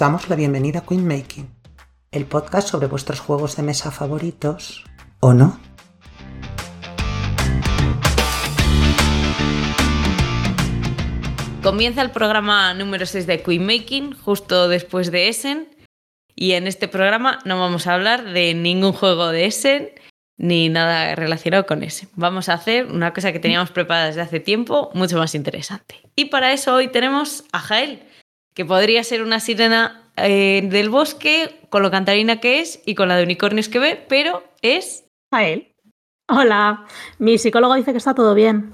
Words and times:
Os 0.00 0.06
damos 0.06 0.30
la 0.30 0.36
bienvenida 0.36 0.78
a 0.78 0.86
Queen 0.86 1.06
Making, 1.06 1.46
el 2.10 2.24
podcast 2.24 2.70
sobre 2.70 2.86
vuestros 2.86 3.20
juegos 3.20 3.56
de 3.56 3.62
mesa 3.62 3.90
favoritos, 3.90 4.82
¿o 5.20 5.34
no? 5.34 5.60
Comienza 11.62 12.00
el 12.00 12.12
programa 12.12 12.72
número 12.72 13.04
6 13.04 13.26
de 13.26 13.42
Queen 13.42 13.66
Making, 13.66 14.14
justo 14.14 14.70
después 14.70 15.10
de 15.10 15.28
Essen. 15.28 15.68
Y 16.34 16.52
en 16.52 16.66
este 16.66 16.88
programa 16.88 17.40
no 17.44 17.60
vamos 17.60 17.86
a 17.86 17.92
hablar 17.92 18.24
de 18.24 18.54
ningún 18.54 18.94
juego 18.94 19.28
de 19.28 19.44
Essen 19.44 19.90
ni 20.38 20.70
nada 20.70 21.14
relacionado 21.14 21.66
con 21.66 21.82
Essen. 21.82 22.08
Vamos 22.14 22.48
a 22.48 22.54
hacer 22.54 22.86
una 22.86 23.12
cosa 23.12 23.32
que 23.32 23.38
teníamos 23.38 23.70
preparada 23.70 24.06
desde 24.06 24.22
hace 24.22 24.40
tiempo, 24.40 24.90
mucho 24.94 25.18
más 25.18 25.34
interesante. 25.34 25.96
Y 26.16 26.24
para 26.24 26.54
eso 26.54 26.74
hoy 26.74 26.88
tenemos 26.88 27.44
a 27.52 27.58
Jael, 27.58 28.02
que 28.54 28.64
podría 28.64 29.04
ser 29.04 29.22
una 29.22 29.40
sirena 29.40 30.10
eh, 30.16 30.62
del 30.64 30.90
bosque, 30.90 31.60
con 31.68 31.82
lo 31.82 31.90
cantarina 31.90 32.40
que 32.40 32.60
es 32.60 32.82
y 32.84 32.94
con 32.94 33.08
la 33.08 33.16
de 33.16 33.24
unicornios 33.24 33.68
que 33.68 33.78
ve, 33.78 34.04
pero 34.08 34.44
es... 34.62 35.04
Jael. 35.32 35.72
Hola, 36.28 36.86
mi 37.18 37.38
psicólogo 37.38 37.74
dice 37.74 37.92
que 37.92 37.98
está 37.98 38.14
todo 38.14 38.34
bien. 38.34 38.72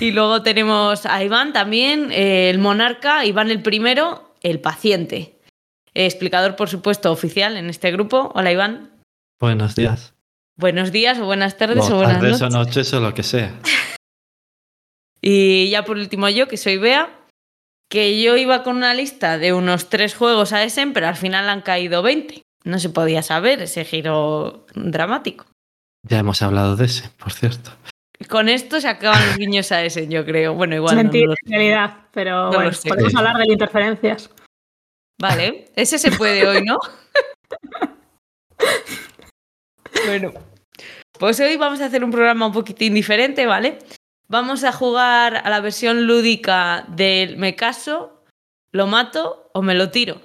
Y 0.00 0.10
luego 0.10 0.42
tenemos 0.42 1.06
a 1.06 1.22
Iván 1.22 1.52
también, 1.52 2.10
eh, 2.12 2.50
el 2.50 2.58
monarca, 2.58 3.24
Iván 3.24 3.50
el 3.50 3.62
primero, 3.62 4.34
el 4.42 4.60
paciente. 4.60 5.38
explicador, 5.94 6.56
por 6.56 6.68
supuesto, 6.68 7.10
oficial 7.10 7.56
en 7.56 7.70
este 7.70 7.90
grupo. 7.90 8.30
Hola, 8.34 8.52
Iván. 8.52 8.90
Buenos 9.40 9.74
días. 9.74 10.14
Buenos 10.56 10.92
días 10.92 11.18
o 11.18 11.24
buenas 11.24 11.56
tardes 11.56 11.88
No, 11.88 11.94
o 11.94 11.96
buenas 11.98 12.20
tardes 12.20 12.40
noches. 12.40 12.54
o 12.54 12.58
noches 12.58 12.94
o 12.94 13.00
lo 13.00 13.14
que 13.14 13.22
sea. 13.22 13.54
Y 15.20 15.68
ya 15.70 15.84
por 15.84 15.96
último 15.96 16.28
yo, 16.28 16.46
que 16.46 16.56
soy 16.56 16.78
Bea, 16.78 17.17
que 17.88 18.20
yo 18.20 18.36
iba 18.36 18.62
con 18.62 18.76
una 18.76 18.94
lista 18.94 19.38
de 19.38 19.52
unos 19.52 19.88
tres 19.88 20.14
juegos 20.14 20.52
a 20.52 20.62
Essen, 20.62 20.92
pero 20.92 21.08
al 21.08 21.16
final 21.16 21.48
han 21.48 21.62
caído 21.62 22.02
20. 22.02 22.42
No 22.64 22.78
se 22.78 22.90
podía 22.90 23.22
saber 23.22 23.62
ese 23.62 23.84
giro 23.84 24.66
dramático. 24.74 25.46
Ya 26.02 26.18
hemos 26.18 26.42
hablado 26.42 26.76
de 26.76 26.84
ese, 26.84 27.08
por 27.18 27.32
cierto. 27.32 27.70
Con 28.28 28.48
esto 28.48 28.80
se 28.80 28.88
acaban 28.88 29.24
los 29.26 29.38
guiños 29.38 29.70
a 29.72 29.84
Essen, 29.84 30.10
yo 30.10 30.24
creo. 30.24 30.54
Bueno, 30.54 30.74
igual 30.74 30.98
es 30.98 31.04
mentira, 31.04 31.28
no 31.28 31.34
en 31.44 31.52
realidad, 31.52 31.96
pero 32.12 32.50
No 32.50 32.58
bueno, 32.58 32.70
podemos 32.86 33.14
hablar 33.14 33.36
de 33.38 33.52
interferencias. 33.52 34.30
Vale, 35.20 35.70
ese 35.74 35.98
se 35.98 36.10
puede 36.12 36.46
hoy, 36.46 36.62
¿no? 36.62 36.78
bueno, 40.06 40.32
pues 41.18 41.40
hoy 41.40 41.56
vamos 41.56 41.80
a 41.80 41.86
hacer 41.86 42.04
un 42.04 42.10
programa 42.10 42.46
un 42.46 42.52
poquitín 42.52 42.94
diferente, 42.94 43.46
¿vale? 43.46 43.78
Vamos 44.30 44.62
a 44.64 44.72
jugar 44.72 45.36
a 45.36 45.48
la 45.48 45.60
versión 45.60 46.06
lúdica 46.06 46.84
del 46.88 47.38
me 47.38 47.56
caso, 47.56 48.22
lo 48.72 48.86
mato 48.86 49.50
o 49.54 49.62
me 49.62 49.74
lo 49.74 49.90
tiro. 49.90 50.20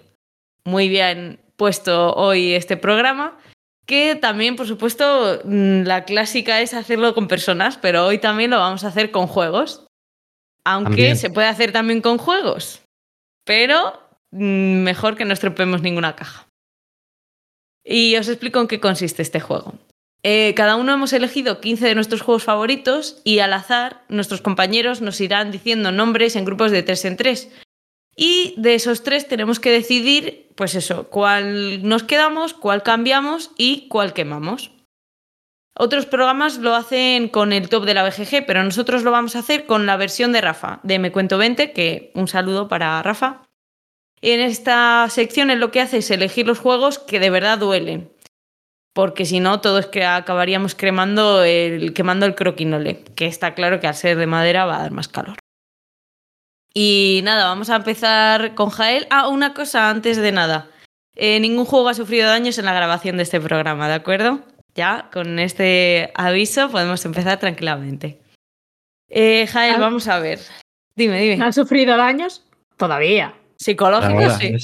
Muy 0.66 0.90
bien 0.90 1.40
puesto 1.56 2.14
hoy 2.14 2.54
este 2.54 2.76
programa, 2.76 3.38
que 3.86 4.16
también, 4.16 4.58
por 4.58 4.68
supuesto, 4.68 5.42
mm, 5.46 5.84
la 5.84 6.04
clásica 6.04 6.60
es 6.60 6.74
hacerlo 6.74 7.14
con 7.14 7.30
personas, 7.30 7.78
pero 7.78 8.06
hoy 8.06 8.18
también 8.18 8.52
lo 8.52 8.60
vamos 8.60 8.84
a 8.84 8.90
hacer 8.90 9.12
con 9.12 9.28
juegos. 9.28 9.86
Aunque 10.66 10.90
También. 10.90 11.18
se 11.18 11.30
puede 11.30 11.48
hacer 11.48 11.72
también 11.72 12.02
con 12.02 12.18
juegos. 12.18 12.82
Pero 13.46 14.00
mm, 14.32 14.84
mejor 14.84 15.16
que 15.16 15.26
no 15.26 15.34
estropeemos 15.34 15.82
ninguna 15.82 16.16
caja. 16.16 16.48
Y 17.86 18.16
os 18.16 18.30
explico 18.30 18.62
en 18.62 18.68
qué 18.68 18.80
consiste 18.80 19.22
este 19.22 19.42
juego. 19.42 19.74
Eh, 20.24 20.54
cada 20.56 20.78
uno 20.78 20.94
hemos 20.94 21.12
elegido 21.12 21.60
15 21.60 21.86
de 21.86 21.96
nuestros 21.96 22.22
juegos 22.22 22.44
favoritos 22.44 23.22
y 23.26 23.40
al 23.40 23.52
azar 23.52 24.04
nuestros 24.08 24.42
compañeros 24.42 25.02
nos 25.02 25.20
irán 25.20 25.52
diciendo 25.52 25.92
nombres 25.92 26.38
en 26.38 26.46
grupos 26.46 26.72
de 26.72 26.82
3 26.82 27.06
en 27.06 27.18
3. 27.18 27.52
Y 28.16 28.54
de 28.58 28.76
esos 28.76 29.04
tres 29.04 29.28
tenemos 29.28 29.60
que 29.60 29.72
decidir, 29.72 30.52
pues 30.56 30.76
eso, 30.76 31.10
cuál 31.10 31.88
nos 31.88 32.04
quedamos, 32.04 32.54
cuál 32.54 32.84
cambiamos 32.84 33.52
y 33.58 33.88
cuál 33.90 34.14
quemamos. 34.14 34.72
Otros 35.76 36.06
programas 36.06 36.60
lo 36.60 36.76
hacen 36.76 37.28
con 37.28 37.52
el 37.52 37.68
top 37.68 37.86
de 37.86 37.96
la 37.96 38.04
BGG, 38.04 38.46
pero 38.46 38.64
nosotros 38.64 39.02
lo 39.02 39.10
vamos 39.10 39.36
a 39.36 39.40
hacer 39.40 39.66
con 39.66 39.88
la 39.88 39.98
versión 39.98 40.32
de 40.32 40.42
Rafa, 40.42 40.80
de 40.84 41.00
Me 41.00 41.12
Cuento 41.12 41.40
20, 41.40 41.74
que 41.74 42.12
un 42.14 42.28
saludo 42.28 42.68
para 42.68 43.02
Rafa. 43.02 43.42
En 44.22 44.40
esta 44.40 45.08
sección 45.10 45.50
él 45.50 45.60
lo 45.60 45.72
que 45.72 45.82
hace 45.82 45.98
es 45.98 46.12
elegir 46.12 46.46
los 46.46 46.60
juegos 46.60 47.00
que 47.00 47.20
de 47.20 47.32
verdad 47.32 47.58
duelen. 47.58 48.13
Porque 48.94 49.26
si 49.26 49.40
no, 49.40 49.60
todos 49.60 49.88
que 49.88 50.06
acabaríamos 50.06 50.76
cremando 50.76 51.44
el, 51.44 51.94
quemando 51.94 52.26
el 52.28 52.36
croquinole, 52.36 53.04
que 53.16 53.26
está 53.26 53.56
claro 53.56 53.80
que 53.80 53.88
al 53.88 53.96
ser 53.96 54.18
de 54.18 54.28
madera 54.28 54.66
va 54.66 54.78
a 54.78 54.82
dar 54.84 54.92
más 54.92 55.08
calor. 55.08 55.38
Y 56.76 57.22
nada, 57.24 57.46
vamos 57.46 57.70
a 57.70 57.76
empezar 57.78 58.56
con 58.56 58.70
Jael. 58.70 59.08
Ah, 59.10 59.28
una 59.30 59.54
cosa 59.54 59.90
antes 59.90 60.18
de 60.18 60.32
nada. 60.32 60.70
Eh, 61.16 61.40
ningún 61.40 61.66
juego 61.66 61.90
ha 61.90 61.94
sufrido 61.94 62.28
daños 62.28 62.58
en 62.58 62.66
la 62.66 62.74
grabación 62.74 63.18
de 63.18 63.24
este 63.24 63.40
programa, 63.40 63.88
¿de 63.88 63.94
acuerdo? 63.96 64.42
Ya, 64.76 65.10
con 65.14 65.38
este 65.38 66.12
aviso 66.16 66.70
podemos 66.70 67.06
empezar 67.06 67.40
tranquilamente. 67.40 68.20
Eh, 69.10 69.46
Jael, 69.48 69.76
Ah. 69.76 69.80
vamos 69.80 70.08
a 70.08 70.18
ver. 70.20 70.40
Dime, 70.96 71.20
dime. 71.22 71.44
¿Han 71.44 71.54
sufrido 71.54 71.96
daños? 71.98 72.44
Todavía. 72.78 73.36
Psicológico, 73.56 74.14
Ahora, 74.14 74.38
sí. 74.40 74.56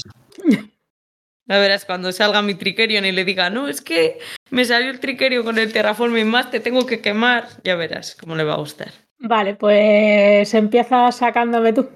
Ya 1.50 1.58
verás 1.58 1.84
cuando 1.84 2.12
salga 2.12 2.42
mi 2.42 2.54
Trickerion 2.54 3.04
y 3.04 3.10
le 3.10 3.24
diga, 3.24 3.50
no, 3.50 3.66
es 3.66 3.80
que 3.80 4.20
me 4.50 4.64
salió 4.64 4.88
el 4.88 5.00
Trickerion 5.00 5.42
con 5.42 5.58
el 5.58 5.72
Terraforming 5.72 6.28
más, 6.28 6.48
te 6.48 6.60
tengo 6.60 6.86
que 6.86 7.00
quemar. 7.00 7.48
Ya 7.64 7.74
verás 7.74 8.14
cómo 8.14 8.36
le 8.36 8.44
va 8.44 8.54
a 8.54 8.58
gustar. 8.58 8.92
Vale, 9.18 9.56
pues 9.56 10.54
empieza 10.54 11.10
sacándome 11.10 11.72
tú. 11.72 11.90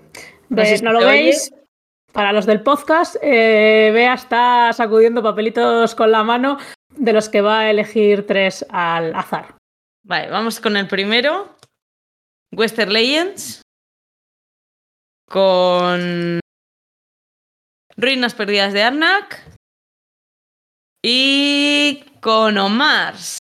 Si 0.51 0.83
¿No 0.83 0.91
lo 0.91 0.99
oye. 0.99 1.07
veis? 1.07 1.55
Para 2.11 2.33
los 2.33 2.47
del 2.47 2.63
podcast, 2.63 3.15
eh, 3.23 3.93
Bea 3.95 4.15
está 4.15 4.73
sacudiendo 4.73 5.23
papelitos 5.23 5.95
con 5.95 6.11
la 6.11 6.25
mano 6.25 6.59
de 6.91 7.13
los 7.13 7.29
que 7.29 7.41
va 7.41 7.61
a 7.61 7.71
elegir 7.71 8.27
tres 8.27 8.67
al 8.71 9.15
azar. 9.15 9.55
Vale, 10.03 10.31
vamos 10.31 10.59
con 10.59 10.77
el 10.77 10.89
primero. 10.89 11.57
Western 12.51 12.93
Legends. 12.93 13.63
Con 15.31 16.41
Ruinas 17.97 18.35
Perdidas 18.35 18.73
de 18.73 18.83
Arnak. 18.83 19.43
Y 21.03 22.05
con 22.21 22.57
Omars. 22.59 23.39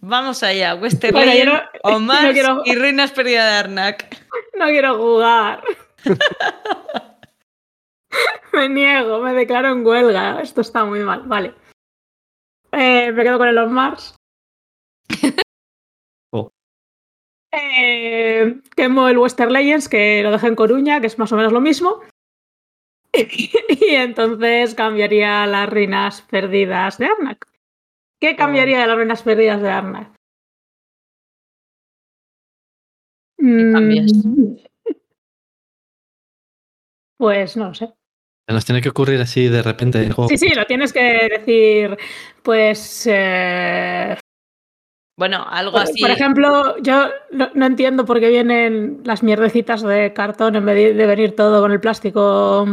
Vamos 0.00 0.42
allá, 0.42 0.74
Western 0.74 1.14
Bueno, 1.14 1.52
no- 1.54 1.62
Omars 1.96 2.22
no 2.24 2.32
quiero- 2.32 2.62
y 2.64 2.74
Ruinas 2.76 3.12
Perdidas 3.12 3.50
de 3.50 3.56
Arnak. 3.58 4.24
No 4.56 4.66
quiero 4.66 4.96
jugar. 4.96 5.64
me 8.52 8.68
niego, 8.68 9.18
me 9.20 9.32
declaro 9.34 9.72
en 9.72 9.84
huelga. 9.84 10.40
Esto 10.40 10.60
está 10.60 10.84
muy 10.84 11.00
mal. 11.00 11.22
Vale. 11.22 11.54
Eh, 12.70 13.10
me 13.10 13.22
quedo 13.24 13.38
con 13.38 13.48
el 13.48 13.58
On 13.58 13.72
Mars. 13.72 14.14
Oh. 16.32 16.50
Eh, 17.52 18.60
quemo 18.76 19.08
el 19.08 19.18
Western 19.18 19.52
Legends, 19.52 19.88
que 19.88 20.22
lo 20.22 20.30
dejé 20.30 20.46
en 20.48 20.56
Coruña, 20.56 21.00
que 21.00 21.06
es 21.08 21.18
más 21.18 21.32
o 21.32 21.36
menos 21.36 21.52
lo 21.52 21.60
mismo. 21.60 22.00
y 23.68 23.94
entonces 23.94 24.74
cambiaría 24.74 25.46
las 25.46 25.68
ruinas 25.68 26.22
perdidas 26.22 26.98
de 26.98 27.06
Arnak. 27.06 27.46
¿Qué 28.20 28.36
cambiaría 28.36 28.80
de 28.80 28.86
las 28.86 28.96
ruinas 28.96 29.22
perdidas 29.22 29.60
de 29.60 29.70
Arnak? 29.70 30.14
cambias? 33.36 34.10
Mm, 34.14 34.56
Pues 37.18 37.56
no 37.56 37.68
lo 37.68 37.74
sé. 37.74 37.92
Se 38.48 38.54
nos 38.54 38.64
tiene 38.64 38.82
que 38.82 38.88
ocurrir 38.90 39.20
así 39.20 39.48
de 39.48 39.62
repente 39.62 40.00
el 40.00 40.12
juego. 40.12 40.28
Sí, 40.28 40.36
sí, 40.36 40.48
lo 40.54 40.66
tienes 40.66 40.92
que 40.92 41.28
decir, 41.30 41.96
pues, 42.42 43.06
eh, 43.10 44.16
Bueno, 45.18 45.44
algo 45.48 45.72
por, 45.72 45.82
así. 45.82 46.00
por 46.00 46.10
ejemplo, 46.10 46.76
yo 46.82 47.08
no, 47.30 47.50
no 47.54 47.66
entiendo 47.66 48.04
por 48.04 48.20
qué 48.20 48.28
vienen 48.28 49.00
las 49.04 49.22
mierdecitas 49.22 49.82
de 49.82 50.12
cartón 50.12 50.56
en 50.56 50.66
vez 50.66 50.74
de, 50.74 50.94
de 50.94 51.06
venir 51.06 51.34
todo 51.36 51.62
con 51.62 51.72
el 51.72 51.80
plástico 51.80 52.66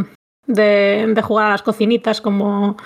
de, 0.54 1.12
de 1.14 1.22
jugar 1.22 1.48
a 1.48 1.52
las 1.52 1.64
cocinitas 1.64 2.22
como, 2.22 2.78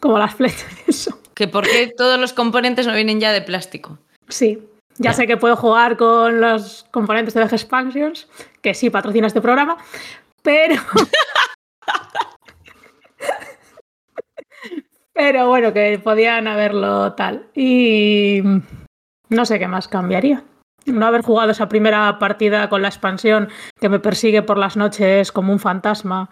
como 0.00 0.18
las 0.18 0.34
flechas 0.34 0.72
y 0.86 0.90
eso. 0.90 1.18
Que 1.34 1.48
por 1.48 1.64
qué 1.64 1.92
todos 1.96 2.18
los 2.18 2.32
componentes 2.32 2.86
no 2.86 2.94
vienen 2.94 3.20
ya 3.20 3.32
de 3.32 3.42
plástico. 3.42 3.98
Sí, 4.28 4.62
ya 4.98 5.12
sé 5.12 5.26
que 5.26 5.36
puedo 5.36 5.56
jugar 5.56 5.96
con 5.96 6.40
los 6.40 6.86
componentes 6.90 7.34
de 7.34 7.44
VG 7.44 7.54
Expansions, 7.54 8.28
que 8.62 8.74
sí 8.74 8.90
patrocina 8.90 9.26
este 9.26 9.40
programa, 9.40 9.76
pero... 10.42 10.76
pero 15.12 15.48
bueno, 15.48 15.72
que 15.72 16.00
podían 16.02 16.46
haberlo 16.46 17.12
tal. 17.14 17.48
Y 17.54 18.42
no 19.28 19.44
sé 19.44 19.58
qué 19.58 19.66
más 19.66 19.88
cambiaría. 19.88 20.44
No 20.86 21.06
haber 21.06 21.22
jugado 21.22 21.50
esa 21.50 21.68
primera 21.68 22.18
partida 22.18 22.68
con 22.68 22.82
la 22.82 22.88
expansión 22.88 23.48
que 23.80 23.88
me 23.88 23.98
persigue 23.98 24.42
por 24.42 24.58
las 24.58 24.76
noches 24.76 25.32
como 25.32 25.52
un 25.52 25.58
fantasma 25.58 26.28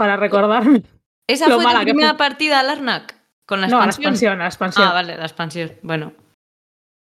para 0.00 0.16
recordarme. 0.16 0.82
¿Esa 1.28 1.46
Lo 1.46 1.56
fue 1.56 1.64
mala 1.64 1.80
la 1.80 1.84
que 1.84 1.90
primera 1.92 2.08
fue. 2.12 2.16
partida 2.18 2.60
al 2.60 2.70
Arnak? 2.70 3.14
¿Con 3.44 3.60
la 3.60 3.66
no, 3.68 3.80
la 3.80 3.84
expansión? 3.84 4.12
expansión, 4.14 4.38
la 4.38 4.46
expansión. 4.46 4.88
Ah, 4.88 4.92
vale, 4.94 5.14
la 5.18 5.26
expansión. 5.26 5.72
Bueno. 5.82 6.14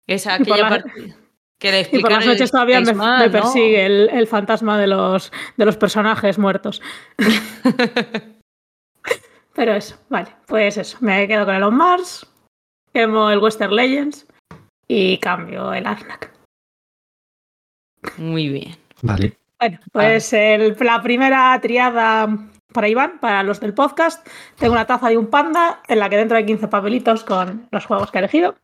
Esa, 0.07 0.33
aquella 0.33 0.63
la- 0.63 0.69
partida. 0.69 1.16
Que 1.60 1.72
le 1.72 1.88
Y 1.92 2.00
por 2.01 2.12
las 2.12 2.25
noches 2.25 2.50
todavía 2.50 2.81
me, 2.81 3.30
persigue 3.30 3.86
el, 3.86 4.10
el 4.10 4.25
fantasma 4.25 4.80
de 4.80 4.88
los, 4.88 5.31
de 5.57 5.66
los 5.66 5.78
personajes 5.78 6.39
muertos. 6.39 6.81
Pero 9.54 9.74
eso, 9.75 9.95
vale, 10.10 10.30
pues 10.48 10.77
eso. 10.77 10.98
Me 11.01 11.27
quedo 11.27 11.45
con 11.45 11.54
el 11.54 11.62
On 11.62 11.75
Mars, 11.75 12.25
quemo 12.94 13.30
el 13.30 13.38
Western 13.38 13.75
Legends 13.75 14.25
y 14.88 15.19
cambio 15.19 15.72
el 15.72 15.86
Arnak. 15.86 16.31
Muy 18.18 18.50
bien. 18.50 18.75
Vale. 19.04 19.38
Bueno, 19.60 19.77
pues 19.92 20.34
el- 20.34 20.75
la 20.80 21.00
primera 21.04 21.60
triada 21.62 22.27
para 22.72 22.88
Iván, 22.88 23.20
para 23.20 23.44
los 23.44 23.60
del 23.60 23.74
podcast. 23.74 24.28
Tengo 24.58 24.74
una 24.74 24.86
taza 24.86 25.10
de 25.10 25.18
un 25.18 25.28
panda 25.28 25.82
en 25.88 26.00
la 26.00 26.10
que 26.10 26.18
dentro 26.18 26.38
hay 26.38 26.46
15 26.46 26.68
papelitos 26.68 27.24
con 27.24 27.68
los 27.72 27.86
juegos 27.86 28.12
que 28.12 28.18
he 28.18 28.20
elegido. 28.20 28.56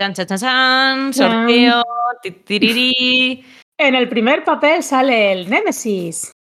Chan, 0.00 0.14
chan, 0.14 0.26
chan, 0.26 0.38
chan. 0.38 1.12
Sorteo. 1.14 1.82
titiriri. 2.22 3.44
En 3.78 3.94
el 3.94 4.08
primer 4.08 4.44
papel 4.44 4.82
sale 4.82 5.32
el 5.32 5.50
Nemesis. 5.50 6.32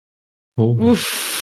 Uh, 0.57 0.93
Uf. 0.93 1.41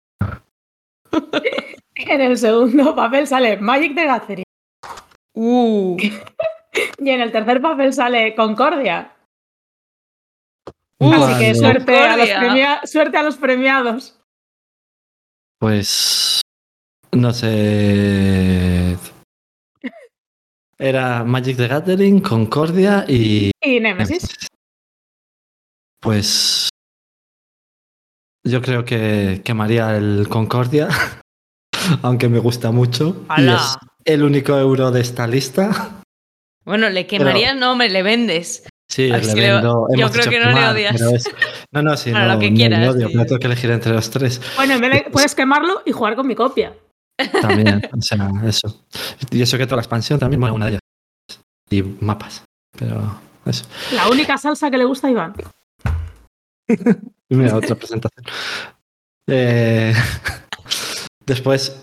En 1.98 2.20
el 2.20 2.38
segundo 2.38 2.94
papel 2.94 3.26
sale 3.26 3.56
Magic 3.58 3.96
the 3.96 4.06
Gathering. 4.06 4.46
Uh. 5.34 5.98
Y 6.98 7.10
en 7.10 7.22
el 7.22 7.32
tercer 7.32 7.62
papel 7.62 7.94
sale 7.94 8.36
Concordia. 8.36 9.15
Uh, 11.00 11.12
Así 11.12 11.40
que 11.40 11.56
suerte 11.56 11.98
a, 11.98 12.18
los 12.18 12.90
suerte 12.90 13.18
a 13.18 13.24
los 13.24 13.36
premiados. 13.38 14.18
Pues. 15.60 16.42
No 17.12 17.34
sé. 17.34 18.98
Era 20.78 21.24
Magic 21.24 21.58
the 21.58 21.68
Gathering, 21.68 22.20
Concordia 22.22 23.06
y. 23.08 23.52
Y 23.62 23.80
Nemesis. 23.80 24.28
Pues. 26.00 26.70
Yo 28.44 28.62
creo 28.62 28.86
que 28.86 29.42
quemaría 29.44 29.98
el 29.98 30.28
Concordia. 30.30 30.90
Aunque 32.04 32.30
me 32.30 32.40
gusta 32.40 32.72
mucho. 32.72 33.26
Y 33.38 33.48
es 33.48 33.78
el 34.06 34.24
único 34.24 34.58
euro 34.58 34.92
de 34.92 35.02
esta 35.02 35.28
lista. 35.28 36.02
Bueno, 36.64 36.90
le 36.90 37.06
quemaría 37.06 37.52
el 37.52 37.60
nombre, 37.60 37.90
le 37.90 38.02
vendes. 38.02 38.68
Sí, 38.88 39.08
le 39.10 39.24
sí, 39.24 39.36
le- 39.36 39.48
yo 39.62 39.88
creo 40.12 40.30
que 40.30 40.40
no 40.40 40.52
le 40.52 40.68
odias. 40.70 41.02
es- 41.02 41.30
No, 41.72 41.82
no, 41.82 41.98
sí, 41.98 42.12
Bueno, 42.12 42.28
no, 42.28 42.34
lo 42.36 42.40
que 42.40 42.52
no 42.52 42.56
quieras, 42.56 42.80
le 42.80 42.90
odio, 42.90 43.08
sí. 43.08 43.14
pero 43.14 43.26
tengo 43.26 43.40
que 43.40 43.48
elegir 43.48 43.72
entre 43.72 43.94
los 43.94 44.10
tres. 44.12 44.42
Bueno, 44.56 44.74
en 44.76 44.82
vez 44.82 44.92
de- 44.92 45.10
puedes 45.12 45.34
quemarlo 45.36 45.82
y 45.86 45.92
jugar 45.92 46.16
con 46.16 46.28
mi 46.28 46.36
copia. 46.36 46.74
También, 47.42 47.82
o 47.98 48.02
sea, 48.02 48.30
eso. 48.46 48.86
Y 49.32 49.42
eso 49.42 49.58
que 49.58 49.66
toda 49.66 49.78
la 49.78 49.82
expansión 49.82 50.20
también, 50.20 50.40
bueno, 50.40 50.56
una 50.56 50.66
de 50.66 50.72
ellas. 50.72 50.82
Y 51.70 51.82
mapas. 51.82 52.44
Pero 52.78 53.20
eso. 53.46 53.66
La 53.94 54.08
única 54.10 54.38
salsa 54.38 54.70
que 54.70 54.78
le 54.78 54.86
gusta 54.86 55.08
a 55.08 55.12
Iván. 55.12 55.34
Mira, 57.30 57.56
otra 57.56 57.76
presentación. 57.76 58.26
Eh, 59.28 59.94
después 61.26 61.82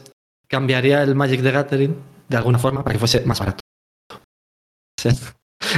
cambiaría 0.49 1.03
el 1.03 1.15
Magic 1.15 1.43
the 1.43 1.51
Gathering 1.51 1.97
de 2.29 2.37
alguna 2.37 2.59
forma 2.59 2.83
para 2.85 2.93
que 2.95 2.99
fuese 3.01 3.23
más 3.25 3.39
barato. 3.41 3.61
O 4.13 5.01
sea, 5.01 5.13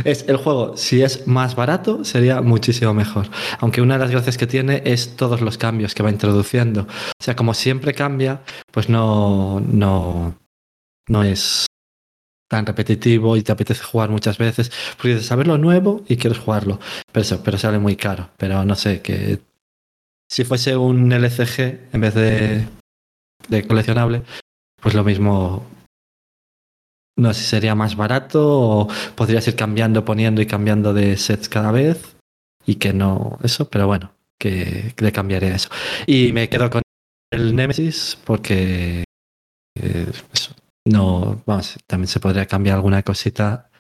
es 0.05 0.27
el 0.29 0.37
juego, 0.37 0.77
si 0.77 1.03
es 1.03 1.27
más 1.27 1.55
barato, 1.55 2.05
sería 2.05 2.41
muchísimo 2.41 2.95
mejor. 2.95 3.29
Aunque 3.61 3.81
una 3.81 3.95
de 3.95 4.01
las 4.01 4.11
gracias 4.11 4.37
que 4.37 4.47
tiene 4.47 4.83
es 4.85 5.17
todos 5.17 5.41
los 5.41 5.59
cambios 5.59 5.95
que 5.95 6.03
va 6.03 6.11
introduciendo. 6.11 6.83
O 6.83 7.23
sea, 7.23 7.37
como 7.37 7.55
siempre 7.55 7.95
cambia, 7.95 8.43
pues 8.73 8.89
no, 8.89 9.61
no, 9.61 10.35
no 11.09 11.23
es 11.23 11.67
tan 12.49 12.67
repetitivo 12.67 13.37
y 13.37 13.43
te 13.43 13.53
apetece 13.53 13.83
jugar 13.83 14.11
muchas 14.11 14.39
veces. 14.39 14.71
Porque 14.97 15.11
dices, 15.11 15.27
saber 15.27 15.47
lo 15.47 15.59
nuevo 15.59 16.05
y 16.09 16.17
quieres 16.17 16.39
jugarlo. 16.39 16.79
Pero 17.13 17.43
pero 17.45 17.59
sale 17.59 17.79
muy 17.79 17.97
caro. 17.97 18.31
Pero 18.37 18.65
no 18.65 18.75
sé, 18.75 19.01
que 19.03 19.41
si 20.31 20.45
fuese 20.45 20.77
un 20.77 21.13
LCG 21.13 21.93
en 21.93 22.01
vez 22.01 22.15
de, 22.15 22.67
de 23.49 23.67
coleccionable, 23.67 24.23
pues 24.81 24.95
lo 24.95 25.05
mismo. 25.05 25.65
No 27.17 27.33
sé 27.33 27.43
si 27.43 27.47
sería 27.47 27.75
más 27.75 27.97
barato 27.97 28.41
o 28.45 28.89
podrías 29.15 29.47
ir 29.47 29.57
cambiando, 29.57 30.05
poniendo 30.05 30.43
y 30.43 30.47
cambiando 30.47 30.93
de 30.93 31.17
sets 31.17 31.49
cada 31.49 31.71
vez. 31.71 32.17
Y 32.67 32.77
que 32.77 32.93
no, 32.93 33.39
eso, 33.43 33.69
pero 33.69 33.87
bueno, 33.87 34.13
que, 34.39 34.95
le 34.97 35.13
cambiaría 35.13 35.55
eso. 35.55 35.69
Y 36.07 36.33
me 36.33 36.49
quedo 36.49 36.71
con 36.71 36.83
el 37.31 37.55
Nemesis 37.55 38.19
porque 38.25 39.05
eh, 39.77 40.13
eso, 40.33 40.55
no, 40.87 41.43
vamos, 41.47 41.79
también 41.87 42.09
se 42.09 42.21
podría 42.21 42.47
cambiar 42.47 42.77
alguna 42.77 43.03
cosita. 43.03 43.71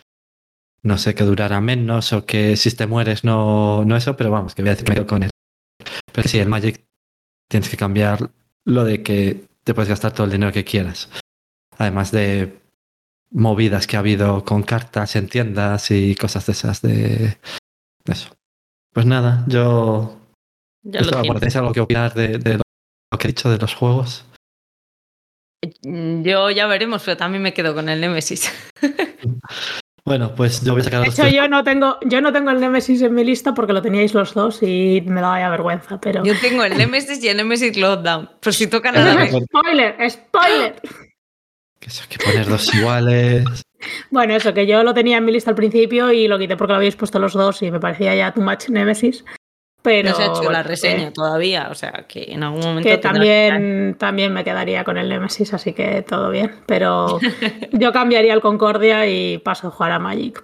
No 0.82 0.98
sé, 0.98 1.14
que 1.14 1.24
durara 1.24 1.60
menos 1.60 2.12
o 2.12 2.26
que 2.26 2.56
si 2.56 2.70
te 2.72 2.86
mueres 2.86 3.24
no, 3.24 3.84
no 3.84 3.96
eso, 3.96 4.16
pero 4.16 4.30
vamos, 4.30 4.54
que 4.54 4.62
voy 4.62 4.68
a 4.68 4.72
decir 4.72 4.84
que 4.84 4.90
me 4.92 4.96
quedo 4.96 5.06
con 5.06 5.22
él. 5.22 5.30
Pero 6.12 6.28
sí, 6.28 6.38
el 6.38 6.48
Magic 6.48 6.84
tienes 7.48 7.68
que 7.68 7.76
cambiar 7.76 8.30
lo 8.64 8.84
de 8.84 9.02
que 9.02 9.46
te 9.64 9.74
puedes 9.74 9.88
gastar 9.88 10.12
todo 10.12 10.26
el 10.26 10.32
dinero 10.32 10.52
que 10.52 10.64
quieras. 10.64 11.08
Además 11.78 12.12
de 12.12 12.60
movidas 13.34 13.86
que 13.86 13.96
ha 13.96 13.98
habido 13.98 14.44
con 14.44 14.62
cartas 14.62 15.16
en 15.16 15.28
tiendas 15.28 15.90
y 15.90 16.14
cosas 16.14 16.46
de 16.46 16.52
esas 16.52 16.80
de 16.80 17.36
eso. 18.06 18.30
Pues 18.92 19.04
nada, 19.06 19.44
yo 19.48 20.16
Ya 20.82 21.00
lo. 21.00 21.22
¿Tenéis 21.22 21.56
algo 21.56 21.72
que 21.72 21.80
opinar 21.80 22.14
de, 22.14 22.38
de 22.38 22.54
lo 22.56 23.18
que 23.18 23.26
he 23.26 23.32
dicho 23.32 23.50
de 23.50 23.58
los 23.58 23.74
juegos? 23.74 24.24
Mm, 25.82 26.22
Yo 26.22 26.50
ya 26.50 26.66
veremos, 26.66 27.02
pero 27.04 27.16
también 27.16 27.42
me 27.42 27.52
quedo 27.52 27.74
con 27.74 27.88
el 27.88 28.00
Nemesis. 28.00 28.50
Bueno, 30.06 30.34
pues 30.34 30.62
yo 30.62 30.72
voy 30.72 30.82
a 30.82 30.84
sacar 30.84 31.00
De 31.00 31.08
hecho, 31.08 31.26
yo 31.28 31.48
no 31.48 31.64
tengo, 31.64 31.98
yo 32.04 32.20
no 32.20 32.30
tengo 32.30 32.50
el 32.50 32.60
Nemesis 32.60 33.00
en 33.00 33.14
mi 33.14 33.24
lista 33.24 33.54
porque 33.54 33.72
lo 33.72 33.80
teníais 33.80 34.12
los 34.12 34.34
dos 34.34 34.62
y 34.62 35.02
me 35.06 35.22
daba 35.22 35.40
ya 35.40 35.48
vergüenza, 35.48 35.98
pero. 35.98 36.22
Yo 36.22 36.38
tengo 36.38 36.62
el 36.62 36.76
Nemesis 36.76 37.24
y 37.24 37.28
el 37.28 37.38
Nemesis 37.38 37.74
Lockdown. 37.78 38.28
Por 38.38 38.52
si 38.52 38.66
tocan 38.66 38.98
a 38.98 39.00
la 39.00 39.14
vez. 39.14 39.32
spoiler, 39.32 40.10
spoiler. 40.10 40.82
Que 41.84 41.90
eso, 41.90 42.02
hay 42.02 42.08
que 42.16 42.24
poner 42.24 42.46
dos 42.48 42.74
iguales. 42.74 43.44
Bueno, 44.10 44.34
eso, 44.34 44.54
que 44.54 44.66
yo 44.66 44.82
lo 44.82 44.94
tenía 44.94 45.18
en 45.18 45.26
mi 45.26 45.30
lista 45.32 45.50
al 45.50 45.56
principio 45.56 46.10
y 46.10 46.26
lo 46.26 46.38
quité 46.38 46.56
porque 46.56 46.72
lo 46.72 46.76
habéis 46.78 46.96
puesto 46.96 47.18
los 47.18 47.34
dos 47.34 47.60
y 47.60 47.70
me 47.70 47.78
parecía 47.78 48.14
ya 48.14 48.32
too 48.32 48.40
much 48.40 48.70
Nemesis. 48.70 49.26
Pero 49.82 50.08
No 50.08 50.16
se 50.16 50.22
ha 50.22 50.26
hecho 50.28 50.50
la 50.50 50.62
reseña 50.62 51.04
que- 51.08 51.10
todavía, 51.10 51.68
o 51.70 51.74
sea 51.74 52.06
que 52.08 52.32
en 52.32 52.42
algún 52.44 52.62
momento. 52.62 52.88
que 52.88 52.96
también, 52.96 53.94
también 53.98 54.32
me 54.32 54.42
quedaría 54.42 54.84
con 54.84 54.96
el 54.96 55.10
Nemesis, 55.10 55.52
así 55.52 55.74
que 55.74 56.00
todo 56.00 56.30
bien. 56.30 56.62
Pero 56.66 57.18
yo 57.72 57.92
cambiaría 57.92 58.32
el 58.32 58.40
Concordia 58.40 59.06
y 59.06 59.36
paso 59.36 59.68
a 59.68 59.70
jugar 59.70 59.92
a 59.92 59.98
Magic. 59.98 60.42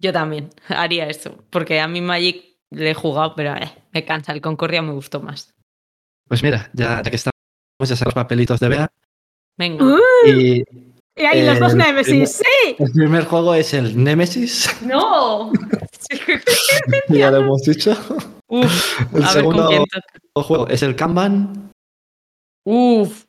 Yo 0.00 0.12
también 0.12 0.50
haría 0.68 1.08
esto, 1.08 1.42
porque 1.50 1.80
a 1.80 1.88
mí 1.88 2.00
Magic 2.00 2.44
le 2.70 2.90
he 2.90 2.94
jugado, 2.94 3.34
pero 3.34 3.56
eh, 3.56 3.72
me 3.92 4.04
cansa. 4.04 4.32
El 4.32 4.40
Concordia 4.40 4.80
me 4.82 4.92
gustó 4.92 5.20
más. 5.20 5.52
Pues 6.28 6.44
mira, 6.44 6.70
ya, 6.72 7.02
ya 7.02 7.10
que 7.10 7.16
estamos, 7.16 7.32
ya 7.80 8.04
los 8.04 8.14
papelitos 8.14 8.60
de 8.60 8.68
Bea. 8.68 8.88
Venga. 9.58 9.84
¡Uh! 9.84 9.98
Y 10.26 10.64
y 11.18 11.24
ahí 11.24 11.46
los 11.46 11.58
dos 11.58 11.74
Nemesis, 11.74 12.42
sí. 12.44 12.76
el 12.78 12.92
primer 12.92 13.24
juego 13.24 13.54
es 13.54 13.72
el 13.72 14.02
Nemesis. 14.02 14.68
¡No! 14.82 15.50
ya 17.08 17.30
lo 17.30 17.38
hemos 17.38 17.62
dicho. 17.62 17.96
Uf, 18.48 19.00
El 19.14 19.24
a 19.24 19.32
ver 19.32 19.44
con 19.44 19.54
segundo 19.54 19.84
juego 20.34 20.68
es 20.68 20.82
el 20.82 20.94
Kanban. 20.94 21.72
Uf. 22.66 23.24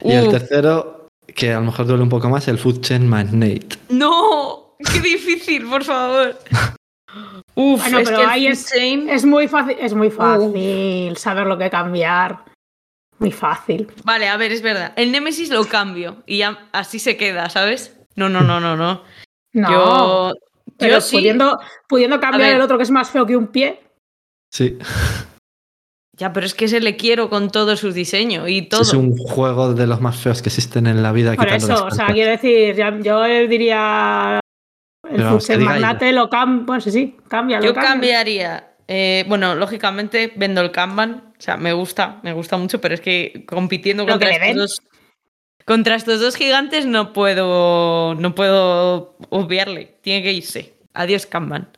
Y 0.00 0.10
el 0.12 0.30
tercero, 0.30 1.06
que 1.34 1.52
a 1.52 1.60
lo 1.60 1.66
mejor 1.66 1.86
duele 1.86 2.02
un 2.02 2.08
poco 2.08 2.28
más, 2.28 2.48
el 2.48 2.58
Food 2.58 2.80
Chain 2.80 3.06
Magnate. 3.08 3.68
¡No! 3.90 4.74
¡Qué 4.92 5.00
difícil, 5.00 5.64
por 5.68 5.84
favor! 5.84 6.36
Uf, 7.54 7.80
Bueno, 7.82 7.98
es 8.00 8.08
pero 8.08 8.18
que 8.20 8.24
ahí 8.26 8.46
es- 8.48 8.66
Chain- 8.68 9.08
Es 9.08 9.24
muy 9.24 9.46
fácil, 9.46 9.76
es 9.78 9.94
muy 9.94 10.10
fácil 10.10 11.16
saber 11.18 11.46
lo 11.46 11.56
que 11.56 11.70
cambiar. 11.70 12.44
Muy 13.22 13.32
fácil. 13.32 13.86
Vale, 14.04 14.28
a 14.28 14.36
ver, 14.36 14.50
es 14.50 14.62
verdad. 14.62 14.92
El 14.96 15.12
Nemesis 15.12 15.48
lo 15.50 15.64
cambio 15.64 16.22
y 16.26 16.38
ya 16.38 16.68
así 16.72 16.98
se 16.98 17.16
queda, 17.16 17.48
¿sabes? 17.50 17.96
No, 18.16 18.28
no, 18.28 18.40
no, 18.40 18.58
no, 18.58 18.76
no. 18.76 19.02
No, 19.54 19.70
yo, 19.70 20.32
pero 20.76 20.94
yo 20.94 21.00
sí. 21.00 21.16
pudiendo, 21.16 21.60
pudiendo 21.88 22.18
cambiar 22.18 22.52
el 22.52 22.60
otro 22.60 22.76
que 22.76 22.82
es 22.82 22.90
más 22.90 23.10
feo 23.10 23.24
que 23.24 23.36
un 23.36 23.46
pie. 23.46 23.80
Sí, 24.50 24.76
Ya, 26.18 26.32
pero 26.32 26.44
es 26.46 26.54
que 26.54 26.68
se 26.68 26.80
le 26.80 26.96
quiero 26.96 27.30
con 27.30 27.50
todo 27.50 27.76
su 27.76 27.92
diseño 27.92 28.48
y 28.48 28.62
todo. 28.62 28.82
es 28.82 28.92
un 28.92 29.16
juego 29.16 29.72
de 29.72 29.86
los 29.86 30.00
más 30.00 30.16
feos 30.16 30.42
que 30.42 30.48
existen 30.48 30.86
en 30.86 31.02
la 31.02 31.12
vida. 31.12 31.34
Por 31.34 31.48
eso, 31.48 31.86
o 31.86 31.90
sea, 31.90 32.08
quiero 32.08 32.32
decir, 32.32 32.76
yo 33.02 33.22
diría 33.48 34.40
el 35.10 35.38
diga 35.58 35.64
Magnate 35.64 36.12
lo 36.12 36.28
cambia. 36.28 36.66
Bueno, 36.66 36.80
sí, 36.80 36.90
sí, 36.90 37.16
cambia. 37.28 37.60
Yo 37.60 37.74
cambiaría. 37.74 38.74
eh, 38.88 39.24
bueno, 39.28 39.54
lógicamente 39.54 40.32
vendo 40.36 40.60
el 40.60 40.70
Kanban. 40.70 41.31
O 41.42 41.44
sea, 41.44 41.56
me 41.56 41.72
gusta, 41.72 42.20
me 42.22 42.32
gusta 42.32 42.56
mucho, 42.56 42.80
pero 42.80 42.94
es 42.94 43.00
que 43.00 43.42
compitiendo 43.48 44.06
contra 44.06 44.30
que 44.30 44.36
estos 44.36 44.54
dos. 44.54 44.80
Contra 45.64 45.96
estos 45.96 46.20
dos 46.20 46.36
gigantes 46.36 46.86
no 46.86 47.12
puedo. 47.12 48.14
No 48.14 48.32
puedo 48.36 49.16
obviarle. 49.28 49.98
Tiene 50.02 50.22
que 50.22 50.32
irse. 50.32 50.74
Adiós, 50.94 51.26
Kanban. 51.26 51.68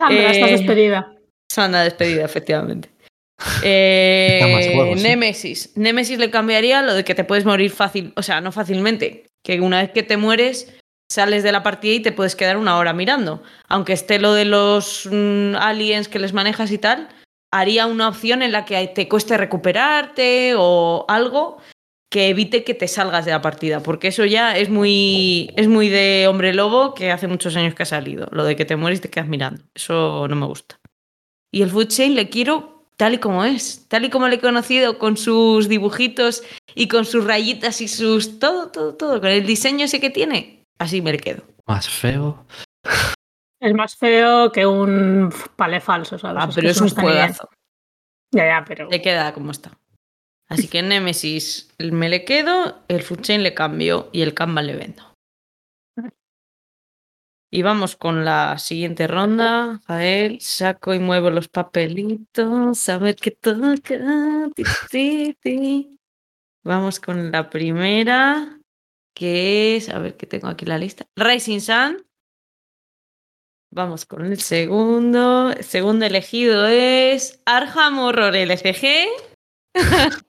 Sandra, 0.00 0.30
estás 0.30 0.50
Eh, 0.50 0.52
despedida. 0.52 1.16
Sanda 1.52 1.82
despedida, 1.82 2.24
efectivamente. 2.24 2.90
Eh, 3.64 4.70
juegos, 4.72 5.00
¿eh? 5.00 5.02
Nemesis. 5.08 5.72
Nemesis 5.76 6.20
le 6.20 6.30
cambiaría 6.30 6.80
lo 6.82 6.94
de 6.94 7.02
que 7.02 7.16
te 7.16 7.24
puedes 7.24 7.44
morir 7.44 7.72
fácil, 7.72 8.12
o 8.14 8.22
sea, 8.22 8.40
no 8.40 8.52
fácilmente. 8.52 9.26
Que 9.42 9.60
una 9.60 9.82
vez 9.82 9.90
que 9.90 10.04
te 10.04 10.16
mueres, 10.16 10.78
sales 11.10 11.42
de 11.42 11.50
la 11.50 11.64
partida 11.64 11.94
y 11.94 12.00
te 12.00 12.12
puedes 12.12 12.36
quedar 12.36 12.56
una 12.56 12.78
hora 12.78 12.92
mirando. 12.92 13.42
Aunque 13.68 13.94
esté 13.94 14.20
lo 14.20 14.32
de 14.32 14.44
los 14.44 15.08
mm, 15.10 15.56
aliens 15.56 16.06
que 16.06 16.20
les 16.20 16.32
manejas 16.32 16.70
y 16.70 16.78
tal, 16.78 17.08
haría 17.52 17.86
una 17.86 18.08
opción 18.08 18.42
en 18.42 18.50
la 18.50 18.64
que 18.64 18.88
te 18.88 19.08
cueste 19.08 19.36
recuperarte 19.36 20.54
o 20.56 21.04
algo 21.08 21.58
que 22.10 22.28
evite 22.28 22.64
que 22.64 22.74
te 22.74 22.88
salgas 22.88 23.24
de 23.24 23.30
la 23.30 23.40
partida, 23.40 23.80
porque 23.82 24.08
eso 24.08 24.24
ya 24.26 24.56
es 24.56 24.68
muy, 24.68 25.50
es 25.56 25.68
muy 25.68 25.88
de 25.88 26.26
hombre 26.28 26.52
lobo 26.52 26.94
que 26.94 27.10
hace 27.10 27.26
muchos 27.26 27.56
años 27.56 27.74
que 27.74 27.84
ha 27.84 27.86
salido, 27.86 28.28
lo 28.32 28.44
de 28.44 28.54
que 28.56 28.66
te 28.66 28.76
mueres 28.76 28.98
y 28.98 29.02
te 29.02 29.10
quedas 29.10 29.28
mirando. 29.28 29.62
Eso 29.74 30.26
no 30.28 30.36
me 30.36 30.46
gusta. 30.46 30.78
Y 31.50 31.62
el 31.62 31.70
Food 31.70 31.88
Chain 31.88 32.14
le 32.14 32.28
quiero 32.28 32.86
tal 32.96 33.14
y 33.14 33.18
como 33.18 33.44
es, 33.44 33.86
tal 33.88 34.04
y 34.04 34.10
como 34.10 34.28
le 34.28 34.36
he 34.36 34.40
conocido, 34.40 34.98
con 34.98 35.16
sus 35.16 35.68
dibujitos 35.68 36.42
y 36.74 36.88
con 36.88 37.04
sus 37.04 37.24
rayitas 37.24 37.80
y 37.80 37.88
sus... 37.88 38.38
todo, 38.38 38.70
todo, 38.70 38.94
todo, 38.94 39.20
con 39.20 39.30
el 39.30 39.46
diseño 39.46 39.86
ese 39.86 39.98
que 39.98 40.10
tiene, 40.10 40.66
así 40.78 41.00
me 41.00 41.12
le 41.12 41.18
quedo. 41.18 41.42
Más 41.66 41.88
feo. 41.88 42.46
Es 43.62 43.74
más 43.74 43.94
feo 43.96 44.50
que 44.50 44.66
un 44.66 45.32
palé 45.54 45.80
falso, 45.80 46.18
¿sabes? 46.18 46.42
Ah, 46.42 46.48
Es 46.48 46.54
pero 46.56 46.66
que 46.66 46.70
es 46.72 46.80
un 46.80 46.88
juegazo. 46.90 47.48
Ya, 48.32 48.44
ya, 48.44 48.64
pero. 48.66 48.88
Le 48.90 49.00
queda 49.00 49.32
como 49.32 49.52
está. 49.52 49.78
Así 50.48 50.66
que 50.66 50.82
Nemesis 50.82 51.72
me 51.78 52.08
le 52.08 52.24
quedo, 52.24 52.82
el 52.88 53.04
Food 53.04 53.20
Chain 53.20 53.44
le 53.44 53.54
cambio 53.54 54.10
y 54.12 54.22
el 54.22 54.34
Kanban 54.34 54.66
le 54.66 54.74
vendo. 54.74 55.14
Y 57.52 57.62
vamos 57.62 57.94
con 57.94 58.24
la 58.24 58.58
siguiente 58.58 59.06
ronda. 59.06 59.80
A 59.86 59.96
ver, 59.96 60.40
saco 60.40 60.92
y 60.92 60.98
muevo 60.98 61.30
los 61.30 61.48
papelitos. 61.48 62.88
A 62.88 62.98
ver 62.98 63.14
qué 63.14 63.30
toca. 63.30 64.50
Ti, 64.56 64.64
ti, 64.90 65.36
ti. 65.40 66.00
Vamos 66.64 66.98
con 66.98 67.30
la 67.30 67.48
primera, 67.48 68.58
que 69.14 69.76
es. 69.76 69.88
A 69.88 70.00
ver 70.00 70.16
que 70.16 70.26
tengo 70.26 70.48
aquí 70.48 70.64
la 70.64 70.78
lista. 70.78 71.06
Rising 71.14 71.60
Sun. 71.60 72.04
Vamos 73.74 74.04
con 74.04 74.26
el 74.26 74.38
segundo. 74.38 75.50
El 75.50 75.64
segundo 75.64 76.04
elegido 76.04 76.66
es 76.66 77.40
Arkham 77.46 77.98
Horror 78.00 78.36
LCG. 78.36 79.06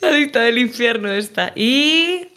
La 0.00 0.10
lista 0.10 0.40
del 0.40 0.56
infierno 0.56 1.10
está. 1.12 1.52
Y. 1.54 2.28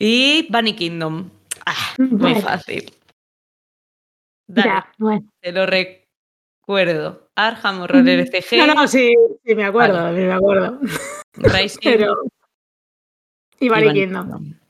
Y 0.00 0.48
Bunny 0.50 0.74
Kingdom. 0.74 1.30
Ah, 1.64 1.94
muy 1.98 2.34
fácil. 2.40 2.92
Dale, 4.48 4.68
Ya, 4.68 4.92
bueno. 4.98 5.24
te 5.40 5.52
lo 5.52 5.64
recuerdo. 5.66 7.30
Arkham 7.36 7.82
Horror 7.82 8.02
LCG. 8.08 8.56
No, 8.58 8.74
no, 8.74 8.88
sí, 8.88 9.14
sí, 9.44 9.54
me 9.54 9.64
acuerdo, 9.64 9.94
Vale. 10.02 10.20
sí, 10.20 10.26
me 10.26 10.32
acuerdo. 10.32 10.80
Rising 11.34 11.80
Pero. 11.84 12.16
Y 13.60 13.66
y 13.66 13.68
Bunny 13.68 13.84
Bunny 13.84 14.00
Kingdom. 14.00 14.24
Kingdom. 14.24 14.60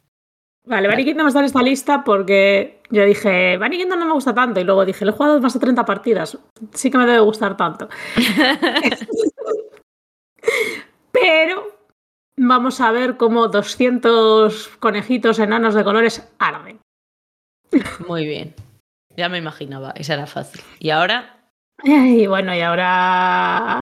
Vale, 0.67 0.89
Bunny 0.89 1.05
Kingdom 1.05 1.27
está 1.27 1.41
en 1.41 1.45
esta 1.45 1.63
lista 1.63 2.05
porque 2.05 2.81
yo 2.91 3.05
dije, 3.05 3.59
Bunny 3.59 3.77
Kingdom 3.77 3.99
no 3.99 4.07
me 4.07 4.15
gusta 4.15 4.35
tanto. 4.35 4.61
Y 4.61 4.65
luego 4.65 4.85
dije, 4.85 5.05
le 5.05 5.11
he 5.11 5.15
jugado 5.15 5.41
más 5.41 5.53
de 5.53 5.61
30 5.61 5.85
partidas. 5.85 6.39
Sí 6.73 6.91
que 6.91 6.99
me 6.99 7.07
debe 7.07 7.21
gustar 7.21 7.57
tanto. 7.57 7.89
Pero 11.13 11.67
vamos 12.37 12.81
a 12.81 12.93
ver 12.93 13.17
cómo 13.17 13.49
200 13.49 14.69
conejitos 14.79 15.39
enanos 15.39 15.75
de 15.75 15.85
colores 15.85 16.33
arden. 16.39 16.81
Muy 18.07 18.27
bien. 18.27 18.55
Ya 19.17 19.29
me 19.29 19.39
imaginaba, 19.39 19.93
esa 19.93 20.15
era 20.15 20.27
fácil. 20.27 20.61
Y 20.79 20.91
ahora, 20.91 21.49
Y 21.83 22.27
bueno, 22.27 22.55
y 22.55 22.61
ahora. 22.61 23.81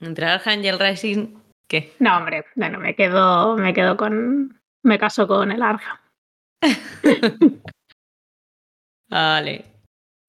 entre 0.00 0.26
Arkham 0.26 0.62
y 0.62 0.68
el 0.68 0.78
Rising, 0.78 1.36
¿qué? 1.68 1.94
No, 1.98 2.16
hombre, 2.16 2.44
bueno, 2.54 2.78
me 2.78 2.94
quedo, 2.94 3.56
me 3.56 3.74
quedo 3.74 3.96
con. 3.96 4.60
Me 4.86 4.98
caso 5.00 5.26
con 5.26 5.50
el 5.50 5.60
Arja. 5.62 6.00
Vale. 9.10 9.64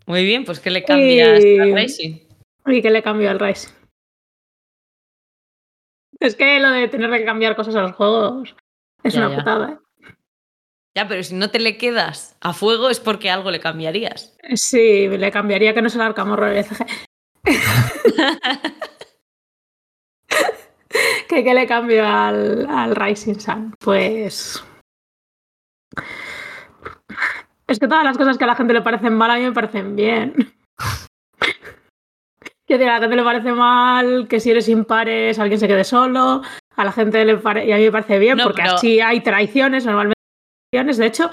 Muy 0.08 0.26
bien, 0.26 0.46
pues 0.46 0.60
¿qué 0.60 0.72
le 0.72 0.84
cambias 0.84 1.44
Y- 1.46 1.60
al 1.60 1.74
Rising? 1.76 2.16
¿Y 2.66 2.82
qué 2.82 2.90
le 2.90 3.04
cambio 3.04 3.30
al 3.30 3.40
Rise? 3.40 3.70
Es 6.20 6.36
que 6.36 6.60
lo 6.60 6.72
de 6.72 6.88
tener 6.88 7.12
que 7.12 7.24
cambiar 7.24 7.56
cosas 7.56 7.76
a 7.76 7.82
los 7.84 7.92
juegos 7.96 8.56
es 9.04 9.14
Ya, 9.14 9.20
una 9.20 9.30
ya. 9.30 9.36
putada. 9.38 9.70
¿eh? 9.74 9.78
Ya, 10.98 11.08
pero 11.08 11.22
si 11.24 11.36
no 11.36 11.52
te 11.52 11.60
le 11.60 11.78
quedas 11.78 12.36
a 12.42 12.54
fuego 12.54 12.90
es 12.90 13.00
porque 13.00 13.30
algo 13.30 13.52
le 13.52 13.60
cambiarías. 13.60 14.36
Sí, 14.56 15.08
le 15.08 15.32
cambiaría 15.32 15.76
que 15.76 15.82
no 15.84 15.88
es 15.88 15.96
el 15.96 16.02
Arkham 16.02 16.32
Horror 16.32 16.54
LCG. 16.58 16.88
¿Qué, 21.30 21.44
qué 21.44 21.54
le 21.54 21.68
cambio 21.68 22.06
al, 22.08 22.68
al 22.70 22.96
Rising 22.96 23.40
Sun? 23.40 23.76
Pues. 23.80 24.64
Es 27.68 27.80
que 27.80 27.88
todas 27.88 28.04
las 28.04 28.18
cosas 28.18 28.38
que 28.38 28.44
a 28.44 28.48
la 28.48 28.56
gente 28.56 28.74
le 28.74 28.82
parecen 28.82 29.14
mal 29.16 29.32
a 29.32 29.36
mí 29.36 29.42
me 29.44 29.52
parecen 29.52 29.96
bien. 29.96 30.34
Decir, 32.68 32.90
a 32.90 32.96
la 32.96 33.00
gente 33.00 33.16
le 33.16 33.24
parece 33.24 33.54
mal 33.54 34.28
que 34.28 34.42
si 34.42 34.52
eres 34.52 34.68
impares 34.68 35.40
alguien 35.40 35.60
se 35.60 35.68
quede 35.68 35.84
solo. 35.86 36.42
A 36.76 36.84
la 36.84 36.92
gente 36.92 37.24
le 37.24 37.38
parece. 37.38 37.68
Y 37.68 37.72
a 37.72 37.78
mí 37.78 37.84
me 37.84 37.92
parece 37.92 38.20
bien 38.20 38.38
No, 38.38 38.44
porque 38.44 38.62
pero- 38.62 38.76
así 38.76 39.00
hay 39.00 39.22
traiciones, 39.22 39.86
normalmente 39.86 40.20
hay 40.20 40.70
traiciones. 40.84 40.98
De 40.98 41.06
hecho, 41.06 41.32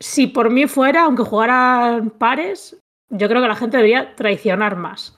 si 0.00 0.26
por 0.26 0.50
mí 0.50 0.66
fuera, 0.66 1.04
aunque 1.04 1.22
jugaran 1.22 2.10
pares, 2.10 2.76
yo 3.10 3.28
creo 3.28 3.40
que 3.42 3.48
la 3.48 3.54
gente 3.56 3.76
debería 3.76 4.14
traicionar 4.16 4.74
más. 4.76 5.16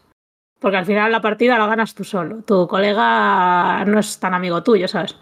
Porque 0.61 0.77
al 0.77 0.87
final 0.87 1.13
la 1.13 1.21
partida 1.21 1.59
la 1.59 1.67
ganas 1.67 1.95
tú 1.95 2.05
solo. 2.05 2.43
Tu 2.43 2.67
colega 2.67 3.85
no 3.85 4.01
es 4.01 4.19
tan 4.19 4.35
amigo 4.35 4.63
tuyo, 4.63 4.89
¿sabes? 4.89 5.17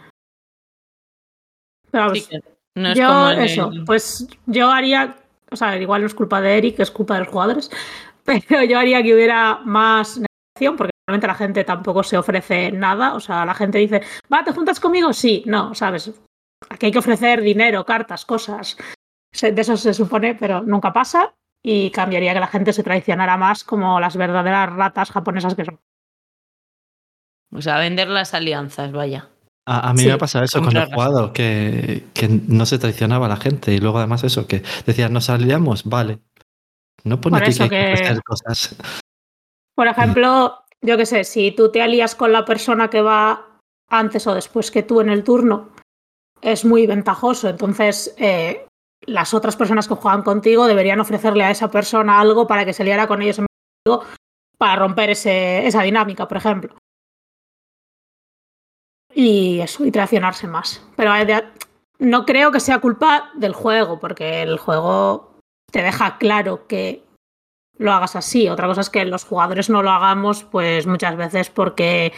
Pero 1.91 2.05
vamos, 2.05 2.19
Sí, 2.19 2.39
no 2.77 2.91
es 2.91 2.99
yo 2.99 3.09
como 3.09 3.31
eso, 3.31 3.71
pues 3.87 4.29
yo 4.45 4.71
haría, 4.71 5.17
o 5.51 5.57
sea, 5.57 5.81
igual 5.81 6.03
no 6.03 6.07
es 6.07 6.15
culpa 6.15 6.43
de 6.43 6.59
Eric, 6.59 6.81
es 6.81 6.91
culpa 6.91 7.15
de 7.15 7.21
los 7.21 7.29
jugadores, 7.29 7.71
pero 8.25 8.65
yo 8.65 8.79
haría 8.79 9.03
que 9.03 9.15
hubiera 9.15 9.61
más 9.65 10.19
negociación, 10.19 10.77
porque 10.77 10.93
realmente 11.07 11.27
la 11.27 11.35
gente 11.35 11.65
tampoco 11.65 12.03
se 12.03 12.19
ofrece 12.19 12.71
nada, 12.73 13.15
o 13.15 13.21
sea, 13.21 13.47
la 13.47 13.55
gente 13.55 13.79
dice, 13.79 14.03
va, 14.31 14.45
¿te 14.45 14.53
juntas 14.53 14.79
conmigo? 14.79 15.13
Sí, 15.15 15.43
no, 15.47 15.75
¿sabes? 15.75 16.13
Aquí 16.69 16.87
hay 16.87 16.93
que 16.93 16.99
ofrecer 16.99 17.41
dinero, 17.41 17.87
cartas, 17.87 18.27
cosas, 18.27 18.77
de 19.41 19.61
eso 19.61 19.77
se 19.79 19.95
supone, 19.95 20.35
pero 20.35 20.63
nunca 20.63 20.93
pasa 20.93 21.35
y 21.69 21.91
cambiaría 21.91 22.33
que 22.33 22.39
la 22.39 22.47
gente 22.47 22.73
se 22.73 22.85
traicionara 22.85 23.37
más 23.37 23.65
como 23.65 23.99
las 23.99 24.17
verdaderas 24.17 24.73
ratas 24.73 25.11
japonesas 25.11 25.57
que 25.57 25.65
son. 25.65 25.81
O 27.53 27.61
sea, 27.61 27.79
vender 27.79 28.07
las 28.07 28.35
alianzas, 28.35 28.93
vaya. 28.93 29.31
A, 29.67 29.89
a 29.89 29.93
mí 29.93 29.99
Sí, 29.99 30.07
me 30.07 30.13
ha 30.13 30.19
pasado 30.19 30.45
eso 30.45 30.63
con 30.63 30.77
el 30.77 30.87
jugador, 30.87 31.33
que, 31.33 32.05
que 32.15 32.29
no 32.29 32.67
se 32.67 32.79
traicionaba 32.79 33.27
a 33.27 33.31
la 33.31 33.37
gente 33.37 33.75
y 33.75 33.81
luego 33.81 33.99
además 33.99 34.23
eso, 34.23 34.47
que 34.47 34.63
decían, 34.87 35.13
nos 35.13 35.29
aliamos, 35.29 35.83
vale. 35.83 36.21
No 37.03 37.21
pone 37.21 37.39
aquí 37.39 37.53
que 37.69 37.77
hay 37.77 38.15
que 38.15 38.21
cosas. 38.25 38.77
Por 39.75 39.89
ejemplo, 39.89 40.61
yo 40.83 40.97
qué 40.97 41.05
sé, 41.05 41.25
si 41.25 41.51
tú 41.51 41.73
te 41.73 41.83
alías 41.83 42.15
con 42.15 42.31
la 42.31 42.45
persona 42.45 42.89
que 42.89 43.03
va 43.03 43.59
antes 43.89 44.25
o 44.29 44.35
después 44.35 44.71
que 44.71 44.85
tú 44.85 45.01
en 45.01 45.09
el 45.09 45.25
turno, 45.25 45.71
es 46.41 46.65
muy 46.65 46.87
ventajoso. 46.87 47.49
Entonces, 47.49 48.15
eh, 48.19 48.66
las 49.03 49.35
otras 49.35 49.57
personas 49.57 49.87
que 49.89 49.95
juegan 49.95 50.23
contigo 50.23 50.67
deberían 50.67 51.01
ofrecerle 51.01 51.45
a 51.45 51.51
esa 51.51 51.71
persona 51.71 52.21
algo 52.21 52.47
para 52.47 52.65
que 52.65 52.73
se 52.73 52.85
liara 52.85 53.07
con 53.07 53.23
ellos 53.23 53.39
en 53.39 53.47
para 54.59 54.77
romper 54.77 55.11
ese- 55.11 55.67
esa 55.67 55.83
dinámica, 55.83 56.27
por 56.27 56.39
ejemplo. 56.39 56.75
Y 59.15 59.61
eso, 59.61 59.85
y 59.85 59.91
traicionarse 59.91 60.47
más. 60.47 60.83
Pero 60.97 61.15
eh, 61.15 61.45
no 61.99 62.25
creo 62.27 62.51
que 62.53 62.61
sea 62.61 62.81
culpa 62.81 63.31
del 63.35 63.53
juego, 63.55 63.99
porque 64.01 64.43
el 64.43 64.59
juego 64.59 65.39
te 65.71 65.83
deja 65.83 66.19
claro 66.19 66.67
que 66.67 67.05
lo 67.79 67.93
hagas 67.93 68.17
así. 68.17 68.49
Otra 68.49 68.67
cosa 68.67 68.81
es 68.81 68.91
que 68.91 69.05
los 69.05 69.25
jugadores 69.25 69.71
no 69.71 69.83
lo 69.83 69.91
hagamos, 69.91 70.45
pues 70.45 70.87
muchas 70.87 71.17
veces 71.17 71.51
porque 71.51 72.13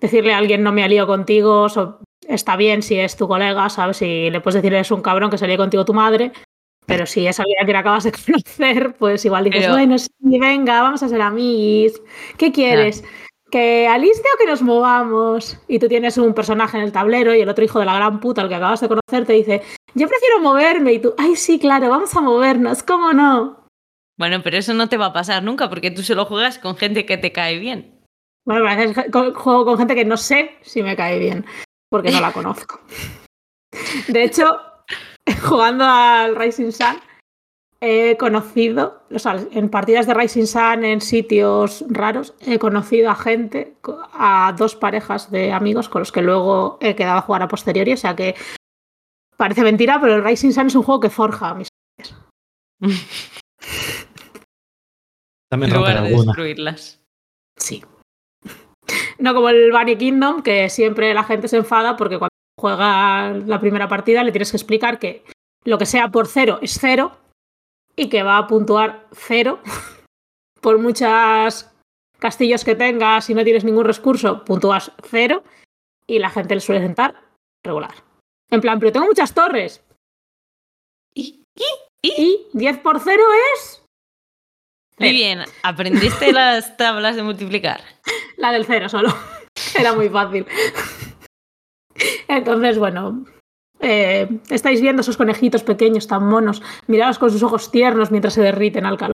decirle 0.00 0.34
a 0.34 0.38
alguien 0.38 0.62
no 0.62 0.72
me 0.72 0.84
alío 0.84 1.06
contigo 1.06 1.68
so- 1.68 2.00
está 2.28 2.56
bien 2.56 2.82
si 2.82 2.98
es 2.98 3.16
tu 3.16 3.28
colega, 3.28 3.68
¿sabes? 3.68 3.96
Si 3.98 4.30
le 4.30 4.40
puedes 4.40 4.56
decir 4.62 4.74
eres 4.74 4.90
un 4.90 5.02
cabrón 5.02 5.30
que 5.30 5.38
se 5.38 5.46
líe 5.46 5.56
contigo 5.56 5.84
tu 5.84 5.94
madre, 5.94 6.32
pero 6.86 7.06
si 7.06 7.26
es 7.26 7.38
alguien 7.40 7.58
a 7.60 7.64
quien 7.64 7.76
acabas 7.76 8.04
de 8.04 8.12
conocer, 8.26 8.94
pues 8.98 9.24
igual 9.24 9.44
dices, 9.44 9.62
Pero- 9.62 9.72
bueno, 9.74 9.98
sí, 9.98 10.10
venga, 10.22 10.82
vamos 10.82 11.02
a 11.02 11.08
ser 11.08 11.20
amigos. 11.22 12.00
¿Qué 12.36 12.52
quieres? 12.52 13.04
¿Que 13.50 13.86
aliste 13.86 14.26
o 14.34 14.38
que 14.38 14.46
nos 14.46 14.62
movamos? 14.62 15.58
Y 15.68 15.78
tú 15.78 15.86
tienes 15.88 16.18
un 16.18 16.34
personaje 16.34 16.76
en 16.76 16.82
el 16.82 16.92
tablero 16.92 17.34
y 17.34 17.40
el 17.40 17.48
otro 17.48 17.64
hijo 17.64 17.78
de 17.78 17.84
la 17.84 17.94
gran 17.94 18.18
puta, 18.18 18.42
el 18.42 18.48
que 18.48 18.54
acabas 18.56 18.80
de 18.80 18.88
conocer, 18.88 19.26
te 19.26 19.32
dice, 19.34 19.62
yo 19.94 20.08
prefiero 20.08 20.40
moverme. 20.40 20.94
Y 20.94 20.98
tú, 20.98 21.14
ay, 21.18 21.36
sí, 21.36 21.58
claro, 21.60 21.88
vamos 21.88 22.14
a 22.16 22.20
movernos, 22.20 22.82
¿cómo 22.82 23.12
no? 23.12 23.64
Bueno, 24.18 24.40
pero 24.42 24.56
eso 24.58 24.74
no 24.74 24.88
te 24.88 24.96
va 24.96 25.06
a 25.06 25.12
pasar 25.12 25.42
nunca 25.42 25.68
porque 25.68 25.90
tú 25.90 26.02
solo 26.02 26.24
juegas 26.24 26.58
con 26.58 26.76
gente 26.76 27.06
que 27.06 27.16
te 27.16 27.32
cae 27.32 27.58
bien. 27.58 28.00
Bueno, 28.44 28.68
a 28.68 28.74
veces 28.76 29.06
juego 29.34 29.64
con 29.64 29.78
gente 29.78 29.94
que 29.94 30.04
no 30.04 30.16
sé 30.16 30.56
si 30.62 30.82
me 30.82 30.96
cae 30.96 31.18
bien, 31.18 31.44
porque 31.90 32.10
no 32.10 32.20
la 32.20 32.32
conozco. 32.32 32.80
De 34.08 34.24
hecho, 34.24 34.60
jugando 35.48 35.84
al 35.84 36.36
Rising 36.36 36.72
Sun, 36.72 37.00
he 37.80 38.16
conocido, 38.16 39.02
o 39.10 39.18
sea, 39.18 39.36
en 39.52 39.68
partidas 39.68 40.06
de 40.06 40.14
Rising 40.14 40.46
Sun 40.46 40.84
en 40.84 41.00
sitios 41.00 41.84
raros, 41.88 42.34
he 42.40 42.58
conocido 42.58 43.10
a 43.10 43.14
gente, 43.14 43.76
a 44.12 44.54
dos 44.56 44.74
parejas 44.74 45.30
de 45.30 45.52
amigos 45.52 45.88
con 45.88 46.00
los 46.00 46.12
que 46.12 46.22
luego 46.22 46.78
he 46.80 46.94
quedado 46.94 47.18
a 47.18 47.22
jugar 47.22 47.42
a 47.42 47.48
posteriori, 47.48 47.92
o 47.92 47.96
sea 47.96 48.16
que 48.16 48.34
Parece 49.36 49.62
mentira, 49.62 50.00
pero 50.00 50.14
el 50.14 50.24
Rising 50.24 50.52
Sun 50.52 50.68
es 50.68 50.74
un 50.74 50.82
juego 50.82 51.00
que 51.00 51.10
forja 51.10 51.54
mis. 51.54 51.68
También 55.50 55.72
alguna. 55.72 56.02
destruirlas. 56.02 57.00
Sí. 57.56 57.84
No 59.18 59.34
como 59.34 59.48
el 59.48 59.72
Bunny 59.72 59.96
Kingdom, 59.96 60.42
que 60.42 60.68
siempre 60.68 61.14
la 61.14 61.24
gente 61.24 61.48
se 61.48 61.56
enfada 61.56 61.96
porque 61.96 62.18
cuando 62.18 62.34
juega 62.58 63.32
la 63.46 63.60
primera 63.60 63.88
partida 63.88 64.24
le 64.24 64.32
tienes 64.32 64.50
que 64.50 64.56
explicar 64.56 64.98
que 64.98 65.24
lo 65.64 65.78
que 65.78 65.86
sea 65.86 66.08
por 66.08 66.26
cero 66.26 66.58
es 66.62 66.78
cero 66.80 67.16
y 67.96 68.08
que 68.08 68.22
va 68.22 68.38
a 68.38 68.46
puntuar 68.46 69.06
cero 69.12 69.60
por 70.60 70.78
muchos 70.78 71.70
castillos 72.18 72.64
que 72.64 72.74
tengas 72.74 73.28
y 73.30 73.34
no 73.34 73.44
tienes 73.44 73.64
ningún 73.64 73.84
recurso, 73.84 74.44
puntúas 74.44 74.92
cero 75.10 75.44
y 76.06 76.18
la 76.18 76.30
gente 76.30 76.54
le 76.54 76.60
suele 76.60 76.80
sentar 76.80 77.22
regular. 77.64 77.94
En 78.50 78.60
plan, 78.60 78.78
pero 78.78 78.92
tengo 78.92 79.06
muchas 79.06 79.34
torres 79.34 79.82
Y, 81.14 81.42
y, 81.56 81.64
y. 82.02 82.22
y 82.22 82.46
10 82.52 82.78
por 82.78 83.00
cero 83.00 83.22
es 83.54 83.82
Muy 84.98 85.10
bien, 85.10 85.40
¿aprendiste 85.62 86.32
las 86.32 86.76
tablas 86.76 87.16
de 87.16 87.22
multiplicar? 87.22 87.80
La 88.44 88.52
del 88.52 88.66
cero 88.66 88.90
solo. 88.90 89.08
Era 89.78 89.94
muy 89.94 90.10
fácil. 90.10 90.44
Entonces, 92.28 92.78
bueno. 92.78 93.24
eh, 93.80 94.28
estáis 94.50 94.82
viendo 94.82 95.00
esos 95.00 95.16
conejitos 95.16 95.62
pequeños 95.62 96.06
tan 96.06 96.26
monos, 96.28 96.60
mirados 96.86 97.18
con 97.18 97.30
sus 97.30 97.42
ojos 97.42 97.70
tiernos 97.70 98.10
mientras 98.10 98.34
se 98.34 98.42
derriten 98.42 98.84
al 98.84 98.98
calor. 98.98 99.14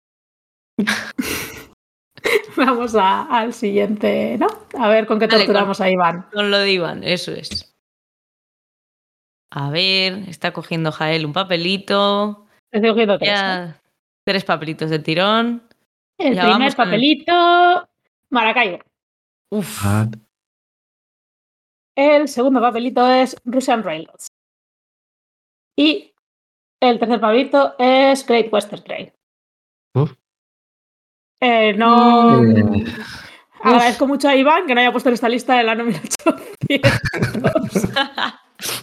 Vamos 2.55 2.94
a- 2.96 3.24
al 3.24 3.51
siguiente, 3.53 4.38
¿no? 4.38 4.46
A 4.79 4.89
ver 4.89 5.08
con 5.08 5.17
qué 5.20 5.25
Dale, 5.25 5.46
torturamos 5.46 5.82
a 5.82 5.89
Iván. 5.89 6.27
Con 6.32 6.51
lo 6.51 6.60
de 6.60 6.72
Iván, 6.74 7.03
eso 7.03 7.32
es. 7.32 7.75
A 9.51 9.72
ver, 9.72 10.24
está 10.29 10.53
cogiendo 10.53 10.91
Jael 10.91 11.25
un 11.25 11.34
papelito. 11.34 12.46
Estoy 12.72 12.91
cogiendo 12.91 13.17
tres, 13.17 13.39
¿eh? 13.41 14.44
Papelitos 14.46 14.91
de 14.91 15.00
tirón. 15.00 15.63
El 16.20 16.36
ya 16.36 16.44
primer 16.44 16.75
con 16.75 16.86
el- 16.86 16.91
papelito, 16.91 17.89
Maracaibo. 18.29 18.79
Uf, 19.51 19.81
Ah, 19.85 20.07
El 21.97 22.27
segundo 22.27 22.59
papelito 22.59 23.09
es 23.09 23.35
Russian 23.45 23.83
Railroads. 23.83 24.27
Y 25.77 26.13
el 26.81 26.99
tercer 26.99 27.19
papelito 27.21 27.75
es 27.79 28.25
Great 28.25 28.51
Western 28.51 28.83
Trail. 28.83 29.13
Uf. 29.95 30.13
Eh, 31.41 31.73
no. 31.73 32.43
Eh. 32.43 32.85
Agradezco 33.61 34.07
mucho 34.07 34.27
a 34.29 34.35
Iván 34.35 34.65
que 34.67 34.75
no 34.75 34.81
haya 34.81 34.91
puesto 34.91 35.09
en 35.09 35.13
esta 35.15 35.29
lista 35.29 35.59
el 35.59 35.69
año 35.69 35.85
1800. 35.85 36.91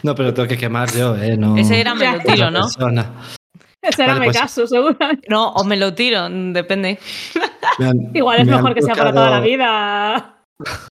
No, 0.03 0.15
pero 0.15 0.35
tengo 0.35 0.49
que 0.49 0.59
quemar 0.59 0.91
yo, 0.93 1.17
¿eh? 1.17 1.37
No, 1.37 1.57
ese 1.57 1.81
era 1.81 1.95
Ya. 1.95 2.13
me 2.13 2.17
lo 2.19 2.23
tiro, 2.23 2.35
otra 2.35 2.51
¿no? 2.51 2.61
persona. 2.63 3.13
Ese 3.81 4.03
era 4.05 4.13
Vale, 4.15 4.21
mi 4.21 4.27
pues- 4.33 4.39
caso, 4.39 4.67
seguramente. 4.67 5.27
No, 5.29 5.51
o 5.53 5.65
me 5.65 5.77
lo 5.77 5.95
tiro, 5.95 6.29
depende. 6.29 6.99
Han- 7.79 8.11
Igual 8.15 8.41
es 8.41 8.47
mejor 8.47 8.75
que 8.75 8.83
sea 8.83 8.95
para 8.95 9.13
toda 9.13 9.31
la 9.31 9.37
tocado- 9.41 9.43
vida. 10.63 10.89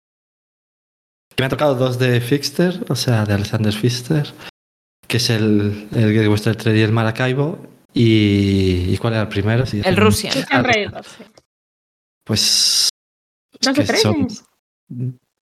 Me 1.38 1.46
han 1.46 1.50
tocado 1.52 1.76
dos 1.76 1.98
de 2.00 2.20
Fixter, 2.20 2.84
o 2.90 2.96
sea, 2.96 3.26
de 3.26 3.34
Alexander 3.34 3.72
Fister, 3.74 4.28
que 5.08 5.18
es 5.18 5.30
el, 5.30 5.88
el 5.96 6.14
Great 6.14 6.30
Western 6.30 6.58
Trail 6.58 6.78
y 6.78 6.82
el 6.82 6.92
Maracaibo. 6.92 7.58
¿Y, 7.94 8.94
¿y 8.94 8.98
cuál 8.98 9.14
era 9.14 9.24
el 9.24 9.30
primero? 9.30 9.66
Sí, 9.66 9.82
El 9.84 9.96
Russian. 9.98 10.34
Russian 10.34 10.64
Railroads. 10.64 11.08
sí. 11.18 11.24
Pues. 12.26 12.90
Dos 13.62 13.76
de 13.76 13.86
que 13.86 13.98
son- 13.98 14.28
trenes. 14.28 14.44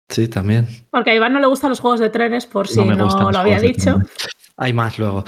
Sí, 0.09 0.27
también. 0.29 0.67
Porque 0.89 1.11
a 1.11 1.15
Iván 1.15 1.33
no 1.33 1.39
le 1.41 1.47
gustan 1.47 1.69
los 1.69 1.81
juegos 1.81 1.99
de 1.99 2.09
trenes, 2.09 2.45
por 2.45 2.67
si 2.69 2.79
no, 2.83 2.95
lo 3.31 3.37
había 3.39 3.59
dicho. 3.59 3.99
Hay 4.55 4.71
más 4.71 4.97
luego. 4.97 5.25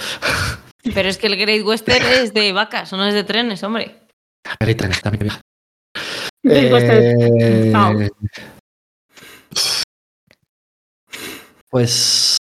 Pero 0.94 1.10
es 1.10 1.18
que 1.18 1.28
el 1.28 1.36
Great 1.36 1.66
Western 1.66 2.06
es 2.06 2.34
de 2.34 2.54
vacas, 2.54 2.94
no 2.94 3.06
es 3.06 3.14
de 3.14 3.26
trenes, 3.26 3.62
hombre. 3.64 3.98
Pero 4.58 4.70
hay 4.70 4.76
trenes 4.76 5.02
también. 5.02 5.32
Great 6.44 6.72
Western- 6.72 7.42
Eh, 7.42 8.10
Pues. 11.70 12.38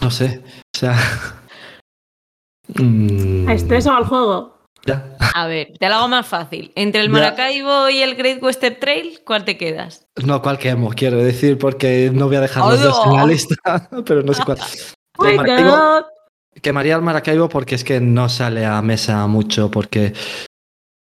No 0.00 0.10
sé. 0.10 0.42
O 0.74 0.78
sea. 0.78 0.96
mm, 2.80 3.48
¿A 3.48 3.54
estrés 3.54 3.86
o 3.86 3.92
al 3.92 4.04
juego? 4.06 4.54
ya. 4.86 5.16
A 5.34 5.46
ver, 5.46 5.72
te 5.78 5.88
lo 5.88 5.94
hago 5.94 6.08
más 6.08 6.26
fácil. 6.26 6.70
Entre 6.74 7.00
el 7.00 7.06
Ya. 7.06 7.12
Maracaibo 7.12 7.88
y 7.88 8.02
el 8.02 8.14
Great 8.16 8.42
Western 8.42 8.78
Trail, 8.78 9.20
¿cuál 9.24 9.44
te 9.44 9.56
quedas? 9.56 10.06
No, 10.24 10.42
cuál 10.42 10.58
quemo, 10.58 10.90
quiero 10.90 11.16
decir, 11.16 11.58
porque 11.58 12.10
no 12.12 12.26
voy 12.26 12.36
a 12.36 12.40
dejar 12.42 12.66
los 12.66 12.82
dos 12.82 13.06
en 13.06 13.14
la 13.14 13.26
lista, 13.26 13.56
pero 14.06 14.22
no 14.22 14.32
sé 14.34 14.42
cuál. 14.44 14.58
Oh 15.16 15.26
El 15.26 15.36
Maracaibo-. 15.36 16.06
Quemaría 16.60 16.96
el 16.96 17.02
Maracaibo 17.02 17.48
porque 17.48 17.76
es 17.76 17.84
que 17.84 18.00
no 18.00 18.28
sale 18.28 18.66
a 18.66 18.82
mesa 18.82 19.24
mucho, 19.28 19.70
porque 19.70 20.12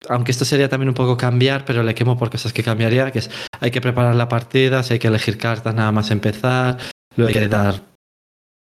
aunque 0.09 0.31
esto 0.31 0.43
sería 0.43 0.67
también 0.67 0.89
un 0.89 0.95
poco 0.95 1.15
cambiar, 1.15 1.63
pero 1.65 1.81
le 1.81 1.95
quemo 1.95 2.17
por 2.17 2.29
cosas 2.29 2.51
que 2.51 2.61
cambiaría, 2.61 3.09
que 3.11 3.19
es 3.19 3.31
hay 3.61 3.71
que 3.71 3.79
preparar 3.81 4.15
la 4.15 4.27
partida, 4.27 4.83
si 4.83 4.93
hay 4.93 4.99
que 4.99 5.07
elegir 5.07 5.37
cartas 5.37 5.73
nada 5.73 5.91
más 5.93 6.11
empezar, 6.11 6.77
luego 7.17 7.27
hay 7.29 7.33
que 7.33 7.47
dar 7.47 7.81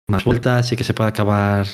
más 0.09 0.23
vueltas 0.23 0.71
y 0.71 0.75
que 0.75 0.83
se 0.83 0.93
pueda 0.93 1.09
acabar 1.09 1.65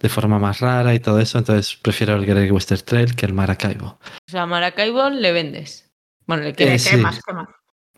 de 0.00 0.08
forma 0.08 0.38
más 0.38 0.60
rara 0.60 0.94
y 0.94 1.00
todo 1.00 1.18
eso, 1.18 1.38
entonces 1.38 1.74
prefiero 1.76 2.14
el 2.14 2.24
Great 2.24 2.50
Western 2.52 2.82
Trail 2.84 3.16
que 3.16 3.26
el 3.26 3.32
Maracaibo. 3.32 3.98
O 4.28 4.30
sea, 4.30 4.42
a 4.42 4.46
Maracaibo 4.46 5.10
le 5.10 5.32
vendes. 5.32 5.90
Bueno, 6.26 6.44
le 6.44 6.50
Eh, 6.50 6.54
quieres. 6.54 6.82
sí. 6.84 6.90
Quemas, 6.90 7.20
quemas. 7.24 7.48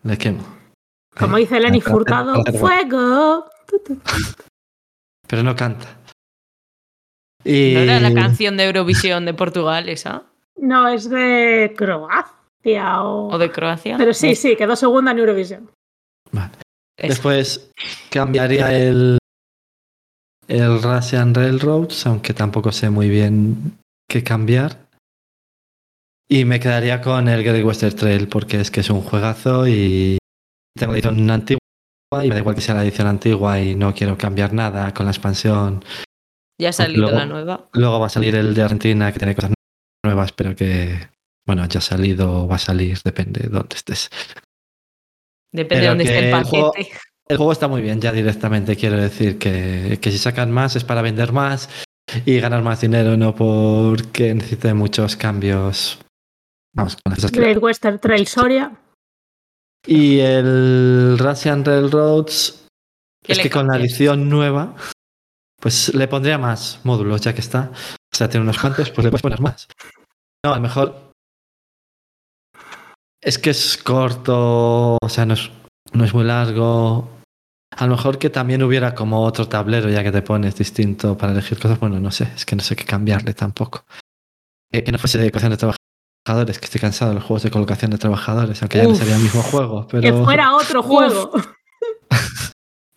Le 0.02 0.16
quemo. 0.16 0.42
Como 1.18 1.36
Eh, 1.36 1.40
dice 1.40 1.60
Lenny 1.60 1.80
Furtado, 1.82 2.42
¡fuego! 2.58 3.50
Pero 5.28 5.42
no 5.42 5.54
canta. 5.54 5.98
Y... 7.44 7.74
¿No 7.74 7.80
era 7.80 8.00
la 8.00 8.14
canción 8.14 8.56
de 8.56 8.64
Eurovisión 8.64 9.24
de 9.26 9.34
Portugal 9.34 9.88
esa? 9.88 10.24
No, 10.56 10.88
es 10.88 11.08
de 11.08 11.74
Croacia 11.76 13.02
o... 13.02 13.28
¿O 13.34 13.38
de 13.38 13.50
Croacia? 13.50 13.96
Pero 13.98 14.12
sí, 14.14 14.34
sí, 14.34 14.56
quedó 14.56 14.76
segunda 14.76 15.10
en 15.12 15.18
Eurovisión. 15.18 15.70
Vale. 16.32 16.52
Después 17.08 17.70
cambiaría 18.10 18.76
el, 18.76 19.18
el 20.48 20.82
Russian 20.82 21.34
Railroads, 21.34 22.06
aunque 22.06 22.34
tampoco 22.34 22.72
sé 22.72 22.90
muy 22.90 23.08
bien 23.08 23.78
qué 24.08 24.22
cambiar. 24.22 24.86
Y 26.28 26.44
me 26.44 26.60
quedaría 26.60 27.00
con 27.00 27.28
el 27.28 27.42
Great 27.42 27.64
Western 27.64 27.96
Trail, 27.96 28.28
porque 28.28 28.60
es 28.60 28.70
que 28.70 28.80
es 28.80 28.90
un 28.90 29.00
juegazo 29.00 29.66
y 29.66 30.18
tengo 30.78 30.92
la 30.92 30.98
edición 30.98 31.30
antigua 31.30 31.58
y 32.22 32.28
me 32.28 32.34
da 32.34 32.38
igual 32.40 32.54
que 32.54 32.60
sea 32.60 32.74
la 32.76 32.84
edición 32.84 33.08
antigua 33.08 33.60
y 33.60 33.74
no 33.74 33.92
quiero 33.94 34.16
cambiar 34.16 34.52
nada 34.52 34.92
con 34.94 35.06
la 35.06 35.12
expansión. 35.12 35.84
Ya 36.60 36.68
ha 36.68 36.72
salido 36.72 37.02
luego- 37.02 37.18
la 37.18 37.26
nueva. 37.26 37.68
Luego 37.72 37.98
va 37.98 38.06
a 38.06 38.10
salir 38.10 38.34
el 38.36 38.54
de 38.54 38.62
Argentina, 38.62 39.12
que 39.12 39.18
tiene 39.18 39.34
cosas 39.34 39.52
nuevas, 40.04 40.32
pero 40.32 40.54
que, 40.54 41.08
bueno, 41.46 41.66
ya 41.66 41.78
ha 41.78 41.82
salido 41.82 42.44
o 42.44 42.48
va 42.48 42.56
a 42.56 42.60
salir, 42.60 42.98
depende 43.04 43.40
de 43.40 43.48
dónde 43.48 43.74
estés. 43.76 44.10
Depende 45.52 45.82
de 45.82 45.88
dónde 45.88 46.04
esté 46.04 46.18
el 46.18 46.24
que 46.32 46.38
el 46.38 46.44
juego- 46.44 46.72
paquete. 46.72 46.98
El 47.28 47.36
juego 47.36 47.52
está 47.52 47.68
muy 47.68 47.80
bien, 47.80 48.00
ya 48.00 48.10
directamente 48.12 48.74
quiero 48.76 48.96
decir 48.96 49.38
que, 49.38 49.98
que 50.00 50.10
si 50.10 50.18
sacan 50.18 50.50
más 50.50 50.74
es 50.74 50.82
para 50.82 51.00
vender 51.00 51.32
más 51.32 51.68
y 52.26 52.40
ganar 52.40 52.62
más 52.62 52.80
dinero, 52.80 53.16
no 53.16 53.34
porque 53.36 54.34
necesite 54.34 54.74
muchos 54.74 55.14
cambios. 55.16 55.98
Vamos, 56.74 56.96
con 56.96 57.10
las 57.10 57.18
cosas 57.18 57.30
que- 57.30 57.40
Great 57.40 57.58
Western 57.62 57.98
Trail 58.00 58.26
Soria. 58.26 58.72
Y 59.86 60.18
el 60.18 61.16
Russian 61.18 61.64
Railroads, 61.64 62.66
¿Qué 63.24 63.32
es 63.32 63.38
que 63.38 63.48
con 63.50 63.68
la 63.68 63.76
edición 63.78 64.28
nueva, 64.28 64.74
pues 65.60 65.94
le 65.94 66.08
pondría 66.08 66.36
más 66.38 66.80
módulos, 66.84 67.20
ya 67.20 67.32
que 67.34 67.40
está. 67.40 67.70
O 68.12 68.16
sea, 68.16 68.28
tiene 68.28 68.42
unos 68.44 68.58
cuantos, 68.58 68.90
pues 68.90 69.04
le 69.04 69.10
puedes 69.10 69.22
poner 69.22 69.40
más. 69.40 69.68
No, 70.44 70.52
a 70.52 70.56
lo 70.56 70.62
mejor. 70.62 71.09
Es 73.22 73.38
que 73.38 73.50
es 73.50 73.76
corto, 73.76 74.96
o 75.00 75.08
sea, 75.08 75.26
no 75.26 75.34
es, 75.34 75.50
no 75.92 76.04
es 76.04 76.14
muy 76.14 76.24
largo. 76.24 77.10
A 77.76 77.86
lo 77.86 77.96
mejor 77.96 78.18
que 78.18 78.30
también 78.30 78.62
hubiera 78.62 78.94
como 78.94 79.22
otro 79.22 79.46
tablero, 79.46 79.88
ya 79.90 80.02
que 80.02 80.10
te 80.10 80.22
pones 80.22 80.56
distinto 80.56 81.16
para 81.16 81.32
elegir 81.32 81.58
cosas. 81.58 81.78
Bueno, 81.78 82.00
no 82.00 82.10
sé, 82.10 82.28
es 82.34 82.44
que 82.44 82.56
no 82.56 82.62
sé 82.62 82.74
qué 82.76 82.84
cambiarle 82.84 83.34
tampoco. 83.34 83.84
Que, 84.72 84.82
que 84.82 84.92
no 84.92 84.98
fuese 84.98 85.18
de 85.18 85.30
colocación 85.30 85.52
de 85.52 85.56
trabajadores, 85.58 86.58
que 86.58 86.64
estoy 86.64 86.80
cansado 86.80 87.10
de 87.10 87.16
los 87.16 87.24
juegos 87.24 87.42
de 87.42 87.50
colocación 87.50 87.90
de 87.90 87.98
trabajadores, 87.98 88.60
aunque 88.62 88.78
ya 88.78 88.84
no 88.84 88.94
sería 88.94 89.16
el 89.16 89.22
mismo 89.22 89.42
juego. 89.42 89.86
Pero... 89.88 90.02
Que 90.02 90.24
fuera 90.24 90.56
otro 90.56 90.82
juego. 90.82 91.32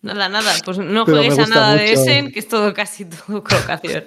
Nada, 0.04 0.28
nada. 0.28 0.52
Pues 0.66 0.76
no 0.76 1.06
Pero 1.06 1.16
juegues 1.16 1.38
a 1.38 1.46
nada 1.46 1.74
de. 1.76 1.94
Essen, 1.94 2.30
que 2.30 2.38
es 2.38 2.46
todo 2.46 2.74
casi 2.74 3.04
todo 3.26 3.42
colocación. 3.42 4.04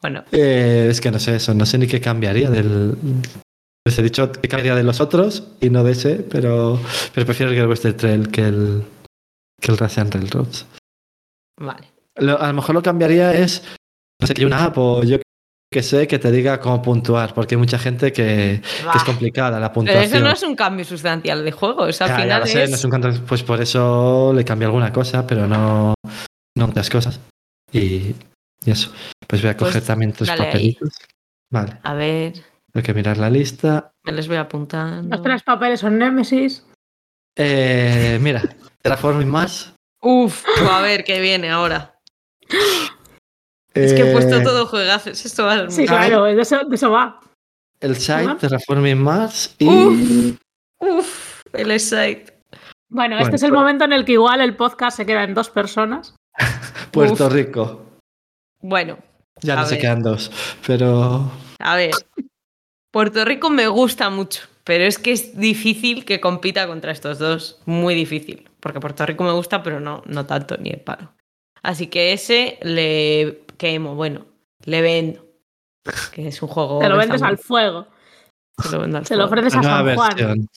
Bueno, 0.00 0.22
Eh, 0.30 0.86
es 0.90 1.00
que 1.00 1.10
no 1.10 1.18
sé 1.18 1.34
eso, 1.34 1.52
no 1.54 1.66
sé 1.66 1.76
ni 1.76 1.88
qué 1.88 2.00
cambiaría 2.00 2.48
del. 2.50 2.96
Les 3.88 3.98
he 3.98 4.02
dicho 4.02 4.30
que 4.30 4.46
cambiaría 4.48 4.74
de 4.74 4.82
los 4.82 5.00
otros 5.00 5.44
y 5.62 5.70
no 5.70 5.82
de 5.82 5.92
ese, 5.92 6.16
pero, 6.16 6.78
pero 7.14 7.24
prefiero 7.24 7.52
el 7.52 7.66
Western 7.66 7.96
Trail 7.96 8.28
que 8.30 8.42
el, 8.42 8.84
que 9.62 9.72
el 9.72 9.78
Russian 9.78 10.10
Railroads. 10.10 10.66
vale. 11.58 11.88
Lo- 12.16 12.38
a 12.38 12.48
lo 12.48 12.52
mejor 12.52 12.74
lo 12.74 12.82
cambiaría 12.82 13.32
es, 13.32 13.62
no 14.20 14.26
sé, 14.26 14.34
que 14.34 14.44
una 14.44 14.62
app 14.64 14.76
o 14.76 15.02
yo 15.04 15.16
que 15.72 15.82
sé 15.82 16.06
que 16.06 16.18
te 16.18 16.30
diga 16.30 16.60
cómo 16.60 16.82
puntuar, 16.82 17.32
porque 17.32 17.54
hay 17.54 17.58
mucha 17.58 17.78
gente 17.78 18.12
que, 18.12 18.60
que 18.62 18.98
es 18.98 19.04
complicada 19.04 19.58
la 19.58 19.68
Pero 19.68 19.74
puntuación. 19.74 20.04
eso 20.04 20.20
no 20.20 20.30
es 20.32 20.42
un 20.42 20.54
cambio 20.54 20.84
sustancial 20.84 21.42
de 21.42 21.52
juego. 21.52 21.86
Eso 21.86 22.04
al 22.04 22.10
Ya, 22.10 22.16
ya 22.16 22.22
final 22.24 22.40
lo 22.40 22.46
sé, 22.46 22.68
no 22.68 22.74
es 22.76 22.84
un 22.84 22.90
contra- 22.90 23.12
pues 23.26 23.42
por 23.42 23.58
eso 23.62 24.32
le 24.34 24.44
cambio 24.44 24.68
alguna 24.68 24.92
cosa, 24.92 25.26
pero 25.26 25.46
no, 25.46 25.94
no 26.58 26.66
muchas 26.66 26.90
cosas. 26.90 27.20
Y, 27.72 28.14
y 28.66 28.70
eso. 28.70 28.92
Pues 29.26 29.40
voy 29.40 29.50
a 29.50 29.56
coger 29.56 29.72
Pues 29.74 29.84
también 29.86 30.12
tres 30.12 30.28
dale 30.28 30.42
ahí. 30.42 30.46
papelitos. 30.74 30.90
Vale, 31.50 31.78
A 31.84 31.94
ver, 31.94 32.32
hay 32.78 32.84
que 32.84 32.94
mirar 32.94 33.16
la 33.18 33.30
lista. 33.30 33.92
me 34.04 34.12
los 34.12 34.28
voy 34.28 34.36
apuntando. 34.36 35.16
Los 35.16 35.22
tres 35.24 35.42
papeles 35.42 35.80
son 35.80 35.98
Nemesis. 35.98 36.64
Eh, 37.36 38.18
mira, 38.20 38.42
Terraforming 38.82 39.28
Mars. 39.28 39.72
Uf, 40.00 40.44
a 40.70 40.80
ver 40.80 41.04
qué 41.04 41.20
viene 41.20 41.50
ahora. 41.50 41.98
Es 43.74 43.92
que 43.92 44.08
he 44.08 44.12
puesto 44.12 44.36
eh, 44.38 44.42
todo 44.42 44.66
juegazos. 44.66 45.24
Esto 45.24 45.44
va 45.44 45.54
a 45.54 45.70
Sí, 45.70 45.86
claro, 45.86 46.24
de 46.24 46.40
eso, 46.40 46.64
de 46.64 46.74
eso 46.74 46.90
va. 46.90 47.20
El 47.80 47.94
site. 47.96 48.34
Terraforming 48.40 48.98
Mars 49.00 49.54
y. 49.58 49.68
Uf. 49.68 50.36
Uf, 50.80 51.42
el 51.52 51.78
site. 51.78 52.26
Bueno, 52.90 53.16
Bueno, 53.16 53.18
este 53.20 53.36
es 53.36 53.42
el 53.42 53.50
pues- 53.50 53.60
momento 53.60 53.84
en 53.84 53.92
el 53.92 54.04
que 54.04 54.12
igual 54.12 54.40
el 54.40 54.56
podcast 54.56 54.96
se 54.96 55.06
queda 55.06 55.22
en 55.24 55.34
dos 55.34 55.50
personas. 55.50 56.14
Puerto 56.92 57.26
Uf. 57.26 57.32
Rico. 57.32 57.86
Bueno, 58.60 58.98
Ya 59.42 59.54
no 59.56 59.64
se 59.66 59.78
quedan 59.78 60.02
dos. 60.02 60.32
Pero. 60.66 61.30
a 61.60 61.76
ver. 61.76 61.90
Puerto 62.90 63.24
Rico 63.24 63.50
me 63.50 63.66
gusta 63.68 64.10
mucho, 64.10 64.42
pero 64.64 64.84
es 64.84 64.98
que 64.98 65.12
es 65.12 65.38
difícil 65.38 66.04
que 66.04 66.20
compita 66.20 66.66
contra 66.66 66.92
estos 66.92 67.18
dos. 67.18 67.60
Muy 67.66 67.94
difícil. 67.94 68.48
Porque 68.60 68.80
Puerto 68.80 69.04
Rico 69.06 69.24
me 69.24 69.32
gusta, 69.32 69.62
pero 69.62 69.78
no, 69.80 70.02
no 70.06 70.26
tanto 70.26 70.56
ni 70.56 70.70
el 70.70 70.80
palo. 70.80 71.12
Así 71.62 71.88
que 71.88 72.12
ese 72.12 72.58
le 72.62 73.42
quemo, 73.58 73.94
bueno, 73.94 74.26
le 74.64 74.80
vendo. 74.82 75.24
Que 76.12 76.28
es 76.28 76.40
un 76.42 76.48
juego. 76.48 76.78
Te 76.80 76.88
lo 76.88 76.94
que 76.94 77.00
vendes 77.00 77.22
al 77.22 77.38
fuego. 77.38 77.86
se 78.62 78.72
lo 78.72 78.80
vendo 78.80 78.98
al 78.98 79.06
Se 79.06 79.16
lo 79.16 79.28
fuego. 79.28 79.40
ofreces 79.40 79.58
a 79.58 79.62
San 79.62 79.94
Juan. 79.94 80.16
versión. 80.16 80.48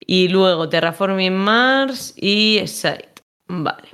Y 0.00 0.28
luego 0.28 0.68
Terraforming 0.68 1.36
Mars 1.36 2.14
y 2.16 2.62
Site. 2.66 3.10
Vale. 3.48 3.88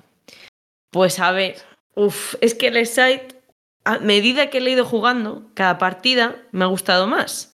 Pues 0.91 1.19
a 1.19 1.33
ver. 1.33 1.57
Uf, 1.95 2.35
es 2.41 2.55
que 2.55 2.69
el 2.69 2.87
Site, 2.87 3.36
a 3.87 3.99
medida 4.01 4.51
que 4.51 4.61
le 4.61 4.71
he 4.71 4.73
ido 4.75 4.85
jugando, 4.85 5.51
cada 5.55 5.79
partida 5.79 6.37
me 6.53 6.65
ha 6.65 6.69
gustado 6.69 7.07
más. 7.07 7.53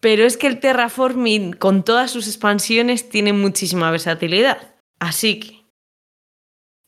Pero 0.00 0.24
es 0.24 0.36
que 0.36 0.46
el 0.46 0.60
Terraforming, 0.60 1.52
con 1.52 1.84
todas 1.84 2.10
sus 2.10 2.26
expansiones, 2.26 3.08
tiene 3.08 3.32
muchísima 3.32 3.90
versatilidad. 3.90 4.74
Así 4.98 5.40
que 5.40 5.64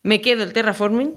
me 0.05 0.21
quedo 0.21 0.43
el 0.43 0.53
Terraforming 0.53 1.15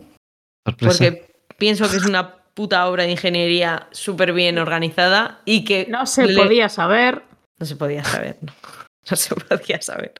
Sorpresa. 0.65 0.97
porque 0.97 1.33
pienso 1.57 1.89
que 1.89 1.97
es 1.97 2.05
una 2.05 2.43
puta 2.53 2.87
obra 2.87 3.03
de 3.03 3.11
ingeniería 3.11 3.87
súper 3.91 4.31
bien 4.33 4.57
organizada 4.59 5.41
y 5.45 5.63
que 5.65 5.87
No 5.89 6.05
se 6.05 6.25
le- 6.27 6.35
podía 6.41 6.69
saber. 6.69 7.23
no 7.59 7.65
se 7.65 7.75
podía 7.75 8.03
saber, 8.03 8.37
no. 8.41 8.53
No 9.09 9.15
se 9.15 9.35
podía 9.35 9.79
saber. 9.81 10.13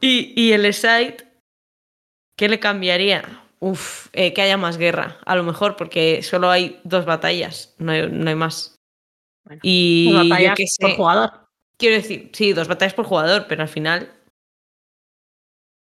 Y, 0.00 0.32
y 0.34 0.52
el 0.52 0.72
site, 0.72 1.18
¿qué 2.34 2.48
le 2.48 2.58
cambiaría? 2.58 3.44
Uf, 3.60 4.08
eh, 4.14 4.32
que 4.32 4.40
haya 4.42 4.56
más 4.56 4.78
guerra, 4.78 5.18
a 5.26 5.36
lo 5.36 5.42
mejor, 5.42 5.76
porque 5.76 6.22
solo 6.22 6.50
hay 6.50 6.80
dos 6.84 7.04
batallas, 7.04 7.74
no 7.78 7.92
hay, 7.92 8.10
no 8.10 8.28
hay 8.30 8.34
más. 8.36 8.76
Bueno, 9.44 9.60
y 9.62 10.12
batallas 10.12 10.54
qué 10.56 10.64
por 10.80 10.96
jugador. 10.96 11.30
quiero 11.76 11.96
decir, 11.96 12.30
sí, 12.32 12.52
dos 12.54 12.68
batallas 12.68 12.94
por 12.94 13.04
jugador, 13.04 13.46
pero 13.48 13.62
al 13.62 13.68
final, 13.68 14.10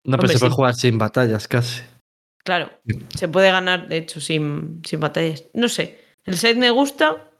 No, 0.04 0.16
pero 0.16 0.22
Hombre, 0.22 0.32
se 0.32 0.38
puede 0.38 0.50
sí. 0.50 0.56
jugar 0.56 0.74
sin 0.74 0.98
batallas 0.98 1.48
casi. 1.48 1.82
claro, 2.44 2.70
se 3.14 3.28
puede 3.28 3.50
ganar, 3.50 3.88
de 3.88 3.98
hecho, 3.98 4.20
sin, 4.20 4.80
sin 4.84 5.00
batallas. 5.00 5.44
No 5.52 5.68
sé, 5.68 6.00
el 6.24 6.36
site 6.38 6.54
me 6.54 6.70
gusta, 6.70 7.30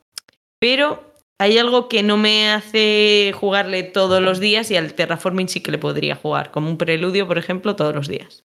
pero 0.61 1.15
hay 1.39 1.57
algo 1.57 1.89
que 1.89 2.03
no 2.03 2.19
me 2.19 2.51
hace 2.51 3.33
jugarle 3.35 3.83
todos 3.85 4.21
los 4.21 4.41
días 4.41 4.71
y 4.71 4.77
al 4.77 4.93
Terraforming 4.93 5.49
sí 5.49 5.63
que 5.63 5.71
le 5.71 5.79
podría 5.79 6.17
jugar, 6.17 6.51
como 6.51 6.69
un 6.69 6.77
preludio, 6.77 7.27
por 7.27 7.39
ejemplo, 7.39 7.77
todos 7.77 7.95
los 7.95 8.09
días. 8.09 8.45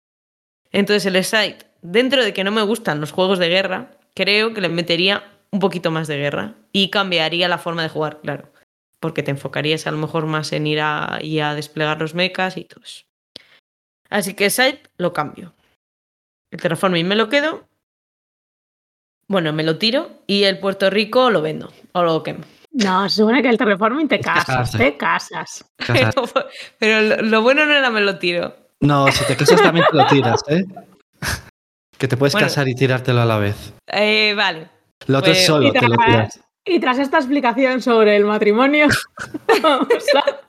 Entonces 0.72 1.06
el 1.06 1.24
site, 1.24 1.66
dentro 1.82 2.24
de 2.24 2.34
que 2.34 2.44
no 2.44 2.52
me 2.52 2.62
gustan 2.62 3.00
los 3.00 3.12
juegos 3.12 3.40
de 3.40 3.50
guerra, 3.50 3.92
creo 4.14 4.54
que 4.54 4.62
le 4.62 4.70
metería 4.70 5.24
un 5.52 5.60
poquito 5.60 5.92
más 5.92 6.08
de 6.08 6.18
guerra 6.18 6.56
y 6.72 6.90
cambiaría 6.90 7.48
la 7.48 7.58
forma 7.58 7.84
de 7.84 7.90
jugar, 7.90 8.20
claro. 8.22 8.52
Porque 9.00 9.24
te 9.24 9.32
enfocarías 9.32 9.88
a 9.88 9.92
lo 9.92 9.98
mejor 9.98 10.26
más 10.26 10.52
en 10.54 10.68
ir 10.68 10.82
a, 10.82 11.20
y 11.22 11.40
a 11.40 11.54
desplegar 11.54 12.00
los 12.00 12.16
mechas 12.16 12.58
y 12.58 12.66
todo 12.66 12.84
eso. 12.84 13.06
Así 14.10 14.34
que 14.34 14.50
site 14.50 14.84
lo 14.98 15.14
cambio. 15.14 15.54
El 16.52 16.62
Terraforming 16.62 17.08
me 17.08 17.16
lo 17.16 17.30
quedo. 17.30 17.68
Bueno, 19.28 19.52
me 19.52 19.64
lo 19.64 19.78
tiro 19.78 20.24
y 20.26 20.44
el 20.44 20.60
Puerto 20.60 20.90
Rico 20.90 21.30
lo 21.30 21.42
vendo 21.42 21.72
o 21.92 22.04
lo 22.04 22.24
quemo. 22.24 22.46
No, 22.72 23.10
se 23.10 23.18
supone 23.18 23.42
que 23.42 23.50
el 23.50 23.58
Terraforming 23.58 24.08
te 24.08 24.20
casas, 24.20 24.72
te 24.72 24.96
casas. 24.98 25.66
Pero, 25.88 26.24
pero 26.80 27.02
lo, 27.02 27.22
lo 27.24 27.42
bueno 27.42 27.66
no 27.66 27.74
era 27.74 27.90
me 27.90 28.02
lo 28.02 28.18
tiro. 28.18 28.67
No, 28.82 29.12
si 29.12 29.26
te 29.26 29.36
casas 29.36 29.62
también 29.62 29.86
te 29.90 29.98
lo 29.98 30.06
tiras, 30.08 30.42
¿eh? 30.50 30.64
Que 31.98 32.08
te 32.08 32.16
puedes 32.18 32.34
Bueno. 32.34 32.48
casar 32.48 32.68
y 32.68 32.76
tirártelo 32.76 33.22
a 33.22 33.26
la 33.26 33.38
vez. 33.40 33.74
Eh, 33.88 34.34
vale. 34.36 34.70
Lo 35.08 35.18
otro 35.20 35.32
es 35.32 35.38
Pues- 35.40 35.48
solo, 35.48 35.68
Y 35.68 35.72
te 35.72 35.88
lo 35.88 35.96
tras, 35.96 36.06
tiras. 36.08 36.40
y 36.66 36.80
tras 36.80 37.00
esta 37.00 37.18
explicación 37.18 37.82
sobre 37.82 38.16
el 38.16 38.26
matrimonio, 38.26 38.88
vamos 39.64 39.88
a- 40.16 40.42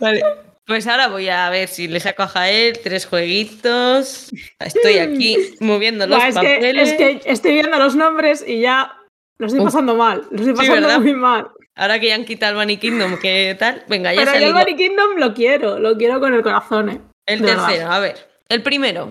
Vale. 0.00 0.22
Pues 0.64 0.86
ahora 0.88 1.06
voy 1.08 1.28
a 1.28 1.48
ver 1.50 1.68
si 1.68 1.86
le 1.86 2.00
saco 2.00 2.24
a 2.24 2.28
Jael 2.28 2.78
tres 2.82 3.06
jueguitos. 3.06 4.30
Estoy 4.58 4.98
aquí 4.98 5.36
moviendo 5.60 6.06
los 6.08 6.18
es, 6.22 6.34
que, 6.36 6.54
papeles. 6.54 6.88
es 6.90 6.94
que 6.96 7.20
estoy 7.30 7.52
viendo 7.54 7.78
los 7.78 7.94
nombres 7.94 8.44
y 8.46 8.60
ya 8.60 8.92
lo 9.38 9.46
estoy 9.46 9.60
Uf. 9.60 9.66
pasando 9.66 9.94
mal. 9.94 10.24
Lo 10.30 10.38
estoy 10.38 10.54
pasando 10.54 11.00
muy 11.00 11.14
mal. 11.14 11.48
Ahora 11.76 12.00
que 12.00 12.08
ya 12.08 12.14
han 12.14 12.24
quitado 12.24 12.52
el 12.52 12.58
Bunny 12.58 12.78
Kingdom, 12.78 13.18
¿qué 13.20 13.54
tal? 13.58 13.84
Venga, 13.88 14.12
ya 14.14 14.24
Pero 14.24 14.38
yo 14.40 14.46
el. 14.46 14.52
Bunny 14.54 14.76
Kingdom 14.76 15.16
lo 15.18 15.34
quiero, 15.34 15.78
lo 15.78 15.96
quiero 15.96 16.18
con 16.20 16.32
el 16.34 16.42
corazón. 16.42 16.88
eh. 16.88 17.00
El 17.26 17.40
de 17.40 17.46
verdad. 17.46 17.66
tercero, 17.68 17.92
a 17.92 17.98
ver. 17.98 18.28
El 18.48 18.62
primero. 18.62 19.10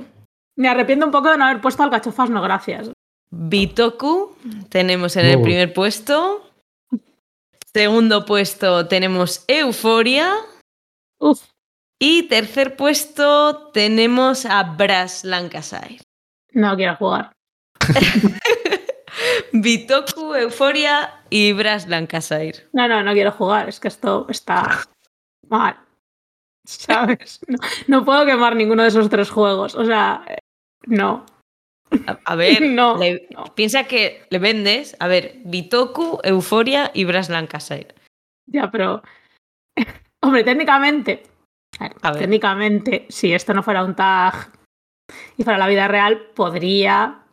Me 0.58 0.67
arrepiento 0.69 1.06
un 1.06 1.12
poco 1.12 1.30
de 1.30 1.38
no 1.38 1.45
haber 1.45 1.62
puesto 1.62 1.84
alcachofas, 1.84 2.30
no 2.30 2.41
gracias. 2.41 2.89
Bitoku 3.30 4.36
tenemos 4.69 5.15
en 5.17 5.25
el 5.25 5.41
primer 5.41 5.73
puesto. 5.73 6.49
Segundo 7.73 8.25
puesto 8.25 8.88
tenemos 8.88 9.43
Euforia. 9.49 10.34
Uf, 11.19 11.41
Y 11.99 12.23
tercer 12.23 12.78
puesto 12.78 13.69
tenemos 13.73 14.45
a 14.45 14.63
Brass 14.63 15.23
Lancashire. 15.25 15.99
no 16.54 16.75
quiero 16.78 16.95
jugar. 16.95 17.32
Bitoku, 19.54 20.34
Euforia 20.36 21.21
y 21.30 21.54
Brass 21.54 21.88
Lancashire. 21.88 22.67
No, 22.74 22.88
no, 22.88 23.04
no 23.04 23.13
quiero 23.13 23.32
jugar. 23.32 23.69
Es 23.69 23.80
que 23.80 23.88
esto 23.88 24.26
está 24.30 24.82
mal. 25.50 25.78
¿Sabes? 26.67 27.39
No, 27.48 27.58
no 27.88 28.06
puedo 28.06 28.26
quemar 28.26 28.56
ninguno 28.56 28.84
de 28.84 28.89
esos 28.89 29.10
tres 29.10 29.30
juegos. 29.30 29.76
O 29.76 29.86
sea, 29.86 30.26
no. 30.88 31.26
A, 32.08 32.17
a 32.26 32.36
ver, 32.36 32.62
No, 32.69 32.98
le- 32.98 33.28
no. 33.32 33.43
piensa 33.56 33.84
que 33.86 34.26
le 34.30 34.39
vendes, 34.39 34.95
a 35.00 35.08
ver, 35.08 35.36
Bitoku, 35.45 36.19
Euforia 36.24 36.91
y 36.93 37.06
Brass 37.06 37.30
Lancashire. 37.30 37.93
Ya, 38.48 38.69
pero. 38.71 39.02
Hombre, 40.24 40.43
técnicamente. 40.43 41.24
a 41.80 41.84
ver, 41.88 41.98
A 42.02 42.12
ver. 42.12 42.21
Técnicamente, 42.21 43.06
si 43.10 43.34
esto 43.34 43.54
no 43.54 43.62
fuera 43.62 43.84
un 43.84 43.95
tag 43.95 44.52
y 45.38 45.43
fuera 45.43 45.60
la 45.60 45.67
vida 45.67 45.88
real, 45.88 46.19
podría 46.36 47.24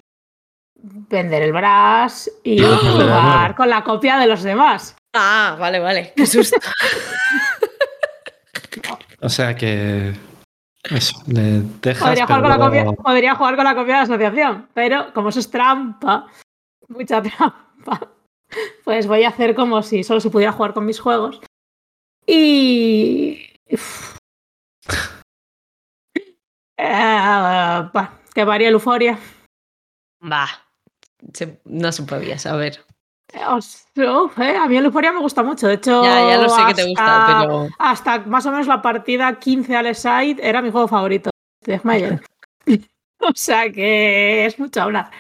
vender 0.82 1.42
el 1.42 1.52
Brass 1.52 2.30
y 2.42 2.60
jugar 2.60 3.54
con 3.54 3.70
la 3.70 3.84
copia 3.84 4.18
de 4.18 4.26
los 4.26 4.42
demás. 4.42 4.96
Ah, 5.14 5.56
vale, 5.58 5.78
vale. 5.78 6.12
Qué 6.16 6.26
susto. 6.26 6.58
O 9.22 9.28
sea 9.28 9.54
que. 9.54 10.12
Eso, 10.82 11.22
le 11.28 11.62
dejas. 11.80 12.02
Podría 12.02 12.26
jugar, 12.26 12.42
pero 12.42 12.42
con 12.42 12.48
la 12.50 12.58
copia, 12.58 12.92
podría 12.92 13.34
jugar 13.36 13.56
con 13.56 13.64
la 13.64 13.74
copia 13.74 13.94
de 13.94 13.98
la 13.98 14.02
asociación, 14.02 14.68
pero 14.74 15.12
como 15.14 15.28
eso 15.28 15.38
es 15.38 15.48
trampa, 15.48 16.26
mucha 16.88 17.22
trampa, 17.22 18.10
pues 18.84 19.06
voy 19.06 19.22
a 19.22 19.28
hacer 19.28 19.54
como 19.54 19.80
si 19.84 20.02
solo 20.02 20.18
se 20.18 20.30
pudiera 20.30 20.50
jugar 20.50 20.74
con 20.74 20.84
mis 20.84 20.98
juegos. 20.98 21.40
Y. 22.26 23.46
uf. 23.70 24.16
Eh, 26.84 27.88
bah, 27.94 28.18
que 28.34 28.42
varía 28.42 28.66
el 28.66 28.74
euforia. 28.74 29.16
Va. 30.20 30.48
Se- 31.32 31.60
no 31.64 31.92
se 31.92 32.02
podía 32.04 32.38
saber. 32.38 32.84
Uf, 33.34 34.38
eh, 34.40 34.56
a 34.56 34.66
mí 34.66 34.76
el 34.76 34.84
euforia 34.86 35.10
me 35.12 35.20
gusta 35.20 35.42
mucho. 35.42 35.66
De 35.66 35.74
hecho, 35.74 36.04
Ya, 36.04 36.28
ya 36.30 36.38
lo 36.38 36.48
sé 36.50 36.60
que 36.66 36.74
te 36.74 36.84
gusta, 36.84 37.22
hasta- 37.32 37.40
pero. 37.40 37.68
hasta 37.78 38.18
más 38.20 38.44
o 38.46 38.50
menos 38.50 38.66
la 38.66 38.82
partida 38.82 39.38
15 39.38 39.74
al 39.76 39.94
side 39.94 40.36
era 40.42 40.60
mi 40.60 40.70
juego 40.70 40.86
favorito. 40.88 41.30
Deathmayer. 41.64 42.20
o 43.20 43.32
sea 43.34 43.70
que 43.70 44.44
es 44.46 44.58
mucho 44.58 44.82
hablar. 44.82 45.10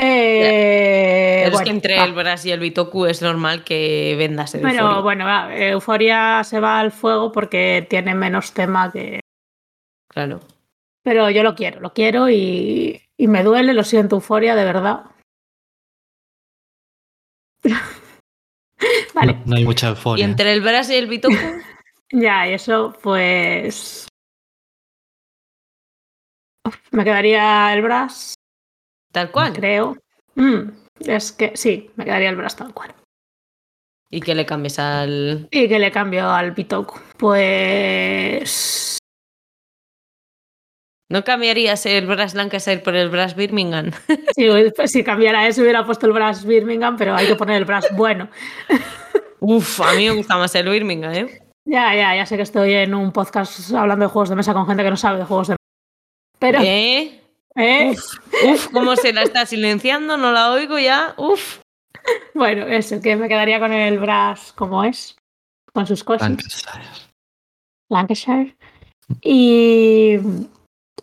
Eh, 0.00 1.42
Pero 1.44 1.56
es 1.56 1.62
que 1.62 1.70
entre 1.70 1.96
va. 1.98 2.04
el 2.04 2.12
Brass 2.12 2.46
y 2.46 2.52
el 2.52 2.60
Bitoku 2.60 3.06
es 3.06 3.20
normal 3.20 3.64
que 3.64 4.14
vendas 4.16 4.54
el 4.54 4.62
Pero 4.62 5.02
bueno, 5.02 5.24
va, 5.24 5.52
Euforia 5.54 6.44
se 6.44 6.60
va 6.60 6.78
al 6.78 6.92
fuego 6.92 7.32
porque 7.32 7.84
tiene 7.90 8.14
menos 8.14 8.52
tema 8.52 8.92
que. 8.92 9.20
Claro. 10.08 10.40
Pero 11.08 11.30
yo 11.30 11.42
lo 11.42 11.54
quiero, 11.54 11.80
lo 11.80 11.94
quiero 11.94 12.28
y, 12.28 13.00
y 13.16 13.28
me 13.28 13.42
duele, 13.42 13.72
lo 13.72 13.82
siento, 13.82 14.16
Euforia, 14.16 14.54
de 14.54 14.64
verdad. 14.66 15.04
vale, 19.14 19.32
No, 19.32 19.42
no 19.46 19.56
hay 19.56 19.64
mucha 19.64 19.86
Y 19.86 19.90
euforia. 19.92 20.24
entre 20.26 20.52
el 20.52 20.60
Brass 20.60 20.90
y 20.90 20.96
el 20.96 21.06
Bitoku, 21.06 21.34
ya, 22.12 22.46
y 22.46 22.52
eso, 22.52 22.94
pues. 23.02 24.06
me 26.90 27.04
quedaría 27.04 27.72
el 27.72 27.80
Brass, 27.80 28.34
Tal 29.10 29.30
cual. 29.30 29.54
creo. 29.54 29.96
Mm, 30.34 30.68
es 31.06 31.32
que 31.32 31.56
sí, 31.56 31.90
me 31.96 32.04
quedaría 32.04 32.28
el 32.28 32.36
Brass 32.36 32.54
tal 32.56 32.74
cual. 32.74 32.94
Y 34.10 34.20
que 34.20 34.34
le 34.34 34.44
cambies 34.44 34.78
al. 34.78 35.48
¿Y 35.50 35.68
que 35.68 35.78
le 35.78 35.90
cambio 35.90 36.28
al 36.28 36.52
Bitoku? 36.52 37.00
Pues. 37.16 38.97
¿No 41.10 41.24
cambiarías 41.24 41.86
el 41.86 42.06
Brass 42.06 42.34
Lancaster 42.34 42.82
por 42.82 42.94
el 42.94 43.08
Brass 43.08 43.34
Birmingham? 43.34 43.92
Sí, 44.36 44.46
pues, 44.76 44.92
si 44.92 45.02
cambiara 45.02 45.48
eso 45.48 45.62
hubiera 45.62 45.84
puesto 45.84 46.06
el 46.06 46.12
Brass 46.12 46.44
Birmingham, 46.44 46.96
pero 46.96 47.14
hay 47.14 47.26
que 47.26 47.34
poner 47.34 47.56
el 47.56 47.64
Brass 47.64 47.88
bueno. 47.96 48.28
Uf, 49.40 49.80
a 49.80 49.94
mí 49.94 50.06
me 50.06 50.12
gusta 50.12 50.36
más 50.36 50.54
el 50.54 50.68
Birmingham, 50.68 51.12
¿eh? 51.12 51.42
Ya, 51.64 51.94
ya, 51.94 52.14
ya 52.14 52.26
sé 52.26 52.36
que 52.36 52.42
estoy 52.42 52.72
en 52.72 52.94
un 52.94 53.12
podcast 53.12 53.72
hablando 53.72 54.06
de 54.06 54.10
juegos 54.10 54.28
de 54.28 54.36
mesa 54.36 54.54
con 54.54 54.66
gente 54.66 54.82
que 54.82 54.90
no 54.90 54.96
sabe 54.96 55.18
de 55.18 55.24
juegos 55.24 55.48
de 55.48 55.52
mesa. 55.54 55.58
Pero, 56.38 56.60
¿Eh? 56.62 57.20
¿eh? 57.56 57.96
Uf, 58.46 58.68
cómo 58.68 58.94
se 58.96 59.12
la 59.12 59.22
está 59.22 59.44
silenciando, 59.44 60.16
no 60.16 60.30
la 60.30 60.52
oigo 60.52 60.78
ya. 60.78 61.14
Uf. 61.16 61.60
Bueno, 62.34 62.66
eso, 62.66 63.02
que 63.02 63.16
me 63.16 63.28
quedaría 63.28 63.60
con 63.60 63.72
el 63.72 63.98
Brass 63.98 64.52
como 64.52 64.82
es, 64.82 65.16
con 65.74 65.86
sus 65.86 66.04
cosas. 66.04 66.30
Lancashire. 66.30 66.84
Lancashire. 67.90 68.56
Y, 69.20 70.16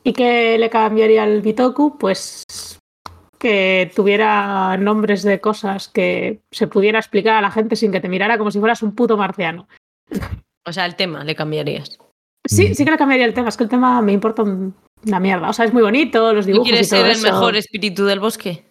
y 0.03 0.13
que 0.13 0.57
le 0.57 0.69
cambiaría 0.69 1.23
al 1.23 1.41
Bitoku, 1.41 1.97
pues 1.97 2.43
que 3.39 3.91
tuviera 3.95 4.75
nombres 4.77 5.23
de 5.23 5.39
cosas 5.39 5.87
que 5.87 6.41
se 6.51 6.67
pudiera 6.67 6.99
explicar 6.99 7.35
a 7.35 7.41
la 7.41 7.51
gente 7.51 7.75
sin 7.75 7.91
que 7.91 7.99
te 7.99 8.09
mirara 8.09 8.37
como 8.37 8.49
si 8.51 8.59
fueras 8.59 8.81
un 8.81 8.95
puto 8.95 9.17
marciano. 9.17 9.67
O 10.65 10.73
sea, 10.73 10.85
el 10.85 10.95
tema 10.95 11.23
le 11.23 11.35
cambiarías. 11.35 11.97
Sí, 12.47 12.69
Mm. 12.69 12.73
sí 12.75 12.85
que 12.85 12.91
le 12.91 12.97
cambiaría 12.97 13.25
el 13.25 13.33
tema, 13.33 13.49
es 13.49 13.57
que 13.57 13.63
el 13.63 13.69
tema 13.69 14.01
me 14.01 14.13
importa 14.13 14.43
un- 14.43 14.73
una 15.05 15.19
mierda. 15.19 15.49
O 15.49 15.53
sea, 15.53 15.65
es 15.65 15.73
muy 15.73 15.83
bonito, 15.83 16.33
los 16.33 16.45
¿Tú 16.45 16.51
dibujos. 16.51 16.69
quieres 16.69 16.87
y 16.87 16.89
todo 16.91 17.01
ser 17.01 17.09
el 17.11 17.17
eso. 17.17 17.25
mejor 17.31 17.55
espíritu 17.55 18.05
del 18.05 18.19
bosque? 18.19 18.65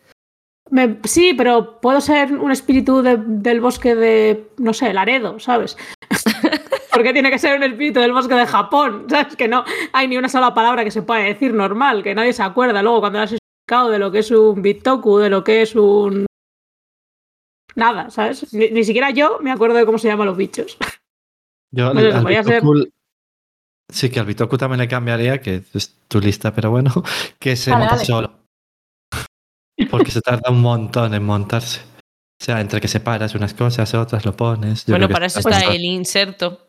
Me- 0.70 0.98
sí, 1.04 1.34
pero 1.36 1.80
puedo 1.80 2.00
ser 2.00 2.32
un 2.32 2.50
espíritu 2.50 3.02
de- 3.02 3.18
del 3.18 3.60
bosque 3.60 3.94
de, 3.94 4.48
no 4.58 4.72
sé, 4.72 4.92
Laredo, 4.94 5.38
¿sabes? 5.38 5.76
¿Por 6.94 7.02
qué 7.02 7.12
tiene 7.12 7.30
que 7.30 7.38
ser 7.38 7.56
un 7.56 7.62
espíritu 7.64 8.00
del 8.00 8.12
bosque 8.12 8.34
de 8.34 8.46
Japón? 8.46 9.06
¿Sabes? 9.10 9.36
Que 9.36 9.48
no 9.48 9.64
hay 9.92 10.08
ni 10.08 10.16
una 10.16 10.28
sola 10.28 10.54
palabra 10.54 10.84
que 10.84 10.90
se 10.90 11.02
pueda 11.02 11.20
decir 11.22 11.52
normal, 11.52 12.02
que 12.02 12.14
nadie 12.14 12.32
se 12.32 12.42
acuerda 12.42 12.82
luego 12.82 13.00
cuando 13.00 13.18
lo 13.18 13.24
has 13.24 13.32
explicado 13.32 13.90
de 13.90 13.98
lo 13.98 14.10
que 14.10 14.20
es 14.20 14.30
un 14.30 14.62
Bitoku, 14.62 15.18
de 15.18 15.30
lo 15.30 15.42
que 15.44 15.62
es 15.62 15.74
un... 15.74 16.26
Nada, 17.76 18.10
¿sabes? 18.10 18.52
Ni, 18.54 18.70
ni 18.70 18.84
siquiera 18.84 19.10
yo 19.10 19.38
me 19.40 19.50
acuerdo 19.50 19.76
de 19.76 19.84
cómo 19.86 19.98
se 19.98 20.06
llaman 20.08 20.26
los 20.28 20.36
bichos. 20.36 20.76
Yo 21.72 21.88
al 21.88 21.98
ser- 21.98 22.62
Bitoku- 22.62 22.90
Sí, 23.92 24.10
que 24.10 24.18
al 24.20 24.26
Bitoku 24.26 24.56
también 24.56 24.80
le 24.80 24.88
cambiaría, 24.88 25.40
que 25.40 25.62
es 25.74 25.96
tu 26.08 26.20
lista, 26.20 26.54
pero 26.54 26.70
bueno, 26.70 26.90
que 27.38 27.56
se 27.56 27.70
Dale, 27.70 27.80
monta 27.82 27.96
dale. 27.96 28.06
solo. 28.06 28.32
Porque 29.90 30.10
se 30.10 30.20
tarda 30.20 30.50
un 30.50 30.60
montón 30.60 31.12
en 31.14 31.24
montarse. 31.24 31.80
O 32.40 32.44
sea, 32.44 32.60
entre 32.60 32.80
que 32.80 32.88
separas 32.88 33.34
unas 33.34 33.54
cosas, 33.54 33.92
otras 33.94 34.24
lo 34.24 34.36
pones. 34.36 34.86
Yo 34.86 34.92
bueno, 34.92 35.08
para 35.08 35.26
eso 35.26 35.40
está 35.40 35.60
el 35.72 35.84
inserto. 35.84 36.66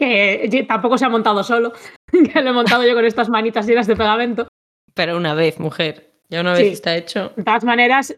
Que 0.00 0.64
tampoco 0.66 0.96
se 0.98 1.04
ha 1.04 1.08
montado 1.10 1.44
solo, 1.44 1.72
que 2.32 2.40
lo 2.42 2.50
he 2.50 2.52
montado 2.54 2.84
yo 2.86 2.94
con 2.94 3.04
estas 3.04 3.28
manitas 3.28 3.66
llenas 3.66 3.86
de 3.86 3.94
pegamento. 3.96 4.48
Pero 4.94 5.16
una 5.16 5.34
vez, 5.34 5.60
mujer. 5.60 6.10
Ya 6.30 6.40
una 6.40 6.52
vez 6.54 6.60
Sí. 6.66 6.72
está 6.72 6.96
hecho. 6.96 7.32
De 7.36 7.44
todas 7.44 7.64
maneras, 7.64 8.16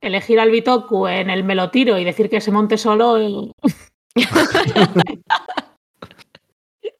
elegir 0.00 0.40
al 0.40 0.50
Bitoku 0.50 1.06
en 1.06 1.30
el 1.30 1.44
melotiro 1.44 1.96
y 1.98 2.04
decir 2.04 2.28
que 2.28 2.40
se 2.40 2.50
monte 2.50 2.76
solo. 2.76 3.16
eh, 3.18 3.52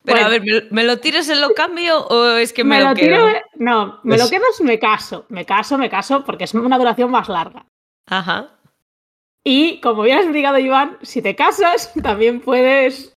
Pero 0.04 0.20
Bueno. 0.20 0.26
a 0.26 0.30
ver, 0.30 0.42
¿me, 0.42 0.62
me 0.70 0.84
lo 0.84 0.98
tires 1.00 1.28
en 1.28 1.40
lo 1.40 1.50
cambio 1.50 2.06
o 2.06 2.36
es 2.36 2.52
que 2.54 2.64
me, 2.64 2.76
me 2.78 2.82
lo, 2.84 2.90
lo 2.90 2.94
quedo? 2.94 3.26
tiro. 3.26 3.40
No, 3.56 4.00
me 4.04 4.16
lo 4.16 4.28
quedo 4.30 4.44
me 4.60 4.78
caso. 4.78 5.26
Me 5.28 5.44
caso, 5.44 5.76
me 5.76 5.90
caso, 5.90 6.24
porque 6.24 6.44
es 6.44 6.54
una 6.54 6.78
duración 6.78 7.10
más 7.10 7.28
larga. 7.28 7.66
Ajá. 8.06 8.50
Y 9.44 9.80
como 9.80 10.02
bien 10.02 10.18
has 10.18 10.24
explicado, 10.24 10.58
Iván, 10.58 10.96
si 11.02 11.20
te 11.20 11.34
casas, 11.36 11.92
también 12.02 12.40
puedes. 12.40 13.12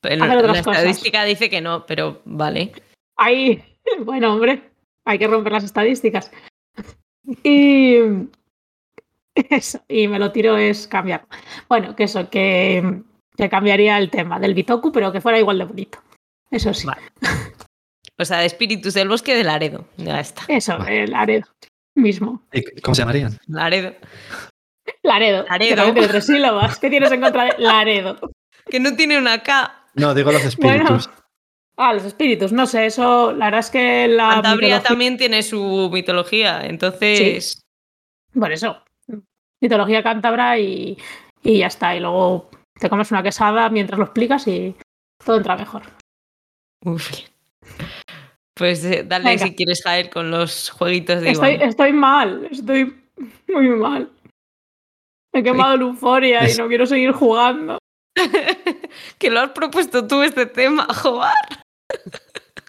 Pero 0.00 0.24
Hacer 0.24 0.38
otras 0.38 0.56
la 0.56 0.62
cosas. 0.62 0.78
estadística 0.82 1.24
dice 1.24 1.50
que 1.50 1.60
no, 1.60 1.86
pero 1.86 2.20
vale. 2.24 2.72
Ahí. 3.16 3.62
Bueno, 4.00 4.34
hombre, 4.34 4.64
hay 5.04 5.16
que 5.16 5.28
romper 5.28 5.52
las 5.52 5.62
estadísticas. 5.62 6.32
Y. 7.44 7.98
Eso, 9.34 9.80
y 9.86 10.08
me 10.08 10.18
lo 10.18 10.32
tiro 10.32 10.56
es 10.56 10.88
cambiar. 10.88 11.24
Bueno, 11.68 11.94
que 11.94 12.04
eso, 12.04 12.28
que, 12.30 13.02
que 13.36 13.48
cambiaría 13.50 13.98
el 13.98 14.10
tema 14.10 14.40
del 14.40 14.54
Bitoku, 14.54 14.90
pero 14.90 15.12
que 15.12 15.20
fuera 15.20 15.38
igual 15.38 15.58
de 15.58 15.64
bonito. 15.66 15.98
Eso 16.50 16.72
sí. 16.72 16.86
Vale. 16.86 17.02
O 18.18 18.24
sea, 18.24 18.38
de 18.38 18.46
espíritus 18.46 18.94
del 18.94 19.08
bosque 19.08 19.34
de 19.36 19.44
Laredo. 19.44 19.86
Ya 19.98 20.18
está. 20.20 20.42
Eso, 20.48 20.78
Vale. 20.78 21.04
el 21.04 21.10
Laredo 21.10 21.46
mismo. 21.94 22.42
¿Y 22.52 22.80
¿Cómo 22.80 22.94
se 22.94 23.02
llamarían? 23.02 23.38
Laredo. 23.46 23.94
Laredo. 25.02 25.44
que 25.44 25.50
Laredo. 25.50 25.92
tiene 25.92 26.08
tres 26.08 26.26
sílabas. 26.26 26.78
¿Qué 26.78 26.90
tienes 26.90 27.12
en 27.12 27.20
contra 27.20 27.44
de 27.44 27.54
Laredo? 27.58 28.18
Que 28.70 28.80
no 28.80 28.96
tiene 28.96 29.18
una 29.18 29.42
K. 29.42 29.85
No, 29.96 30.14
digo 30.14 30.30
los 30.32 30.44
espíritus. 30.44 31.10
Ah, 31.78 31.92
los 31.92 32.04
espíritus, 32.04 32.52
no 32.52 32.66
sé, 32.66 32.86
eso, 32.86 33.32
la 33.32 33.46
verdad 33.46 33.60
es 33.60 33.70
que 33.70 34.08
la. 34.08 34.30
Cantabria 34.34 34.76
mitología- 34.76 34.82
también 34.88 35.16
tiene 35.18 35.42
su 35.42 35.90
mitología, 35.92 36.64
entonces. 36.66 37.60
Por 38.38 38.52
eso. 38.52 38.82
Mitología 39.60 40.02
cántabra 40.02 40.58
y, 40.58 40.96
y 41.42 41.58
ya 41.58 41.66
está. 41.66 41.94
Y 41.96 42.00
luego 42.00 42.50
te 42.78 42.88
comes 42.90 43.10
una 43.10 43.22
quesada 43.22 43.68
mientras 43.70 43.98
lo 43.98 44.04
explicas 44.04 44.46
y 44.46 44.74
todo 45.24 45.36
entra 45.38 45.56
mejor. 45.56 45.82
Uf. 46.84 47.10
Pues 48.54 48.84
eh, 48.84 49.04
dale 49.06 49.24
Venga. 49.30 49.44
si 49.46 49.54
quieres 49.54 49.82
caer 49.82 50.08
con 50.08 50.30
los 50.30 50.70
jueguitos 50.70 51.20
de 51.20 51.30
Estoy, 51.30 51.54
Iván. 51.54 51.68
estoy 51.68 51.92
mal, 51.92 52.48
estoy 52.50 53.02
muy 53.48 53.68
mal. 53.70 54.10
He 55.34 55.42
quemado 55.42 55.74
el 55.74 55.80
euforia 55.82 56.48
y 56.50 56.54
no 56.56 56.66
quiero 56.68 56.86
seguir 56.86 57.12
jugando. 57.12 57.78
que 59.18 59.30
lo 59.30 59.40
has 59.40 59.50
propuesto 59.50 60.06
tú 60.06 60.22
este 60.22 60.46
tema, 60.46 60.86
joder. 60.94 61.32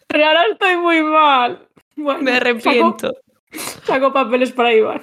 Pero 0.08 0.26
ahora 0.26 0.42
estoy 0.52 0.78
muy 0.78 1.02
mal. 1.04 1.68
Bueno, 1.96 2.22
Me 2.22 2.32
arrepiento. 2.34 3.14
Saco, 3.86 4.14
papeles 4.14 4.52
para 4.52 4.74
Iván. 4.74 5.02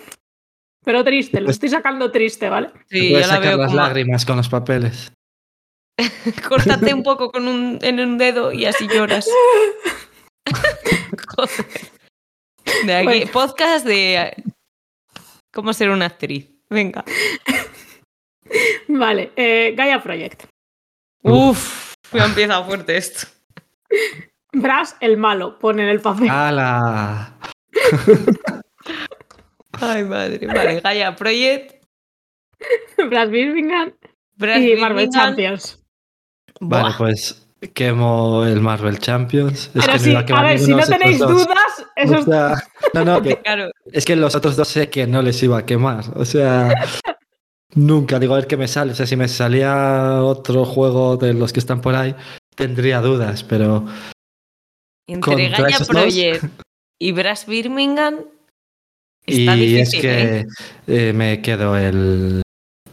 Pero 0.85 1.03
triste, 1.03 1.41
lo 1.41 1.47
Pues- 1.47 1.57
estoy 1.57 1.71
sacando 1.71 2.11
triste, 2.11 2.49
¿vale? 2.49 2.71
Sí, 2.91 3.11
yo 3.11 3.19
la 3.19 3.27
sacar 3.27 3.43
veo 3.43 3.57
las 3.57 3.67
como. 3.69 3.81
lágrimas 3.83 4.25
con 4.25 4.37
los 4.37 4.49
papeles. 4.49 5.13
Córtate 6.49 6.93
un 6.93 7.03
poco 7.03 7.31
con 7.33 7.49
un, 7.49 7.79
en 7.83 8.01
un 8.01 8.19
dedo 8.19 8.53
y 8.53 8.67
así 8.67 8.87
lloras. 8.89 9.29
Joder. 11.37 11.67
De 12.87 12.95
aquí, 12.95 13.05
Bueno. 13.05 13.31
podcast 13.33 13.87
de 13.87 14.35
cómo 15.53 15.73
ser 15.73 15.91
una 15.91 16.07
actriz. 16.07 16.49
Venga. 16.69 17.05
Vale, 18.89 19.33
eh, 19.37 19.75
Gaia 19.77 20.03
Project. 20.03 20.45
Uf, 21.23 21.95
ya 22.13 22.25
empieza 22.27 22.63
fuerte 22.65 22.97
esto. 22.97 23.27
Brass, 24.53 24.97
el 25.01 25.17
malo, 25.17 25.59
pone 25.59 25.83
en 25.83 25.89
el 25.89 26.01
papel. 26.01 26.29
¡Hala! 26.31 27.37
Ay, 29.73 30.05
madre. 30.05 30.47
Vale, 30.47 30.81
Gaia 30.81 31.15
Project. 31.17 31.83
Brass 33.11 33.29
Birmingham 33.31 33.93
Brad 34.37 34.61
y 34.61 34.77
Marvel 34.77 35.07
Birmingham. 35.07 35.11
Champions. 35.11 35.83
Vale, 36.61 36.85
Buah. 36.85 36.97
pues 36.99 37.47
quemo 37.75 38.45
el 38.47 38.61
Marvel 38.61 38.99
Champions. 38.99 39.71
Es 39.75 39.85
Pero 39.85 39.93
que 39.95 39.99
sí, 39.99 40.11
iba 40.11 40.21
a 40.21 40.43
ver, 40.43 40.59
si 40.59 40.73
no 40.75 40.85
tenéis 40.87 41.19
dudas, 41.19 41.87
eso 41.97 42.15
O 42.15 42.19
es 42.19 42.25
sea, 42.25 42.55
no, 42.95 43.05
no, 43.05 43.23
que- 43.23 43.41
Claro, 43.43 43.71
es 43.93 44.05
que 44.05 44.17
los 44.17 44.35
otros 44.35 44.57
dos 44.57 44.69
sé 44.69 44.89
que 44.89 45.07
no 45.07 45.21
les 45.23 45.43
iba 45.43 45.59
a 45.59 45.67
quemar. 45.67 46.05
O 46.15 46.25
sea, 46.25 46.73
nunca 47.75 48.19
digo 48.19 48.35
a 48.35 48.39
ver 48.39 48.47
qué 48.47 48.57
me 48.57 48.69
sale. 48.69 48.93
O 48.93 48.95
sea, 48.95 49.07
si 49.07 49.17
me 49.17 49.29
salía 49.29 50.23
otro 50.23 50.65
juego 50.65 51.17
de 51.17 51.35
los 51.35 51.53
que 51.53 51.61
están 51.61 51.81
por 51.81 51.95
ahí, 51.95 52.15
tendría 52.55 53.01
dudas, 53.01 53.45
pero 53.45 53.87
entre 55.07 55.51
Contra 55.51 55.63
Gaia 55.65 55.79
dos. 55.79 55.89
Project 55.89 56.45
y 57.01 57.13
Brass 57.13 57.47
Birmingham 57.47 58.21
está 59.27 59.57
y 59.57 59.61
difícil. 59.61 59.81
es 59.81 59.95
que 60.01 60.39
¿eh? 60.39 60.47
eh, 60.87 61.13
me 61.13 61.43
quedo 61.43 61.77
el 61.77 62.43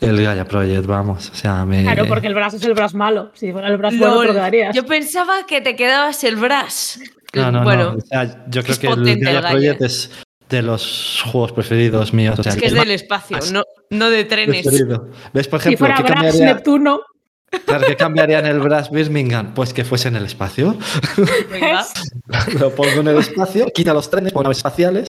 el 0.01 0.23
Gaia 0.23 0.45
Project, 0.45 0.85
vamos. 0.87 1.29
O 1.29 1.35
sea, 1.35 1.63
me 1.63 1.83
Claro, 1.83 2.07
porque 2.07 2.25
el 2.27 2.33
Brass 2.33 2.55
es 2.55 2.63
el 2.65 2.73
Brass 2.73 2.95
malo. 2.95 3.31
Si 3.35 3.51
fuera 3.51 3.67
el 3.67 3.77
Brass 3.77 3.97
bueno, 3.99 4.21
te 4.21 4.27
quedarías. 4.29 4.75
Yo 4.75 4.85
pensaba 4.85 5.45
que 5.45 5.61
te 5.61 5.75
quedabas 5.75 6.23
el 6.23 6.37
Brass. 6.37 6.99
No, 7.33 7.51
no, 7.51 7.63
bueno, 7.63 7.91
no. 7.91 7.97
O 7.97 8.01
sea, 8.01 8.45
yo 8.49 8.63
creo 8.63 8.77
que 8.79 8.87
el 8.87 9.19
Gaia 9.19 9.41
Gaia. 9.41 9.51
Project 9.51 9.81
es 9.83 10.11
de 10.49 10.61
los 10.63 11.23
juegos 11.31 11.51
preferidos 11.51 12.13
míos. 12.13 12.37
O 12.39 12.43
sea, 12.43 12.53
es 12.53 12.57
que 12.57 12.65
es 12.65 12.73
el 12.73 12.79
del 12.79 12.91
espacio, 12.91 13.37
más 13.37 13.51
no, 13.51 13.63
no 13.91 14.09
de 14.09 14.25
trenes. 14.25 14.65
preferido. 14.65 15.09
¿Ves, 15.33 15.47
por 15.47 15.61
si 15.61 15.69
ejemplo, 15.69 15.85
fuera 15.87 15.95
qué 15.97 16.03
Brass 16.03 16.13
cambiaría, 16.15 16.45
Neptuno, 16.55 17.01
claro, 17.65 17.85
¿qué 17.87 17.95
cambiaría 17.95 18.39
en 18.39 18.45
el 18.47 18.59
Brass 18.59 18.89
Birmingham? 18.91 19.53
Pues 19.53 19.73
que 19.73 19.85
fuese 19.85 20.07
en 20.07 20.15
el 20.15 20.25
espacio. 20.25 20.75
Lo 22.59 22.73
pongo 22.73 23.01
en 23.01 23.07
el 23.09 23.17
espacio, 23.17 23.67
quita 23.73 23.93
los 23.93 24.09
trenes, 24.09 24.33
pongo 24.33 24.43
naves 24.43 24.57
espaciales. 24.57 25.07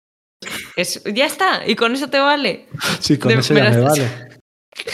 es- 0.77 1.03
ya 1.05 1.27
está, 1.27 1.67
y 1.67 1.75
con 1.75 1.95
eso 1.95 2.09
te 2.09 2.19
vale. 2.19 2.67
Sí, 3.01 3.19
con 3.19 3.33
De- 3.33 3.39
eso 3.41 3.55
me 3.55 3.61
ya 3.61 3.71
me 3.71 3.81
vale. 3.81 4.09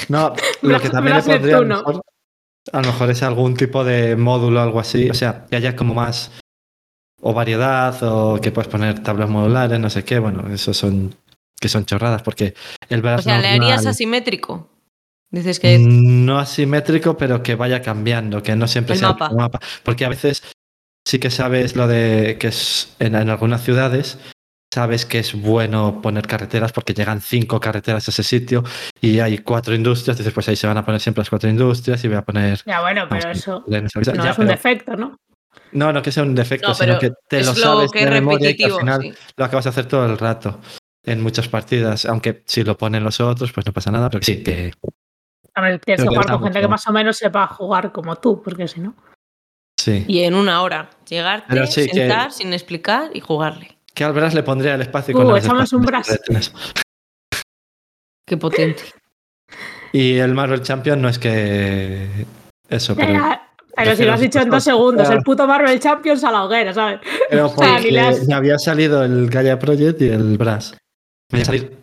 No, 0.08 0.34
lo 0.62 0.80
que 0.80 0.88
también 0.88 1.16
le 1.16 1.22
pondría 1.22 1.56
a 1.56 1.60
lo, 1.60 1.66
mejor, 1.66 2.02
a 2.72 2.80
lo 2.80 2.86
mejor 2.86 3.10
es 3.10 3.22
algún 3.24 3.54
tipo 3.56 3.82
de 3.84 4.14
módulo 4.16 4.60
o 4.60 4.62
algo 4.62 4.78
así. 4.80 5.10
O 5.10 5.14
sea, 5.14 5.44
que 5.50 5.56
haya 5.56 5.74
como 5.74 5.94
más 5.94 6.30
o 7.20 7.32
variedad, 7.34 8.00
o 8.02 8.40
que 8.40 8.52
puedes 8.52 8.68
poner 8.70 9.00
tablas 9.02 9.28
modulares, 9.28 9.78
no 9.80 9.90
sé 9.90 10.04
qué. 10.04 10.18
Bueno, 10.20 10.52
eso 10.54 10.72
son 10.72 11.14
que 11.62 11.68
son 11.70 11.86
chorradas, 11.86 12.20
porque 12.22 12.52
el 12.90 13.00
brazo 13.00 13.20
O 13.20 13.22
sea, 13.22 13.38
¿le 13.40 13.52
normal- 13.52 13.70
harías 13.70 13.86
asimétrico? 13.86 14.68
Dices 15.30 15.58
que 15.60 15.78
No 15.78 16.38
asimétrico, 16.38 17.16
pero 17.16 17.42
que 17.42 17.54
vaya 17.54 17.80
cambiando, 17.80 18.42
que 18.42 18.54
no 18.54 18.66
siempre 18.68 18.92
El 18.94 18.98
sea 18.98 19.08
mapa. 19.10 19.28
el 19.30 19.36
mapa. 19.36 19.60
Porque 19.82 20.04
a 20.04 20.10
veces 20.10 20.42
sí 21.06 21.18
que 21.18 21.30
sabes 21.30 21.74
lo 21.74 21.86
de 21.88 22.36
que 22.38 22.48
es 22.48 22.94
en, 22.98 23.14
en 23.14 23.30
algunas 23.30 23.62
ciudades, 23.64 24.18
sabes 24.74 25.06
que 25.06 25.20
es 25.20 25.34
bueno 25.34 26.00
poner 26.02 26.26
carreteras 26.26 26.72
porque 26.72 26.92
llegan 26.94 27.20
cinco 27.20 27.60
carreteras 27.60 28.08
a 28.08 28.10
ese 28.10 28.22
sitio 28.22 28.62
y 29.00 29.20
hay 29.20 29.38
cuatro 29.38 29.74
industrias, 29.74 30.18
dices, 30.18 30.32
pues 30.34 30.48
ahí 30.48 30.56
se 30.56 30.66
van 30.66 30.76
a 30.78 30.84
poner 30.84 31.00
siempre 31.00 31.20
las 31.20 31.30
cuatro 31.30 31.48
industrias 31.48 32.02
y 32.04 32.08
voy 32.08 32.16
a 32.18 32.22
poner... 32.22 32.60
Ya, 32.66 32.80
bueno, 32.82 33.06
pero 33.08 33.22
vamos, 33.22 33.38
eso 33.38 33.64
no 33.66 33.72
Ya, 33.72 33.78
es 33.78 33.94
un 33.96 34.02
pero- 34.36 34.48
defecto, 34.50 34.96
¿no? 34.96 35.16
No, 35.72 35.92
no 35.92 36.02
que 36.02 36.12
sea 36.12 36.22
un 36.22 36.34
defecto, 36.34 36.68
No, 36.68 36.74
sino 36.74 36.98
que 36.98 37.12
te 37.28 37.40
lo 37.40 37.46
lo 37.46 37.54
sabes 37.54 37.90
que 37.90 38.04
de 38.04 38.10
memoria 38.10 38.50
y 38.50 38.56
que 38.56 38.64
al 38.64 38.70
repetitivo. 38.72 38.78
final 38.80 39.02
sí. 39.02 39.32
lo 39.36 39.44
acabas 39.46 39.64
de 39.64 39.70
hacer 39.70 39.86
todo 39.86 40.04
el 40.06 40.18
rato 40.18 40.60
en 41.04 41.20
muchas 41.22 41.48
partidas, 41.48 42.06
aunque 42.06 42.42
si 42.46 42.62
lo 42.64 42.76
ponen 42.78 43.02
los 43.04 43.20
otros, 43.20 43.52
pues 43.52 43.66
no 43.66 43.72
pasa 43.72 43.90
nada, 43.90 44.08
pero 44.08 44.20
que 44.20 44.26
sí, 44.26 44.42
que 44.42 44.72
A 45.54 45.60
ver, 45.60 45.80
tienes 45.80 46.02
que 46.02 46.08
jugar 46.08 46.26
te 46.26 46.32
con 46.32 46.42
gente 46.44 46.60
que 46.60 46.68
más 46.68 46.86
o 46.86 46.92
menos 46.92 47.16
sepa 47.16 47.46
jugar 47.48 47.92
como 47.92 48.16
tú, 48.16 48.40
porque 48.42 48.68
si 48.68 48.80
no. 48.80 48.94
sí. 49.78 50.04
Y 50.06 50.20
en 50.20 50.34
una 50.34 50.62
hora. 50.62 50.90
Llegarte, 51.08 51.66
sí 51.66 51.86
que- 51.88 51.94
sentar 51.94 52.32
sin 52.32 52.52
explicar 52.52 53.10
y 53.14 53.20
jugarle. 53.20 53.76
Que 53.94 54.04
al 54.04 54.34
le 54.34 54.42
pondría 54.42 54.74
el 54.74 54.80
espacio 54.82 55.14
Uh, 55.14 55.18
con 55.18 55.34
las 55.34 55.44
echamos 55.44 55.72
un 55.74 55.84
que 55.84 56.18
tienes. 56.24 56.52
Qué 58.26 58.36
potente. 58.36 58.82
Y 59.94 60.16
el 60.16 60.32
Marvel 60.32 60.62
Champion 60.62 61.02
no 61.02 61.10
es 61.10 61.18
que. 61.18 62.24
Eso, 62.70 62.96
pero. 62.96 63.22
Pero 63.74 63.94
si 63.96 64.04
lo 64.04 64.14
has 64.14 64.20
dicho 64.20 64.40
en 64.40 64.48
dos 64.48 64.64
segundos, 64.64 65.10
el 65.10 65.22
puto 65.22 65.46
Marvel 65.46 65.78
Champions 65.80 66.24
a 66.24 66.32
la 66.32 66.44
hoguera, 66.44 66.72
¿sabes? 66.72 67.00
Pero 67.28 67.48
sea, 67.54 67.78
ni 67.78 67.90
porque 67.90 68.24
me 68.26 68.34
había 68.34 68.58
salido 68.58 69.04
el 69.04 69.28
Gaia 69.28 69.58
Project 69.58 70.00
y 70.00 70.08
el 70.08 70.38
Brass. 70.38 70.74
Me 71.32 71.44
salir 71.44 71.82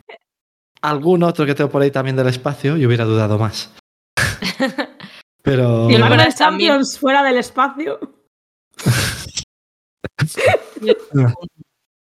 algún 0.82 1.24
otro 1.24 1.46
que 1.46 1.56
tengo 1.56 1.70
por 1.70 1.82
ahí 1.82 1.92
también 1.92 2.16
del 2.16 2.28
espacio 2.28 2.78
y 2.78 2.86
hubiera 2.86 3.04
dudado 3.06 3.38
más. 3.38 3.74
Pero. 5.44 5.90
Y 5.90 5.96
el 5.96 6.02
también. 6.02 6.32
Champions 6.34 7.00
fuera 7.00 7.24
del 7.24 7.38
espacio. 7.38 8.00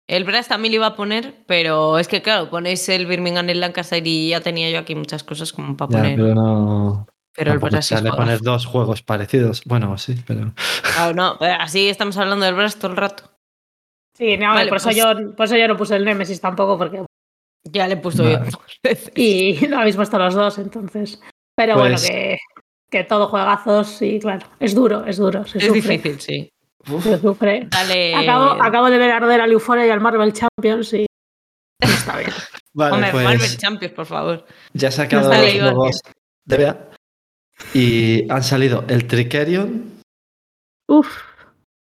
El 0.06 0.24
Brass 0.24 0.48
también 0.48 0.72
lo 0.72 0.76
iba 0.76 0.86
a 0.86 0.96
poner, 0.96 1.34
pero 1.46 1.98
es 1.98 2.08
que 2.08 2.20
claro, 2.22 2.50
ponéis 2.50 2.88
el 2.90 3.06
Birmingham 3.06 3.48
en 3.48 3.60
Lancaster 3.60 4.06
y 4.06 4.28
ya 4.30 4.40
tenía 4.40 4.70
yo 4.70 4.78
aquí 4.78 4.94
muchas 4.94 5.24
cosas 5.24 5.52
como 5.52 5.76
para 5.76 5.90
Ya, 5.90 5.98
poner. 5.98 6.16
pero 6.16 6.34
no. 6.34 7.06
pero 7.34 7.52
el 7.52 7.58
Brass 7.58 7.86
sí 7.86 7.94
sale 7.94 8.10
poner 8.12 8.40
dos 8.40 8.66
juegos 8.66 9.02
parecidos. 9.02 9.62
Bueno, 9.64 9.96
sí, 9.98 10.22
pero. 10.26 10.52
Claro, 10.94 11.14
no, 11.14 11.36
pero 11.38 11.54
así 11.60 11.88
estamos 11.88 12.16
hablando 12.18 12.44
del 12.44 12.54
Brass 12.54 12.76
todo 12.76 12.90
el 12.90 12.96
rato. 12.98 13.30
Sí, 14.16 14.36
no, 14.36 14.52
Vale, 14.54 14.68
por, 14.68 14.76
eso 14.76 14.88
pues- 14.88 14.96
yo, 14.96 15.34
por 15.34 15.46
eso 15.46 15.56
yo 15.56 15.66
no 15.68 15.76
puse 15.76 15.96
el 15.96 16.04
Nemesis 16.04 16.40
tampoco, 16.40 16.76
porque. 16.78 17.04
Ya 17.64 17.86
le 17.88 17.94
he 17.94 17.96
puesto 17.96 18.22
Vale. 18.24 18.50
yo. 18.50 18.58
Y 19.14 19.66
lo 19.66 19.78
habéis 19.78 19.96
puesto 19.96 20.18
los 20.18 20.34
dos, 20.34 20.58
entonces. 20.58 21.20
Pero 21.56 21.74
Pues- 21.74 22.02
bueno, 22.02 22.08
que, 22.08 22.38
que 22.90 23.04
todo 23.04 23.28
juegazos 23.28 24.00
y 24.02 24.18
claro, 24.20 24.46
es 24.60 24.74
duro, 24.74 25.04
es 25.06 25.16
duro. 25.16 25.44
Se 25.46 25.58
Es 25.58 25.64
sufre, 25.66 25.80
difícil, 25.80 26.20
sí. 26.20 26.50
se 27.02 27.18
sufre. 27.18 27.66
Dale. 27.70 28.14
Acabo, 28.14 28.62
acabo 28.62 28.90
de 28.90 28.98
ver 28.98 29.10
arder 29.12 29.40
al 29.40 29.52
Euphoria 29.52 29.86
y 29.86 29.90
al 29.90 30.00
Marvel 30.00 30.32
Champions 30.32 30.92
y. 30.92 31.06
está 31.80 32.18
bien. 32.18 32.30
Vale, 32.74 32.92
Hombre, 32.94 33.10
pues. 33.12 33.24
Marvel 33.24 33.56
Champions, 33.56 33.94
por 33.94 34.06
favor. 34.06 34.46
Ya 34.72 34.88
he 34.88 34.92
sacado 34.92 35.28
No 35.28 35.34
sale 35.34 35.54
los 35.60 35.70
juegos 35.72 36.00
de 36.44 36.56
Bea. 36.56 36.90
Y 37.72 38.30
han 38.30 38.42
salido 38.42 38.84
el 38.88 39.06
Tricerion, 39.06 40.00
Uf, 40.88 41.08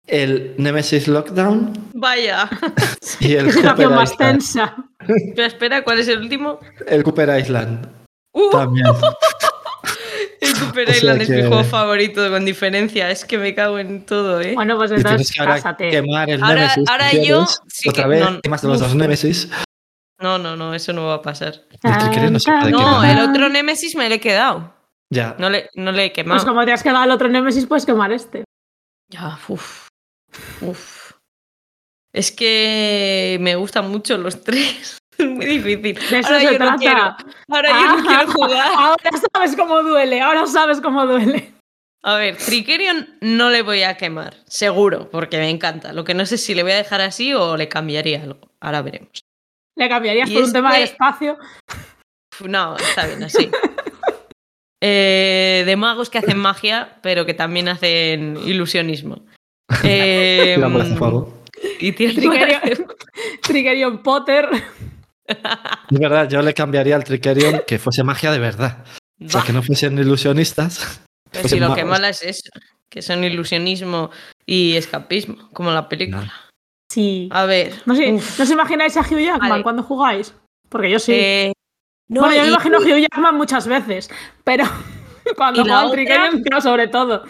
el 0.07 0.55
Nemesis 0.59 1.09
Lockdown 1.09 1.91
Vaya. 1.95 2.49
y 3.21 3.35
el 3.35 3.47
qué 3.47 3.53
situación 3.53 3.75
Cooper 3.77 3.91
más 3.91 4.13
Island. 4.13 4.33
tensa. 4.33 4.77
Espera, 5.01 5.47
espera, 5.47 5.85
¿cuál 5.85 5.99
es 6.01 6.09
el 6.09 6.19
último? 6.21 6.59
El 6.87 7.03
Cooper 7.03 7.39
Island 7.41 7.89
Uh, 8.33 8.51
también. 8.51 8.87
el 10.41 10.53
O 10.53 10.73
sea 10.75 10.95
Island 10.97 11.23
es 11.23 11.31
mi 11.31 11.41
juego 11.43 11.65
favorito, 11.65 12.29
con 12.31 12.45
diferencia. 12.45 13.11
Es 13.11 13.25
que 13.25 13.39
me 13.39 13.55
cago 13.55 13.79
en 13.79 14.05
todo, 14.05 14.41
¿eh? 14.43 14.53
Bueno, 14.55 14.77
pues 14.77 14.91
entonces 14.91 15.33
que 15.33 15.41
ahora 15.41 15.55
cásate. 15.55 15.89
quemar 15.91 16.29
el 16.29 16.43
Ahora- 16.43 16.55
Nemesis. 16.55 16.85
ahora 16.91 17.11
si 17.11 17.17
yo 17.27 17.37
quieres. 17.39 17.61
sí 17.69 17.89
Otra 17.89 18.03
que- 18.05 18.09
vez, 18.11 18.21
no, 18.31 18.41
quemas 18.43 18.63
los 18.65 18.81
dos 18.81 18.95
Nemesis. 18.95 19.49
No, 20.21 20.39
no, 20.39 20.55
no, 20.57 20.75
eso 20.75 20.93
no 20.93 21.07
va 21.07 21.15
a 21.15 21.23
pasar. 21.23 21.55
El 21.83 22.33
no 22.33 22.39
se 22.39 22.51
puede 22.53 22.71
No, 22.71 23.03
el 23.05 23.19
otro 23.21 23.49
Nemesis 23.49 23.97
me 23.97 24.09
lo 24.09 24.15
he 24.15 24.21
quedado. 24.21 24.75
Ya. 25.11 25.35
No 25.39 25.49
le, 25.51 25.71
no 25.75 25.93
le 25.93 26.07
he 26.07 26.13
quemado. 26.13 26.37
Pues 26.39 26.47
como 26.49 26.65
te 26.65 26.73
has 26.73 26.83
quedado 26.83 27.05
el 27.05 27.11
otro 27.11 27.29
Nemesis, 27.29 27.67
puedes 27.67 27.87
quemar 27.87 28.13
este. 28.13 28.45
Ya, 29.09 29.39
uf. 29.49 29.86
Uf. 30.61 31.13
Es 32.13 32.33
que 32.33 33.37
me 33.41 33.57
gustan 33.57 33.91
mucho 33.91 34.17
los 34.17 34.43
tres. 34.45 34.99
Es 35.19 35.27
muy 35.27 35.47
difícil. 35.47 35.95
De 36.11 36.19
eso 36.19 36.29
Ahora 36.29 36.41
se 36.41 36.53
yo 36.53 36.59
no 36.59 36.77
quiero. 36.77 37.17
Ahora 37.49 37.69
yo 37.69 37.97
no 37.97 38.07
quiero 38.07 38.33
jugar. 38.33 38.73
Ahora 38.77 39.11
sabes 39.33 39.57
cómo 39.57 39.83
duele, 39.83 40.21
ahora 40.21 40.47
sabes 40.47 40.81
cómo 40.81 41.07
duele. 41.07 41.53
A 42.03 42.15
ver, 42.17 42.37
Tricerion 42.37 43.17
no 43.21 43.51
le 43.51 43.63
voy 43.63 43.83
a 43.83 43.97
quemar, 43.97 44.37
seguro, 44.47 45.11
porque 45.11 45.39
me 45.39 45.51
encanta. 45.51 45.93
Lo 45.93 46.05
que 46.05 46.15
no 46.15 46.25
sé 46.25 46.39
si 46.39 46.55
le 46.55 46.63
voy 46.63 46.73
a 46.73 46.77
dejar 46.77 47.01
así 47.01 47.35
o 47.35 47.57
le 47.57 47.69
cambiaría 47.69 48.23
algo. 48.23 48.53
Ahora 48.61 48.83
veremos. 48.83 49.25
Le 49.75 49.89
cambiarías 49.89 50.31
Y 50.31 50.35
por 50.35 50.45
un 50.45 50.53
tema 50.53 50.75
de 50.77 50.85
espacio. 50.85 51.39
No, 52.45 52.77
está 52.77 53.07
bien 53.07 53.23
así. 53.25 53.51
Eh, 54.83 55.65
de 55.65 55.75
magos 55.75 56.11
que 56.11 56.19
hacen 56.19 56.39
magia, 56.39 56.99
pero 57.01 57.25
que 57.25 57.33
también 57.33 57.67
hacen 57.67 58.37
ilusionismo. 58.45 59.25
Eh, 59.83 60.57
y 61.81 61.93
tiran 61.93 62.15
Triggerion, 62.15 62.87
Triggerion 63.43 64.03
Potter. 64.03 64.49
Es 65.27 65.99
verdad, 65.99 66.29
yo 66.29 66.41
le 66.43 66.55
cambiaría 66.55 66.97
al 66.97 67.05
Tricerion 67.05 67.63
que 67.67 67.79
fuese 67.79 68.05
magia 68.05 68.31
de 68.31 68.39
verdad. 68.39 68.85
O 69.25 69.29
sea, 69.29 69.41
Bah, 69.41 69.47
que 69.47 69.53
no 69.53 69.63
fuesen 69.63 69.99
ilusionistas. 69.99 71.01
pero 71.31 71.43
fuesen 71.43 71.59
si 71.59 71.65
lo 71.65 71.75
que 71.75 71.85
mola 71.85 72.09
es 72.11 72.23
eso, 72.23 72.51
que 72.89 73.03
son 73.03 73.25
ilusionismo 73.25 74.11
y 74.45 74.77
escapismo, 74.77 75.49
como 75.53 75.71
la 75.73 75.89
película. 75.89 76.33
Sí. 76.91 77.29
A 77.33 77.45
ver. 77.47 77.75
No 77.87 77.97
sé, 77.97 78.13
¿no 78.13 78.19
os 78.19 78.51
imagináis 78.51 78.97
a 78.97 79.01
Hugh 79.01 79.19
Jackman 79.19 79.51
Vale. 79.51 79.63
cuando 79.63 79.83
jugáis? 79.83 80.35
Porque 80.69 80.91
yo 80.91 80.99
sí. 80.99 81.13
eh, 81.15 81.53
no, 82.09 82.21
bueno, 82.21 82.37
yo 82.37 82.43
me 82.43 82.47
y- 82.49 82.51
imagino 82.53 82.77
a 82.77 82.81
Hugh 82.81 83.01
Jackman 83.11 83.35
muchas 83.37 83.67
veces, 83.67 84.09
pero 84.45 84.65
cuando 85.37 85.63
¿Y 85.63 85.65
la 85.65 85.81
juego 85.81 85.93
al 85.95 86.43
creo 86.43 86.61
sobre 86.61 86.87
todo. 86.89 87.25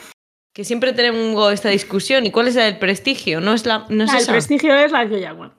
Que 0.57 0.64
siempre 0.64 0.95
tenemos 0.95 1.53
esta 1.53 1.69
discusión. 1.69 2.25
¿Y 2.25 2.31
cuál 2.31 2.49
es 2.49 2.55
la 2.55 2.64
del 2.64 2.79
prestigio? 2.79 3.42
¿No 3.42 3.53
es, 3.53 3.66
la, 3.66 3.85
no 3.90 4.05
es 4.05 4.11
Ah, 4.11 4.19
el 4.21 4.27
prestigio 4.27 4.75
es 4.75 4.90
la 4.90 5.05
de 5.05 5.14
Hugh 5.14 5.21
Jackman. 5.21 5.53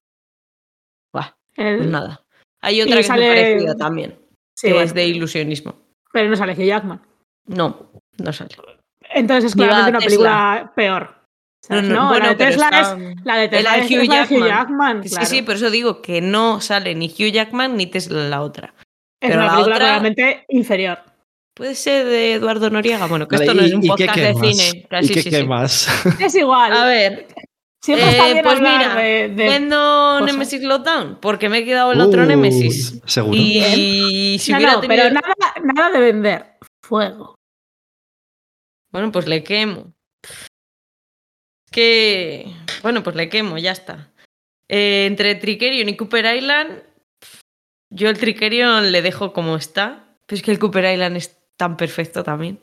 Buah, 1.14 1.36
El- 1.56 1.78
pues 1.78 1.90
nada. 1.90 2.24
Hay 2.62 2.82
otra 2.82 2.94
Y 2.94 2.96
que 2.96 3.00
es 3.02 3.10
muy 3.12 3.18
sale- 3.20 3.28
parecida 3.28 3.76
también, 3.76 4.20
sí, 4.56 4.68
que 4.68 4.74
bueno, 4.74 4.86
es 4.88 4.94
de 4.96 5.06
ilusionismo. 5.06 5.76
pero 6.12 6.28
no 6.32 6.36
sale 6.36 6.54
Hugh 6.54 6.66
Jackman. 6.66 7.00
No, 7.46 7.92
no 8.18 8.34
sale. 8.34 8.56
Entonces 9.14 9.52
es 9.52 9.56
claramente 9.56 9.92
una 9.92 10.00
película 10.00 10.72
peor. 10.76 11.16
¿sabes? 11.62 11.84
No, 11.84 12.18
la 12.18 12.30
de 12.30 12.36
Tesla 12.36 12.66
está- 12.70 12.98
es 12.98 13.16
la 13.26 13.38
de 13.38 13.48
Tesla 13.50 13.70
Hugh 13.78 13.82
es 13.84 13.90
de 13.90 13.96
Hugh 14.00 14.10
Jackman. 14.12 14.48
Jackman, 14.48 15.04
Sí, 15.08 15.26
sí, 15.28 15.42
por 15.44 15.56
eso 15.56 15.70
digo 15.70 16.02
que 16.02 16.22
no 16.22 16.60
sale 16.60 16.96
ni 16.96 17.06
Hugh 17.08 17.32
Jackman 17.32 17.78
ni 17.78 17.86
Tesla 17.86 18.24
la 18.30 18.42
otra. 18.42 18.74
es 19.22 19.30
pero 19.30 19.36
una 19.36 19.46
la 19.46 19.52
película 19.52 19.76
otra- 19.76 19.88
claramente 19.88 20.46
inferior. 20.50 21.00
Puede 21.58 21.74
ser 21.76 22.06
de 22.06 22.34
Eduardo 22.36 22.70
Noriega. 22.70 23.08
Bueno, 23.08 23.28
que 23.28 23.36
Vale, 23.38 23.46
esto 23.46 23.56
no 23.56 23.64
¿y- 23.64 23.70
es 23.70 23.74
un 23.74 23.80
y 23.84 23.88
qué 23.88 23.90
podcast 23.90 24.18
de 24.18 24.24
quemas? 24.28 24.58
cine. 24.58 24.88
¿Y 25.02 25.08
Sí, 25.08 25.14
qué 25.14 25.22
sí, 25.24 25.30
sí. 25.32 25.36
quemas? 25.36 25.88
Es 26.22 26.36
igual. 26.36 26.72
A 26.74 26.86
ver, 26.86 27.28
Siempre 27.84 28.10
está 28.10 28.30
eh, 28.30 28.34
bien 28.34 28.44
pues 28.46 28.60
mira, 28.60 28.96
de, 28.96 29.30
de- 29.30 29.50
vendo 29.50 30.18
cosas. 30.20 30.26
Nemesis 30.34 30.62
Lockdown 30.64 31.20
porque 31.22 31.50
me 31.50 31.60
he 31.60 31.66
quedado 31.66 31.92
el 31.94 32.02
otro 32.02 32.26
Nemesis. 32.26 33.02
Seguro. 33.06 33.36
Y 33.38 34.38
si 34.40 34.52
No, 34.52 34.58
hubiera 34.58 34.74
no, 34.74 34.82
tenido... 34.82 35.04
pero 35.04 35.14
nada, 35.14 35.36
nada 35.76 35.90
de 35.92 36.00
vender. 36.00 36.58
Fuego. 36.84 37.36
Bueno, 38.92 39.12
pues 39.12 39.28
le 39.28 39.44
quemo. 39.44 39.94
Que. 41.72 42.52
Bueno, 42.84 43.04
pues 43.04 43.16
le 43.16 43.30
quemo, 43.30 43.58
ya 43.58 43.72
está. 43.72 44.12
Eh, 44.70 45.06
entre 45.08 45.36
Tricerion 45.36 45.90
y 45.90 45.96
Cooper 45.98 46.36
Island, 46.36 46.84
yo 47.90 48.10
el 48.10 48.18
Tricerion 48.18 48.92
le 48.92 49.02
dejo 49.02 49.34
como 49.34 49.56
está. 49.56 50.16
Pero 50.26 50.38
es 50.38 50.44
que 50.44 50.52
el 50.52 50.60
Cooper 50.60 50.92
Island 50.94 51.18
es 51.18 51.38
tan 51.58 51.78
perfecto 51.78 52.24
también. 52.24 52.60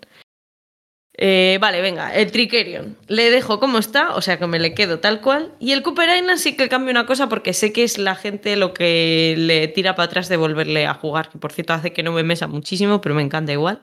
Eh, 1.17 1.59
vale, 1.61 1.81
venga, 1.81 2.13
el 2.13 2.33
Tricerion 2.33 2.97
le 3.07 3.31
dejo 3.31 3.61
como 3.61 3.79
está, 3.79 4.17
o 4.17 4.21
sea 4.21 4.37
que 4.39 4.49
me 4.49 4.59
le 4.59 4.75
quedo 4.75 4.99
tal 4.99 5.21
cual. 5.21 5.53
Y 5.61 5.73
el 5.73 5.83
Cooper 5.83 6.09
Island 6.17 6.39
sí 6.39 6.57
que 6.57 6.69
cambio 6.69 6.91
una 6.91 7.07
cosa 7.07 7.29
porque 7.29 7.53
sé 7.53 7.73
que 7.73 7.85
es 7.85 7.99
la 7.99 8.17
gente 8.17 8.57
lo 8.57 8.75
que 8.75 9.35
le 9.39 9.69
tira 9.69 9.95
para 9.95 10.07
atrás 10.07 10.29
de 10.29 10.37
volverle 10.37 10.87
a 10.87 10.95
jugar. 10.95 11.31
Que 11.31 11.39
por 11.39 11.53
cierto 11.53 11.73
hace 11.73 11.93
que 11.93 12.03
no 12.03 12.11
me 12.13 12.25
mesa 12.25 12.49
muchísimo, 12.49 13.01
pero 13.01 13.15
me 13.15 13.23
encanta 13.23 13.53
igual. 13.53 13.81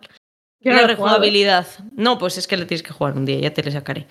Yo 0.59 0.71
la 0.71 0.81
no 0.81 0.81
jugado. 0.81 0.87
rejugabilidad. 0.87 1.67
No, 1.95 2.17
pues 2.17 2.37
es 2.37 2.47
que 2.47 2.57
le 2.57 2.65
tienes 2.65 2.83
que 2.83 2.93
jugar 2.93 3.13
un 3.15 3.25
día, 3.25 3.39
ya 3.39 3.53
te 3.53 3.63
le 3.63 3.71
sacaré. 3.71 4.07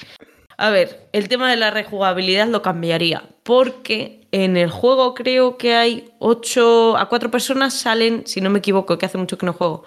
A 0.57 0.70
ver, 0.70 1.09
el 1.12 1.28
tema 1.28 1.51
de 1.51 1.57
la 1.57 1.70
rejugabilidad 1.70 2.48
lo 2.48 2.62
cambiaría, 2.62 3.22
porque 3.44 4.26
en 4.32 4.57
el 4.57 4.70
juego 4.70 5.14
creo 5.14 5.57
que 5.57 5.74
hay 5.74 6.12
8 6.18 6.96
a 6.98 7.09
4 7.09 7.30
personas 7.30 7.74
salen, 7.74 8.26
si 8.26 8.40
no 8.40 8.51
me 8.51 8.59
equivoco, 8.59 8.98
que 8.98 9.07
hace 9.07 9.16
mucho 9.16 9.38
que 9.38 9.46
no 9.46 9.53
juego, 9.53 9.84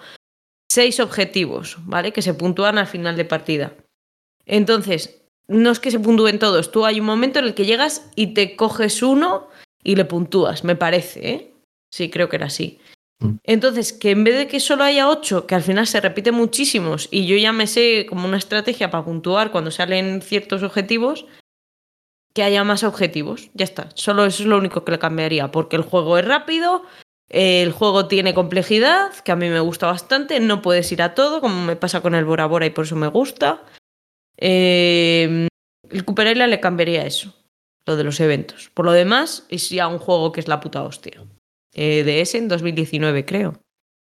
6 0.74 0.98
objetivos, 0.98 1.76
¿vale? 1.84 2.12
Que 2.12 2.20
se 2.20 2.34
puntúan 2.34 2.78
al 2.78 2.88
final 2.88 3.16
de 3.16 3.24
partida. 3.24 3.74
Entonces, 4.44 5.22
no 5.46 5.70
es 5.70 5.78
que 5.78 5.92
se 5.92 6.00
puntúen 6.00 6.40
todos. 6.40 6.72
Tú 6.72 6.84
hay 6.84 6.98
un 6.98 7.06
momento 7.06 7.38
en 7.38 7.44
el 7.44 7.54
que 7.54 7.64
llegas 7.64 8.10
y 8.16 8.34
te 8.34 8.56
coges 8.56 9.00
uno 9.00 9.46
y 9.84 9.94
le 9.94 10.04
puntúas, 10.04 10.64
me 10.64 10.74
parece, 10.74 11.30
¿eh? 11.30 11.54
Sí, 11.92 12.10
creo 12.10 12.28
que 12.28 12.36
era 12.36 12.46
así. 12.46 12.80
Mm. 13.20 13.36
Entonces, 13.44 13.92
que 13.92 14.10
en 14.10 14.24
vez 14.24 14.36
de 14.36 14.48
que 14.48 14.58
solo 14.58 14.82
haya 14.82 15.08
ocho, 15.08 15.46
que 15.46 15.54
al 15.54 15.62
final 15.62 15.86
se 15.86 16.00
repite 16.00 16.32
muchísimos, 16.32 17.06
y 17.12 17.26
yo 17.26 17.36
ya 17.36 17.52
me 17.52 17.68
sé 17.68 18.06
como 18.08 18.26
una 18.26 18.38
estrategia 18.38 18.90
para 18.90 19.04
puntuar 19.04 19.52
cuando 19.52 19.70
salen 19.70 20.22
ciertos 20.22 20.64
objetivos, 20.64 21.24
que 22.34 22.42
haya 22.42 22.64
más 22.64 22.82
objetivos. 22.82 23.50
Ya 23.54 23.64
está. 23.64 23.90
Solo 23.94 24.24
eso 24.24 24.42
es 24.42 24.48
lo 24.48 24.58
único 24.58 24.84
que 24.84 24.90
le 24.90 24.98
cambiaría, 24.98 25.52
porque 25.52 25.76
el 25.76 25.82
juego 25.82 26.18
es 26.18 26.24
rápido, 26.24 26.82
el 27.28 27.72
juego 27.72 28.06
tiene 28.08 28.34
complejidad, 28.34 29.12
que 29.24 29.32
a 29.32 29.36
mí 29.36 29.48
me 29.48 29.60
gusta 29.60 29.86
bastante, 29.86 30.40
no 30.40 30.62
puedes 30.62 30.90
ir 30.92 31.02
a 31.02 31.14
todo, 31.14 31.40
como 31.40 31.64
me 31.64 31.76
pasa 31.76 32.00
con 32.00 32.14
el 32.14 32.24
Bora 32.24 32.46
Bora 32.46 32.66
y 32.66 32.70
por 32.70 32.84
eso 32.84 32.96
me 32.96 33.08
gusta. 33.08 33.62
Eh, 34.36 35.48
el 35.90 36.04
Cooper 36.04 36.28
Island 36.28 36.50
le 36.50 36.60
cambiaría 36.60 37.06
eso, 37.06 37.34
lo 37.86 37.96
de 37.96 38.04
los 38.04 38.20
eventos. 38.20 38.70
Por 38.74 38.84
lo 38.84 38.92
demás, 38.92 39.46
es 39.48 39.70
ya 39.70 39.88
un 39.88 39.98
juego 39.98 40.32
que 40.32 40.40
es 40.40 40.48
la 40.48 40.60
puta 40.60 40.82
hostia. 40.82 41.22
Eh, 41.72 42.02
de 42.04 42.20
ese 42.20 42.38
en 42.38 42.48
2019, 42.48 43.24
creo. 43.24 43.60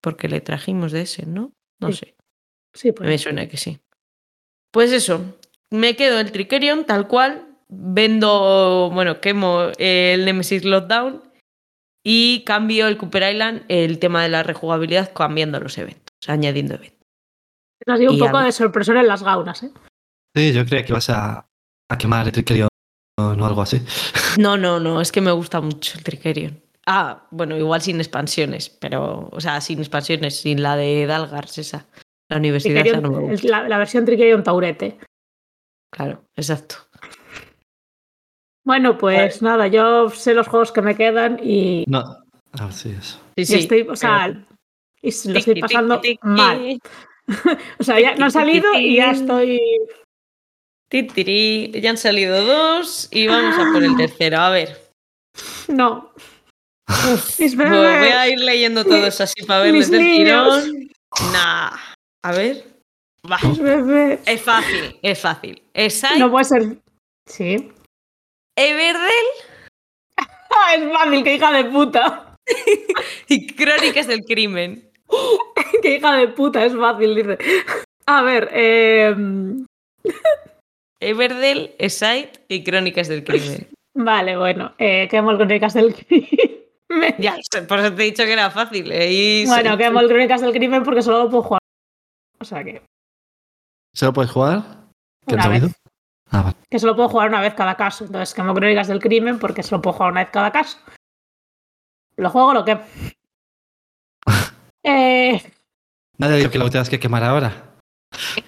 Porque 0.00 0.28
le 0.28 0.40
trajimos 0.40 0.92
de 0.92 1.02
ese, 1.02 1.26
¿no? 1.26 1.52
No 1.80 1.88
Sí. 1.92 1.98
sé. 1.98 2.14
Sí, 2.74 2.92
pues. 2.92 3.08
Me 3.08 3.18
suena 3.18 3.48
que 3.48 3.56
sí. 3.56 3.78
Pues 4.70 4.92
eso, 4.92 5.36
me 5.70 5.96
quedo 5.96 6.20
el 6.20 6.30
Tricerion 6.30 6.84
tal 6.84 7.08
cual, 7.08 7.46
vendo, 7.68 8.90
bueno, 8.92 9.20
quemo 9.20 9.68
el 9.78 10.24
Nemesis 10.24 10.64
Lockdown 10.64 11.22
y 12.04 12.44
cambio 12.44 12.86
el 12.88 12.96
Cooper 12.96 13.32
Island, 13.32 13.64
el 13.68 13.98
tema 13.98 14.22
de 14.22 14.28
la 14.28 14.42
rejugabilidad, 14.42 15.12
cambiando 15.12 15.60
los 15.60 15.76
eventos, 15.78 16.14
añadiendo 16.26 16.74
eventos. 16.74 16.98
Ha 17.86 17.96
sido 17.96 18.10
un 18.10 18.16
y 18.16 18.20
poco 18.20 18.36
algo. 18.36 18.46
de 18.46 18.52
sorpresor 18.52 18.96
en 18.96 19.08
las 19.08 19.22
gaunas, 19.22 19.62
¿eh? 19.62 19.70
Sí, 20.36 20.52
yo 20.52 20.64
creía 20.66 20.84
que 20.84 20.92
ibas 20.92 21.10
a, 21.10 21.46
a 21.90 21.98
quemar 21.98 22.26
el 22.26 22.32
Trickerion 22.32 22.68
o 23.18 23.44
algo 23.44 23.62
así. 23.62 23.80
No, 24.38 24.56
no, 24.56 24.78
no, 24.78 25.00
es 25.00 25.10
que 25.10 25.20
me 25.20 25.32
gusta 25.32 25.60
mucho 25.60 25.98
el 25.98 26.04
Tricerion. 26.04 26.62
Ah, 26.86 27.26
bueno, 27.32 27.56
igual 27.56 27.82
sin 27.82 27.96
expansiones, 27.96 28.70
pero, 28.70 29.28
o 29.32 29.40
sea, 29.40 29.60
sin 29.60 29.80
expansiones, 29.80 30.40
sin 30.40 30.62
la 30.62 30.76
de 30.76 31.06
Dalgars, 31.06 31.58
esa. 31.58 31.86
La 32.30 32.36
universidad 32.36 32.86
esa 32.86 33.00
no 33.00 33.10
me 33.10 33.18
gusta. 33.18 33.48
la, 33.48 33.68
la 33.68 33.78
versión 33.78 34.04
Tricerion 34.04 34.44
Taurete. 34.44 34.98
Claro, 35.92 36.24
exacto. 36.36 36.76
Bueno, 38.68 38.98
pues 38.98 39.40
nada, 39.40 39.66
yo 39.66 40.10
sé 40.10 40.34
los 40.34 40.46
juegos 40.46 40.72
que 40.72 40.82
me 40.82 40.94
quedan 40.94 41.40
y, 41.42 41.86
No, 41.88 42.18
ah, 42.52 42.70
sí, 42.70 42.90
eso. 42.90 43.18
Sí, 43.34 43.40
y 43.40 43.46
sí. 43.46 43.54
estoy, 43.60 43.80
o 43.88 43.96
sea, 43.96 44.28
y 45.00 45.10
lo 45.30 45.38
estoy 45.38 45.58
pasando 45.58 46.02
mal. 46.20 46.78
O 47.78 47.82
sea, 47.82 47.98
ya 47.98 48.14
no 48.16 48.26
han 48.26 48.30
salido 48.30 48.74
y 48.74 48.96
ya 48.96 49.12
estoy. 49.12 49.58
Titiri, 50.90 51.80
ya 51.80 51.88
han 51.88 51.96
salido 51.96 52.44
dos 52.44 53.08
y 53.10 53.26
vamos 53.26 53.58
a 53.58 53.72
por 53.72 53.82
el 53.82 53.96
tercero. 53.96 54.36
A 54.36 54.50
ver, 54.50 54.76
No. 55.68 56.12
Mis 57.38 57.56
voy 57.56 57.66
a 57.66 58.28
ir 58.28 58.38
leyendo 58.38 58.84
todos 58.84 59.18
así 59.22 59.46
para 59.46 59.62
verles 59.62 59.90
del 59.90 60.02
tirón. 60.02 60.90
Nah, 61.32 61.70
a 62.22 62.32
ver. 62.32 62.66
Es 64.26 64.42
fácil, 64.42 64.98
es 65.00 65.18
fácil. 65.18 65.62
Esai, 65.72 66.18
No 66.18 66.30
puede 66.30 66.44
ser. 66.44 66.76
Sí. 67.26 67.72
Everdell 68.58 69.28
¡Ah, 70.16 70.74
es 70.76 70.92
fácil! 70.92 71.22
¡Qué 71.22 71.34
hija 71.34 71.52
de 71.52 71.64
puta! 71.66 72.34
y 73.28 73.46
Crónicas 73.46 74.08
del 74.08 74.24
Crimen. 74.24 74.90
¡Qué 75.82 75.96
hija 75.96 76.16
de 76.16 76.28
puta! 76.28 76.64
Es 76.64 76.74
fácil, 76.74 77.14
dice. 77.14 77.38
A 78.06 78.22
ver, 78.22 78.48
eh, 78.52 79.14
Everdell, 81.00 81.74
Esai 81.78 82.30
y 82.48 82.64
Crónicas 82.64 83.06
del 83.06 83.22
Crimen. 83.22 83.68
vale, 83.94 84.36
bueno. 84.36 84.74
Eh, 84.78 85.06
quemo 85.08 85.30
el 85.30 85.36
Crónicas 85.36 85.74
del 85.74 85.94
Crimen. 85.94 87.14
Ya, 87.18 87.36
por 87.68 87.78
eso 87.78 87.94
te 87.94 88.02
he 88.02 88.06
dicho 88.06 88.24
que 88.24 88.32
era 88.32 88.50
fácil. 88.50 88.90
¿eh? 88.90 89.12
Y 89.12 89.46
Bueno, 89.46 89.76
Crónicas 89.76 90.40
del 90.40 90.52
Crimen 90.52 90.82
porque 90.82 91.02
solo 91.02 91.24
lo 91.24 91.30
puedo 91.30 91.42
jugar. 91.42 91.60
O 92.40 92.44
sea 92.44 92.64
que, 92.64 92.82
¿Se 93.94 94.06
lo 94.06 94.12
puedes 94.12 94.30
jugar? 94.30 94.62
¿Qué 95.26 95.34
Una 95.34 95.48
vez. 95.48 95.62
Ah, 96.30 96.42
vale. 96.42 96.56
que 96.70 96.78
solo 96.78 96.94
puedo 96.94 97.08
jugar 97.08 97.28
una 97.28 97.40
vez 97.40 97.54
cada 97.54 97.76
caso. 97.76 98.04
Entonces, 98.04 98.34
quemo 98.34 98.54
Crónicas 98.54 98.88
del 98.88 99.00
Crimen 99.00 99.38
porque 99.38 99.62
solo 99.62 99.80
puedo 99.82 99.94
jugar 99.96 100.12
una 100.12 100.20
vez 100.22 100.30
cada 100.30 100.52
caso. 100.52 100.78
Lo 102.16 102.30
juego 102.30 102.52
lo 102.54 102.64
que. 102.64 102.78
Eh, 104.84 105.42
Nadie 106.18 106.36
dijo 106.36 106.50
que 106.50 106.58
lo 106.58 106.70
tengas 106.70 106.88
que 106.88 106.98
quemar 107.00 107.22
ahora. 107.22 107.52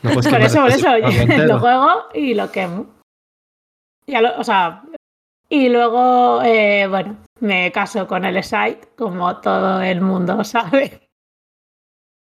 Por 0.03 0.23
quemar 0.23 0.43
eso, 0.43 0.61
por 0.61 0.71
eso, 0.71 0.89
lo 1.47 1.59
juego 1.61 2.05
y 2.15 2.35
lo 2.35 2.51
quemo. 2.51 2.87
Ya 4.07 4.21
lo- 4.23 4.39
o 4.39 4.45
sea, 4.45 4.83
y 5.49 5.69
luego, 5.69 6.41
eh, 6.43 6.87
bueno, 6.89 7.19
me 7.41 7.71
caso 7.73 8.07
con 8.07 8.25
el 8.25 8.43
site, 8.43 8.81
como 8.97 9.39
todo 9.41 9.83
el 9.83 10.01
mundo 10.01 10.43
sabe. 10.45 11.11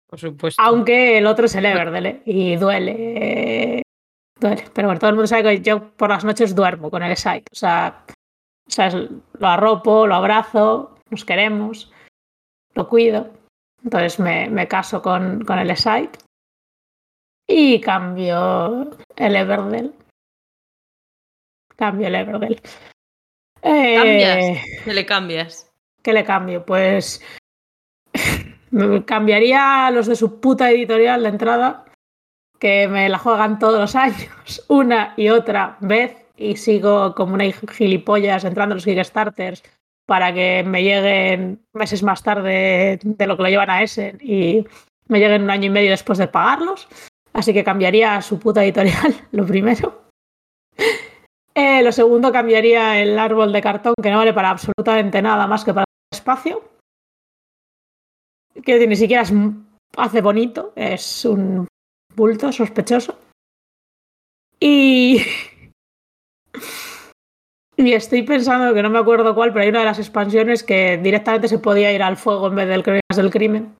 Por 0.09 0.21
supuesto. 0.21 0.63
Aunque 0.63 1.19
el 1.19 1.27
otro 1.27 1.47
es 1.47 1.55
el 1.57 1.65
Everdell, 1.67 2.07
¿eh? 2.07 2.23
y 2.27 2.57
duele. 2.57 3.83
Duele. 4.41 4.64
Pero 4.74 4.89
bueno, 4.89 4.99
todo 4.99 5.11
el 5.11 5.16
mundo 5.16 5.26
sabe 5.26 5.43
que 5.43 5.62
yo 5.62 5.91
por 5.97 6.11
las 6.11 6.24
noches 6.24 6.55
duermo 6.55 6.91
con 6.91 7.03
el 7.03 7.16
site. 7.16 7.45
O 7.53 7.57
sea, 7.57 8.05
o 8.66 8.70
sea, 8.70 8.91
lo 8.91 9.47
arropo, 9.47 10.07
lo 10.07 10.14
abrazo, 10.14 10.99
nos 11.11 11.24
queremos, 11.24 11.93
lo 12.74 12.89
cuido. 12.89 13.30
Entonces 13.82 14.18
me, 14.18 14.49
me 14.49 14.66
caso 14.66 15.03
con, 15.03 15.45
con 15.45 15.59
el 15.59 15.76
site 15.76 16.18
y 17.47 17.80
cambio 17.80 18.91
el 19.16 19.37
Everdell. 19.37 19.95
Cambio 21.76 22.09
el 22.09 22.14
Everdell. 22.14 22.61
Eh, 23.62 23.97
Cambias. 23.97 24.85
¿Qué 24.85 24.95
le 24.95 25.07
cambias? 25.07 25.70
¿Qué 26.03 26.12
le 26.12 26.24
cambio? 26.24 26.64
Pues 26.64 27.22
cambiaría 29.07 29.91
los 29.91 30.07
de 30.07 30.16
su 30.16 30.41
puta 30.41 30.70
editorial 30.70 31.22
de 31.22 31.28
entrada, 31.28 31.84
que 32.65 32.89
me 32.89 33.11
la 33.11 33.19
juegan 33.19 33.59
todos 33.59 33.79
los 33.79 33.95
años, 33.95 34.65
una 34.69 35.12
y 35.19 35.29
otra 35.29 35.77
vez, 35.81 36.17
y 36.35 36.57
sigo 36.57 37.15
como 37.15 37.35
una 37.35 37.45
gilipollas 37.53 38.43
entrando 38.45 38.73
en 38.73 38.77
los 38.79 38.87
Kickstarters 38.87 39.62
para 40.07 40.33
que 40.33 40.65
me 40.67 40.83
lleguen 40.83 41.62
meses 41.75 42.03
más 42.03 42.23
tarde 42.23 42.99
de 43.03 43.27
lo 43.27 43.37
que 43.37 43.43
lo 43.43 43.49
llevan 43.51 43.69
a 43.69 43.83
Essen 43.83 44.17
y 44.19 44.65
me 45.09 45.19
lleguen 45.19 45.43
un 45.43 45.51
año 45.51 45.67
y 45.67 45.71
medio 45.71 45.91
después 45.91 46.17
de 46.17 46.27
pagarlos. 46.27 46.89
Así 47.35 47.53
que 47.53 47.65
cambiaría 47.65 48.23
su 48.23 48.39
puta 48.39 48.65
editorial, 48.65 49.15
lo 49.33 49.45
primero. 49.45 50.09
Eh, 51.55 51.83
lo 51.83 51.93
segundo, 51.93 52.33
cambiaría 52.33 52.99
el 52.99 53.19
árbol 53.19 53.53
de 53.53 53.61
cartón, 53.61 53.93
que 54.03 54.11
no 54.11 54.17
vale 54.17 54.33
para 54.33 54.49
absolutamente 54.49 55.21
nada 55.21 55.47
más 55.47 55.67
que 55.67 55.75
para 55.75 55.85
el 55.85 56.17
espacio. 56.17 56.62
Que 58.65 58.87
ni 58.87 58.97
siquiera 58.97 59.21
es, 59.21 59.35
hace 59.99 60.23
bonito, 60.23 60.73
es 60.77 61.27
un 61.27 61.69
bulto 62.15 62.53
sospechoso. 62.53 63.19
Y. 64.61 65.21
Y 67.77 67.93
estoy 67.93 68.23
pensando 68.23 68.73
que 68.73 68.85
no 68.85 68.89
me 68.91 69.01
acuerdo 69.01 69.35
cuál, 69.35 69.53
pero 69.53 69.65
hay 69.65 69.69
una 69.71 69.81
de 69.81 69.85
las 69.87 69.99
expansiones 69.99 70.62
que 70.62 70.97
directamente 70.97 71.49
se 71.49 71.59
podía 71.59 71.91
ir 71.93 72.05
al 72.05 72.17
fuego 72.17 72.47
en 72.47 72.55
vez 72.55 72.69
del 72.69 72.85
Crónicas 72.85 73.17
del 73.17 73.31
Crimen. 73.33 73.75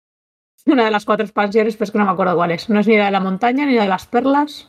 Una 0.67 0.87
de 0.87 0.91
las 0.91 1.05
cuatro 1.05 1.25
expansiones, 1.25 1.77
pero 1.77 1.85
es 1.85 1.91
que 1.93 1.99
no 1.99 2.05
me 2.05 2.11
acuerdo 2.11 2.35
cuál 2.35 2.51
es. 2.51 2.69
No 2.69 2.81
es 2.81 2.89
ni 2.89 2.97
la 2.97 3.05
de 3.05 3.11
la 3.13 3.21
montaña 3.21 3.65
ni 3.67 3.77
la 3.77 3.83
de 3.85 3.89
las 3.89 4.07
perlas. 4.07 4.69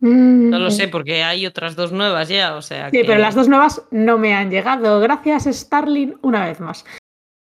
No 0.00 0.08
Mm, 0.08 0.60
lo 0.60 0.70
sé, 0.72 0.88
porque 0.88 1.22
hay 1.22 1.46
otras 1.46 1.76
dos 1.76 1.92
nuevas 1.92 2.28
ya, 2.28 2.56
o 2.56 2.62
sea 2.62 2.90
Sí, 2.90 2.98
que- 2.98 3.04
pero 3.04 3.20
las 3.20 3.36
dos 3.36 3.46
nuevas 3.48 3.82
no 3.92 4.18
me 4.18 4.34
han 4.34 4.50
llegado. 4.50 4.98
Gracias, 4.98 5.44
Starling, 5.44 6.16
una 6.22 6.44
vez 6.46 6.58
más. 6.58 6.84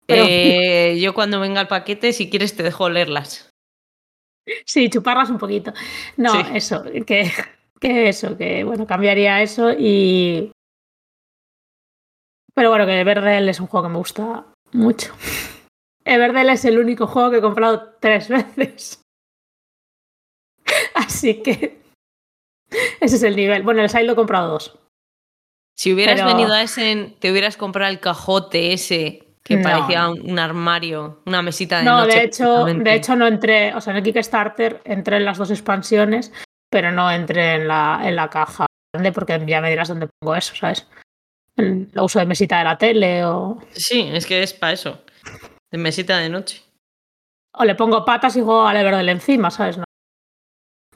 Pero 0.07 0.27
Eh, 0.29 0.99
yo 1.01 1.15
cuando 1.15 1.41
venga 1.41 1.63
el 1.63 1.69
paquete, 1.69 2.13
si 2.13 2.29
quieres 2.29 2.55
te 2.55 2.63
dejo 2.63 2.91
leerlas. 2.91 3.49
Sí, 4.65 4.89
chuparlas 4.91 5.31
un 5.31 5.39
poquito. 5.39 5.73
No, 6.17 6.33
Sí. 6.33 6.51
eso, 6.55 6.83
que, 7.07 7.31
que 7.81 8.09
eso, 8.09 8.37
que 8.37 8.65
bueno, 8.65 8.87
cambiaría 8.87 9.43
eso 9.43 9.71
y. 9.73 10.53
Pero 12.55 12.69
bueno, 12.71 12.85
que 12.87 13.01
Everdell 13.01 13.49
es 13.49 13.61
un 13.61 13.67
juego 13.67 13.87
que 13.87 13.93
me 13.93 13.99
gusta 13.99 14.45
mucho. 14.73 15.15
Everdell 16.05 16.51
es 16.51 16.65
el 16.65 16.79
único 16.79 17.07
juego 17.07 17.31
que 17.31 17.39
he 17.39 17.43
comprado 17.43 17.95
tres 18.01 18.29
veces. 18.57 19.03
Así 20.95 21.43
que. 21.43 21.81
Ese 23.01 23.17
es 23.17 23.23
el 23.23 23.37
nivel. 23.37 23.63
Bueno, 23.63 23.83
el 23.83 23.91
Side 23.91 24.05
lo 24.05 24.13
he 24.13 24.17
comprado 24.17 24.53
dos. 24.53 24.79
Si 25.77 25.93
hubieras 25.93 26.21
Pero- 26.21 26.35
venido 26.37 26.53
a 26.53 26.63
ese, 26.63 27.17
te 27.19 27.31
hubieras 27.31 27.57
comprado 27.57 27.91
el 27.91 28.01
cajote 28.01 28.73
ese 28.73 29.32
que 29.45 29.57
No. 29.57 29.63
parecía 29.63 30.09
un, 30.09 30.31
un 30.31 30.39
armario, 30.39 31.21
una 31.27 31.43
mesita 31.43 31.79
de 31.79 31.85
No, 31.85 32.01
noche. 32.05 32.19
de 32.19 32.25
hecho, 32.25 32.65
de 32.67 32.95
hecho 32.95 33.17
no 33.17 33.27
entré, 33.27 33.75
o 33.75 33.81
sea, 33.81 33.93
en 33.93 33.97
el 33.99 34.03
Kickstarter 34.05 34.81
entré 34.85 35.17
en 35.17 35.25
las 35.25 35.39
dos 35.39 35.51
expansiones, 35.51 36.33
pero 36.71 36.93
no 36.93 37.11
entré 37.11 37.55
en 37.55 37.69
la, 37.69 38.01
en 38.05 38.17
la 38.17 38.29
caja 38.31 38.67
grande 38.95 39.13
porque 39.13 39.43
ya 39.47 39.61
me 39.61 39.71
dirás 39.71 39.89
dónde 39.89 40.09
pongo 40.21 40.37
eso, 40.37 40.55
¿sabes? 40.55 40.87
Lo 41.57 42.05
uso 42.05 42.19
de 42.19 42.27
mesita 42.27 42.59
de 42.59 42.65
la 42.65 42.79
tele 42.79 43.25
o, 43.25 43.59
Sí, 43.73 44.09
es 44.13 44.27
que 44.27 44.43
es 44.43 44.55
para 44.55 44.73
eso. 44.73 45.03
De 45.71 45.79
mesita 45.79 46.19
de 46.19 46.29
noche. 46.29 46.63
o 47.55 47.65
le 47.65 47.75
pongo 47.75 48.05
patas 48.05 48.37
y 48.37 48.41
juego 48.41 48.67
al 48.67 48.77
Everdell 48.77 49.09
encima, 49.11 49.51
¿sabes? 49.51 49.77
No, 49.77 49.85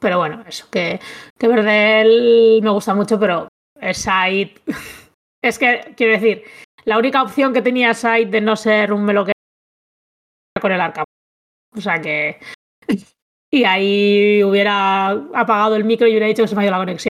Pero 0.01 0.19
bueno, 0.19 0.45
eso, 0.47 0.67
que, 0.71 1.01
que 1.39 1.49
Verdel 1.49 2.61
me 2.63 2.71
gusta 2.71 2.95
mucho, 2.95 3.19
pero 3.19 3.49
Side. 3.93 4.55
Es 5.45 5.59
que, 5.61 5.95
quiero 5.97 6.15
decir, 6.15 6.43
la 6.87 6.99
única 6.99 7.23
opción 7.23 7.53
que 7.53 7.63
tenía 7.63 7.93
Side 7.95 8.27
de 8.27 8.41
no 8.41 8.57
ser 8.57 8.93
un 8.93 9.05
melo 9.05 9.25
que 9.25 9.33
con 10.61 10.73
el 10.73 10.81
arca. 10.81 11.05
O 11.77 11.81
sea 11.81 12.01
que. 12.01 12.41
Y 13.53 13.65
ahí 13.65 14.43
hubiera 14.43 15.09
apagado 15.11 15.77
el 15.77 15.85
micro 15.85 16.07
y 16.07 16.11
hubiera 16.11 16.27
dicho 16.27 16.43
que 16.43 16.49
se 16.49 16.55
me 16.57 16.63
ha 16.63 16.65
ido 16.65 16.73
la 16.73 16.79
conexión. 16.79 17.09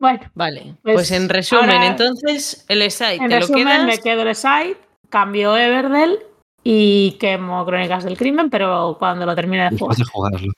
Bueno, 0.00 0.20
Vale, 0.34 0.76
Pues 0.82 0.94
pues, 0.94 1.10
en 1.12 1.28
resumen, 1.28 1.70
ahora- 1.70 1.86
entonces 1.86 2.64
el 2.68 2.90
site 2.90 3.14
en 3.22 3.28
te 3.28 3.40
lo 3.40 3.46
quedas. 3.46 3.84
me 3.86 3.98
quedo 3.98 4.22
el 4.22 4.34
side, 4.34 4.76
cambio 5.08 5.56
Everdell 5.56 6.18
y 6.64 7.12
quemo 7.20 7.64
Crónicas 7.64 8.02
del 8.04 8.16
Crimen, 8.16 8.50
pero 8.50 8.96
cuando 8.98 9.24
lo 9.26 9.34
termine 9.36 9.70
de 9.70 9.78
jugar. 9.78 9.96
Después 9.96 9.98
de 9.98 10.04
jugarlo. 10.04 10.52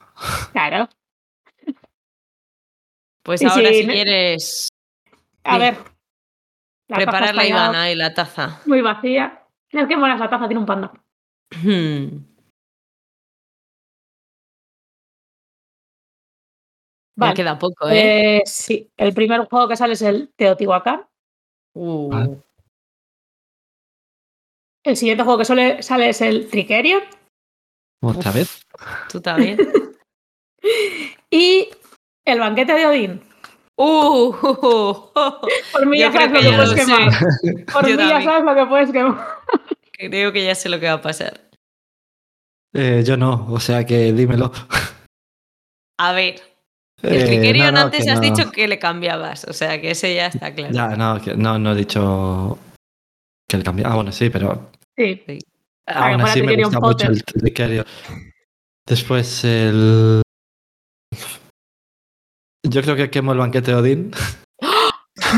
Claro. 0.53 0.89
Pues 3.25 3.41
Y 3.43 3.47
ahora 3.47 3.72
si 3.72 3.87
quieres 3.87 4.68
A 5.45 5.55
Sí. 5.55 5.59
ver. 5.59 5.77
La 6.89 6.97
preparar 6.97 7.35
la 7.35 7.47
Ivana 7.47 7.91
y 7.91 7.95
la 7.95 8.12
taza. 8.14 8.61
Muy 8.66 8.83
vacía. 8.83 9.43
Es 9.70 9.89
que 9.89 9.97
mola 9.97 10.14
esa 10.14 10.29
taza, 10.29 10.47
tiene 10.47 10.61
un 10.61 10.66
panda. 10.66 10.93
Hmm. 11.62 12.18
Ya 17.16 17.27
Vale. 17.29 17.35
queda 17.35 17.59
poco, 17.61 17.89
¿eh? 17.89 18.39
Eh, 18.39 18.43
sí, 18.45 18.91
el 18.97 19.14
primer 19.14 19.43
juego 19.49 19.68
que 19.68 19.77
sale 19.77 19.93
es 19.93 20.03
el 20.03 20.33
Teotihuacán. 20.35 21.07
Uh, 21.75 22.11
Vale. 22.11 22.43
El 24.83 24.97
siguiente 24.97 25.22
juego 25.22 25.39
que 25.39 25.45
sale, 25.45 25.81
sale 25.85 26.09
es 26.09 26.20
el 26.20 26.51
Tricerion. 26.51 27.03
¿Otra 28.03 28.31
Uf. 28.31 28.37
vez? 28.37 28.66
Tú 29.09 29.20
también. 29.20 29.59
Y 31.31 31.68
el 32.25 32.39
banquete 32.39 32.72
de 32.75 32.87
Odín. 32.87 33.22
Uh, 33.77 34.33
Por 35.72 35.87
mí 35.87 35.99
ya 35.99 36.12
sabes 36.12 36.31
lo 36.33 36.41
que 36.41 36.57
puedes 36.57 36.59
lo 36.59 36.66
sé. 36.68 36.75
quemar. 36.77 37.12
Por 37.72 37.89
Yo 37.89 37.97
mí 37.97 38.09
ya 38.09 38.22
sabes 38.22 38.45
lo 38.45 38.55
que 38.55 38.66
puedes 38.66 38.93
quemar. 38.93 39.27
Creo 39.93 40.33
que 40.33 40.45
ya 40.45 40.55
sé 40.55 40.68
lo 40.68 40.79
que 40.81 40.87
va 40.87 40.93
a 40.95 41.03
pasar. 41.03 41.41
Eh, 42.72 43.03
yo 43.07 43.16
no, 43.16 43.47
o 43.51 43.61
sea 43.61 43.85
que 43.87 44.12
dímelo. 44.12 44.53
A 45.99 46.12
ver, 46.12 46.41
el 47.03 47.22
Eh, 47.22 47.25
Trickerion 47.27 47.66
no, 47.66 47.72
no, 47.72 47.81
antes 47.87 48.05
que 48.05 48.11
has 48.11 48.20
no. 48.20 48.22
dicho 48.22 48.51
que 48.51 48.66
le 48.66 48.79
cambiabas, 48.81 49.45
o 49.45 49.53
sea 49.53 49.81
que 49.81 49.93
ese 49.93 50.12
ya 50.14 50.27
está 50.27 50.53
claro. 50.53 50.72
Ya, 50.75 50.89
no, 50.97 51.20
que 51.20 51.37
no, 51.37 51.59
no 51.59 51.72
he 51.72 51.77
dicho 51.77 52.59
que 53.49 53.59
le 53.59 53.62
cambié. 53.62 53.87
Ah, 53.87 53.95
bueno, 53.95 54.11
sí, 54.12 54.29
pero 54.31 54.70
Sí. 54.97 55.22
Que 55.25 55.39
aún 55.87 56.20
así 56.22 56.43
me 56.43 56.57
gusta 56.57 56.81
mucho 56.81 57.07
el. 57.09 57.85
Después 58.87 59.45
el... 59.45 60.22
Yo 62.75 62.83
creo 62.83 62.97
que 62.97 63.09
quemo 63.11 63.33
el 63.33 63.39
banquete 63.39 63.70
de 63.70 63.77
Odín. 63.77 64.11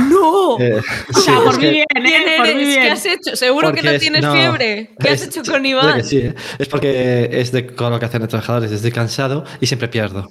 ¡No! 0.09 0.37
Eh, 0.59 0.81
O 1.15 1.21
sea, 1.21 1.35
sí, 1.37 1.41
por 1.45 1.55
mí 1.57 1.61
que- 1.61 1.71
bien, 1.71 1.85
¿Quién 1.93 2.07
¿eh? 2.29 2.37
Por 2.39 2.47
mí 2.47 2.53
eres? 2.53 2.67
bien. 2.67 2.83
¿Qué 2.83 2.91
has 2.93 3.05
hecho? 3.05 3.37
Seguro 3.37 3.73
que 3.75 3.83
no 3.83 3.91
es- 3.91 4.01
tienes 4.01 4.23
no, 4.23 4.33
fiebre. 4.33 4.95
¿Qué 4.99 5.09
has 5.11 5.21
es- 5.21 5.29
hecho 5.37 5.43
con 5.53 5.67
Iván? 5.67 5.97
que 5.99 6.03
sí, 6.03 6.17
¿eh? 6.19 6.35
Es 6.59 6.69
porque 6.69 7.29
es 7.31 7.53
de 7.53 7.67
colocación 7.75 8.23
de 8.23 8.29
trabajadores, 8.29 8.73
estoy 8.73 8.91
cansado 8.93 9.45
y 9.61 9.67
siempre 9.67 9.89
pierdo. 9.89 10.31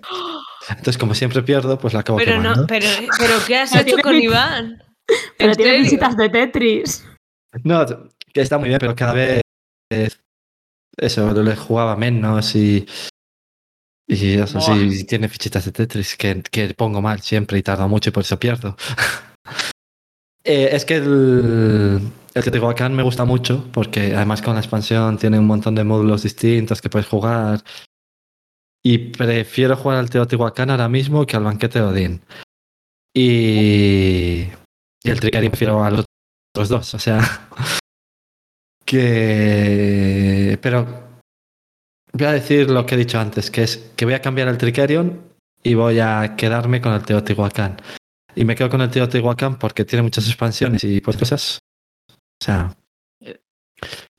Entonces, 0.69 0.97
como 0.97 1.13
siempre 1.13 1.43
pierdo, 1.43 1.77
pues 1.77 1.93
la 1.93 1.99
acabo 1.99 2.17
Pero 2.17 2.31
quemando. 2.37 2.61
no, 2.61 2.67
pero, 2.67 2.87
pero 3.19 3.33
¿qué 3.45 3.57
has 3.57 3.75
hecho 3.75 3.97
con 4.01 4.15
Iván? 4.15 4.81
Pero 5.37 5.51
¿En 5.51 5.55
tiene 5.57 5.71
serio? 5.73 5.83
visitas 5.83 6.17
de 6.17 6.29
Tetris. 6.29 7.05
No, 7.63 7.85
que 8.33 8.41
está 8.41 8.57
muy 8.57 8.69
bien, 8.69 8.79
pero 8.79 8.95
cada 8.95 9.13
vez 9.13 9.41
eso, 10.97 11.43
le 11.43 11.55
jugaba 11.55 11.95
menos 11.95 12.55
y. 12.55 12.87
Y 14.07 14.33
eso 14.33 14.59
Buah. 14.59 14.77
sí, 14.77 15.03
tiene 15.05 15.27
fichitas 15.29 15.65
de 15.65 15.71
Tetris 15.71 16.15
que, 16.15 16.43
que 16.43 16.73
pongo 16.73 17.01
mal 17.01 17.21
siempre 17.21 17.57
y 17.57 17.63
tardo 17.63 17.87
mucho 17.87 18.09
y 18.09 18.13
por 18.13 18.23
eso 18.23 18.39
pierdo. 18.39 18.75
Eh, 20.47 20.75
es 20.75 20.85
que 20.85 20.97
el, 20.97 21.99
el 22.35 22.43
Teotihuacán 22.43 22.93
me 22.95 23.01
gusta 23.01 23.25
mucho 23.25 23.67
porque 23.73 24.15
además 24.15 24.43
con 24.43 24.53
la 24.53 24.59
expansión 24.59 25.17
tiene 25.17 25.39
un 25.39 25.47
montón 25.47 25.73
de 25.73 25.83
módulos 25.83 26.21
distintos 26.21 26.83
que 26.83 26.89
puedes 26.89 27.07
jugar. 27.07 27.63
Y 28.83 28.99
prefiero 29.09 29.75
jugar 29.75 29.97
al 29.97 30.11
Teotihuacán 30.11 30.69
ahora 30.69 30.87
mismo 30.87 31.25
que 31.25 31.35
al 31.35 31.45
banquete 31.45 31.79
de 31.79 31.85
Odín. 31.85 32.21
Y, 33.11 34.47
y 35.03 35.09
el 35.09 35.19
Tricarion 35.19 35.49
prefiero 35.49 35.83
a 35.83 35.89
los 35.89 36.05
otros 36.53 36.69
dos. 36.69 36.93
O 36.93 36.99
sea, 36.99 37.21
que. 38.85 40.59
Pero 40.61 41.04
voy 42.15 42.27
a 42.27 42.31
decir 42.31 42.69
lo 42.69 42.85
que 42.85 42.95
he 42.95 42.97
dicho 42.97 43.19
antes, 43.19 43.51
que 43.51 43.63
es 43.63 43.91
que 43.95 44.05
voy 44.05 44.13
a 44.13 44.21
cambiar 44.21 44.47
el 44.47 44.57
Tricerion 44.57 45.21
y 45.61 45.73
voy 45.73 45.99
a 45.99 46.35
quedarme 46.37 46.81
con 46.81 46.93
el 46.93 47.03
Teotihuacán. 47.03 47.77
Y 48.35 48.45
me 48.45 48.55
quedo 48.55 48.69
con 48.69 48.81
el 48.81 48.89
Teotihuacán 48.89 49.59
porque 49.59 49.85
tiene 49.85 50.03
muchas 50.03 50.27
expansiones 50.27 50.83
y 50.83 51.01
pues 51.01 51.17
cosas. 51.17 51.59
O 52.09 52.43
sea, 52.43 52.75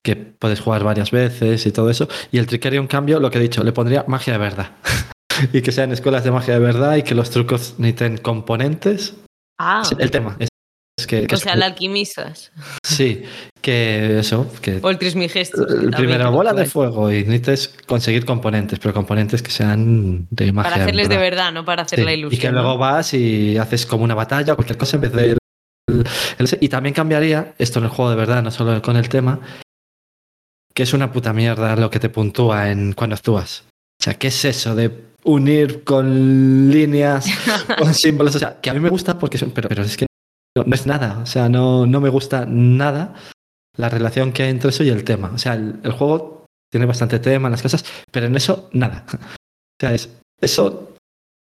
que 0.04 0.16
puedes 0.16 0.60
jugar 0.60 0.84
varias 0.84 1.10
veces 1.10 1.64
y 1.66 1.72
todo 1.72 1.90
eso. 1.90 2.08
Y 2.30 2.38
el 2.38 2.46
Tricerion, 2.46 2.86
cambio, 2.86 3.18
lo 3.18 3.30
que 3.30 3.38
he 3.38 3.42
dicho, 3.42 3.64
le 3.64 3.72
pondría 3.72 4.04
magia 4.06 4.34
de 4.34 4.38
verdad. 4.38 4.72
y 5.52 5.62
que 5.62 5.72
sean 5.72 5.92
escuelas 5.92 6.24
de 6.24 6.30
magia 6.30 6.54
de 6.54 6.60
verdad 6.60 6.96
y 6.96 7.02
que 7.02 7.14
los 7.14 7.30
trucos 7.30 7.76
necesiten 7.78 8.18
componentes. 8.18 9.14
Ah, 9.58 9.82
El 9.98 10.10
tema 10.10 10.36
es, 10.38 10.48
es 11.06 11.20
que, 11.22 11.26
que 11.26 11.34
o 11.34 11.38
es- 11.38 11.42
sea, 11.42 11.54
el 11.54 11.62
alquimistas. 11.62 12.50
sí, 12.82 13.22
que 13.60 14.18
eso, 14.18 14.50
que 14.60 14.78
O 14.82 14.90
el 14.90 14.98
que 14.98 15.10
también 15.10 15.90
primero 15.92 16.30
bola 16.32 16.52
que 16.54 16.60
de 16.60 16.66
fuego 16.66 17.10
y 17.12 17.24
necesitas 17.24 17.68
conseguir 17.86 18.24
componentes, 18.24 18.78
pero 18.78 18.92
componentes 18.94 19.42
que 19.42 19.50
sean 19.50 20.26
de 20.30 20.52
magia. 20.52 20.70
Para 20.70 20.82
hacerles 20.84 21.08
de 21.08 21.16
verdad. 21.18 21.52
no 21.52 21.64
para 21.64 21.82
hacer 21.82 21.98
Sí, 22.00 22.04
la 22.04 22.12
Y 22.12 22.18
ilusión. 22.18 22.40
que 22.40 22.46
¿no? 22.52 22.62
luego 22.62 22.78
vas 22.78 23.14
y 23.14 23.56
haces 23.58 23.86
como 23.86 24.04
una 24.04 24.14
batalla 24.14 24.52
o 24.52 24.56
cualquier 24.56 24.78
cosa 24.78 24.96
en 24.96 25.00
vez 25.02 25.12
de. 25.12 25.36
el- 26.38 26.58
y 26.60 26.68
también 26.68 26.94
cambiaría, 26.94 27.54
esto 27.58 27.78
en 27.78 27.84
el 27.86 27.90
juego 27.90 28.10
de 28.10 28.16
verdad, 28.16 28.42
no 28.42 28.50
solo 28.50 28.80
con 28.82 28.96
el 28.96 29.08
tema, 29.08 29.40
que 30.74 30.82
es 30.82 30.92
una 30.92 31.10
puta 31.12 31.32
mierda 31.32 31.74
lo 31.76 31.90
que 31.90 31.98
te 32.00 32.08
puntúa 32.08 32.70
en 32.70 32.92
cuando 32.92 33.14
actúas. 33.16 33.64
O 34.00 34.04
sea, 34.04 34.14
¿qué 34.14 34.28
es 34.28 34.44
eso 34.44 34.74
de 34.74 34.90
unir 35.24 35.82
con 35.84 36.70
líneas, 36.70 37.26
con 37.78 37.94
símbolos? 37.94 38.36
O 38.36 38.38
sea, 38.38 38.60
que 38.60 38.70
a 38.70 38.74
mí 38.74 38.80
me 38.80 38.90
gusta 38.90 39.18
porque 39.18 39.38
son, 39.38 39.50
pero, 39.52 39.68
pero 39.68 39.82
es 39.82 39.96
que 39.96 40.05
no, 40.64 40.74
es 40.74 40.86
nada. 40.86 41.18
O 41.18 41.26
sea, 41.26 41.48
no, 41.48 41.86
no 41.86 42.00
me 42.00 42.08
gusta 42.08 42.46
nada 42.46 43.14
la 43.76 43.88
relación 43.88 44.32
que 44.32 44.44
hay 44.44 44.50
entre 44.50 44.70
eso 44.70 44.82
y 44.82 44.88
el 44.88 45.04
tema. 45.04 45.30
O 45.34 45.38
sea, 45.38 45.54
el, 45.54 45.80
el 45.82 45.92
juego 45.92 46.46
tiene 46.70 46.86
bastante 46.86 47.18
tema, 47.18 47.50
las 47.50 47.62
cosas, 47.62 47.84
pero 48.10 48.26
en 48.26 48.36
eso 48.36 48.68
nada. 48.72 49.04
O 49.78 49.78
sea, 49.78 49.92
es, 49.92 50.08
eso 50.40 50.94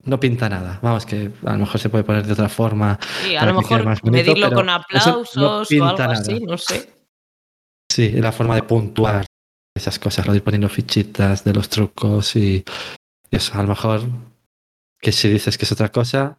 no 0.05 0.19
pinta 0.19 0.49
nada. 0.49 0.79
Vamos, 0.81 1.05
que 1.05 1.31
a 1.45 1.53
lo 1.53 1.59
mejor 1.59 1.79
se 1.79 1.91
puede 1.91 2.05
poner 2.05 2.27
de 2.27 2.33
otra 2.33 2.49
forma. 2.49 2.99
Sí, 3.23 3.37
a 3.37 3.45
lo 3.45 3.53
mejor 3.53 3.85
más 3.85 4.01
bonito, 4.01 4.31
medirlo 4.31 4.51
con 4.51 4.65
eso 4.65 4.65
no 4.65 4.73
aplausos 4.73 5.37
o 5.37 5.63
pinta 5.69 6.05
algo 6.05 6.13
así, 6.13 6.33
nada. 6.33 6.47
no 6.47 6.57
sé. 6.57 6.91
Sí, 7.93 8.13
la 8.13 8.33
forma 8.33 8.55
de 8.55 8.63
puntuar 8.63 9.27
esas 9.77 9.99
cosas, 9.99 10.25
lo 10.25 10.33
de 10.33 10.39
ir 10.39 10.43
poniendo 10.43 10.71
fichitas 10.71 11.45
de 11.45 11.53
los 11.53 11.69
trucos 11.69 12.35
y, 12.37 12.65
y 13.31 13.37
eso. 13.37 13.59
A 13.59 13.63
lo 13.63 13.69
mejor 13.69 14.01
que 15.01 15.13
si 15.13 15.29
dices 15.29 15.59
que 15.59 15.67
es 15.67 15.73
otra 15.73 15.91
cosa, 15.91 16.39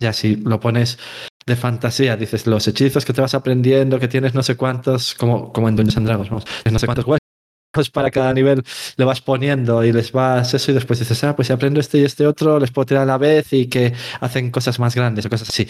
ya 0.00 0.14
si 0.14 0.36
lo 0.36 0.58
pones 0.58 0.98
de 1.46 1.56
fantasía, 1.56 2.16
dices 2.16 2.46
los 2.46 2.66
hechizos 2.68 3.04
que 3.04 3.12
te 3.12 3.20
vas 3.20 3.34
aprendiendo, 3.34 3.98
que 3.98 4.08
tienes 4.08 4.34
no 4.34 4.42
sé 4.42 4.56
cuántos, 4.56 5.14
como, 5.14 5.52
como 5.52 5.68
en 5.68 5.76
Dungeons 5.76 5.96
and 5.96 6.06
Dragons, 6.06 6.28
vamos, 6.30 6.44
no 6.70 6.78
sé 6.78 6.86
cuántos 6.86 7.06
huecos 7.06 7.90
para 7.92 8.10
cada 8.10 8.32
nivel 8.34 8.62
le 8.96 9.04
vas 9.04 9.20
poniendo 9.20 9.84
y 9.84 9.92
les 9.92 10.12
vas 10.12 10.52
eso 10.54 10.70
y 10.70 10.74
después 10.74 10.98
dices, 10.98 11.22
ah, 11.24 11.34
pues 11.36 11.46
si 11.48 11.52
aprendo 11.52 11.80
este 11.80 11.98
y 11.98 12.04
este 12.04 12.26
otro, 12.26 12.58
les 12.58 12.70
puedo 12.70 12.86
tirar 12.86 13.04
a 13.04 13.06
la 13.06 13.18
vez 13.18 13.52
y 13.52 13.66
que 13.68 13.92
hacen 14.20 14.50
cosas 14.50 14.78
más 14.78 14.94
grandes 14.94 15.24
o 15.26 15.30
cosas 15.30 15.48
así. 15.48 15.66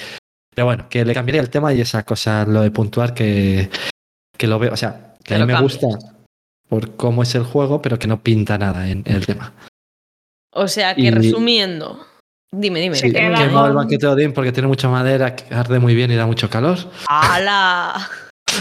Pero 0.54 0.66
bueno, 0.66 0.88
que 0.88 1.04
le 1.04 1.14
cambiaría 1.14 1.40
el 1.42 1.50
tema 1.50 1.72
y 1.72 1.80
esa 1.80 2.02
cosa, 2.04 2.44
lo 2.46 2.62
de 2.62 2.70
puntuar, 2.70 3.14
que, 3.14 3.70
que 4.36 4.46
lo 4.46 4.58
veo, 4.58 4.72
o 4.72 4.76
sea, 4.76 5.14
que 5.22 5.34
Que 5.34 5.34
a 5.34 5.46
mí 5.46 5.52
me 5.52 5.60
gusta 5.60 5.86
por 6.68 6.96
cómo 6.96 7.22
es 7.22 7.34
el 7.34 7.44
juego, 7.44 7.80
pero 7.82 7.98
que 7.98 8.08
no 8.08 8.22
pinta 8.22 8.58
nada 8.58 8.88
en, 8.88 9.02
en 9.06 9.14
el 9.16 9.26
tema. 9.26 9.52
O 10.52 10.66
sea, 10.68 10.94
que 10.94 11.02
Y- 11.02 11.10
resumiendo. 11.10 12.04
Dime, 12.52 12.80
dime. 12.80 12.96
Sí, 12.96 13.12
quemo 13.12 13.66
el 13.66 13.72
banquete 13.74 14.06
de 14.06 14.12
Odín 14.12 14.32
porque 14.32 14.52
tiene 14.52 14.66
mucha 14.66 14.88
madera, 14.88 15.36
arde 15.50 15.78
muy 15.78 15.94
bien 15.94 16.10
y 16.10 16.16
da 16.16 16.26
mucho 16.26 16.50
calor. 16.50 16.78
¡Hala! 17.06 18.08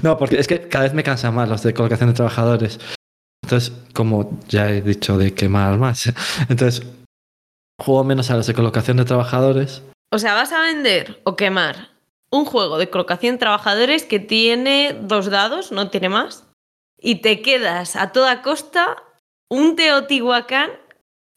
No, 0.03 0.17
porque 0.17 0.39
es 0.39 0.47
que 0.47 0.67
cada 0.67 0.83
vez 0.83 0.93
me 0.93 1.03
cansan 1.03 1.33
más 1.33 1.49
los 1.49 1.63
de 1.63 1.73
colocación 1.73 2.09
de 2.09 2.15
trabajadores. 2.15 2.79
Entonces, 3.43 3.73
como 3.93 4.39
ya 4.47 4.69
he 4.69 4.81
dicho 4.81 5.17
de 5.17 5.33
quemar 5.33 5.77
más, 5.77 6.13
entonces 6.49 6.85
juego 7.79 8.03
menos 8.03 8.29
a 8.29 8.35
los 8.35 8.45
de 8.45 8.53
colocación 8.53 8.97
de 8.97 9.05
trabajadores. 9.05 9.81
O 10.11 10.19
sea, 10.19 10.35
vas 10.35 10.51
a 10.51 10.61
vender 10.61 11.19
o 11.23 11.35
quemar 11.35 11.89
un 12.29 12.45
juego 12.45 12.77
de 12.77 12.89
colocación 12.89 13.35
de 13.35 13.39
trabajadores 13.39 14.03
que 14.03 14.19
tiene 14.19 14.95
dos 15.01 15.31
dados, 15.31 15.71
no 15.71 15.89
tiene 15.89 16.09
más, 16.09 16.45
y 16.99 17.15
te 17.21 17.41
quedas 17.41 17.95
a 17.95 18.11
toda 18.11 18.43
costa 18.43 18.97
un 19.49 19.75
Teotihuacán 19.75 20.69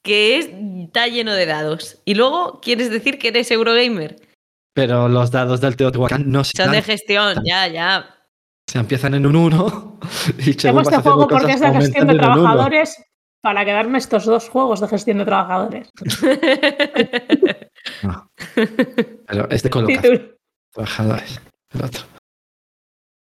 que 0.03 0.39
es- 0.39 0.51
está 0.87 1.07
lleno 1.07 1.33
de 1.35 1.47
dados. 1.47 2.01
Y 2.05 2.15
luego 2.15 2.61
quieres 2.61 2.91
decir 2.91 3.19
que 3.19 3.29
eres 3.29 3.51
Eurogamer. 3.51 4.17
Pero 4.75 5.09
los 5.09 5.31
dados 5.31 5.61
del 5.61 5.77
Teotihuacán 5.77 6.31
no 6.31 6.45
se 6.45 6.53
Son 6.57 6.73
de 6.73 6.83
gestión, 6.83 7.37
ya, 7.45 7.69
ya. 7.69 8.17
sea, 8.71 8.81
empiezan 8.81 9.15
en 9.15 9.27
un 9.27 9.37
1 9.37 9.99
y 10.39 10.51
este 10.51 10.69
haciendo 10.71 11.03
juego 11.03 11.29
porque 11.29 11.53
es 11.53 11.61
de 11.61 11.73
gestión 11.73 12.07
de 12.09 12.15
trabajadores 12.15 12.97
para 13.43 13.65
quedarme 13.65 13.99
estos 13.99 14.25
dos 14.25 14.49
juegos 14.49 14.81
de 14.81 14.89
gestión 14.89 15.19
de 15.19 15.25
trabajadores. 15.27 15.91
No. 18.03 18.31
Pero 19.27 19.51
es 19.51 19.63
de 19.63 19.71
colocación. 19.71 20.03
Título. 20.13 20.35
trabajadores. 20.73 21.41
El 21.75 21.85
otro. 21.85 22.03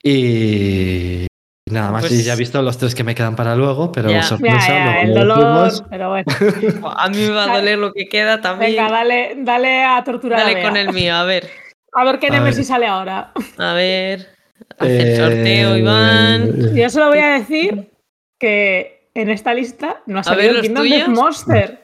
Y 0.03 1.24
nada 1.71 1.91
más. 1.91 2.01
Pues- 2.03 2.11
Y 2.13 2.23
ya 2.23 2.33
he 2.33 2.37
visto 2.37 2.61
los 2.61 2.77
tres 2.77 2.93
que 2.95 3.03
me 3.03 3.15
quedan 3.15 3.35
para 3.35 3.55
luego, 3.55 3.91
pero 3.91 4.09
Ya. 4.09 4.23
Sorpresa. 4.23 4.67
ya, 4.67 5.01
el 5.01 5.13
lo 5.13 5.19
dolor, 5.21 5.63
decimos. 5.65 5.83
pero 5.89 6.09
bueno. 6.09 6.25
a 6.97 7.09
mí 7.09 7.17
me 7.17 7.29
va 7.29 7.43
a 7.51 7.55
doler 7.57 7.77
lo 7.79 7.91
que 7.93 8.07
queda 8.07 8.41
también. 8.41 8.71
Venga, 8.75 8.89
dale, 8.91 9.35
dale 9.39 9.83
a 9.83 10.03
torturar 10.03 10.39
Dale 10.39 10.61
con 10.61 10.77
el 10.77 10.93
mío, 10.93 11.15
a 11.15 11.23
ver. 11.23 11.49
A 11.93 12.03
ver 12.03 12.19
qué 12.19 12.29
Nemesis 12.29 12.57
ver. 12.57 12.65
sale 12.65 12.85
ahora. 12.87 13.31
A 13.57 13.73
ver. 13.73 14.27
Hace 14.77 15.01
el 15.01 15.07
Eh, 15.07 15.15
sorteo, 15.17 15.77
Iván. 15.77 16.75
Yo 16.75 16.89
solo 16.89 17.07
voy 17.09 17.19
a 17.19 17.29
decir 17.39 17.91
que 18.39 19.09
en 19.13 19.29
esta 19.29 19.53
lista 19.53 20.01
no 20.05 20.17
ha 20.19 20.21
A 20.21 20.35
ver, 20.35 20.35
salido 20.35 20.49
el 20.49 20.55
¿los 20.57 20.65
Kingdom? 20.65 20.83
Death 20.89 21.07
Monster. 21.07 21.83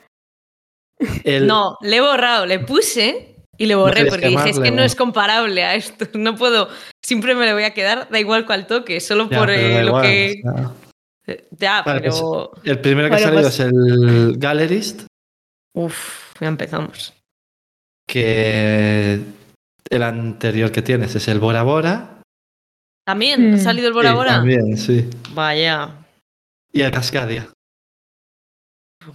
el- 1.23 1.47
No, 1.47 1.77
le 1.82 1.95
he 1.97 2.01
borrado, 2.01 2.45
le 2.45 2.59
puse 2.59 3.36
y 3.62 3.66
le 3.68 3.76
borré 3.76 4.05
porque 4.05 4.28
dije, 4.30 4.49
es 4.49 4.59
que 4.59 4.72
no 4.72 4.84
es 4.84 4.95
comparable 4.95 5.64
a 5.64 5.76
esto. 5.76 6.05
No 6.18 6.36
puedo, 6.36 6.70
siempre 7.03 7.36
me 7.36 7.45
le 7.45 7.53
voy 7.53 7.64
a 7.64 7.74
quedar, 7.74 8.07
da 8.09 8.20
igual 8.20 8.45
cuál 8.45 8.66
toque, 8.68 8.99
solo 8.99 9.30
Ya, 9.30 9.38
por 9.39 9.49
eh, 9.51 9.82
lo 9.84 9.88
igual, 9.88 10.03
que. 10.03 10.41
sea, 11.26 11.38
Ya, 11.51 11.82
Vale, 11.84 12.01
pero. 12.01 12.51
el 12.64 12.80
primero 12.80 13.09
que 13.09 13.16
ha 13.16 13.18
Bueno, 13.32 13.49
salido 13.49 13.49
pues- 13.49 13.59
es 13.59 13.66
el 14.32 14.38
Gallerist, 14.38 15.01
Uf, 15.76 16.34
ya 16.39 16.47
empezamos. 16.47 17.14
que 18.07 19.22
el 19.89 20.03
anterior 20.03 20.72
que 20.72 20.82
tienes 20.82 21.14
es 21.16 21.28
el 21.28 21.39
Bora 21.39 21.64
Bora. 21.64 22.22
¿También? 23.05 23.53
¿Ha 23.55 23.57
salido 23.57 23.88
el 23.88 23.93
Bora 23.93 24.09
Sí, 24.12 24.16
Bora? 24.16 24.30
También, 24.36 24.78
sí. 24.78 25.09
Vaya. 25.34 25.89
Y 26.74 26.82
el 26.82 26.91
Cascadia. 26.91 27.47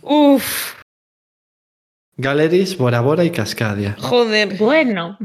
Uf, 0.02 0.74
Galleries, 2.16 2.76
Bora 2.78 3.00
Bora 3.00 3.24
y 3.24 3.30
Cascadia. 3.30 3.96
joder. 3.98 4.56
Bueno, 4.58 5.18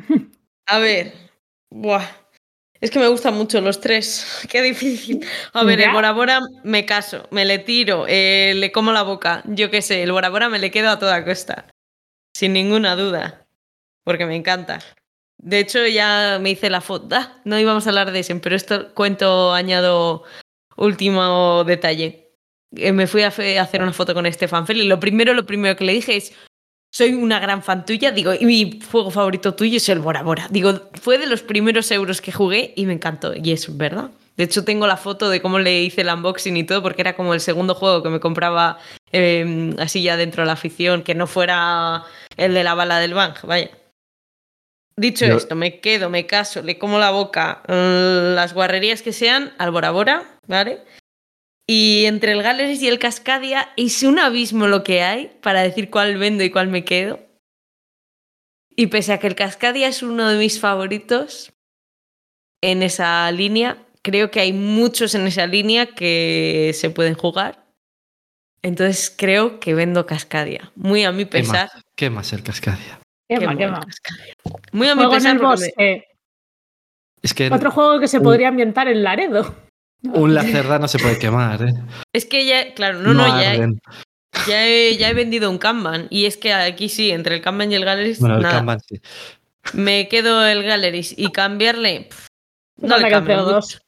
A 0.67 0.79
ver. 0.79 1.13
Buah. 1.69 2.05
Es 2.81 2.89
que 2.91 2.99
me 2.99 3.07
gustan 3.07 3.35
mucho 3.35 3.61
los 3.61 3.79
tres. 3.79 4.41
Qué 4.49 4.61
difícil. 4.61 5.25
A 5.53 5.63
ver, 5.63 5.79
Ya. 5.79 5.85
el 5.87 5.91
Bora 5.93 6.11
Bora 6.11 6.39
me 6.63 6.85
caso, 6.85 7.27
me 7.31 7.45
le 7.45 7.59
tiro, 7.59 8.05
eh, 8.07 8.53
le 8.55 8.71
como 8.71 8.91
la 8.91 9.03
boca. 9.03 9.41
Yo 9.45 9.69
qué 9.69 9.81
sé, 9.81 10.03
el 10.03 10.11
Bora 10.11 10.29
Bora 10.29 10.49
me 10.49 10.59
le 10.59 10.71
quedo 10.71 10.89
a 10.89 10.99
toda 10.99 11.23
costa. 11.23 11.67
Sin 12.35 12.53
ninguna 12.53 12.95
duda. 12.95 13.45
Porque 14.03 14.25
me 14.25 14.35
encanta. 14.35 14.79
De 15.37 15.59
hecho, 15.59 15.85
ya 15.87 16.39
me 16.41 16.51
hice 16.51 16.69
la 16.69 16.81
foto. 16.81 17.15
Ah, 17.15 17.39
no 17.45 17.59
íbamos 17.59 17.85
a 17.85 17.89
hablar 17.89 18.11
de 18.11 18.19
ese, 18.19 18.35
pero 18.35 18.55
esto 18.55 18.93
cuento, 18.93 19.53
añado 19.53 20.23
último 20.75 21.63
detalle. 21.63 22.31
Eh, 22.75 22.91
me 22.91 23.05
fui 23.07 23.21
a 23.23 23.27
hacer 23.27 23.81
una 23.81 23.93
foto 23.93 24.13
con 24.13 24.31
Stefan 24.31 24.65
Fell 24.65 24.81
y 24.81 24.87
lo 24.87 24.99
primero, 24.99 25.33
lo 25.33 25.45
primero 25.45 25.75
que 25.75 25.83
le 25.85 25.93
dije 25.93 26.15
es 26.17 26.33
soy 26.93 27.13
una 27.13 27.39
gran 27.39 27.63
fan 27.63 27.85
tuya, 27.85 28.11
digo, 28.11 28.33
y 28.37 28.45
mi 28.45 28.79
juego 28.91 29.11
favorito 29.11 29.53
tuyo 29.53 29.77
es 29.77 29.87
el 29.89 29.99
Bora 29.99 30.23
Bora. 30.23 30.47
Digo, 30.49 30.89
fue 31.01 31.17
de 31.17 31.25
los 31.25 31.41
primeros 31.41 31.89
euros 31.91 32.21
que 32.21 32.31
jugué 32.31 32.73
y 32.75 32.85
me 32.85 32.93
encantó, 32.93 33.33
y 33.33 33.51
es 33.51 33.77
verdad. 33.77 34.11
De 34.37 34.43
hecho, 34.45 34.63
tengo 34.65 34.87
la 34.87 34.97
foto 34.97 35.29
de 35.29 35.41
cómo 35.41 35.59
le 35.59 35.81
hice 35.83 36.01
el 36.01 36.09
unboxing 36.09 36.57
y 36.57 36.63
todo, 36.63 36.81
porque 36.81 37.01
era 37.01 37.15
como 37.15 37.33
el 37.33 37.39
segundo 37.39 37.75
juego 37.75 38.03
que 38.03 38.09
me 38.09 38.19
compraba 38.19 38.79
eh, 39.11 39.73
así 39.79 40.01
ya 40.03 40.17
dentro 40.17 40.43
de 40.43 40.47
la 40.47 40.53
afición, 40.53 41.03
que 41.03 41.15
no 41.15 41.27
fuera 41.27 42.03
el 42.37 42.53
de 42.53 42.63
la 42.63 42.73
bala 42.73 42.99
del 42.99 43.13
Bang, 43.13 43.35
vaya. 43.43 43.69
Dicho 44.97 45.25
Yo- 45.25 45.37
esto, 45.37 45.55
me 45.55 45.79
quedo, 45.79 46.09
me 46.09 46.27
caso, 46.27 46.61
le 46.61 46.77
como 46.77 46.99
la 46.99 47.11
boca, 47.11 47.61
eh, 47.67 48.33
las 48.35 48.53
guarrerías 48.53 49.01
que 49.01 49.13
sean, 49.13 49.53
al 49.57 49.71
Bora 49.71 49.91
Bora, 49.91 50.23
¿vale? 50.47 50.79
Y 51.67 52.05
entre 52.05 52.33
el 52.33 52.43
Galleries 52.43 52.81
y 52.81 52.87
el 52.87 52.99
Cascadia 52.99 53.69
es 53.77 54.03
un 54.03 54.19
abismo 54.19 54.67
lo 54.67 54.83
que 54.83 55.03
hay 55.03 55.27
para 55.41 55.61
decir 55.61 55.89
cuál 55.89 56.17
vendo 56.17 56.43
y 56.43 56.49
cuál 56.49 56.67
me 56.67 56.83
quedo. 56.83 57.19
Y 58.75 58.87
pese 58.87 59.13
a 59.13 59.19
que 59.19 59.27
el 59.27 59.35
Cascadia 59.35 59.87
es 59.87 60.01
uno 60.03 60.27
de 60.29 60.37
mis 60.37 60.59
favoritos 60.59 61.53
en 62.61 62.83
esa 62.83 63.31
línea, 63.31 63.77
creo 64.01 64.31
que 64.31 64.39
hay 64.39 64.53
muchos 64.53 65.15
en 65.15 65.27
esa 65.27 65.47
línea 65.47 65.87
que 65.87 66.71
se 66.73 66.89
pueden 66.89 67.13
jugar. 67.15 67.65
Entonces 68.63 69.13
creo 69.15 69.59
que 69.59 69.73
vendo 69.73 70.05
Cascadia. 70.05 70.71
Muy 70.75 71.03
a 71.03 71.11
mi 71.11 71.25
¿Qué 71.25 71.31
pesar. 71.31 71.69
más? 71.73 71.83
¿Qué 71.95 72.09
más 72.09 72.33
el 72.33 72.43
Cascadia? 72.43 72.99
qué 73.27 73.39
Qué. 73.39 73.85
Cascadia. 73.85 74.33
Muy 74.71 74.87
a 74.87 74.95
mi 74.95 75.01
Juego 75.03 75.15
pesar. 75.15 75.31
porque. 75.37 76.03
Es 77.23 77.33
que 77.33 77.49
Otro 77.51 77.71
juego 77.71 77.99
que 77.99 78.07
se 78.07 78.19
podría 78.19 78.47
ambientar 78.49 78.87
en 78.87 79.03
Laredo. 79.03 79.55
Un 80.03 80.33
Lacerda 80.33 80.79
no 80.79 80.87
se 80.87 80.99
puede 80.99 81.19
quemar, 81.19 81.61
¿eh? 81.61 81.73
Es 82.13 82.25
que 82.25 82.45
ya, 82.45 82.73
claro, 82.73 82.99
no, 82.99 83.13
no, 83.13 83.27
ya, 84.47 84.67
he, 84.67 84.97
ya 84.97 85.09
he 85.09 85.13
vendido 85.13 85.49
un 85.49 85.57
Kanban. 85.57 86.07
Y 86.09 86.25
es 86.25 86.37
que 86.37 86.53
aquí 86.53 86.89
sí, 86.89 87.11
entre 87.11 87.35
el 87.35 87.41
Kanban 87.41 87.71
y 87.71 87.75
el 87.75 87.85
Galleries, 87.85 88.19
Bueno, 88.19 88.35
el 88.37 88.41
nada. 88.41 88.55
Kanban 88.55 88.79
sí. 88.79 88.99
Me 89.73 90.07
quedo 90.07 90.45
el 90.45 90.63
Galleries 90.63 91.13
y 91.17 91.31
cambiarle. 91.31 92.07
pff, 92.09 92.27
No 92.77 92.97
le 92.97 93.09
cambio 93.09 93.37
mucho. 93.37 93.51
dos. 93.51 93.81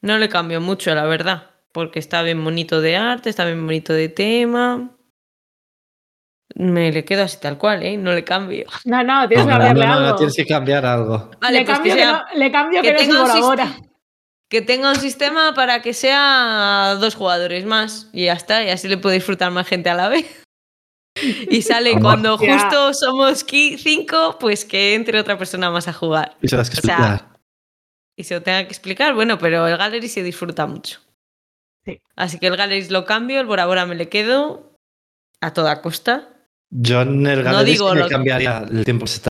No 0.00 0.18
le 0.18 0.28
cambio 0.28 0.60
mucho, 0.60 0.94
la 0.94 1.04
verdad. 1.04 1.50
Porque 1.72 1.98
está 1.98 2.22
bien 2.22 2.42
bonito 2.44 2.80
de 2.80 2.96
arte, 2.96 3.30
está 3.30 3.44
bien 3.44 3.64
bonito 3.66 3.92
de 3.92 4.08
tema. 4.08 4.90
Me 6.54 6.92
le 6.92 7.04
quedo 7.04 7.24
así 7.24 7.38
tal 7.40 7.58
cual, 7.58 7.82
¿eh? 7.82 7.96
No 7.96 8.12
le 8.12 8.22
cambio. 8.22 8.64
No, 8.84 9.02
no, 9.02 9.26
tienes 9.26 9.46
que 9.46 9.52
no, 9.52 9.58
cambiarle 9.58 9.86
no, 9.86 10.00
no, 10.00 10.06
algo. 10.06 10.16
tienes 10.16 10.36
que 10.36 10.46
cambiar 10.46 10.86
algo. 10.86 11.30
Vale, 11.40 11.58
le, 11.58 11.64
pues 11.64 11.76
cambio 11.76 11.94
que, 11.94 11.98
que, 12.00 12.04
sea- 12.06 12.12
no, 12.32 12.38
le 12.38 12.52
cambio 12.52 12.82
que, 12.82 12.92
no 13.08 13.26
que 14.54 14.62
tenga 14.62 14.90
un 14.90 15.00
sistema 15.00 15.52
para 15.52 15.82
que 15.82 15.92
sea 15.92 16.96
dos 17.00 17.16
jugadores 17.16 17.64
más. 17.64 18.08
Y 18.12 18.26
ya 18.26 18.34
está, 18.34 18.62
y 18.62 18.70
así 18.70 18.86
le 18.86 18.98
puede 18.98 19.16
disfrutar 19.16 19.50
más 19.50 19.66
gente 19.66 19.90
a 19.90 19.94
la 19.94 20.08
vez. 20.08 20.26
Y 21.50 21.62
sale 21.62 21.90
Amor. 21.90 22.02
cuando 22.02 22.38
Ya. 22.38 22.52
justo 22.60 22.94
somos 22.94 23.44
qui- 23.44 23.76
cinco, 23.78 24.36
pues 24.38 24.64
que 24.64 24.94
entre 24.94 25.18
otra 25.18 25.36
persona 25.36 25.70
más 25.72 25.88
a 25.88 25.92
jugar. 25.92 26.36
Y 26.40 26.46
se 26.46 26.56
las 26.56 26.70
que 26.70 26.78
O 26.78 26.82
sea, 26.82 26.96
explicar. 26.98 27.36
y 28.16 28.22
se 28.24 28.34
lo 28.34 28.42
tenga 28.42 28.62
que 28.64 28.68
explicar, 28.70 29.14
bueno, 29.14 29.38
pero 29.38 29.66
el 29.66 29.76
Gallery 29.76 30.08
se 30.08 30.22
disfruta 30.22 30.66
mucho. 30.66 31.00
Sí. 31.84 32.00
Así 32.14 32.38
que 32.38 32.46
el 32.46 32.56
Gallery 32.56 32.88
lo 32.90 33.04
cambio, 33.06 33.40
el 33.40 33.46
Bora 33.46 33.66
Bora 33.66 33.86
me 33.86 33.96
le 33.96 34.08
quedo 34.08 34.78
a 35.40 35.52
toda 35.52 35.82
costa. 35.82 36.28
Yo 36.70 37.02
en 37.02 37.26
el 37.26 37.38
No 37.42 37.44
Galleries 37.52 37.78
digo 37.78 37.92
me 37.92 38.00
lo 38.00 38.06
que- 38.08 38.14
cambiaría 38.14 38.58
el 38.70 38.84
tiempo 38.84 39.04
que 39.06 39.10
se 39.10 39.18
tarda 39.18 39.33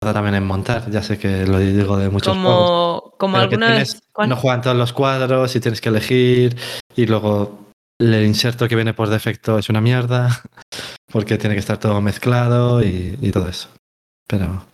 también 0.00 0.34
en 0.34 0.44
montar. 0.46 0.90
Ya 0.90 1.02
sé 1.02 1.18
que 1.18 1.46
lo 1.46 1.58
digo 1.58 1.96
de 1.98 2.08
muchos 2.08 2.34
juegos. 2.36 3.00
Como, 3.00 3.14
como 3.18 3.36
alguna 3.36 3.66
tienes- 3.68 3.94
vez. 3.94 4.02
¿cuál? 4.12 4.28
no 4.30 4.36
juegan 4.36 4.62
todos 4.62 4.76
los 4.76 4.92
cuadros 4.92 5.54
y 5.54 5.60
tienes 5.60 5.80
que 5.80 5.88
elegir 5.90 6.56
y 6.96 7.06
luego 7.06 7.68
el 7.98 8.24
inserto 8.24 8.66
que 8.66 8.76
viene 8.76 8.94
por 8.94 9.08
defecto 9.08 9.58
es 9.58 9.68
una 9.68 9.80
mierda 9.82 10.42
porque 11.12 11.36
tiene 11.36 11.54
que 11.54 11.60
estar 11.60 11.78
todo 11.78 12.00
mezclado 12.00 12.82
y, 12.82 13.18
y 13.20 13.30
todo 13.30 13.48
eso. 13.48 13.68
Pero 14.26 14.64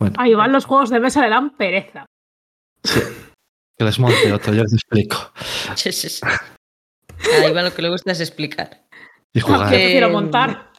bueno, 0.00 0.14
Ahí 0.18 0.34
van 0.34 0.52
los 0.52 0.64
juegos 0.66 0.90
de 0.90 1.00
mesa, 1.00 1.20
le 1.22 1.30
dan 1.30 1.50
pereza. 1.56 2.06
que 2.82 3.84
les 3.84 3.98
monte 3.98 4.32
otro, 4.32 4.52
yo 4.54 4.62
les 4.62 4.72
explico. 4.74 5.32
Sí, 5.74 5.90
sí, 5.90 6.08
sí. 6.08 6.20
Ahí 7.42 7.52
va 7.52 7.62
lo 7.62 7.74
que 7.74 7.82
le 7.82 7.88
gusta 7.88 8.12
es 8.12 8.20
explicar. 8.20 8.82
Y 9.34 9.40
jugar. 9.40 9.68
Que- 9.70 9.76
prefiero 9.76 10.10
montar. 10.10 10.70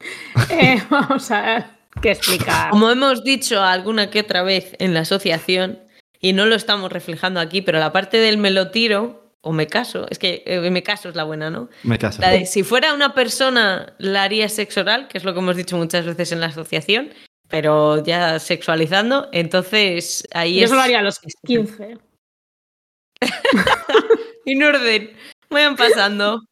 Eh, 0.48 0.82
vamos 0.88 1.30
a 1.30 1.42
ver 1.42 1.79
explicar. 2.02 2.70
Como 2.70 2.90
hemos 2.90 3.24
dicho 3.24 3.62
alguna 3.62 4.10
que 4.10 4.20
otra 4.20 4.42
vez 4.42 4.74
en 4.78 4.94
la 4.94 5.00
asociación, 5.00 5.80
y 6.20 6.32
no 6.32 6.46
lo 6.46 6.54
estamos 6.54 6.92
reflejando 6.92 7.40
aquí, 7.40 7.62
pero 7.62 7.78
la 7.78 7.92
parte 7.92 8.18
del 8.18 8.38
me 8.38 8.50
lo 8.50 8.70
tiro 8.70 9.34
o 9.42 9.52
me 9.52 9.66
caso, 9.66 10.06
es 10.10 10.18
que 10.18 10.42
eh, 10.46 10.70
me 10.70 10.82
caso 10.82 11.08
es 11.08 11.16
la 11.16 11.24
buena, 11.24 11.48
¿no? 11.48 11.70
Me 11.82 11.98
caso. 11.98 12.20
La 12.20 12.30
de 12.30 12.44
si 12.44 12.62
fuera 12.62 12.92
una 12.92 13.14
persona 13.14 13.94
la 13.98 14.24
haría 14.24 14.48
sexo 14.50 14.82
oral, 14.82 15.08
que 15.08 15.16
es 15.16 15.24
lo 15.24 15.32
que 15.32 15.40
hemos 15.40 15.56
dicho 15.56 15.78
muchas 15.78 16.04
veces 16.04 16.32
en 16.32 16.40
la 16.40 16.46
asociación, 16.46 17.14
pero 17.48 18.04
ya 18.04 18.38
sexualizando, 18.38 19.28
entonces 19.32 20.28
ahí 20.32 20.58
Yo 20.58 20.64
es 20.64 20.70
solo 20.70 20.82
haría 20.82 20.98
a 20.98 21.02
los 21.02 21.18
15. 21.46 21.98
en 24.44 24.62
orden. 24.62 25.16
Vayan 25.48 25.74
pasando 25.74 26.42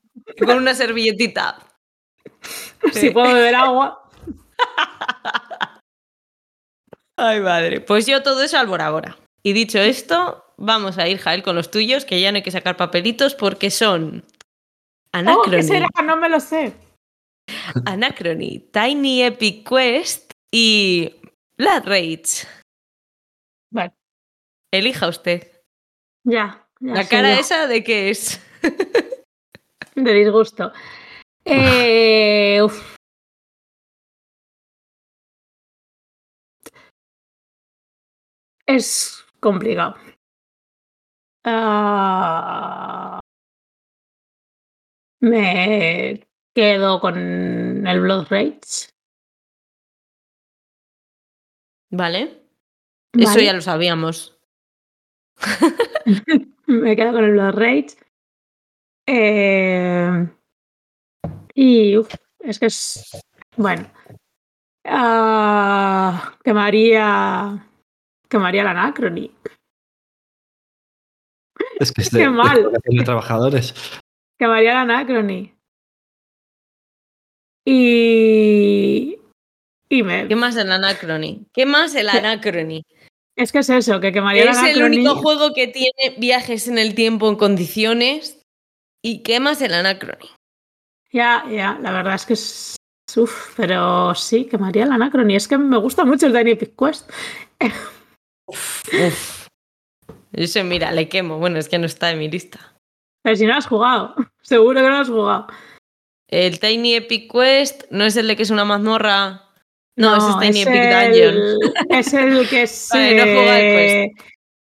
con 0.45 0.57
una 0.57 0.75
servilletita. 0.75 1.59
Si 2.93 3.11
puedo 3.11 3.35
beber 3.35 3.55
agua. 3.55 4.08
Ay, 7.17 7.41
madre. 7.41 7.81
Pues 7.81 8.07
yo 8.07 8.23
todo 8.23 8.43
eso 8.43 8.59
al. 8.59 9.17
Y 9.43 9.53
dicho 9.53 9.79
esto, 9.79 10.45
vamos 10.57 10.99
a 10.99 11.09
ir, 11.09 11.19
Jael, 11.19 11.43
con 11.43 11.57
los 11.57 11.71
tuyos, 11.71 12.05
que 12.05 12.21
ya 12.21 12.31
no 12.31 12.37
hay 12.37 12.43
que 12.43 12.51
sacar 12.51 12.77
papelitos 12.77 13.35
porque 13.35 13.71
son 13.71 14.25
Oh, 15.09 15.11
¿Qué 15.13 15.19
Anachrony, 15.19 15.63
será? 15.63 15.89
No 16.05 16.17
me 16.17 16.29
lo 16.29 16.39
sé. 16.39 16.75
Anachrony, 17.87 18.61
Tiny 18.73 19.23
Epic 19.23 19.67
Quest 19.69 20.33
y 20.53 21.15
Blood 21.57 21.85
Rage. 21.87 22.47
Bueno, 23.73 23.93
Elija 24.73 25.09
usted. 25.09 25.51
ya. 26.25 26.67
ya 26.81 26.95
La 26.95 27.09
cara 27.09 27.35
yo. 27.35 27.41
esa 27.41 27.67
de 27.67 27.83
qué 27.83 28.11
es. 28.11 28.41
De 29.95 30.13
disgusto. 30.13 30.73
Eh, 31.51 32.61
uf. 32.63 32.98
Es 38.69 39.25
complicado. 39.41 39.97
Ah, 41.45 43.19
me 45.21 46.29
quedo 46.55 47.01
con 47.01 47.87
el 47.87 48.01
Blood 48.03 48.27
Rage. 48.29 48.91
¿Vale? 51.91 52.43
Eso 53.15 53.41
ya 53.41 53.55
lo 53.55 53.63
sabíamos. 53.63 54.39
me 56.67 56.95
quedo 56.95 57.13
con 57.13 57.25
el 57.25 57.33
Blood 57.33 57.55
Rage. 57.55 57.97
Eh, 59.07 60.29
y 61.55 61.97
uf, 61.97 62.15
es 62.41 62.59
que 62.59 62.67
es. 62.67 63.19
Bueno. 63.57 63.91
Ah, 64.85 66.37
quemaría. 66.45 67.65
Quemaría 68.29 68.65
la 68.65 68.71
Anacrony. 68.71 69.31
Es 71.79 71.93
que 71.93 72.03
es 72.03 72.11
Qué 72.11 72.19
de, 72.19 72.23
de 72.25 72.31
mal. 72.31 72.57
explotación 72.57 72.97
de 72.97 73.05
trabajadores. 73.05 73.75
Quemaría 74.39 74.75
la 74.75 74.81
Anacrony. 74.83 75.53
Y. 77.65 79.19
Y 79.89 80.03
me. 80.03 80.29
¿Qué 80.29 80.37
más 80.37 80.57
el 80.57 80.71
Anacrony? 80.71 81.47
¿Qué 81.53 81.67
más 81.67 81.95
el 81.95 82.11
¿Qué? 82.11 82.19
Anacrony? 82.19 82.83
Es 83.37 83.53
que 83.53 83.61
es 83.61 83.71
eso, 83.71 84.01
que 84.01 84.13
quemaría 84.13 84.47
la 84.47 84.51
Es 84.51 84.77
el 84.77 84.83
único 84.83 85.15
juego 85.17 85.55
que 85.55 85.69
tiene 85.69 86.17
viajes 86.19 86.67
en 86.67 86.77
el 86.77 86.95
tiempo 86.95 87.29
en 87.29 87.37
condiciones. 87.37 88.43
¿Y 89.03 89.23
qué 89.23 89.39
más 89.39 89.63
el 89.63 89.75
Anacrony? 89.75 90.29
Ya, 91.13 91.45
ya, 91.49 91.79
la 91.81 91.93
verdad 91.93 92.15
es 92.15 92.27
que 92.27 92.33
es. 92.33 92.77
Uf, 93.17 93.55
pero 93.57 94.15
sí, 94.15 94.45
quemaría 94.47 94.87
la 94.87 94.97
Anacrony. 94.97 95.37
Es 95.37 95.47
que 95.49 95.57
me 95.57 95.79
gusta 95.79 96.05
mucho 96.05 96.27
el 96.27 96.37
Epic 96.37 96.75
Quest. 96.77 97.11
Uf. 98.49 99.47
Ese, 100.33 100.65
mira, 100.65 100.91
le 100.93 101.09
quemo. 101.09 101.39
Bueno, 101.39 101.59
es 101.59 101.69
que 101.69 101.79
no 101.79 101.87
está 101.87 102.11
en 102.11 102.19
mi 102.19 102.29
lista. 102.31 102.75
Pero 103.23 103.37
si 103.37 103.45
no 103.45 103.53
lo 103.53 103.59
has 103.59 103.67
jugado, 103.67 104.15
seguro 104.43 104.81
que 104.81 104.87
no 104.87 104.91
lo 104.95 104.97
has 104.99 105.09
jugado. 105.09 105.47
El 106.31 106.61
Tiny 106.61 106.95
Epic 106.95 107.31
Quest 107.33 107.85
no 107.91 108.05
es 108.05 108.17
el 108.17 108.29
de 108.29 108.37
que 108.37 108.43
es 108.43 108.51
una 108.51 108.65
mazmorra. 108.65 109.45
No, 109.97 110.17
ese 110.17 110.29
es 110.31 110.39
Tiny 110.39 110.61
es 110.61 110.67
Epic 110.67 110.81
el- 110.83 111.35
Dungeon. 111.35 111.59
Es 111.91 112.15
el 112.15 112.49
que 112.49 112.63
es. 112.63 112.89
Vale, 112.93 113.15
no 113.17 113.23
he 113.23 113.33
jugado 113.35 113.51
al 113.51 113.61
eh, 113.63 114.13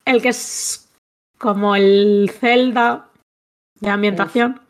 el 0.07 0.23
que 0.23 0.29
es 0.29 0.91
como 1.39 1.77
el 1.77 2.31
Zelda 2.41 3.09
de 3.81 3.91
ambientación. 3.91 4.61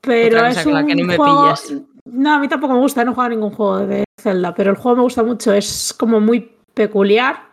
Pero 0.00 0.36
Otra 0.38 0.50
es 0.50 0.66
un 0.66 0.86
que 0.86 0.94
ni 0.94 1.02
me 1.04 1.16
juego. 1.16 1.42
pillas. 1.44 1.72
No, 2.04 2.34
a 2.34 2.38
mí 2.38 2.46
tampoco 2.48 2.74
me 2.74 2.80
gusta, 2.80 3.02
no 3.04 3.12
he 3.12 3.14
jugado 3.14 3.30
ningún 3.30 3.50
juego 3.50 3.78
de 3.86 4.04
Zelda, 4.20 4.54
pero 4.54 4.70
el 4.70 4.76
juego 4.76 4.96
me 4.98 5.02
gusta 5.04 5.22
mucho, 5.22 5.54
es 5.54 5.94
como 5.98 6.20
muy 6.20 6.53
peculiar. 6.74 7.52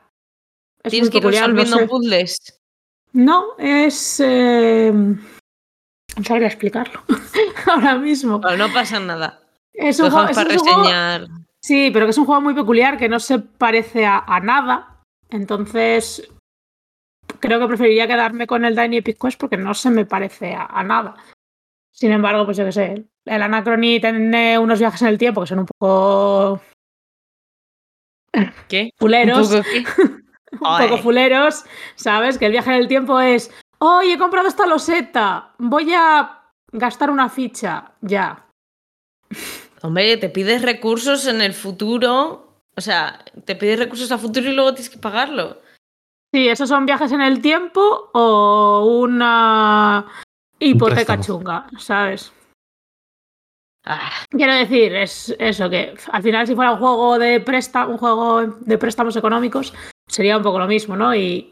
Es 0.84 0.92
Tienes 0.92 1.10
que 1.10 1.18
ir 1.18 1.24
peculiar, 1.24 1.50
no 1.50 1.56
resolviendo 1.56 1.78
sé. 1.78 1.88
puzzles. 1.88 2.60
No, 3.14 3.46
es. 3.58 4.20
eh, 4.24 4.92
No 4.94 6.24
sabría 6.24 6.48
explicarlo 6.48 7.02
ahora 7.72 7.96
mismo. 7.98 8.40
No 8.58 8.74
pasa 8.74 9.00
nada. 9.00 9.42
Es 9.74 10.00
un, 10.00 10.10
juego, 10.12 10.30
es- 10.30 10.36
para 10.36 10.54
es 10.54 10.62
un 10.62 10.68
juego- 10.68 10.82
reseñar. 10.84 11.28
Sí, 11.64 11.92
pero 11.94 12.06
que 12.08 12.10
es 12.12 12.18
un 12.18 12.26
juego 12.26 12.42
muy 12.42 12.54
peculiar 12.56 12.98
que 12.98 13.08
no 13.10 13.20
se 13.20 13.38
parece 13.40 14.06
a, 14.06 14.20
a 14.20 14.40
nada. 14.40 15.04
Entonces, 15.30 16.28
creo 17.40 17.60
que 17.60 17.68
preferiría 17.68 18.08
quedarme 18.08 18.48
con 18.48 18.66
el 18.66 18.76
Tiny 18.76 18.98
Epic 18.98 19.20
Quest 19.22 19.40
porque 19.40 19.58
no 19.58 19.74
se 19.76 19.90
me 19.92 20.06
parece 20.06 20.56
a, 20.56 20.66
a 20.66 20.84
nada. 20.84 21.16
Sin 21.94 22.12
embargo, 22.12 22.46
pues 22.46 22.58
yo 22.58 22.66
qué 22.66 22.72
sé, 22.72 23.06
el 23.26 23.42
Anacrony 23.44 24.00
tiene 24.02 24.58
unos 24.58 24.80
viajes 24.80 25.02
en 25.04 25.10
el 25.10 25.18
tiempo 25.20 25.42
que 25.42 25.48
son 25.48 25.60
un 25.60 25.66
poco 25.68 26.62
¿Qué? 28.68 28.92
fuleros. 28.98 29.52
¿Un 29.52 29.58
poco 29.58 29.70
qué? 29.72 30.02
un 30.52 30.60
poco 30.60 30.96
Ay. 30.96 31.02
fuleros, 31.02 31.64
¿sabes? 31.96 32.38
Que 32.38 32.46
el 32.46 32.52
viaje 32.52 32.70
en 32.70 32.78
el 32.78 32.88
tiempo 32.88 33.20
es, 33.20 33.52
hoy 33.80 34.12
he 34.12 34.18
comprado 34.18 34.48
esta 34.48 34.66
loseta, 34.66 35.54
voy 35.58 35.94
a 35.94 36.42
gastar 36.72 37.10
una 37.10 37.30
ficha, 37.30 37.94
ya. 38.02 38.46
Hombre, 39.82 40.18
te 40.18 40.30
pides 40.30 40.62
recursos 40.62 41.26
en 41.28 41.42
el 41.42 41.54
futuro. 41.54 42.62
O 42.76 42.82
sea, 42.82 43.24
te 43.46 43.56
pides 43.56 43.80
recursos 43.80 44.12
a 44.12 44.18
futuro 44.18 44.50
y 44.50 44.56
luego 44.56 44.74
tienes 44.74 44.90
que 44.90 45.00
pagarlo. 45.00 45.58
Sí, 46.34 46.48
esos 46.48 46.70
son 46.70 46.86
viajes 46.86 47.12
en 47.12 47.22
el 47.22 47.42
tiempo 47.42 48.10
o 48.14 49.00
una 49.02 50.06
hipoteca 50.60 51.20
chunga, 51.20 51.68
¿sabes? 51.78 52.32
Ah, 53.86 54.12
Quiero 54.30 54.54
decir, 54.54 54.94
es 54.96 55.36
eso 55.40 55.70
que 55.70 55.96
al 56.12 56.22
final 56.22 56.46
si 56.46 56.54
fuera 56.56 56.74
un 56.74 56.80
juego 56.80 57.18
de 57.18 57.40
préstamo, 57.40 57.92
un 57.94 57.98
juego 57.98 58.42
de 58.46 58.78
préstamos 58.78 59.16
económicos, 59.16 59.74
sería 60.08 60.38
un 60.38 60.44
poco 60.44 60.60
lo 60.60 60.68
mismo, 60.68 60.96
¿no? 60.96 61.16
Y 61.16 61.52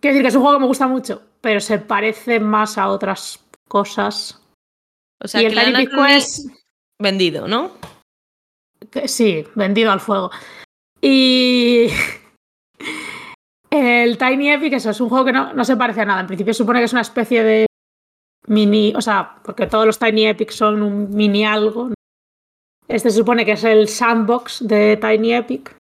quiero 0.00 0.14
decir 0.14 0.22
que 0.22 0.28
es 0.28 0.34
un 0.34 0.42
juego 0.42 0.56
que 0.58 0.62
me 0.62 0.66
gusta 0.66 0.88
mucho, 0.88 1.22
pero 1.40 1.60
se 1.60 1.78
parece 1.78 2.40
más 2.40 2.76
a 2.76 2.88
otras 2.88 3.44
cosas. 3.68 4.42
o 5.22 5.28
sea, 5.28 5.40
y 5.42 5.46
que 5.46 5.52
el 5.52 5.58
el 5.58 5.74
Tiny 5.74 5.86
Quest 5.86 6.48
vendido, 7.00 7.46
¿no? 7.46 7.72
Que- 8.90 9.06
sí, 9.06 9.44
vendido 9.54 9.92
al 9.92 10.00
fuego. 10.00 10.30
Y 11.00 11.86
el 13.70 14.18
Tiny 14.18 14.50
Epic, 14.50 14.72
eso 14.72 14.90
es 14.90 15.00
un 15.00 15.08
juego 15.08 15.24
que 15.24 15.32
no, 15.32 15.52
no 15.52 15.64
se 15.64 15.76
parece 15.76 16.00
a 16.00 16.04
nada. 16.04 16.20
En 16.20 16.26
principio 16.26 16.52
se 16.52 16.58
supone 16.58 16.80
que 16.80 16.86
es 16.86 16.92
una 16.92 17.02
especie 17.02 17.44
de 17.44 17.65
mini, 18.46 18.92
o 18.94 19.00
sea, 19.00 19.36
porque 19.42 19.66
todos 19.66 19.86
los 19.86 19.98
Tiny 19.98 20.26
Epics 20.26 20.56
son 20.56 20.82
un 20.82 21.14
mini 21.14 21.44
algo. 21.44 21.90
Este 22.88 23.10
se 23.10 23.18
supone 23.18 23.44
que 23.44 23.52
es 23.52 23.64
el 23.64 23.88
sandbox 23.88 24.66
de 24.66 24.96
Tiny 24.96 25.34
Epic. 25.34 25.76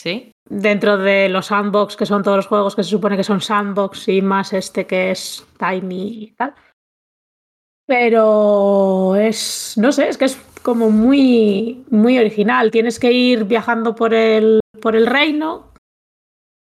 Sí. 0.00 0.32
Dentro 0.48 0.96
de 0.96 1.28
los 1.28 1.46
sandbox, 1.46 1.96
que 1.96 2.06
son 2.06 2.22
todos 2.22 2.38
los 2.38 2.46
juegos 2.46 2.74
que 2.74 2.82
se 2.82 2.90
supone 2.90 3.16
que 3.16 3.24
son 3.24 3.40
sandbox 3.40 4.08
y 4.08 4.22
más 4.22 4.52
este 4.52 4.86
que 4.86 5.10
es 5.10 5.46
Tiny 5.58 6.24
y 6.24 6.30
tal. 6.32 6.54
Pero 7.86 9.16
es, 9.16 9.74
no 9.76 9.92
sé, 9.92 10.08
es 10.08 10.16
que 10.16 10.24
es 10.26 10.40
como 10.62 10.90
muy, 10.90 11.84
muy 11.90 12.18
original. 12.18 12.70
Tienes 12.70 12.98
que 12.98 13.12
ir 13.12 13.44
viajando 13.44 13.94
por 13.94 14.14
el, 14.14 14.60
por 14.80 14.96
el 14.96 15.06
reino, 15.06 15.72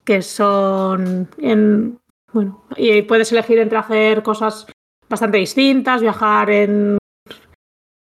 que 0.05 0.23
son, 0.23 1.29
en, 1.39 2.01
bueno, 2.33 2.65
y 2.77 3.03
puedes 3.03 3.31
elegir 3.33 3.59
entre 3.59 3.79
hacer 3.79 4.23
cosas 4.23 4.67
bastante 5.11 5.37
distintas, 5.39 6.01
viajar 6.01 6.49
en, 6.51 6.97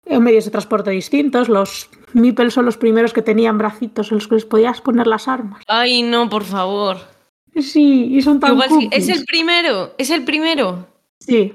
en 0.05 0.23
medios 0.23 0.45
de 0.45 0.51
transporte 0.51 0.89
distintos. 0.89 1.49
Los 1.49 1.89
Meeple 2.13 2.49
son 2.49 2.65
los 2.65 2.77
primeros 2.77 3.13
que 3.13 3.21
tenían 3.21 3.57
bracitos 3.59 4.11
en 4.11 4.17
los 4.17 4.27
que 4.27 4.35
les 4.35 4.45
podías 4.45 4.81
poner 4.81 5.05
las 5.05 5.27
armas. 5.27 5.61
Ay, 5.67 6.01
no, 6.01 6.29
por 6.29 6.43
favor. 6.45 6.97
Sí, 7.55 8.07
y 8.15 8.21
son 8.21 8.39
tan 8.39 8.53
Igual 8.53 8.69
sí. 8.69 8.89
Es 8.91 9.07
el 9.09 9.23
primero, 9.25 9.93
es 9.97 10.09
el 10.09 10.23
primero. 10.25 10.87
Sí, 11.19 11.53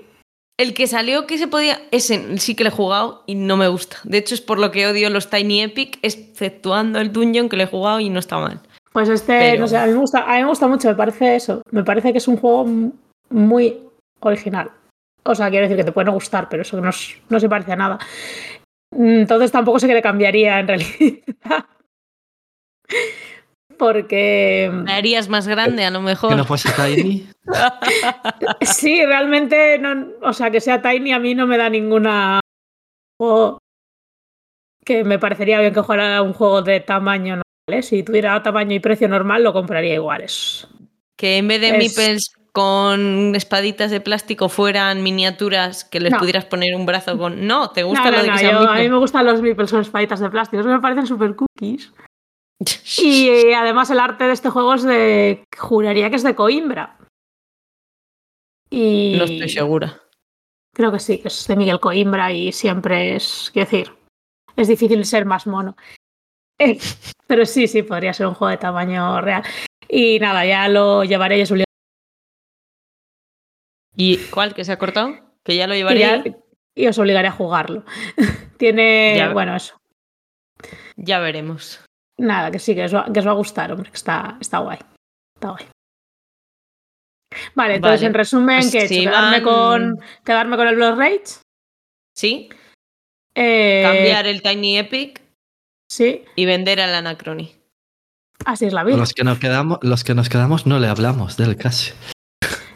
El 0.58 0.72
que 0.74 0.86
salió 0.86 1.26
que 1.26 1.36
se 1.38 1.46
podía. 1.48 1.80
Ese 1.90 2.38
sí 2.38 2.54
que 2.54 2.64
le 2.64 2.68
he 2.70 2.72
jugado 2.72 3.22
y 3.26 3.34
no 3.34 3.56
me 3.56 3.68
gusta. 3.68 3.96
De 4.04 4.18
hecho, 4.18 4.34
es 4.34 4.40
por 4.40 4.58
lo 4.58 4.70
que 4.70 4.86
odio 4.86 5.10
los 5.10 5.28
Tiny 5.30 5.62
Epic, 5.62 5.98
exceptuando 6.02 6.98
el 7.00 7.12
Dungeon 7.12 7.48
que 7.48 7.56
le 7.56 7.64
he 7.64 7.66
jugado 7.66 8.00
y 8.00 8.08
no 8.10 8.18
está 8.18 8.38
mal. 8.38 8.60
pues 8.92 9.08
este, 9.08 9.38
Pero- 9.38 9.60
no 9.60 9.68
sé, 9.68 9.76
a 9.76 9.86
mí, 9.86 9.92
me 9.92 9.98
gusta, 9.98 10.24
a 10.24 10.36
mí 10.36 10.42
me 10.42 10.48
gusta 10.48 10.66
mucho, 10.68 10.88
me 10.88 10.94
parece 10.94 11.36
eso. 11.36 11.62
Me 11.70 11.84
parece 11.84 12.12
que 12.12 12.18
es 12.18 12.28
un 12.28 12.36
juego 12.38 12.66
muy 13.30 13.78
original. 14.20 14.70
O 15.24 15.34
sea, 15.34 15.50
quiero 15.50 15.64
decir 15.64 15.76
que 15.76 15.84
te 15.84 15.92
puede 15.92 16.06
no 16.06 16.12
gustar, 16.12 16.48
pero 16.48 16.62
eso 16.62 16.80
no, 16.80 16.90
no 17.28 17.40
se 17.40 17.48
parece 17.48 17.72
a 17.72 17.76
nada. 17.76 17.98
Entonces 18.92 19.52
tampoco 19.52 19.78
sé 19.78 19.86
qué 19.86 19.94
le 19.94 20.02
cambiaría 20.02 20.58
en 20.60 20.68
realidad. 20.68 21.18
Porque 23.78 24.70
Me 24.72 24.92
harías 24.92 25.28
más 25.28 25.48
grande, 25.48 25.84
a 25.84 25.90
lo 25.90 26.02
mejor. 26.02 26.30
Que 26.30 26.36
no 26.36 26.44
fuese 26.44 26.68
Tiny. 26.72 27.26
sí, 28.60 29.04
realmente, 29.04 29.78
no, 29.78 30.08
o 30.22 30.32
sea, 30.34 30.50
que 30.50 30.60
sea 30.60 30.82
Tiny 30.82 31.12
a 31.12 31.18
mí 31.18 31.34
no 31.34 31.46
me 31.46 31.56
da 31.56 31.70
ninguna 31.70 32.40
juego 33.18 33.58
que 34.84 35.04
me 35.04 35.18
parecería 35.18 35.60
bien 35.60 35.72
que 35.72 35.82
fuera 35.82 36.20
un 36.20 36.32
juego 36.34 36.62
de 36.62 36.80
tamaño 36.80 37.36
normal. 37.36 37.44
¿eh? 37.68 37.82
Si 37.82 38.02
tuviera 38.02 38.42
tamaño 38.42 38.74
y 38.74 38.80
precio 38.80 39.08
normal, 39.08 39.42
lo 39.44 39.52
compraría 39.52 39.94
igual. 39.94 40.22
Es, 40.22 40.66
Que 41.16 41.38
en 41.38 41.48
vez 41.48 41.60
de 41.60 41.68
Es- 41.68 41.78
meeples 41.78 42.32
con 42.52 43.34
espaditas 43.36 43.90
de 43.90 44.00
plástico 44.00 44.48
fueran 44.48 45.02
miniaturas 45.02 45.84
que 45.84 46.00
les 46.00 46.12
No. 46.12 46.18
pudieras 46.18 46.44
poner 46.44 46.74
un 46.74 46.86
brazo 46.86 47.16
con. 47.18 47.46
No, 47.46 47.70
¿te 47.70 47.82
gusta 47.82 48.06
No, 48.06 48.10
lo 48.10 48.16
no, 48.18 48.22
de 48.24 48.30
que 48.32 48.38
sean 48.38 48.52
yo- 48.62 48.68
a 48.70 48.74
mí 48.76 48.88
me 48.88 48.96
gustan 48.98 49.24
los 49.26 49.40
meeples 49.42 49.70
con 49.70 49.80
espaditas 49.80 50.20
de 50.20 50.30
plástico, 50.30 50.62
me 50.64 50.80
parecen 50.80 51.06
super 51.06 51.34
cookies. 51.36 51.92
Y 52.98 53.28
eh, 53.28 53.54
además 53.54 53.88
el 53.90 54.00
arte 54.00 54.24
de 54.24 54.32
este 54.32 54.50
juego 54.50 54.74
es 54.74 54.82
de, 54.82 55.44
juraría 55.58 56.10
que 56.10 56.16
es 56.16 56.22
de 56.22 56.34
Coimbra. 56.34 56.98
Y 58.70 59.14
No 59.18 59.24
estoy 59.24 59.48
segura. 59.48 60.00
creo 60.74 60.92
que 60.92 60.98
sí, 61.00 61.18
que 61.18 61.28
es 61.28 61.46
de 61.46 61.56
Miguel 61.56 61.80
Coimbra 61.80 62.32
y 62.32 62.52
siempre 62.52 63.16
es, 63.16 63.50
quiero 63.52 63.68
decir, 63.70 63.92
es 64.56 64.68
difícil 64.68 65.04
ser 65.04 65.24
más 65.24 65.46
mono. 65.46 65.76
Eh, 66.58 66.78
pero 67.26 67.46
sí, 67.46 67.66
sí, 67.66 67.82
podría 67.82 68.12
ser 68.12 68.26
un 68.26 68.34
juego 68.34 68.50
de 68.50 68.58
tamaño 68.58 69.20
real. 69.20 69.42
Y 69.88 70.18
nada, 70.20 70.44
ya 70.44 70.68
lo 70.68 71.02
llevaré 71.04 71.38
y 71.38 71.40
es 71.40 71.50
un 71.50 71.64
¿Y 74.00 74.16
cuál 74.30 74.54
que 74.54 74.64
se 74.64 74.72
ha 74.72 74.78
cortado? 74.78 75.14
Que 75.44 75.56
ya 75.56 75.66
lo 75.66 75.74
y, 75.74 75.78
llevaré. 75.78 76.00
ya- 76.00 76.24
Ya, 76.24 76.36
y 76.74 76.86
os 76.86 76.98
obligaré 76.98 77.28
a 77.28 77.32
jugarlo. 77.32 77.84
Tiene, 78.58 79.14
Ya. 79.16 79.32
bueno, 79.32 79.54
eso. 79.54 79.76
veremos. 80.96 81.84
Nada, 82.18 82.50
que 82.50 82.58
sí, 82.58 82.74
que 82.74 82.84
os 82.84 82.94
va, 82.94 83.10
que 83.12 83.20
os 83.20 83.26
va 83.26 83.30
a 83.32 83.34
gustar, 83.34 83.72
hombre, 83.72 83.90
que 83.90 83.96
está, 83.96 84.36
está 84.40 84.58
guay. 84.58 84.78
Está 85.34 85.50
guay. 85.50 85.66
Vale, 87.54 87.74
entonces 87.76 88.00
Vale. 88.00 88.06
en 88.08 88.14
resumen, 88.14 88.58
Pues 88.60 88.72
¿qué 88.72 88.78
he 88.78 88.84
hecho? 88.84 89.10
¿Quedarme, 89.10 89.40
van- 89.40 89.42
con, 89.44 90.00
¿Quedarme 90.24 90.56
con 90.56 90.68
el 90.68 90.76
Blood 90.76 90.96
Rage? 90.98 91.22
Sí, 92.16 92.48
Eh, 93.34 93.82
cambiar 93.84 94.26
el 94.26 94.42
Tiny 94.42 94.78
Epic 94.78 95.22
Sí, 95.88 96.24
y 96.36 96.44
vender 96.46 96.80
al 96.80 96.94
Anacrony. 96.94 97.48
así 98.44 98.66
es 98.66 98.72
la 98.72 98.82
vida. 98.84 98.96
Los 98.96 99.12
que 99.14 99.24
nos 99.24 99.38
quedamos, 99.38 99.78
los 99.82 100.04
que 100.04 100.14
nos 100.14 100.28
quedamos 100.28 100.66
no 100.66 100.78
le 100.78 100.88
hablamos 100.88 101.36
del 101.36 101.56
casi. 101.56 101.92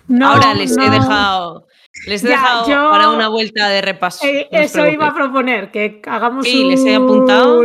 No, 0.08 0.32
Ahora 0.32 0.54
les 0.54 0.76
he 0.76 0.90
dejado, 0.90 1.66
les 2.06 2.22
he 2.24 2.28
Ya, 2.28 2.32
dejado 2.34 2.68
yo- 2.68 2.90
para 2.90 3.08
una 3.10 3.28
vuelta 3.28 3.68
de 3.68 3.80
repaso. 3.80 4.26
Eh, 4.26 4.48
no 4.52 4.58
eso 4.58 4.86
iba 4.86 5.08
a 5.08 5.14
proponer, 5.14 5.70
que 5.70 6.02
hagamos 6.06 6.44
Sí, 6.46 6.62
un... 6.62 6.70
les 6.70 6.84
he 6.84 6.94
apuntado. 6.94 7.64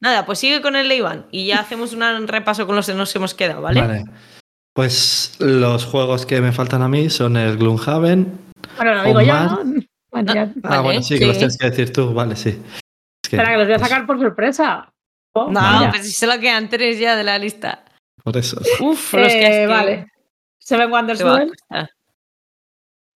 Nada, 0.00 0.24
pues 0.26 0.38
sigue 0.38 0.62
con 0.62 0.76
el 0.76 0.88
de 0.88 0.96
Iván 0.96 1.26
y 1.32 1.46
ya 1.46 1.58
hacemos 1.60 1.92
un 1.92 2.28
repaso 2.28 2.66
con 2.66 2.76
los 2.76 2.86
que 2.86 2.94
nos 2.94 3.14
hemos 3.16 3.34
quedado, 3.34 3.62
¿vale? 3.62 4.04
Pues 4.74 5.34
los 5.40 5.84
juegos 5.84 6.24
que 6.26 6.40
me 6.40 6.52
faltan 6.52 6.82
a 6.82 6.88
mí 6.88 7.10
son 7.10 7.36
el 7.36 7.56
Gloomhaven. 7.56 8.38
Bueno, 8.76 8.94
lo 8.94 9.02
digo 9.04 9.20
yo, 9.22 9.32
Omar. 9.34 9.64
¿no? 9.66 9.82
Bueno, 10.12 10.34
ya- 10.34 10.42
Ah, 10.62 10.68
Vale, 10.68 10.82
bueno, 10.82 11.02
sí, 11.02 11.18
que 11.18 11.26
los 11.26 11.36
tienes 11.38 11.58
que 11.58 11.70
decir 11.70 11.92
tú, 11.92 12.14
vale, 12.14 12.36
sí. 12.36 12.50
Es 12.50 13.30
que, 13.30 13.36
Espera, 13.36 13.50
que 13.50 13.56
los 13.58 13.66
voy 13.66 13.74
a 13.74 13.78
pues, 13.78 13.88
sacar 13.90 14.06
por 14.06 14.20
sorpresa. 14.20 14.88
Oh, 15.34 15.50
No, 15.50 15.60
mira. 15.78 15.90
pues 15.90 16.06
si 16.06 16.12
solo 16.12 16.38
quedan 16.40 16.68
tres 16.68 16.98
ya 16.98 17.16
de 17.16 17.24
la 17.24 17.38
lista. 17.38 17.84
Por 18.22 18.36
eso. 18.36 18.60
Uf, 18.80 19.14
los 19.14 19.28
que 19.28 19.40
Eh, 19.40 19.46
has 19.46 19.54
que- 19.56 19.66
Vale. 19.66 20.06
Seven 20.68 20.90
Wonders 20.90 21.20
a 21.22 21.24
Duel, 21.24 21.48
costar. 21.48 21.90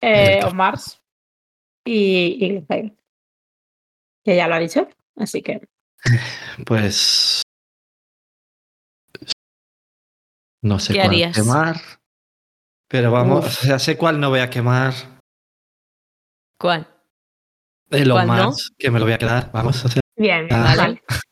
eh, 0.00 0.40
on 0.42 0.56
Mars 0.56 0.98
y, 1.84 2.38
y. 2.42 2.66
Que 4.24 4.36
ya 4.36 4.48
lo 4.48 4.54
ha 4.54 4.58
dicho, 4.58 4.88
así 5.16 5.42
que... 5.42 5.60
Pues. 6.66 7.42
No 10.62 10.78
sé 10.78 10.94
¿Qué 10.94 11.00
cuál 11.00 11.08
harías? 11.08 11.36
quemar. 11.36 11.76
Pero 12.88 13.10
vamos, 13.10 13.44
Uf. 13.44 13.62
o 13.64 13.66
sea, 13.66 13.78
sé 13.78 13.98
cuál 13.98 14.18
no 14.18 14.30
voy 14.30 14.40
a 14.40 14.48
quemar. 14.48 14.94
¿Cuál? 16.58 16.88
El 17.90 18.10
¿Cuál 18.10 18.26
no? 18.28 18.32
más, 18.32 18.70
que 18.78 18.90
me 18.90 18.98
lo 18.98 19.04
voy 19.04 19.12
a 19.14 19.18
quedar. 19.18 19.50
Vamos, 19.52 19.76
sea, 19.76 20.00
Bien, 20.16 20.46
bien, 20.46 20.60
Ah. 20.60 20.74
vale. 20.76 21.02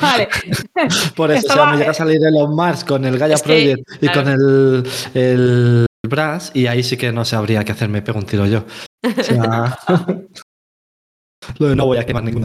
vale. 0.00 0.28
por 1.16 1.30
eso, 1.30 1.40
o 1.40 1.42
sea, 1.42 1.54
Estaba- 1.64 1.70
me 1.72 1.78
llega 1.78 1.90
a 1.90 1.94
salir 1.94 2.20
el 2.24 2.36
On 2.36 2.54
Mars 2.54 2.84
con 2.84 3.04
el 3.04 3.18
Gaia 3.18 3.34
Es 3.34 3.42
que, 3.42 3.48
Project 3.48 3.92
y 4.02 4.06
claro. 4.08 4.22
con 4.22 4.32
el, 4.32 4.90
el 5.14 5.86
Brass, 6.08 6.50
y 6.54 6.66
ahí 6.66 6.82
sí 6.82 6.96
que 6.96 7.12
no 7.12 7.24
sabría 7.24 7.64
qué 7.64 7.72
hacer, 7.72 7.88
me 7.88 8.02
pego 8.02 8.18
un 8.18 8.26
tiro 8.26 8.46
yo. 8.46 8.64
O 9.04 9.22
sea, 9.22 9.78
lo 11.58 11.68
de 11.68 11.76
no 11.76 11.86
voy 11.86 11.98
a 11.98 12.06
quemar 12.06 12.24
ninguno 12.24 12.44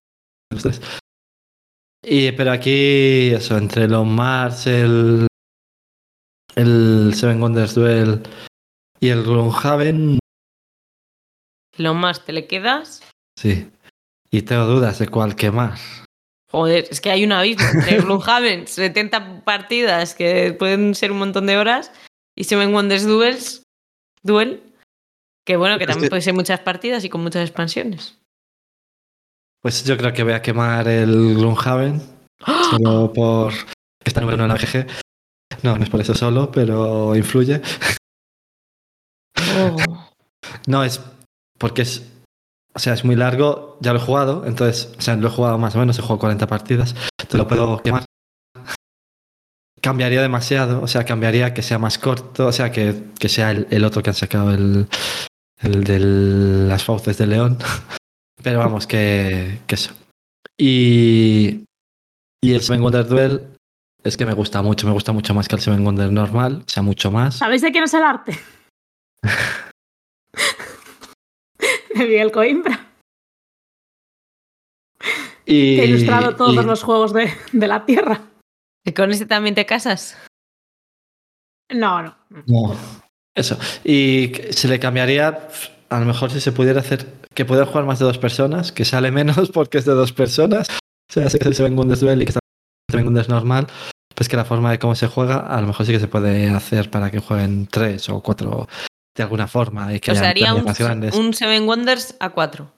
de 0.51 0.55
los 0.55 0.63
tres. 0.63 0.81
Y, 2.05 2.31
pero 2.33 2.51
aquí, 2.51 3.31
eso, 3.33 3.57
entre 3.57 3.85
el 3.85 3.93
On 3.93 4.13
Mars, 4.13 4.67
el, 4.67 5.27
el 6.55 7.13
Seven 7.15 7.41
Wonders 7.41 7.75
Duel 7.75 8.21
y 8.99 9.09
el 9.09 9.23
Gloomhaven, 9.23 10.19
Lo 11.77 11.93
más 11.93 12.25
te 12.25 12.33
le 12.33 12.47
quedas. 12.47 13.01
sí. 13.39 13.69
Y 14.31 14.41
tengo 14.41 14.65
dudas 14.65 14.97
de 14.97 15.07
cuál 15.09 15.35
quemar. 15.35 15.75
Joder, 16.53 16.85
es 16.91 17.01
que 17.01 17.09
hay 17.09 17.23
un 17.23 17.31
abismo 17.31 17.65
entre 17.73 17.97
Gloomhaven, 18.01 18.67
70 18.67 19.43
partidas 19.43 20.13
que 20.13 20.53
pueden 20.53 20.93
ser 20.93 21.11
un 21.11 21.17
montón 21.17 21.47
de 21.47 21.57
horas, 21.57 21.91
y 22.37 22.43
Seven 22.43 22.73
Wonders 22.73 23.05
Duels, 23.05 23.63
Duel, 24.21 24.61
que 25.45 25.57
bueno, 25.57 25.79
que 25.79 25.87
también 25.87 26.09
puede 26.09 26.21
ser 26.21 26.35
muchas 26.35 26.59
partidas 26.59 27.03
y 27.03 27.09
con 27.09 27.21
muchas 27.21 27.41
expansiones. 27.41 28.19
Pues 29.63 29.83
yo 29.83 29.97
creo 29.97 30.13
que 30.13 30.23
voy 30.23 30.33
a 30.33 30.41
quemar 30.41 30.87
el 30.87 31.35
Gloomhaven. 31.35 32.01
Solo 32.69 33.11
por 33.11 33.53
que 33.53 34.09
está 34.09 34.21
número 34.21 34.35
uno 34.35 34.43
en 34.43 34.49
la 34.49 34.55
BGG. 34.55 34.87
No, 35.63 35.77
no 35.77 35.83
es 35.83 35.89
por 35.89 36.01
eso 36.01 36.13
solo, 36.13 36.51
pero 36.51 37.15
influye. 37.15 37.61
Oh. 39.57 39.75
No, 40.67 40.83
es 40.83 41.01
porque 41.57 41.81
es. 41.81 42.12
O 42.75 42.79
sea, 42.79 42.93
es 42.93 43.05
muy 43.05 43.15
largo, 43.15 43.77
ya 43.81 43.93
lo 43.93 43.99
he 43.99 44.01
jugado, 44.01 44.45
entonces, 44.47 44.93
o 44.97 45.01
sea, 45.01 45.15
lo 45.15 45.27
he 45.27 45.31
jugado 45.31 45.57
más 45.59 45.75
o 45.75 45.79
menos, 45.79 45.97
he 45.99 46.01
jugado 46.01 46.19
40 46.19 46.47
partidas, 46.47 46.95
te 47.29 47.37
lo 47.37 47.47
puedo 47.47 47.81
quemar. 47.83 48.03
Cambiaría 49.79 50.21
demasiado, 50.21 50.81
o 50.81 50.87
sea, 50.87 51.03
cambiaría 51.05 51.53
que 51.53 51.61
sea 51.61 51.77
más 51.77 51.99
corto, 51.99 52.47
o 52.47 52.51
sea, 52.51 52.71
que, 52.71 53.11
que 53.19 53.29
sea 53.29 53.51
el, 53.51 53.67
el 53.69 53.83
otro 53.83 54.01
que 54.01 54.09
han 54.09 54.15
sacado, 54.15 54.51
el, 54.53 54.87
el 55.61 55.83
de 55.83 55.99
las 55.99 56.83
fauces 56.83 57.17
de 57.17 57.27
león. 57.27 57.57
Pero 58.43 58.59
vamos, 58.59 58.87
que, 58.87 59.59
que 59.67 59.75
eso. 59.75 59.93
Y, 60.57 61.65
y 62.41 62.53
el 62.53 62.61
Seven 62.61 62.81
Wonder 62.81 63.07
Duel 63.07 63.47
es 64.03 64.17
que 64.17 64.25
me 64.25 64.33
gusta 64.33 64.61
mucho, 64.61 64.87
me 64.87 64.93
gusta 64.93 65.11
mucho 65.13 65.33
más 65.33 65.47
que 65.47 65.55
el 65.55 65.61
Seven 65.61 65.83
Wonder 65.83 66.11
normal, 66.11 66.63
o 66.65 66.69
sea, 66.69 66.81
mucho 66.81 67.11
más. 67.11 67.37
¿Sabéis 67.37 67.61
de 67.61 67.71
quién 67.71 67.83
es 67.83 67.93
el 67.93 68.03
arte? 68.03 68.37
de 71.99 72.05
Miguel 72.05 72.31
Coimbra, 72.31 72.89
Y, 75.45 75.75
que 75.75 75.81
ha 75.81 75.85
ilustrado 75.85 76.35
todos 76.35 76.63
y- 76.63 76.67
los 76.67 76.83
juegos 76.83 77.13
de, 77.13 77.29
de 77.51 77.67
la 77.67 77.85
Tierra. 77.85 78.21
¿Y 78.85 78.91
con 78.93 79.11
este 79.11 79.25
también 79.25 79.55
te 79.55 79.65
casas? 79.65 80.17
No, 81.71 82.01
no. 82.01 82.15
No. 82.47 82.75
Eso. 83.35 83.57
Y 83.83 84.31
se 84.51 84.67
le 84.67 84.79
cambiaría, 84.79 85.47
a 85.89 85.99
lo 85.99 86.05
mejor 86.05 86.31
si 86.31 86.39
se 86.39 86.51
pudiera 86.51 86.81
hacer 86.81 87.13
que 87.33 87.45
puedan 87.45 87.65
jugar 87.65 87.85
más 87.85 87.99
de 87.99 88.05
dos 88.05 88.17
personas, 88.17 88.71
que 88.71 88.85
sale 88.85 89.11
menos 89.11 89.49
porque 89.53 89.77
es 89.79 89.85
de 89.85 89.93
dos 89.93 90.13
personas. 90.13 90.67
O 91.09 91.13
sea, 91.13 91.27
que 91.27 91.53
se 91.53 91.63
ven 91.63 91.77
un 91.77 91.89
duel 91.89 92.21
y 92.21 92.25
que 92.25 92.29
está 92.31 92.39
en 92.93 93.07
un 93.07 93.13
normal. 93.13 93.67
Pues 94.15 94.29
que 94.29 94.37
la 94.37 94.45
forma 94.45 94.69
de 94.71 94.77
cómo 94.79 94.93
se 94.95 95.07
juega, 95.07 95.39
a 95.39 95.59
lo 95.59 95.67
mejor 95.67 95.85
sí 95.85 95.91
que 95.91 95.99
se 95.99 96.07
puede 96.07 96.49
hacer 96.49 96.91
para 96.91 97.09
que 97.09 97.19
jueguen 97.19 97.67
tres 97.67 98.09
o 98.09 98.21
cuatro 98.21 98.67
de 99.15 99.23
alguna 99.23 99.47
forma. 99.47 99.93
Y 99.93 99.99
que 99.99 100.11
O 100.11 100.15
sea, 100.15 100.29
haría 100.29 100.53
un, 100.53 101.33
Seven 101.33 101.67
Wonders 101.67 102.15
a 102.19 102.29
4. 102.29 102.71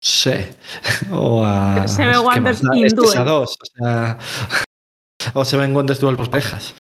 Sí. 0.00 0.32
O 1.12 1.44
a. 1.44 1.86
Seven 1.86 2.12
¿qué 2.12 2.18
Wonders 2.18 2.62
in 2.62 2.86
Este 2.86 3.00
es 3.02 3.16
a 3.16 3.24
Duel. 3.24 3.28
dos. 3.28 3.58
O 3.60 3.66
sea. 3.76 4.18
O 5.34 5.44
se 5.44 5.58
ven 5.58 5.76
Wonders 5.76 6.00
Duel 6.00 6.16
por 6.16 6.30
parejas. 6.30 6.74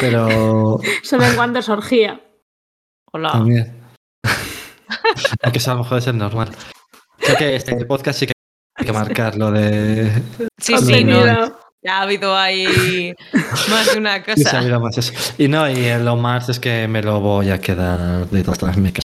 Pero. 0.00 0.80
Seven 1.04 1.36
Wonders 1.38 1.68
Orgía. 1.68 2.20
Hola. 3.12 3.30
También. 3.30 3.80
Aunque 5.42 5.58
eso 5.58 5.70
a 5.70 5.74
lo 5.74 5.82
mejor 5.84 5.98
es 5.98 6.06
el 6.08 6.18
normal. 6.18 6.50
Creo 7.18 7.36
que 7.36 7.54
este 7.56 7.84
podcast 7.84 8.18
sí 8.18 8.26
que 8.26 8.32
hay 8.74 8.86
que 8.86 8.92
marcar 8.92 9.36
lo 9.36 9.52
de. 9.52 10.10
Sí, 10.58 10.76
sí, 10.78 11.04
no. 11.04 11.63
Ya 11.84 11.98
ha 11.98 12.02
habido 12.02 12.34
ahí 12.36 13.14
más 13.70 13.92
de 13.92 13.98
una 13.98 14.24
Sí, 14.34 14.42
se 14.42 14.48
ha 14.48 14.52
cosa. 14.52 14.58
habido 14.60 14.80
más 14.80 14.96
eso. 14.98 15.12
Y 15.38 15.48
no, 15.48 15.68
y 15.68 15.84
en 15.84 16.04
lo 16.04 16.16
más 16.16 16.48
es 16.48 16.58
que 16.58 16.88
me 16.88 17.02
lo 17.02 17.20
voy 17.20 17.50
a 17.50 17.60
quedar 17.60 18.26
de 18.30 18.42
todas 18.42 18.76
me 18.78 18.92
caso 18.92 19.02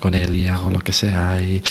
con 0.00 0.14
él 0.14 0.34
y 0.34 0.48
hago 0.48 0.70
lo 0.70 0.78
que 0.80 0.92
sea. 0.92 1.40
Y... 1.42 1.62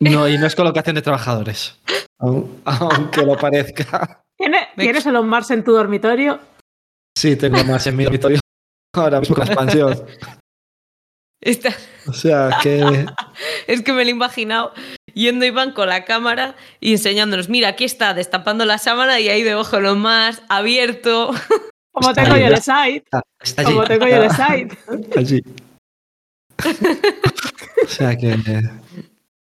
No, 0.00 0.26
y 0.26 0.38
no 0.38 0.46
es 0.46 0.54
colocación 0.56 0.94
de 0.96 1.02
trabajadores. 1.02 1.78
Aun- 2.18 2.62
Aunque 2.64 3.22
lo 3.26 3.36
parezca. 3.36 4.22
¿Tiene- 4.38 4.68
Me- 4.76 4.84
¿Tienes 4.84 5.04
el 5.06 5.16
On 5.16 5.28
Mars 5.28 5.50
en 5.50 5.62
tu 5.62 5.72
dormitorio? 5.72 6.40
Sí, 7.16 7.36
tengo 7.36 7.62
más 7.64 7.86
en 7.86 7.96
mi 7.96 8.04
dormitorio 8.04 8.40
ahora 8.94 9.20
mismo 9.20 9.36
la 9.36 9.44
expansión. 9.44 10.02
Esta- 11.42 11.74
O 12.06 12.12
sea 12.12 12.58
que. 12.62 13.06
es 13.66 13.82
que 13.82 13.92
me 13.92 14.04
lo 14.04 14.08
he 14.08 14.12
imaginado 14.12 14.72
yendo 15.14 15.44
Iván 15.44 15.72
con 15.72 15.88
la 15.88 16.04
cámara 16.06 16.54
y 16.80 16.92
enseñándonos, 16.92 17.48
mira, 17.50 17.68
aquí 17.68 17.84
está, 17.84 18.14
destapando 18.14 18.64
la 18.64 18.78
sábana 18.78 19.20
y 19.20 19.28
ahí 19.28 19.42
debajo 19.42 19.78
lo 19.80 19.94
más 19.96 20.42
abierto. 20.48 21.34
Como 21.92 22.08
Está 22.10 22.22
tengo 22.22 22.36
ahí, 22.36 22.42
yo 22.42 22.48
el 22.48 22.56
site. 22.62 23.04
Está. 23.42 23.64
Como 23.64 23.84
tengo 23.84 24.06
yo 24.06 24.22
el 24.22 24.30
site. 24.30 24.78
Allí. 25.16 25.42
O 27.84 27.88
sea 27.88 28.16
que. 28.16 28.36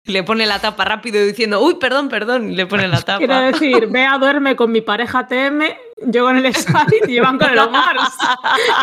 Le 0.05 0.23
pone 0.23 0.47
la 0.47 0.59
tapa 0.59 0.83
rápido 0.83 1.23
diciendo, 1.23 1.61
uy, 1.61 1.75
perdón, 1.75 2.09
perdón, 2.09 2.51
y 2.51 2.55
le 2.55 2.65
pone 2.65 2.87
la 2.87 3.01
Quiero 3.03 3.27
tapa. 3.35 3.41
decir, 3.51 3.85
Bea 3.87 4.17
duerme 4.17 4.55
con 4.55 4.71
mi 4.71 4.81
pareja 4.81 5.27
TM, 5.27 5.61
yo 6.07 6.23
con 6.25 6.37
el 6.43 6.55
site 6.55 7.01
y 7.07 7.17
Iván 7.17 7.37
con 7.37 7.51
el 7.51 7.59
On 7.59 7.71
Mars. 7.71 8.15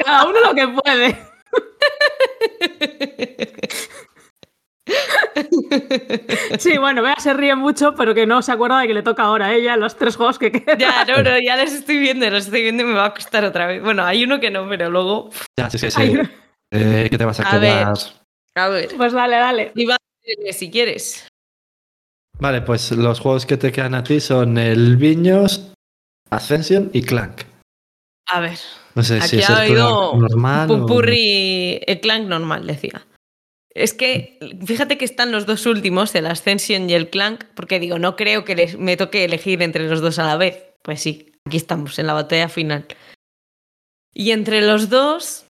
Cada 0.04 0.26
uno 0.26 0.38
lo 0.40 0.54
que 0.54 0.68
puede. 0.68 1.27
Sí, 6.58 6.78
bueno, 6.78 7.02
Bea 7.02 7.16
se 7.18 7.34
ríe 7.34 7.54
mucho, 7.54 7.94
pero 7.94 8.14
que 8.14 8.26
no 8.26 8.42
se 8.42 8.52
acuerda 8.52 8.80
de 8.80 8.88
que 8.88 8.94
le 8.94 9.02
toca 9.02 9.24
ahora 9.24 9.46
a 9.46 9.54
ella 9.54 9.76
los 9.76 9.96
tres 9.96 10.16
juegos 10.16 10.38
que 10.38 10.50
quedan. 10.50 10.78
ya, 10.78 11.04
no, 11.04 11.22
no, 11.22 11.38
ya 11.38 11.56
los 11.56 11.72
estoy 11.72 11.98
viendo, 11.98 12.28
los 12.30 12.46
estoy 12.46 12.62
viendo 12.62 12.82
y 12.82 12.86
me 12.86 12.94
va 12.94 13.06
a 13.06 13.14
costar 13.14 13.44
otra 13.44 13.66
vez. 13.66 13.82
Bueno, 13.82 14.04
hay 14.04 14.24
uno 14.24 14.40
que 14.40 14.50
no, 14.50 14.68
pero 14.68 14.90
luego. 14.90 15.30
Ya, 15.58 15.70
sí, 15.70 15.78
sí, 15.78 15.90
sí. 15.90 16.14
Eh, 16.70 17.08
¿Qué 17.10 17.18
te 17.18 17.24
vas 17.24 17.40
a, 17.40 17.48
A 17.48 17.58
ver. 17.58 17.70
quedar? 17.70 17.94
A 18.56 18.68
ver. 18.68 18.88
Pues 18.96 19.12
dale, 19.12 19.36
dale. 19.36 19.72
Iván, 19.74 19.98
si 20.52 20.70
quieres. 20.70 21.26
Vale, 22.38 22.62
pues 22.62 22.92
los 22.92 23.20
juegos 23.20 23.46
que 23.46 23.56
te 23.56 23.72
quedan 23.72 23.94
a 23.94 24.04
ti 24.04 24.20
son 24.20 24.58
el 24.58 24.96
Viños, 24.96 25.72
Ascension 26.30 26.90
y 26.92 27.02
Clank. 27.02 27.42
A 28.26 28.40
ver. 28.40 28.58
No 28.98 29.04
sé 29.04 29.20
si 29.20 29.36
Aquí 29.36 29.38
es 29.44 29.50
ha 29.50 29.60
habido 29.60 30.16
normal. 30.16 30.68
o- 30.72 31.00
el 31.86 32.00
clank 32.00 32.26
normal, 32.26 32.66
decía. 32.66 33.06
Es 33.72 33.94
que, 33.94 34.40
fíjate 34.66 34.98
que 34.98 35.04
están 35.04 35.30
los 35.30 35.46
dos 35.46 35.66
últimos, 35.66 36.12
el 36.16 36.26
Ascension 36.26 36.90
y 36.90 36.94
el 36.94 37.10
Clank, 37.10 37.44
porque 37.54 37.78
digo, 37.78 38.00
no 38.00 38.16
creo 38.16 38.44
que 38.44 38.56
les- 38.56 38.76
me 38.76 38.96
toque 38.96 39.24
elegir 39.24 39.62
entre 39.62 39.88
los 39.88 40.00
dos 40.00 40.18
a 40.18 40.26
la 40.26 40.36
vez. 40.36 40.64
Pues 40.82 41.00
sí, 41.00 41.30
aquí 41.46 41.56
estamos, 41.58 41.96
en 42.00 42.08
la 42.08 42.12
batalla 42.14 42.48
final. 42.48 42.86
Y 44.12 44.32
entre 44.32 44.62
los 44.62 44.88
dos, 44.90 45.46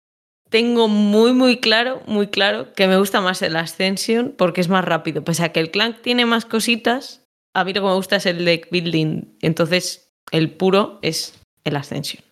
tengo 0.49 0.89
muy, 0.89 1.31
muy 1.31 1.61
claro, 1.61 2.01
muy 2.05 2.27
claro 2.27 2.73
que 2.73 2.87
me 2.87 2.97
gusta 2.97 3.21
más 3.21 3.41
el 3.43 3.55
Ascension 3.55 4.35
porque 4.37 4.59
es 4.59 4.67
más 4.67 4.83
rápido. 4.83 5.23
Pese 5.23 5.45
a 5.45 5.53
que 5.53 5.61
el 5.61 5.71
Clank 5.71 6.01
tiene 6.01 6.25
más 6.25 6.43
cositas, 6.43 7.23
a 7.55 7.63
mí 7.63 7.71
lo 7.71 7.79
que 7.81 7.87
me 7.87 7.93
gusta 7.93 8.17
es 8.17 8.25
el 8.25 8.43
deck 8.43 8.67
building. 8.71 9.37
Entonces, 9.41 10.09
el 10.31 10.51
puro 10.51 10.99
es 11.01 11.39
el 11.63 11.77
Ascension. 11.77 12.26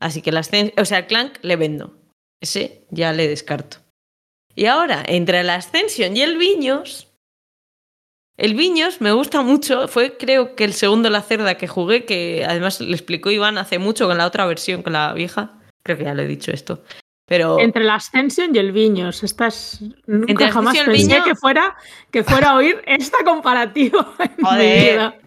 Así 0.00 0.22
que 0.22 0.30
el 0.30 0.36
Ascension, 0.36 0.80
o 0.80 0.84
sea, 0.84 0.98
el 0.98 1.06
Clank 1.06 1.38
le 1.42 1.56
vendo. 1.56 1.96
Ese 2.40 2.84
ya 2.90 3.12
le 3.12 3.26
descarto. 3.28 3.78
Y 4.54 4.66
ahora, 4.66 5.02
entre 5.06 5.40
el 5.40 5.50
Ascension 5.50 6.16
y 6.16 6.22
el 6.22 6.36
Viños, 6.36 7.08
el 8.36 8.54
Viños 8.54 9.00
me 9.00 9.12
gusta 9.12 9.42
mucho. 9.42 9.88
Fue, 9.88 10.16
creo 10.16 10.54
que 10.54 10.64
el 10.64 10.72
segundo 10.72 11.10
La 11.10 11.22
Cerda 11.22 11.56
que 11.56 11.66
jugué, 11.66 12.04
que 12.04 12.44
además 12.48 12.80
le 12.80 12.92
explicó 12.92 13.30
Iván 13.30 13.58
hace 13.58 13.78
mucho 13.78 14.06
con 14.06 14.18
la 14.18 14.26
otra 14.26 14.46
versión, 14.46 14.82
con 14.82 14.92
la 14.92 15.12
vieja. 15.12 15.58
Creo 15.82 15.98
que 15.98 16.04
ya 16.04 16.14
lo 16.14 16.22
he 16.22 16.26
dicho 16.28 16.52
esto. 16.52 16.82
Pero 17.26 17.58
Entre 17.58 17.82
el 17.82 17.90
Ascension 17.90 18.54
y 18.54 18.58
el 18.58 18.72
Viños. 18.72 19.22
Estás. 19.22 19.80
Nunca 20.06 20.30
Entre 20.32 20.50
jamás 20.50 20.76
pensé 20.78 20.92
Viños- 20.92 21.24
que 21.24 21.34
fuera, 21.34 21.76
que 22.10 22.22
fuera 22.24 22.50
a 22.50 22.56
oír 22.56 22.80
esta 22.86 23.18
comparativa. 23.24 24.14
en 24.20 24.30
mi 24.38 24.44
Joder. 24.44 24.92
vida. 24.92 25.18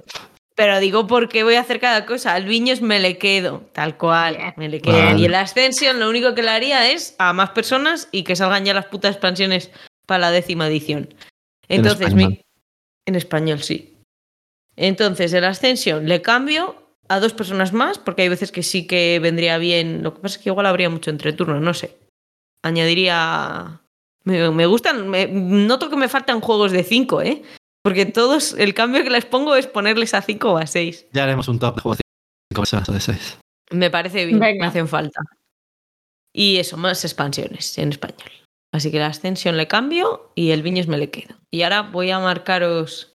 Pero 0.64 0.80
digo 0.80 1.07
porque 1.07 1.43
voy 1.43 1.55
a 1.55 1.62
hacer 1.62 1.80
cada 1.80 2.05
cosa. 2.05 2.36
Al 2.36 2.45
Viños 2.45 2.82
me 2.82 2.99
le 2.99 3.18
quedo, 3.18 3.64
tal 3.74 3.97
cual. 3.97 4.38
Me 4.57 4.70
le 4.70 4.80
quedo. 4.80 4.95
Vale. 4.95 5.20
Y 5.20 5.26
el 5.26 5.34
Ascension 5.34 5.99
lo 5.99 6.07
único 6.07 6.36
que 6.36 6.43
le 6.43 6.51
haría 6.51 6.91
es 6.91 7.16
a 7.18 7.34
más 7.34 7.49
personas 7.49 8.09
y 8.12 8.22
que 8.24 8.36
salgan 8.36 8.64
ya 8.64 8.76
las 8.76 8.86
putas 8.86 9.14
expansiones 9.16 9.72
para 10.05 10.20
la 10.20 10.30
décima 10.32 10.68
edición. 10.68 11.16
En 11.68 11.80
Entonces, 11.80 12.09
español. 12.09 12.30
mi- 12.34 12.41
en 13.07 13.16
español, 13.16 13.64
sí. 13.64 13.97
Entonces, 14.76 15.34
el 15.34 15.45
Ascension 15.45 16.07
le 16.07 16.22
cambio 16.22 16.76
a 17.09 17.20
dos 17.20 17.34
personas 17.34 17.74
más, 17.74 17.97
porque 17.97 18.22
hay 18.22 18.30
veces 18.30 18.51
que 18.51 18.62
sí 18.62 18.86
que 18.86 19.18
vendría 19.20 19.57
bien. 19.57 20.03
Lo 20.03 20.14
que 20.14 20.20
pasa 20.22 20.38
es 20.38 20.43
que 20.43 20.49
igual 20.49 20.68
habría 20.68 20.91
mucho 20.91 21.09
entre 21.09 21.34
turnos, 21.34 21.59
no 21.64 21.74
sé. 21.74 21.97
Añadiría. 22.62 23.82
Me, 24.26 24.51
me 24.51 24.66
gustan. 24.68 25.09
me- 25.09 25.26
noto 25.28 25.89
que 25.89 25.95
me 25.97 26.07
faltan 26.07 26.39
juegos 26.39 26.72
de 26.72 26.84
5, 26.84 27.24
¿eh? 27.24 27.41
Porque 27.84 28.05
todos, 28.05 28.53
el 28.53 28.73
cambio 28.73 29.03
que 29.03 29.09
les 29.09 29.25
pongo 29.25 29.55
es 29.55 29.67
ponerles 29.67 30.13
a 30.13 30.21
5 30.21 30.51
o 30.53 30.57
a 30.57 30.67
6. 30.67 31.07
Ya 31.13 31.23
haremos 31.23 31.47
un 31.47 31.59
top 31.59 31.75
de 31.75 31.82
juegos 31.82 31.97
de 31.97 32.01
5 32.53 32.61
personas 32.61 32.89
o 32.89 32.93
de 32.93 32.99
6. 32.99 33.38
Me 33.71 33.89
parece 33.89 34.25
bien, 34.25 34.39
Venga. 34.39 34.61
me 34.61 34.67
hacen 34.67 34.88
falta. 34.88 35.21
Y 36.34 36.57
eso, 36.57 36.77
más 36.77 37.03
expansiones 37.03 37.77
en 37.77 37.89
español. 37.89 38.29
Así 38.73 38.91
que 38.91 38.99
la 38.99 39.07
Ascension 39.07 39.57
le 39.57 39.67
cambio 39.67 40.32
y 40.36 40.51
el 40.51 40.61
Viños 40.63 40.88
me 40.88 40.97
le 40.97 41.09
quedo. 41.09 41.36
Y 41.49 41.63
ahora 41.63 41.82
voy 41.82 42.09
a 42.11 42.19
marcaros 42.19 43.13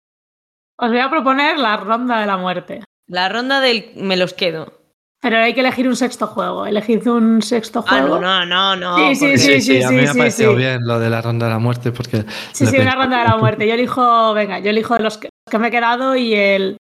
Os 0.80 0.90
voy 0.90 1.00
a 1.00 1.10
proponer 1.10 1.60
la 1.60 1.78
ronda 1.78 2.20
de 2.22 2.26
la 2.26 2.38
muerte. 2.38 2.84
la 3.08 3.30
ronda 3.30 3.60
del 3.62 3.92
me 3.96 4.18
los 4.18 4.34
quedo. 4.34 4.82
Pero 5.24 5.38
hay 5.38 5.54
que 5.56 5.62
elegir 5.62 5.88
un 5.88 5.96
sexto 5.96 6.28
juego. 6.28 6.66
Elegid 6.68 7.08
un 7.08 7.42
sexto 7.42 7.84
Ah, 7.88 8.00
juego. 8.02 8.20
no, 8.20 8.46
no, 8.46 8.76
no, 8.76 8.98
no. 8.98 9.16
Sí, 9.16 9.16
sí, 9.16 9.38
sí, 9.38 9.62
sí, 9.62 9.82
a 9.82 9.90
mí 9.90 9.96
me 9.96 10.10
ha 10.10 10.12
sí, 10.14 10.18
parecido 10.20 10.52
sí. 10.52 10.58
bien 10.58 10.80
lo 10.86 11.00
de 11.00 11.10
la 11.10 11.22
ronda 11.22 11.46
de 11.48 11.54
la 11.54 11.60
muerte 11.60 11.92
porque... 11.92 12.26
Sí, 12.52 12.66
sí, 12.68 12.78
una 12.78 12.94
ronda 12.94 13.20
de 13.20 13.30
la 13.30 13.38
muerte. 13.38 13.66
Yo 13.68 13.74
elijo, 13.74 14.34
venga, 14.34 14.60
yo 14.60 14.70
elijo 14.70 15.00
los 15.00 15.18
que, 15.18 15.30
los 15.48 15.52
que 15.52 15.58
me 15.60 15.70
he 15.70 15.72
quedado 15.72 16.16
y 16.16 16.36
el. 16.36 16.78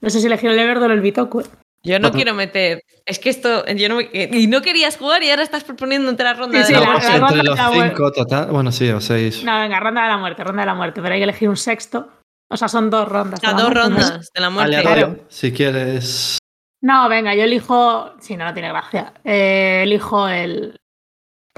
No 0.00 0.10
sé 0.10 0.20
si 0.20 0.26
elegir 0.26 0.50
el 0.50 0.58
Everdell 0.58 0.90
o 0.90 0.94
el 0.94 1.00
Bitoku. 1.00 1.42
Yo 1.84 1.98
no 2.00 2.08
Bueno. 2.08 2.16
quiero 2.16 2.34
meter. 2.34 2.80
Es 3.06 3.20
que 3.20 3.30
esto. 3.30 3.64
Yo 3.66 3.88
no 3.88 4.00
Y 4.00 4.46
no 4.48 4.60
querías 4.60 4.96
jugar 4.96 5.22
y 5.22 5.30
ahora 5.30 5.42
estás 5.44 5.62
proponiendo 5.64 6.10
entre 6.10 6.24
la 6.24 6.34
ronda 6.34 6.52
Sí, 6.52 6.58
de 6.58 6.64
sí, 6.66 6.72
la 6.74 6.80
No, 6.80 6.86
la- 6.86 6.92
muerte. 6.92 7.08
ronda 7.12 7.26
entre 7.28 7.38
de 7.38 7.44
los. 7.44 7.88
5 7.96 8.12
total, 8.12 8.46
bueno, 8.50 8.72
sí, 8.72 8.90
o 8.90 9.00
6. 9.00 9.44
No, 9.44 9.58
venga, 9.60 9.78
ronda 9.78 10.02
de 10.02 10.08
la 10.08 10.18
muerte, 10.18 10.42
ronda 10.44 10.62
de 10.62 10.66
la 10.66 10.74
muerte. 10.74 11.00
Pero 11.00 11.14
hay 11.14 11.20
que 11.20 11.24
elegir 11.24 11.48
un 11.48 11.56
sexto. 11.56 12.08
O 12.50 12.56
sea, 12.56 12.66
son 12.68 12.90
dos 12.90 13.08
rondas. 13.08 13.40
de 13.40 13.46
A 13.46 13.52
la 13.52 13.62
dos 13.62 13.72
rondas 13.72 14.30
de 14.34 14.40
la 14.40 14.50
muerte. 14.50 14.76
Aleatorio, 14.76 15.20
si 15.28 15.52
quieres... 15.52 16.37
No, 16.80 17.08
venga, 17.08 17.34
yo 17.34 17.44
elijo. 17.44 18.12
Sí, 18.20 18.36
no, 18.36 18.44
no 18.44 18.52
tiene 18.54 18.68
gracia. 18.68 19.12
Eh, 19.24 19.80
elijo 19.82 20.28
el 20.28 20.78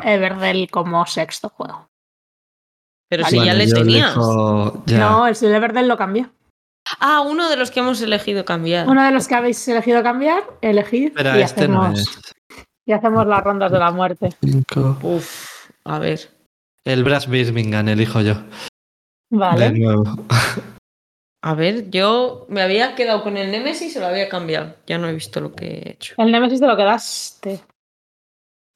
Everdell 0.02 0.70
como 0.70 1.04
sexto 1.06 1.48
juego. 1.50 1.88
Pero 3.10 3.24
Vale. 3.24 3.30
si 3.30 3.44
ya 3.44 3.52
Vale, 3.52 3.66
le 3.66 3.72
tenías. 3.72 4.16
elijo- 4.16 4.82
ya. 4.86 4.98
No, 4.98 5.26
el 5.26 5.36
Everdell 5.42 5.88
lo 5.88 5.96
cambié. 5.98 6.26
Ah, 7.00 7.20
uno 7.20 7.48
de 7.50 7.56
los 7.56 7.70
que 7.70 7.80
hemos 7.80 8.00
elegido 8.00 8.44
cambiar. 8.44 8.88
Uno 8.88 9.04
de 9.04 9.10
los 9.10 9.28
que 9.28 9.34
habéis 9.34 9.66
elegido 9.68 10.02
cambiar, 10.02 10.42
elegid 10.60 11.12
Pero 11.14 11.36
y, 11.38 11.42
este 11.42 11.68
no 11.68 11.82
hacemos, 11.82 12.00
es. 12.00 12.34
y 12.86 12.92
hacemos 12.92 13.26
las 13.26 13.44
rondas 13.44 13.70
de 13.70 13.78
la 13.78 13.90
muerte. 13.90 14.30
Cinco. 14.42 14.98
Uf, 15.02 15.70
a 15.84 15.98
ver. 15.98 16.30
El 16.84 17.04
Brass 17.04 17.28
Birmingham 17.28 17.88
elijo 17.88 18.22
yo. 18.22 18.34
De 18.34 19.38
Vale. 19.38 19.70
nuevo. 19.78 20.04
A 21.42 21.54
ver, 21.54 21.90
yo 21.90 22.44
me 22.50 22.60
había 22.60 22.94
quedado 22.94 23.22
con 23.22 23.36
el 23.36 23.50
Nemesis 23.50 23.96
o 23.96 24.00
lo 24.00 24.06
había 24.08 24.28
cambiado. 24.28 24.76
Ya 24.86 24.98
no 24.98 25.08
he 25.08 25.14
visto 25.14 25.40
lo 25.40 25.52
que 25.54 25.66
he 25.66 25.90
hecho. 25.92 26.14
El 26.18 26.30
Nemesis 26.32 26.60
te 26.60 26.66
lo 26.66 26.76
quedaste. 26.76 27.60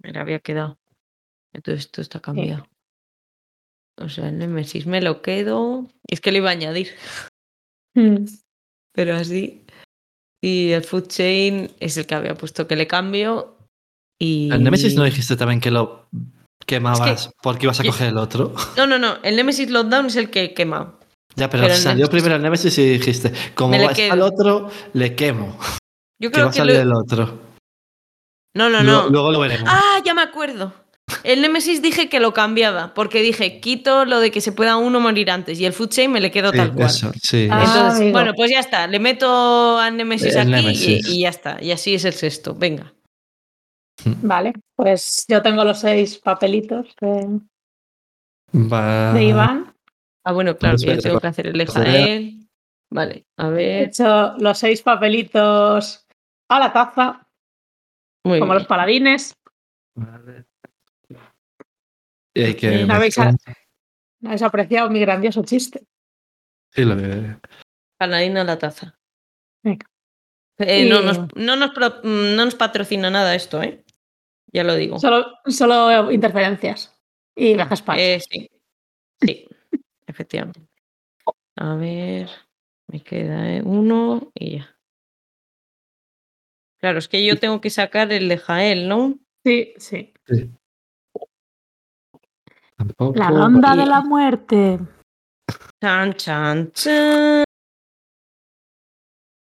Me 0.03 0.13
lo 0.13 0.21
había 0.21 0.39
quedado. 0.41 0.79
Entonces 1.53 1.85
esto 1.87 2.01
está 2.01 2.21
cambiado. 2.21 2.67
O 4.01 4.09
sea, 4.09 4.29
el 4.29 4.39
Nemesis 4.39 4.87
me 4.87 5.01
lo 5.03 5.21
quedo. 5.23 5.87
Es 6.09 6.21
que 6.21 6.33
lo 6.33 6.39
iba 6.39 6.49
a 6.49 6.53
añadir, 6.53 6.89
Mm. 7.95 8.25
pero 8.93 9.15
así. 9.15 9.65
Y 10.43 10.73
el 10.73 10.83
Food 10.83 11.07
Chain 11.09 11.71
es 11.81 11.97
el 11.97 12.07
que 12.07 12.15
había 12.15 12.35
puesto 12.35 12.67
que 12.67 12.77
le 12.77 12.87
cambio. 12.87 13.57
Y... 14.19 14.51
El 14.51 14.65
Nemesis 14.65 14.95
no 14.97 15.05
dijiste 15.05 15.37
también 15.37 15.61
que 15.61 15.71
lo 15.71 16.07
quemabas 16.67 17.27
Es 17.29 17.31
porque 17.43 17.67
ibas 17.67 17.79
a 17.81 17.85
yo- 17.85 17.91
coger 17.93 18.09
el 18.09 18.17
otro. 18.19 18.53
No, 18.77 18.87
no, 18.87 18.99
no. 18.99 19.19
El 19.23 19.37
Nemesis 19.37 19.71
Lockdown 19.71 20.07
es 20.07 20.17
el 20.17 20.31
que 20.31 20.43
he 20.45 20.55
quemado. 20.55 20.99
Ya, 21.37 21.51
pero, 21.51 21.69
salió 21.75 22.09
primero 22.09 22.37
el 22.37 22.43
Nemesis 22.43 22.77
y 22.79 22.85
dijiste, 22.91 23.33
como 23.55 23.71
va 23.73 23.77
a 23.77 23.81
estar 23.81 23.97
quedo. 23.97 24.15
el 24.15 24.23
otro, 24.23 24.71
le 24.93 25.15
quemo. 25.17 25.59
Yo 26.21 26.31
Que 26.31 26.41
va 26.41 26.45
creo 26.45 26.47
a 26.47 26.51
que 26.51 26.57
salir 26.59 26.77
lo... 26.77 26.83
el 26.83 26.93
otro. 26.93 27.39
No, 28.57 28.71
no, 28.71 28.83
no. 28.85 29.09
Luego 29.09 29.33
lo 29.33 29.41
veremos. 29.41 29.69
Ah, 29.71 30.01
ya 30.05 30.15
me 30.15 30.23
acuerdo. 30.23 30.73
El 31.23 31.43
Nemesis 31.43 31.83
dije 31.83 32.09
que 32.09 32.19
lo 32.21 32.33
cambiaba, 32.33 32.95
porque 32.95 33.21
dije, 33.21 33.61
quito 33.61 34.05
lo 34.07 34.21
de 34.21 34.31
que 34.31 34.41
se 34.41 34.53
pueda 34.53 34.77
uno 34.77 35.01
morir 35.01 35.31
antes 35.31 35.59
y 35.61 35.67
el 35.67 35.73
Food 35.75 35.89
Chain 35.91 36.11
me 36.13 36.21
le 36.21 36.31
quedo 36.31 36.51
Sí, 36.53 36.57
tal 36.57 36.73
cual. 36.73 36.87
eso, 36.87 37.13
sí. 37.21 37.49
Ah, 37.51 37.63
Entonces, 37.65 37.97
amigo. 38.01 38.13
bueno, 38.13 38.33
pues 38.35 38.51
ya 38.51 38.61
está. 38.61 38.87
Le 38.87 38.99
meto 39.01 39.77
al 39.79 39.97
Nemesis 39.97 40.35
El 40.37 40.55
aquí. 40.55 41.01
Y, 41.05 41.17
y 41.19 41.21
ya 41.23 41.29
está. 41.31 41.59
Y 41.63 41.73
así 41.73 41.95
es 41.95 42.05
el 42.07 42.15
sexto. 42.15 42.55
Venga. 42.55 42.95
Vale, 44.23 44.53
pues 44.77 45.25
yo 45.29 45.43
tengo 45.43 45.63
los 45.65 45.81
seis 45.81 46.17
papelitos 46.19 46.87
de, 47.01 47.41
Va- 48.55 49.13
de 49.13 49.25
Iván. 49.25 49.74
Ah, 50.25 50.33
bueno, 50.33 50.57
claro, 50.57 50.77
que 50.79 50.87
yo 50.87 50.99
tengo 50.99 51.21
que 51.21 51.27
hacer 51.27 51.47
el. 51.49 51.61
Ejael. 51.61 52.49
Vale, 52.91 53.27
a 53.37 53.49
He 53.49 53.51
ver. 53.51 53.89
hecho 53.89 54.35
los 54.39 54.59
seis 54.59 54.81
papelitos 54.83 56.07
a 56.49 56.59
la 56.59 56.73
taza, 56.73 57.27
Muy 58.25 58.39
como 58.39 58.53
bien. 58.53 58.59
los 58.59 58.67
paladines. 58.67 59.35
Vale. 59.97 60.47
Y 62.35 62.43
hay 62.43 62.55
que. 62.55 62.85
¿no 62.85 62.95
habéis 62.95 63.19
mezclar. 63.19 63.35
¿No 64.21 64.31
habéis 64.31 64.43
apreciado 64.43 64.91
mi 64.91 65.01
grandioso 65.01 65.43
chiste? 65.45 65.87
Sí, 66.73 66.85
lo 66.85 66.97
veo. 66.97 67.41
Paladina 67.99 68.41
a 68.41 68.45
la 68.45 68.59
taza. 68.59 68.99
Venga. 69.63 69.87
Eh, 70.59 70.89
no, 70.89 71.01
nos, 71.03 71.19
no, 71.35 71.57
nos 71.57 71.71
pro- 71.73 72.01
no 72.05 72.45
nos 72.45 72.55
patrocina 72.55 73.11
nada 73.11 73.35
esto, 73.35 73.63
¿eh? 73.63 73.85
Ya 74.53 74.63
lo 74.65 74.75
digo. 74.77 74.99
Solo, 75.01 75.27
solo 75.47 76.11
interferencias 76.13 76.97
y 77.37 77.57
para. 77.57 78.01
Eh, 78.01 78.21
sí. 78.21 78.49
Sí, 79.21 79.47
efectivamente. 80.07 80.61
A 81.57 81.75
ver, 81.77 82.29
me 82.89 83.03
queda 83.03 83.55
eh, 83.57 83.63
uno 83.65 84.31
y 84.35 84.59
ya. 84.59 84.77
Claro, 86.81 86.99
es 86.99 87.09
que 87.09 87.25
yo 87.25 87.39
tengo 87.39 87.61
que 87.61 87.71
sacar 87.71 88.13
el 88.13 88.29
de 88.29 88.39
Jael, 88.39 88.89
¿no? 88.89 89.19
Sí, 89.45 89.73
sí. 89.79 90.13
Tampoco. 92.77 93.19
La 93.19 93.31
ronda 93.31 93.75
y- 93.75 93.79
de 93.79 93.87
la 93.87 94.01
muerte. 94.03 94.79
Chan, 95.83 96.15
chan, 96.15 96.73
chan. 96.73 97.45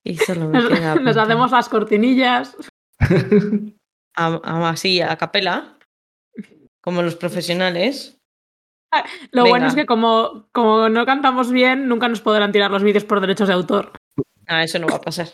Y 0.05 0.17
solo 0.17 0.49
me 0.49 0.59
Nos, 0.61 0.69
queda. 0.69 0.95
nos 1.01 1.17
hacemos 1.17 1.51
las 1.51 1.69
cortinillas. 1.69 2.55
A- 4.15 4.41
a- 4.43 4.69
así, 4.69 5.01
a 5.01 5.15
capela. 5.17 5.77
Como 6.81 7.01
los 7.01 7.15
profesionales. 7.15 8.19
Lo 9.31 9.45
bueno 9.45 9.67
es 9.67 9.75
que 9.75 9.85
como, 9.85 10.47
como 10.51 10.89
no 10.89 11.05
cantamos 11.05 11.51
bien, 11.51 11.87
nunca 11.87 12.07
nos 12.07 12.21
podrán 12.21 12.51
tirar 12.51 12.71
los 12.71 12.83
vídeos 12.83 13.03
por 13.03 13.21
derechos 13.21 13.47
de 13.47 13.53
autor. 13.53 13.91
Ah, 14.47 14.63
eso 14.63 14.79
no 14.79 14.87
va 14.87 14.95
a 14.95 15.01
pasar. 15.01 15.29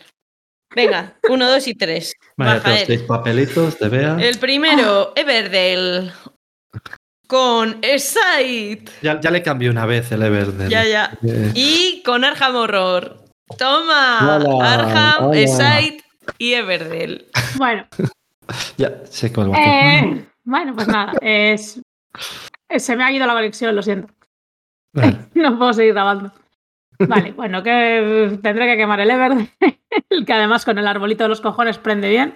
Venga, 0.74 1.16
uno, 1.28 1.48
dos 1.50 1.66
y 1.66 1.74
tres. 1.74 2.14
Vale, 2.36 2.60
Jael. 2.60 2.86
seis 2.86 3.02
papelitos 3.02 3.78
de 3.78 3.88
Bea. 3.88 4.16
El 4.20 4.38
primero, 4.38 5.12
Everdell. 5.16 6.12
Con 7.26 7.78
Esait. 7.82 8.88
Ya, 9.02 9.20
ya 9.20 9.30
le 9.30 9.42
cambié 9.42 9.70
una 9.70 9.86
vez 9.86 10.10
el 10.12 10.22
Everdell. 10.22 10.68
Ya, 10.68 10.84
ya. 10.84 11.18
Eh, 11.24 11.52
Y 11.54 12.02
con 12.04 12.24
Arham 12.24 12.54
Horror. 12.56 13.24
Toma. 13.58 14.36
Hola, 14.44 14.74
Arham. 14.74 15.32
Esait 15.34 16.02
y 16.38 16.54
Everdell. 16.54 17.26
Bueno, 17.56 17.86
Ya 18.78 18.92
sé 19.06 19.32
cuál 19.32 19.52
va. 19.52 19.58
eh, 19.58 20.24
bueno, 20.44 20.74
pues 20.74 20.88
nada. 20.88 21.12
Es, 21.20 21.80
se 22.78 22.96
me 22.96 23.04
ha 23.04 23.12
ido 23.12 23.26
la 23.26 23.32
conexión, 23.34 23.74
lo 23.74 23.82
siento. 23.82 24.12
Vale. 24.94 25.18
No 25.34 25.56
puedo 25.58 25.72
seguir 25.72 25.94
grabando. 25.94 26.32
Vale, 27.08 27.32
bueno, 27.36 27.62
que 27.62 28.38
tendré 28.42 28.66
que 28.66 28.76
quemar 28.76 29.00
el 29.00 29.10
Everdell, 29.10 29.50
el 30.10 30.26
que 30.26 30.32
además 30.32 30.64
con 30.64 30.78
el 30.78 30.86
arbolito 30.86 31.24
de 31.24 31.28
los 31.30 31.40
cojones 31.40 31.78
prende 31.78 32.10
bien. 32.10 32.34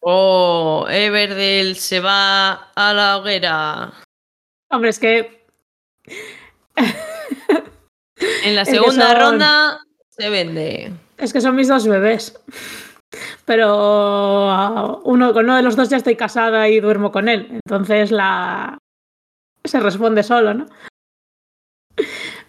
Oh, 0.00 0.86
Everdell 0.88 1.74
se 1.74 1.98
va 2.00 2.70
a 2.76 2.92
la 2.94 3.16
hoguera. 3.18 3.92
Hombre, 4.70 4.90
es 4.90 4.98
que. 5.00 5.44
En 8.44 8.54
la 8.54 8.62
Es 8.62 8.68
que 8.68 8.74
segunda 8.76 9.08
son- 9.10 9.20
ronda 9.20 9.80
se 10.10 10.30
vende. 10.30 10.92
Es 11.16 11.32
que 11.32 11.40
son 11.40 11.56
mis 11.56 11.68
dos 11.68 11.86
bebés. 11.86 12.38
Pero 13.44 14.50
ah, 14.50 14.98
uno, 15.04 15.32
con 15.32 15.44
uno 15.46 15.56
de 15.56 15.62
los 15.62 15.74
dos 15.76 15.88
ya 15.88 15.96
estoy 15.96 16.14
casada 16.16 16.68
y 16.68 16.78
duermo 16.80 17.10
con 17.10 17.28
él. 17.28 17.48
Entonces 17.64 18.10
la. 18.10 18.78
Se 19.70 19.80
responde 19.80 20.22
solo, 20.22 20.54
¿no? 20.54 20.66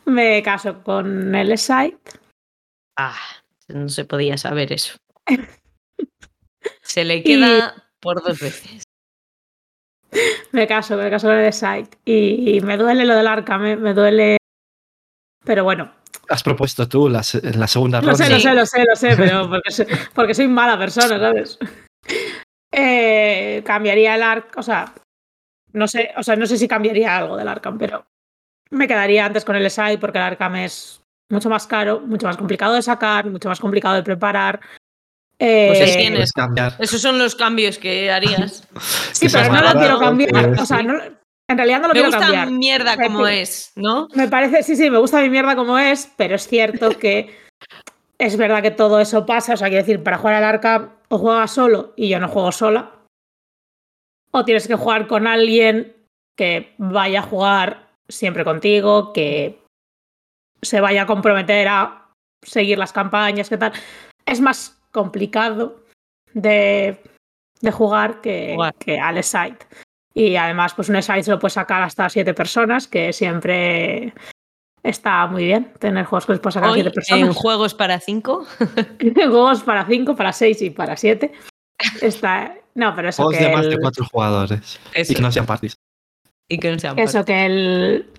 Me 0.06 0.42
caso 0.44 0.84
con 0.84 1.36
el 1.36 1.58
site. 1.58 2.00
Ah, 2.98 3.18
no 3.68 3.90
se 3.90 4.06
podía 4.06 4.38
saber 4.38 4.74
eso. 4.74 4.98
Se 6.82 7.04
le 7.06 7.24
queda 7.24 7.92
por 8.00 8.22
dos 8.24 8.40
veces. 8.40 8.84
Me 10.52 10.68
caso, 10.68 10.98
me 10.98 11.10
caso 11.10 11.28
con 11.28 11.38
el 11.38 11.54
site. 11.54 11.98
Y, 12.06 12.58
y 12.58 12.62
me 12.62 12.78
duele 12.78 13.06
lo 13.06 13.16
del 13.16 13.28
arca, 13.28 13.58
me, 13.58 13.76
me 13.76 13.94
duele. 13.94 14.38
Pero 15.46 15.64
bueno, 15.64 15.92
Has 16.28 16.44
propuesto 16.44 16.88
tú 16.88 17.10
la, 17.10 17.24
se- 17.24 17.42
la 17.56 17.68
segunda 17.68 18.02
Lo 18.02 18.08
ronda. 18.10 18.18
sé, 18.26 18.30
lo 18.30 18.40
sé, 18.40 18.54
lo 18.54 18.66
sé, 18.66 18.86
lo 18.86 18.96
sé, 18.96 19.16
pero 19.18 19.50
porque 19.50 19.72
soy, 19.72 19.86
porque 20.14 20.34
soy 20.36 20.48
mala 20.48 20.78
persona, 20.78 21.18
¿sabes? 21.20 21.58
Eh, 22.72 23.64
cambiaría 23.66 24.16
el 24.16 24.22
arc, 24.24 24.56
o 24.58 24.62
sea, 24.64 24.94
no 25.74 25.88
sé, 25.88 26.12
o 26.18 26.24
sea, 26.24 26.36
no 26.36 26.46
sé 26.46 26.58
si 26.58 26.68
cambiaría 26.68 27.18
algo 27.18 27.38
del 27.38 27.48
Arkham, 27.48 27.78
pero 27.78 28.06
me 28.72 28.88
quedaría 28.88 29.26
antes 29.26 29.46
con 29.46 29.56
el 29.56 29.66
SI 29.70 29.98
porque 30.00 30.18
el 30.18 30.24
Arkham 30.26 30.56
es 30.58 31.02
mucho 31.32 31.50
más 31.50 31.68
caro, 31.68 32.00
mucho 32.02 32.28
más 32.28 32.38
complicado 32.38 32.74
de 32.74 32.82
sacar, 32.82 33.26
mucho 33.30 33.50
más 33.50 33.60
complicado 33.60 33.96
de 33.96 34.04
preparar. 34.04 34.60
Pues 35.38 35.80
Eh, 35.80 35.84
es 35.84 35.98
tienes. 35.98 36.32
Cambiar. 36.34 36.74
Esos 36.80 37.02
son 37.02 37.18
los 37.18 37.34
cambios 37.36 37.78
que 37.78 38.12
harías. 38.12 38.68
sí, 39.14 39.28
que 39.28 39.32
pero 39.34 39.54
no 39.54 39.62
lo 39.62 39.80
quiero 39.80 40.00
cambiar. 40.00 40.60
O 40.60 40.66
sea, 40.66 40.82
no- 40.84 41.00
en 41.02 41.58
realidad 41.58 41.80
no 41.82 41.88
lo 41.88 41.94
Me 41.94 42.00
quiero 42.02 42.08
gusta 42.10 42.20
cambiar. 42.26 42.52
mierda 42.52 42.96
Me 42.98 43.08
como 43.08 43.26
es, 43.28 43.72
¿no? 43.76 44.08
Me 44.14 44.28
parece, 44.28 44.62
sí, 44.64 44.76
sí, 44.76 44.90
me 44.92 44.98
gusta 45.00 45.22
mi 45.22 45.30
mierda 45.30 45.56
como 45.56 45.80
es, 45.80 46.12
pero 46.18 46.36
es 46.36 46.48
cierto 46.48 46.90
que 47.00 47.36
es 48.18 48.36
verdad 48.38 48.62
que 48.62 48.72
todo 48.72 49.00
eso 49.00 49.26
pasa. 49.26 49.54
O 49.54 49.58
sea, 49.58 49.70
quiero 49.70 49.84
decir, 49.84 50.04
para 50.04 50.18
jugar 50.18 50.36
al 50.36 50.44
arca 50.44 50.90
o 51.08 51.18
juegas 51.18 51.52
solo 51.52 51.94
y 51.96 52.10
yo 52.10 52.20
no 52.20 52.28
juego 52.28 52.52
sola. 52.52 52.92
O 54.32 54.46
tienes 54.46 54.68
que 54.68 54.76
jugar 54.76 55.08
con 55.08 55.28
alguien 55.28 55.96
que 56.38 56.74
vaya 56.78 57.20
a 57.20 57.24
jugar 57.24 57.90
siempre 58.08 58.44
contigo, 58.44 59.14
que 59.14 59.60
se 60.62 60.82
vaya 60.82 61.04
a 61.04 61.08
comprometer 61.08 61.68
a 61.68 62.08
seguir 62.42 62.78
las 62.78 62.94
campañas, 62.94 63.50
que 63.50 63.58
tal. 63.58 63.74
Es 64.26 64.42
más 64.42 64.80
complicado 64.92 65.84
de, 66.34 67.02
de 67.62 67.72
jugar 67.72 68.22
que, 68.22 68.54
Jugar. 68.54 68.74
que 68.76 69.00
al 69.00 69.24
site. 69.24 69.66
Y 70.14 70.36
además, 70.36 70.74
pues 70.74 70.90
un 70.90 71.02
site 71.02 71.24
se 71.24 71.32
lo 71.32 71.40
puede 71.40 71.54
sacar 71.54 71.82
hasta 71.82 72.10
siete 72.10 72.34
personas, 72.34 72.88
que 72.88 73.14
siempre 73.14 74.14
está 74.84 75.28
muy 75.28 75.46
bien 75.46 75.74
tener 75.80 76.06
juegos 76.06 76.26
que 76.26 76.34
les 76.34 76.42
puedes 76.42 76.54
sacar 76.56 76.70
a 76.70 76.74
siete 76.74 76.90
en 76.90 76.94
personas. 76.94 77.36
juegos 77.36 77.74
para 77.74 78.00
cinco. 78.00 78.46
juegos 79.16 79.64
para 79.64 79.86
cinco, 79.86 80.16
para 80.16 80.34
seis 80.34 80.62
y 80.62 80.70
para 80.70 80.98
siete. 80.98 81.32
Está. 82.02 82.56
No, 82.80 82.96
pero 82.96 83.10
eso 83.10 83.24
Juegos 83.24 83.38
que. 83.40 83.46
de 83.50 83.56
más 83.56 83.68
de 83.68 83.78
cuatro 83.80 84.06
jugadores. 84.12 84.80
Eso. 84.94 85.12
Y 85.12 85.16
que 85.16 85.22
no 85.22 85.32
sean 85.32 85.46
parties. 85.46 85.76
Y 86.48 86.58
que 86.60 86.72
no 86.72 86.80
sean 86.80 86.98
Eso 86.98 87.26
que 87.26 87.46
el. 87.46 88.10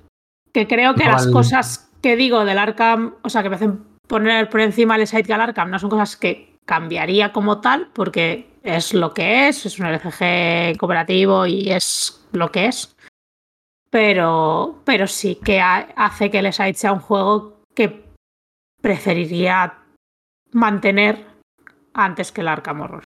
Que 0.53 0.67
creo 0.69 0.95
que 0.95 1.05
No, 1.05 1.13
las 1.13 1.27
al- 1.27 1.33
cosas 1.33 1.91
que 2.03 2.17
digo 2.17 2.45
del 2.45 2.59
Arkham, 2.59 3.15
o 3.23 3.29
sea, 3.31 3.43
que 3.43 3.49
me 3.51 3.57
hacen 3.57 3.85
poner 4.07 4.49
por 4.51 4.61
encima 4.61 4.97
el 4.97 5.07
site 5.07 5.25
que 5.25 5.33
al 5.35 5.41
Arkham, 5.41 5.71
no 5.71 5.79
son 5.79 5.91
cosas 5.91 6.17
que 6.17 6.57
cambiaría 6.67 7.33
como 7.33 7.61
tal, 7.61 7.89
porque 7.93 8.51
es 8.63 8.93
lo 8.95 9.15
que 9.15 9.49
es, 9.49 9.65
es 9.67 9.79
un 9.79 9.87
LCG 9.87 10.77
cooperativo 10.79 11.47
y 11.47 11.71
es 11.71 12.21
lo 12.33 12.51
que 12.53 12.67
es. 12.67 12.95
Pero, 13.91 14.81
pero 14.85 15.07
sí 15.07 15.37
que 15.43 15.61
ha- 15.61 15.89
hace 15.97 16.31
que 16.31 16.39
el 16.39 16.53
site 16.53 16.75
sea 16.75 16.93
un 16.93 17.01
juego 17.01 17.63
que 17.75 18.05
preferiría 18.81 19.79
mantener 20.53 21.27
antes 21.95 22.31
que 22.33 22.41
el 22.41 22.49
Arkham 22.49 22.81
Horror. 22.83 23.05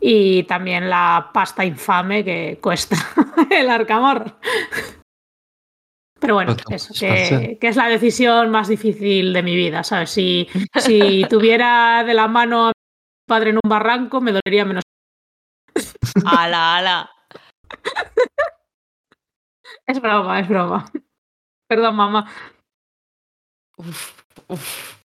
Y 0.00 0.44
también 0.44 0.88
la 0.88 1.30
pasta 1.32 1.64
infame 1.64 2.24
que 2.24 2.58
cuesta 2.60 2.96
el 3.50 3.68
Arkham 3.68 4.02
Horror. 4.02 4.36
Pero 6.20 6.34
bueno, 6.34 6.52
Otra 6.52 6.76
eso, 6.76 6.92
que, 6.98 7.56
que 7.58 7.68
es 7.68 7.76
la 7.76 7.88
decisión 7.88 8.50
más 8.50 8.68
difícil 8.68 9.32
de 9.32 9.42
mi 9.42 9.56
vida, 9.56 9.82
¿sabes? 9.82 10.10
Si, 10.10 10.46
si 10.76 11.24
tuviera 11.28 12.04
de 12.04 12.14
la 12.14 12.28
mano 12.28 12.66
a 12.66 12.68
mi 12.68 13.26
padre 13.26 13.50
en 13.50 13.56
un 13.62 13.68
barranco, 13.68 14.20
me 14.20 14.32
dolería 14.32 14.64
menos. 14.64 14.84
Ala, 16.26 16.76
ala. 16.76 17.10
Es 19.86 20.00
broma, 20.00 20.40
es 20.40 20.48
broma. 20.48 20.90
Perdón, 21.66 21.96
mamá. 21.96 22.30
Uf, 23.76 24.12
uf. 24.48 25.00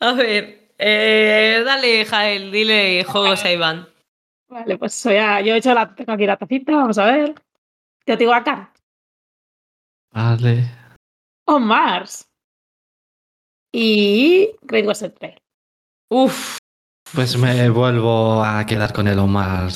A 0.00 0.12
ver, 0.12 0.61
eh, 0.84 1.62
dale, 1.64 2.04
Jael, 2.04 2.50
dile 2.52 3.04
juegos 3.04 3.44
a 3.44 3.52
Iván. 3.52 3.88
Vale, 4.48 4.76
pues 4.76 4.94
soy 4.94 5.16
a- 5.16 5.40
yo 5.40 5.54
he 5.54 5.58
hecho 5.58 5.72
la, 5.74 5.94
tengo 5.94 6.12
aquí 6.12 6.26
la 6.26 6.36
tacita, 6.36 6.72
vamos 6.72 6.98
a 6.98 7.06
ver. 7.06 7.34
Te 8.04 8.16
digo 8.16 8.34
acá. 8.34 8.72
Vale. 10.12 10.64
O 11.46 11.58
Mars. 11.58 12.26
Y 13.74 14.50
Great 14.62 14.86
Western 14.86 15.14
Trail. 15.14 15.38
Uf, 16.10 16.58
Pues 17.14 17.36
me 17.38 17.70
vuelvo 17.70 18.42
a 18.44 18.64
quedar 18.66 18.92
con 18.92 19.06
el 19.08 19.18
Omar. 19.18 19.70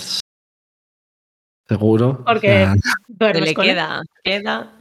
Seguro. 1.68 2.22
Porque- 2.24 2.66
Duermes 3.08 3.42
le 3.42 3.50
él. 3.50 3.56
queda, 3.56 4.02
queda. 4.22 4.72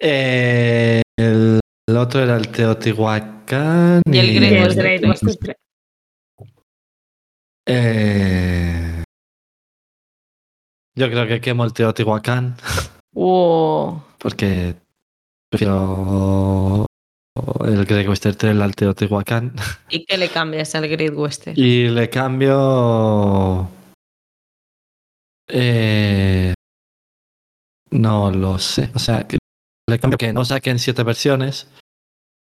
eh, 0.00 1.02
el, 1.16 1.57
el 1.88 1.96
otro 1.96 2.22
era 2.22 2.36
el 2.36 2.48
Teotihuacán. 2.48 4.02
Y 4.10 4.18
el 4.18 4.30
Y 4.30 4.34
Great 4.34 4.52
el 4.52 4.62
Western 4.62 4.78
Great 4.86 5.00
Trail. 5.00 5.10
Western 5.10 5.36
Trail. 5.38 5.56
Eh, 7.70 9.02
yo 10.96 11.06
creo 11.10 11.26
que 11.26 11.40
quemo 11.40 11.64
el 11.64 11.72
Teotihuacán 11.72 12.56
Uh, 13.14 13.98
porque 14.18 14.74
prefiero 15.50 16.86
el 17.66 17.84
Great 17.84 18.08
Western 18.08 18.36
Trail 18.36 18.62
al 18.62 18.74
Teotihuacán 18.74 19.54
¿Y 19.90 20.04
qué 20.06 20.16
le 20.16 20.28
cambias 20.28 20.74
al 20.74 20.88
Great 20.88 21.14
Western? 21.14 21.54
y 21.58 21.88
le 21.88 22.08
cambio. 22.08 23.68
eh, 25.48 26.54
no 27.90 28.30
lo 28.30 28.58
sé. 28.58 28.90
O 28.94 28.98
sea, 28.98 29.26
que 29.26 29.38
le 29.88 29.98
cambio 29.98 30.18
que 30.18 30.32
no 30.32 30.44
saquen 30.44 30.78
siete 30.78 31.02
versiones 31.02 31.66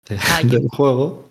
de- 0.07 0.17
Ah, 0.17 0.41
del 0.43 0.67
juego. 0.69 1.29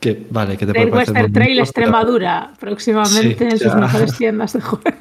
Que 0.00 0.26
vale, 0.30 0.56
que 0.58 0.66
te 0.66 0.74
puede 0.74 0.90
Western 0.90 1.32
Trail 1.32 1.32
bonito, 1.32 1.44
pero- 1.54 1.62
Extremadura, 1.64 2.52
próximamente 2.60 3.38
Sí, 3.38 3.52
en 3.54 3.58
sus 3.58 3.74
mejores 3.74 4.16
tiendas 4.18 4.52
de 4.52 4.60
juegos. 4.60 4.94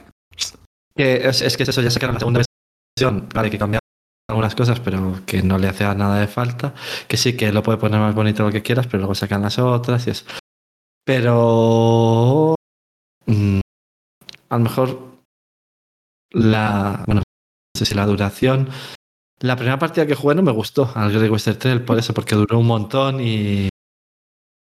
Que 0.96 1.28
es, 1.28 1.42
es 1.42 1.58
que 1.58 1.64
es 1.64 1.70
eso, 1.70 1.82
ya 1.82 1.90
sacaron 1.90 2.14
la 2.14 2.20
segunda 2.20 2.42
versión. 2.98 3.28
Vale, 3.34 3.50
que 3.50 3.58
cambiar 3.58 3.82
algunas 4.30 4.56
cosas, 4.56 4.80
pero 4.80 5.20
que 5.26 5.42
no 5.42 5.58
le 5.58 5.68
hace 5.68 5.84
nada 5.96 6.20
de 6.20 6.28
falta. 6.28 6.74
Que 7.08 7.18
sí, 7.18 7.36
que 7.36 7.52
lo 7.52 7.64
puede 7.64 7.80
poner 7.80 8.00
más 8.00 8.14
bonito 8.16 8.44
lo 8.44 8.52
que 8.52 8.62
quieras, 8.62 8.86
pero 8.88 9.00
luego 9.00 9.16
sacan 9.16 9.42
las 9.42 9.58
otras 9.60 10.06
y 10.08 10.12
eso. 10.12 10.26
Pero. 11.06 12.56
mm, 13.26 13.60
a 14.50 14.58
lo 14.58 14.64
mejor. 14.64 15.00
La. 16.32 17.04
Bueno, 17.06 17.22
no 17.22 17.78
sé 17.80 17.86
si 17.86 17.96
la 17.96 18.06
duración. 18.06 18.70
La 19.44 19.56
primera 19.58 19.78
partida 19.78 20.06
que 20.06 20.16
jugué 20.16 20.36
no 20.36 20.42
me 20.42 20.52
gustó 20.54 20.90
al 20.96 21.12
Great 21.12 21.30
Western 21.30 21.58
Trail, 21.60 21.82
por 21.82 22.00
eso, 22.00 22.14
porque 22.14 22.36
duró 22.36 22.60
un 22.60 22.68
montón 22.68 23.20
y, 23.20 23.68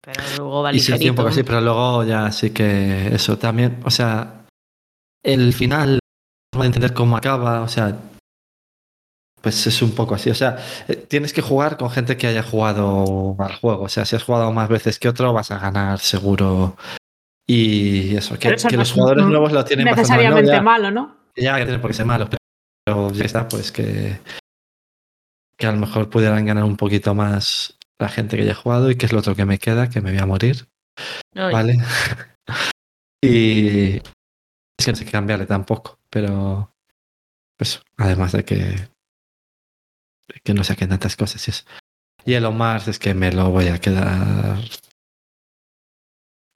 Pero 0.01 0.21
luego 0.37 0.63
va 0.63 0.71
y 0.71 0.77
ligerito. 0.77 1.13
poco 1.15 1.27
así, 1.29 1.43
pero 1.43 1.61
luego 1.61 2.03
ya 2.03 2.31
sí 2.31 2.49
que 2.49 3.13
eso 3.13 3.37
también, 3.37 3.79
o 3.85 3.91
sea, 3.91 4.45
el 5.23 5.53
final, 5.53 5.99
de 6.57 6.65
entender 6.65 6.93
cómo 6.93 7.15
acaba, 7.15 7.61
o 7.61 7.67
sea, 7.67 7.95
pues 9.41 9.67
es 9.67 9.81
un 9.83 9.91
poco 9.91 10.15
así, 10.15 10.31
o 10.31 10.35
sea, 10.35 10.57
eh, 10.87 10.95
tienes 10.95 11.31
que 11.31 11.43
jugar 11.43 11.77
con 11.77 11.91
gente 11.91 12.17
que 12.17 12.25
haya 12.25 12.41
jugado 12.41 13.35
al 13.37 13.55
juego, 13.57 13.83
o 13.83 13.89
sea, 13.89 14.03
si 14.05 14.15
has 14.15 14.23
jugado 14.23 14.51
más 14.51 14.67
veces 14.67 14.97
que 14.97 15.09
otro 15.09 15.31
vas 15.31 15.51
a 15.51 15.59
ganar 15.59 15.99
seguro. 15.99 16.75
Y 17.47 18.15
eso, 18.15 18.33
que, 18.33 18.47
Pero 18.47 18.55
eso 18.55 18.67
que 18.67 18.75
no 18.77 18.81
los 18.81 18.89
es 18.89 18.95
jugadores 18.95 19.25
nuevos 19.27 19.51
lo 19.51 19.63
tienen 19.63 19.85
bastante. 19.85 20.07
Necesariamente 20.07 20.51
Ya- 20.51 20.61
malo, 20.63 20.89
¿no? 20.89 21.15
ya 21.37 21.57
que 21.57 21.65
tiene 21.65 21.77
por 21.79 21.91
qué 21.91 21.97
ser 21.97 22.07
malo, 22.07 22.27
pero 22.83 23.11
ya 23.11 23.25
está, 23.25 23.47
pues 23.47 23.71
que, 23.71 24.19
que 25.57 25.67
a 25.67 25.71
lo 25.71 25.79
mejor 25.79 26.09
pudieran 26.09 26.45
ganar 26.45 26.63
un 26.63 26.77
poquito 26.77 27.15
más 27.15 27.77
la 27.99 28.09
gente 28.09 28.35
que 28.35 28.43
haya 28.43 28.55
jugado 28.55 28.91
y 28.91 28.97
que 28.97 29.05
es 29.05 29.13
lo 29.13 29.19
otro 29.19 29.35
que 29.35 29.45
me 29.45 29.59
queda, 29.59 29.89
que 29.89 30.01
me 30.01 30.11
voy 30.11 30.19
a 30.19 30.25
morir, 30.25 30.67
¿vale? 31.33 31.77
y 33.23 33.95
es 33.97 34.85
que 34.85 34.91
no 34.91 34.95
sé 34.97 35.05
qué 35.05 35.11
cambiarle 35.11 35.45
tampoco, 35.45 35.99
pero 36.09 36.73
pues 37.57 37.81
además 37.97 38.33
de 38.33 38.43
que, 38.43 38.89
que 40.43 40.53
no 40.53 40.63
saquen 40.63 40.89
tantas 40.89 41.15
cosas 41.15 41.47
y 41.47 41.51
eso. 41.51 41.63
Y 42.25 42.33
el 42.33 42.45
Omar 42.45 42.81
es 42.87 42.99
que 42.99 43.13
me 43.13 43.31
lo 43.31 43.51
voy 43.51 43.67
a 43.67 43.79
quedar... 43.79 44.57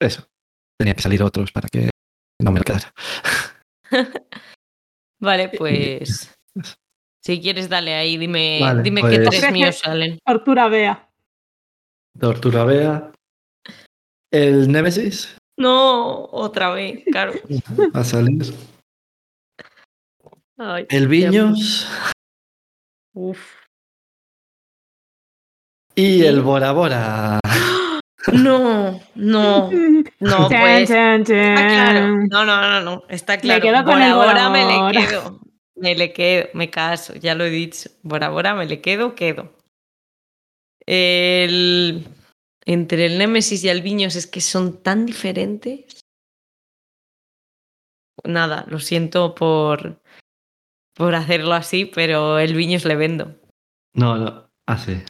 Eso. 0.00 0.26
Tenía 0.78 0.94
que 0.94 1.02
salir 1.02 1.22
otros 1.22 1.52
para 1.52 1.68
que 1.68 1.90
No 2.42 2.50
me 2.50 2.58
lo 2.58 2.64
quedaré. 2.64 2.86
Vale, 5.20 5.48
pues. 5.58 6.34
Si 7.22 7.40
quieres, 7.40 7.68
dale 7.68 7.94
ahí, 7.94 8.16
dime, 8.16 8.58
Vale, 8.60 8.82
dime 8.82 9.02
qué 9.02 9.20
pues- 9.20 9.40
tres 9.40 9.52
míos 9.52 9.78
salen. 9.78 10.18
Tortura 10.24 10.68
Bea. 10.68 11.08
Tortura 12.18 12.64
Bea. 12.64 13.12
El 14.32 14.70
Nemesis 14.70 15.36
No, 15.58 16.24
otra 16.26 16.70
vez, 16.70 17.02
claro. 17.10 17.32
va 17.94 18.00
a 18.00 18.04
salir. 18.04 18.42
Ay, 20.56 20.86
El 20.90 21.08
Viños 21.08 21.88
Uf. 23.14 23.38
y 25.94 26.22
el 26.24 26.40
Bora 26.42 26.72
Bora. 26.72 27.40
No, 28.34 29.00
no, 29.14 29.70
no, 30.20 30.48
pues. 30.50 30.90
Está 30.90 31.24
claro. 31.24 32.16
No, 32.30 32.44
no, 32.44 32.60
no, 32.60 32.80
no. 32.82 33.02
Está 33.08 33.38
claro. 33.38 33.62
quedo 33.62 33.76
con 33.76 33.94
por 33.94 34.02
el 34.02 34.02
ahora 34.10 34.26
Bora 34.26 34.50
me 34.50 34.66
le 34.66 34.76
Bora. 34.78 34.92
quedo. 35.08 35.40
Me 35.80 35.94
le 35.94 36.12
quedo, 36.12 36.48
me 36.52 36.68
caso, 36.68 37.14
ya 37.14 37.34
lo 37.34 37.44
he 37.44 37.50
dicho. 37.50 37.88
Por 38.06 38.22
ahora 38.22 38.54
me 38.54 38.66
le 38.66 38.82
quedo, 38.82 39.14
quedo. 39.14 39.50
El... 40.84 42.06
Entre 42.66 43.06
el 43.06 43.16
Némesis 43.16 43.64
y 43.64 43.70
el 43.70 43.80
Viños 43.80 44.14
es 44.14 44.26
que 44.26 44.42
son 44.42 44.82
tan 44.82 45.06
diferentes. 45.06 46.04
Nada, 48.22 48.66
lo 48.68 48.78
siento 48.78 49.34
por, 49.34 50.02
por 50.94 51.14
hacerlo 51.14 51.54
así, 51.54 51.86
pero 51.86 52.38
el 52.38 52.54
Viños 52.54 52.84
le 52.84 52.96
vendo. 52.96 53.34
No, 53.94 54.18
no. 54.18 54.50
Así. 54.66 55.02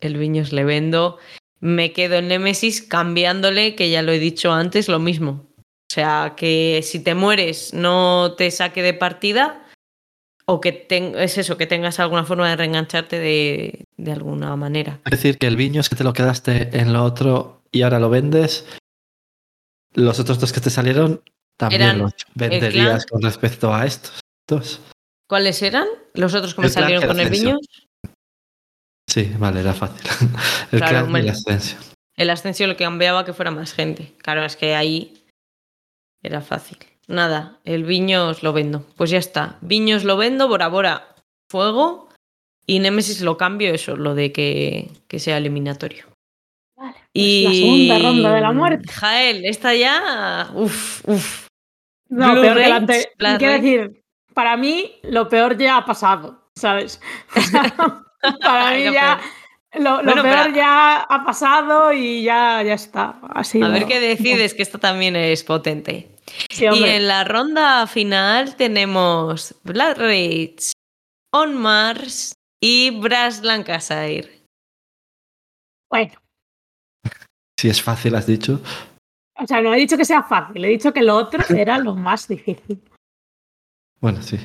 El 0.00 0.16
Viños 0.16 0.52
le 0.52 0.64
vendo. 0.64 1.18
Me 1.60 1.92
quedo 1.92 2.16
en 2.16 2.28
Némesis 2.28 2.82
cambiándole, 2.82 3.76
que 3.76 3.90
ya 3.90 4.02
lo 4.02 4.10
he 4.10 4.18
dicho 4.18 4.50
antes, 4.52 4.88
lo 4.88 4.98
mismo. 4.98 5.46
O 5.90 5.94
sea, 5.94 6.34
que 6.36 6.80
si 6.82 7.02
te 7.02 7.14
mueres 7.14 7.72
no 7.72 8.34
te 8.36 8.50
saque 8.50 8.82
de 8.82 8.94
partida 8.94 9.64
o 10.50 10.62
que 10.62 10.72
ten- 10.72 11.14
es 11.18 11.36
eso, 11.36 11.58
que 11.58 11.66
tengas 11.66 12.00
alguna 12.00 12.24
forma 12.24 12.48
de 12.48 12.56
reengancharte 12.56 13.18
de, 13.18 13.84
de 13.98 14.12
alguna 14.12 14.56
manera. 14.56 14.98
Es 15.04 15.10
decir, 15.10 15.36
que 15.36 15.46
el 15.46 15.56
Viños 15.56 15.90
que 15.90 15.96
te 15.96 16.04
lo 16.04 16.14
quedaste 16.14 16.70
en 16.78 16.94
lo 16.94 17.04
otro 17.04 17.60
y 17.70 17.82
ahora 17.82 17.98
lo 18.00 18.08
vendes. 18.08 18.66
Los 19.92 20.18
otros 20.18 20.40
dos 20.40 20.54
que 20.54 20.60
te 20.60 20.70
salieron 20.70 21.22
también 21.58 21.82
Eran 21.82 21.98
los 21.98 22.12
venderías 22.34 23.04
con 23.04 23.20
respecto 23.20 23.74
a 23.74 23.84
estos 23.84 24.20
dos. 24.48 24.80
¿Cuáles 25.28 25.60
eran? 25.60 25.86
Los 26.14 26.34
otros 26.34 26.54
que 26.54 26.62
me 26.62 26.68
salieron 26.70 27.06
con 27.06 27.20
el. 27.20 27.28
Viños. 27.28 27.58
Sí, 29.06 29.30
vale, 29.38 29.60
era 29.60 29.74
fácil. 29.74 30.08
El 30.72 30.78
Claro, 30.78 31.06
clan 31.06 31.16
y 31.24 31.28
el 31.28 31.30
ascensión. 31.30 31.82
El 32.16 32.68
lo 32.70 32.76
que 32.76 32.84
cambiaba 32.84 33.24
que 33.26 33.34
fuera 33.34 33.50
más 33.50 33.74
gente. 33.74 34.14
Claro, 34.18 34.44
es 34.44 34.56
que 34.56 34.74
ahí 34.74 35.24
era 36.22 36.40
fácil. 36.40 36.78
Nada, 37.08 37.58
el 37.64 37.84
Viños 37.84 38.42
lo 38.42 38.52
vendo. 38.52 38.84
Pues 38.96 39.10
ya 39.10 39.18
está. 39.18 39.56
Viños 39.62 40.04
lo 40.04 40.16
vendo, 40.16 40.46
Bora 40.48 40.68
Bora 40.68 41.14
fuego 41.50 42.08
y 42.66 42.80
Némesis 42.80 43.22
lo 43.22 43.36
cambio 43.38 43.72
eso, 43.72 43.96
lo 43.96 44.14
de 44.14 44.30
que, 44.30 44.90
que 45.08 45.18
sea 45.18 45.38
eliminatorio. 45.38 46.04
Vale, 46.76 46.92
pues 46.92 47.06
y 47.14 47.44
la 47.44 47.52
segunda 47.54 47.98
ronda 47.98 48.34
de 48.34 48.40
la 48.42 48.52
muerte. 48.52 48.92
Jael, 48.92 49.44
esta 49.46 49.74
ya. 49.74 50.50
Uf, 50.54 51.02
uf. 51.08 51.46
No, 52.10 52.32
Blue 52.32 52.42
peor 52.42 52.56
que 52.56 52.68
la 52.68 52.80
Black 53.18 53.38
Quiero 53.38 53.52
decir, 53.54 54.02
para 54.34 54.56
mí 54.56 54.92
lo 55.02 55.28
peor 55.28 55.56
ya 55.58 55.78
ha 55.78 55.84
pasado, 55.84 56.50
¿sabes? 56.54 57.00
O 57.34 57.40
sea, 57.40 57.74
para 58.40 58.72
mí 58.76 58.82
ya 58.92 59.20
lo, 59.74 59.98
lo 59.98 60.04
Bueno, 60.04 60.22
peor 60.22 60.38
pero- 60.44 60.56
ya 60.56 61.00
ha 61.02 61.24
pasado 61.24 61.92
y 61.92 62.22
ya, 62.24 62.62
ya 62.62 62.74
está. 62.74 63.20
Sido- 63.44 63.66
A 63.66 63.68
ver 63.70 63.86
qué 63.86 64.00
decides, 64.00 64.54
que 64.54 64.62
esto 64.62 64.78
también 64.78 65.14
es 65.16 65.44
potente. 65.44 66.08
Sí, 66.50 66.64
Y 66.64 66.84
en 66.84 67.08
la 67.08 67.24
ronda 67.24 67.86
final 67.86 68.56
tenemos 68.56 69.54
Blood 69.64 69.96
Rage, 69.98 70.72
On 71.32 71.54
Mars 71.56 72.34
y 72.62 72.98
Brass 73.00 73.42
Lancashire. 73.42 74.44
Bueno, 75.90 76.12
Si 77.58 77.68
es 77.68 77.82
fácil, 77.82 78.14
has 78.14 78.26
dicho. 78.26 78.60
o 79.40 79.46
sea, 79.46 79.60
no 79.62 79.72
he 79.72 79.78
dicho 79.78 79.96
que 79.96 80.04
sea 80.04 80.22
fácil, 80.22 80.64
he 80.64 80.68
dicho 80.68 80.92
que 80.92 81.02
lo 81.02 81.16
otro 81.16 81.42
era 81.56 81.78
lo 81.78 81.94
más 81.94 82.28
difícil. 82.28 82.82
Bueno, 84.00 84.22
sí. 84.22 84.38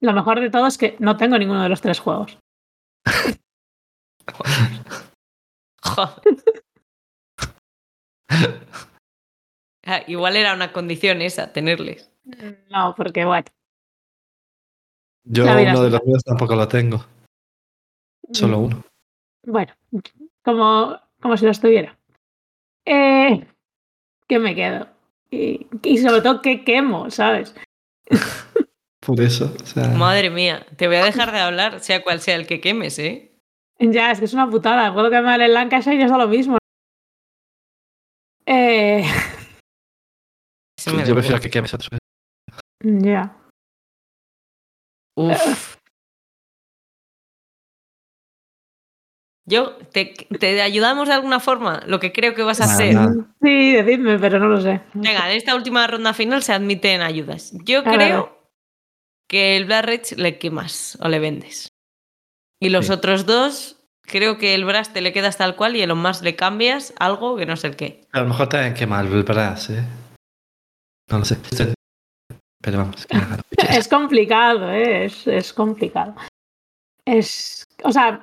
Lo 0.00 0.12
mejor 0.12 0.40
de 0.40 0.50
todo 0.50 0.66
es 0.66 0.78
que 0.78 0.96
no 1.00 1.16
tengo 1.16 1.38
ninguno 1.38 1.62
de 1.62 1.68
los 1.68 1.80
tres 1.80 1.98
juegos. 2.00 2.38
Joder. 5.82 6.42
Ah, 9.90 10.02
igual 10.06 10.36
era 10.36 10.52
una 10.52 10.70
condición 10.70 11.22
esa, 11.22 11.50
tenerles. 11.50 12.12
No, 12.68 12.94
porque 12.94 13.24
bueno. 13.24 13.46
Yo 15.24 15.44
uno 15.44 15.82
de 15.82 15.90
los 15.90 16.04
míos 16.04 16.22
tampoco 16.22 16.54
lo 16.54 16.68
tengo. 16.68 17.06
Solo 18.32 18.58
uno. 18.58 18.84
Bueno, 19.46 19.72
como, 20.44 20.94
como 21.22 21.38
si 21.38 21.46
lo 21.46 21.52
estuviera. 21.52 21.98
Eh, 22.84 23.46
¿Qué 24.26 24.38
me 24.38 24.54
quedo? 24.54 24.88
Y, 25.30 25.66
y 25.82 25.96
sobre 25.96 26.20
todo, 26.20 26.42
¿qué 26.42 26.64
quemo? 26.64 27.10
¿Sabes? 27.10 27.54
Por 29.00 29.22
eso. 29.22 29.56
O 29.62 29.66
sea, 29.66 29.88
Madre 29.88 30.28
mía, 30.28 30.66
te 30.76 30.86
voy 30.86 30.96
a 30.96 31.04
dejar 31.04 31.32
de 31.32 31.38
hablar, 31.38 31.80
sea 31.80 32.02
cual 32.02 32.20
sea 32.20 32.36
el 32.36 32.46
que 32.46 32.60
quemes, 32.60 32.98
¿eh? 32.98 33.32
Ya, 33.78 34.10
es 34.10 34.18
que 34.18 34.26
es 34.26 34.34
una 34.34 34.50
putada. 34.50 34.92
Puedo 34.92 35.08
quemar 35.08 35.40
el 35.40 35.54
Lancashire 35.54 35.96
y 35.96 36.02
es 36.02 36.10
lo 36.10 36.28
mismo. 36.28 36.58
Eh, 38.44 39.02
Yo 40.86 41.14
prefiero 41.14 41.40
que 41.40 41.50
quemes 41.50 41.74
otro. 41.74 41.98
ya. 42.82 43.34
Uf. 45.16 45.76
Yo, 49.46 49.76
te, 49.92 50.14
¿te 50.38 50.60
ayudamos 50.60 51.08
de 51.08 51.14
alguna 51.14 51.40
forma? 51.40 51.82
Lo 51.86 51.98
que 52.00 52.12
creo 52.12 52.34
que 52.34 52.42
vas 52.42 52.60
a 52.60 52.66
Nada, 52.66 52.74
hacer. 52.74 52.94
nada. 52.94 53.14
Sí, 53.42 53.72
decidme, 53.72 54.18
pero 54.18 54.38
no 54.38 54.48
lo 54.48 54.60
sé. 54.60 54.82
Venga, 54.92 55.30
en 55.30 55.36
esta 55.38 55.54
última 55.56 55.86
ronda 55.86 56.12
final 56.12 56.42
se 56.42 56.52
admiten 56.52 57.00
ayudas. 57.00 57.52
Yo 57.64 57.82
Claro. 57.82 57.96
creo 57.96 58.50
que 59.26 59.56
el 59.56 59.64
Black 59.64 59.84
Rage 59.86 60.16
le 60.16 60.38
quemas 60.38 60.98
o 61.00 61.08
le 61.08 61.18
vendes. 61.18 61.68
Y 62.60 62.68
los 62.68 62.86
Sí. 62.86 62.92
otros 62.92 63.24
dos, 63.24 63.76
creo 64.02 64.36
que 64.36 64.54
el 64.54 64.64
Brass 64.66 64.92
te 64.92 65.00
le 65.00 65.12
quedas 65.14 65.38
tal 65.38 65.56
cual 65.56 65.76
y 65.76 65.82
el 65.82 65.94
más 65.94 66.20
le 66.22 66.36
cambias 66.36 66.92
algo 66.98 67.36
que 67.36 67.46
no 67.46 67.56
sé 67.56 67.68
el 67.68 67.76
qué. 67.76 68.06
A 68.12 68.20
lo 68.20 68.28
mejor 68.28 68.48
también 68.50 68.74
quema 68.74 69.00
el 69.00 69.22
brass, 69.22 69.70
¿eh? 69.70 69.82
No 71.10 71.18
lo 71.18 71.24
sé. 71.24 71.36
Pero 72.62 72.78
vamos, 72.78 73.06
lo 73.10 73.20
quiera. 73.20 73.40
Es 73.78 73.88
complicado, 73.88 74.70
¿eh? 74.70 75.04
es, 75.06 75.26
es 75.26 75.52
complicado. 75.52 76.14
Es. 77.04 77.64
O 77.84 77.92
sea, 77.92 78.20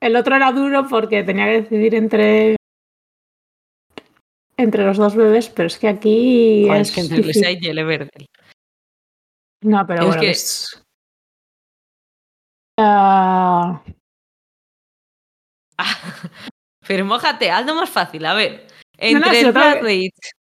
el 0.00 0.16
otro 0.16 0.36
era 0.36 0.52
duro 0.52 0.86
porque 0.88 1.22
tenía 1.22 1.46
que 1.46 1.62
decidir 1.62 1.94
entre. 1.94 2.56
Entre 4.56 4.84
los 4.84 4.98
dos 4.98 5.16
bebés, 5.16 5.48
pero 5.48 5.68
es 5.68 5.78
que 5.78 5.88
aquí. 5.88 6.64
Joder, 6.66 6.80
es 6.82 6.88
es 6.88 6.94
que 6.94 7.00
entre 7.00 7.16
difícil. 7.18 7.48
Y 7.50 7.60
Yeleverde. 7.60 8.26
No, 9.62 9.86
pero 9.86 10.00
es 10.02 10.06
bueno. 10.06 10.20
que- 10.20 10.30
es- 10.30 10.82
Ah, 12.78 13.82
Pero 16.86 17.04
mójate, 17.04 17.50
hazlo 17.50 17.74
más 17.74 17.90
fácil. 17.90 18.24
A 18.26 18.34
ver, 18.34 18.66
No, 19.00 19.18
no, 19.20 19.26
entre 19.26 19.40
el 19.40 19.46
lo 19.46 19.52
Rage 19.52 19.94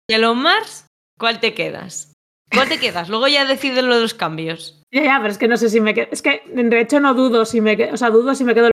y 0.09 0.13
el 0.13 0.35
Mars, 0.35 0.86
¿cuál 1.17 1.39
te 1.39 1.53
quedas? 1.53 2.13
¿Cuál 2.51 2.69
te 2.69 2.79
quedas? 2.79 3.09
Luego 3.09 3.27
ya 3.27 3.45
decides 3.45 3.83
lo 3.83 3.95
de 3.95 4.01
los 4.01 4.13
cambios. 4.13 4.81
Ya, 4.91 5.03
ya, 5.03 5.17
pero 5.19 5.31
es 5.31 5.37
que 5.37 5.47
no 5.47 5.57
sé 5.57 5.69
si 5.69 5.81
me 5.81 5.93
quedo. 5.93 6.07
Es 6.11 6.21
que 6.21 6.43
de 6.47 6.79
hecho 6.79 6.99
no 6.99 7.13
dudo 7.13 7.45
si 7.45 7.59
me 7.61 7.75
quedo. 7.75 7.93
O 7.93 7.97
sea, 7.97 8.09
dudo 8.09 8.35
si 8.35 8.43
me 8.43 8.53
quedo. 8.55 8.71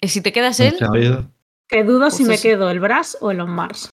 ¿Y 0.00 0.08
si 0.08 0.20
te 0.22 0.32
quedas 0.32 0.58
él? 0.60 0.76
Que 1.68 1.84
dudo 1.84 2.10
si 2.10 2.24
Pues 2.24 2.38
me 2.38 2.48
quedo 2.48 2.70
el 2.70 2.80
Brass 2.80 3.18
o 3.20 3.30
el 3.30 3.40
On 3.40 3.50
Mars. 3.50 3.90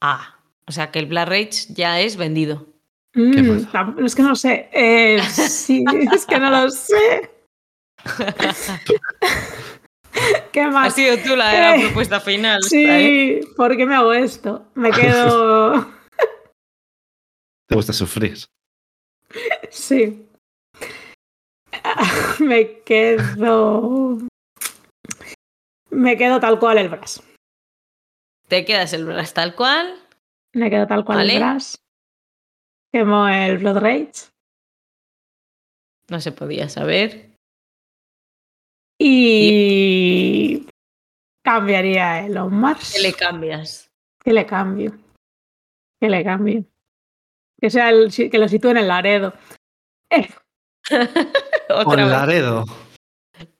Ah, 0.00 0.40
o 0.66 0.72
sea 0.72 0.90
que 0.90 0.98
el 0.98 1.06
Black 1.06 1.28
Rage 1.28 1.66
ya 1.68 2.00
es 2.00 2.16
vendido. 2.16 2.66
Mm, 3.14 3.66
es 4.04 4.14
que 4.14 4.22
no 4.22 4.30
lo 4.30 4.36
sé. 4.36 4.68
Eh, 4.72 5.20
sí, 5.32 5.84
es 6.12 6.26
que 6.26 6.38
no 6.38 6.50
lo 6.50 6.70
sé. 6.70 7.30
¿Qué 10.52 10.60
Ha 10.62 10.70
más? 10.70 10.94
sido 10.94 11.16
tú 11.18 11.36
la 11.36 11.48
de 11.50 11.58
la 11.60 11.76
Eh, 11.76 11.80
propuesta 11.84 12.20
final. 12.20 12.60
esta, 12.62 12.76
¿eh? 13.00 13.40
Sí, 13.42 13.48
¿por 13.56 13.76
qué 13.76 13.86
me 13.86 13.94
hago 13.94 14.12
esto? 14.12 14.66
Me 14.74 14.90
quedo. 14.92 15.86
Te 17.66 17.74
gusta 17.74 17.92
sufrir. 17.92 18.36
Sí. 19.70 20.26
Me 22.40 22.80
quedo. 22.82 24.18
Me 25.90 26.16
quedo 26.16 26.40
tal 26.40 26.58
cual 26.58 26.78
el 26.78 26.88
Brass. 26.88 27.22
Te 28.48 28.64
quedas 28.64 28.92
el 28.92 29.04
Brass 29.04 29.32
tal 29.32 29.54
cual. 29.54 29.94
Me 30.52 30.68
quedo 30.68 30.88
tal 30.88 31.04
cual 31.04 31.18
Vale. 31.18 31.34
el 31.34 31.38
Brass. 31.38 31.78
Quemo 32.92 33.28
el 33.28 33.58
Blood 33.58 33.78
Rage. 33.78 34.12
No 36.08 36.20
se 36.20 36.32
podía 36.32 36.68
saber. 36.68 37.29
Y. 39.02 40.66
Cambiaría 41.42 42.26
el 42.26 42.36
On 42.36 42.54
Mars. 42.54 42.92
¿Qué 42.94 43.02
le 43.02 43.14
cambias? 43.14 43.90
¿Qué 44.22 44.32
le 44.32 44.44
cambio? 44.44 44.92
Que 45.98 46.10
le 46.10 46.22
cambie. 46.22 46.64
Que 47.58 47.70
sea 47.70 47.88
el, 47.88 48.12
que 48.12 48.38
lo 48.38 48.46
sitúen 48.46 48.76
en 48.76 48.88
Laredo. 48.88 49.32
Eh, 50.10 50.28
Otra 51.70 51.84
Con 51.84 51.96
vez. 51.96 52.08
Laredo. 52.08 52.64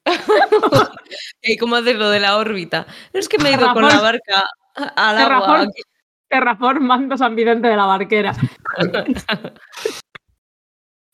¿Y 1.42 1.56
cómo 1.56 1.76
hacer 1.76 1.96
lo 1.96 2.10
de 2.10 2.20
la 2.20 2.36
órbita? 2.36 2.86
No 3.14 3.20
es 3.20 3.28
que 3.28 3.38
me 3.38 3.48
he 3.48 3.54
ido 3.54 3.72
con 3.72 3.86
la 3.86 4.00
barca 4.00 4.46
al 4.74 5.18
agua. 5.18 5.38
Terraform, 5.38 5.70
terraformando 6.28 7.16
San 7.16 7.34
Vicente 7.34 7.68
de 7.68 7.76
la 7.76 7.86
Barquera. 7.86 8.34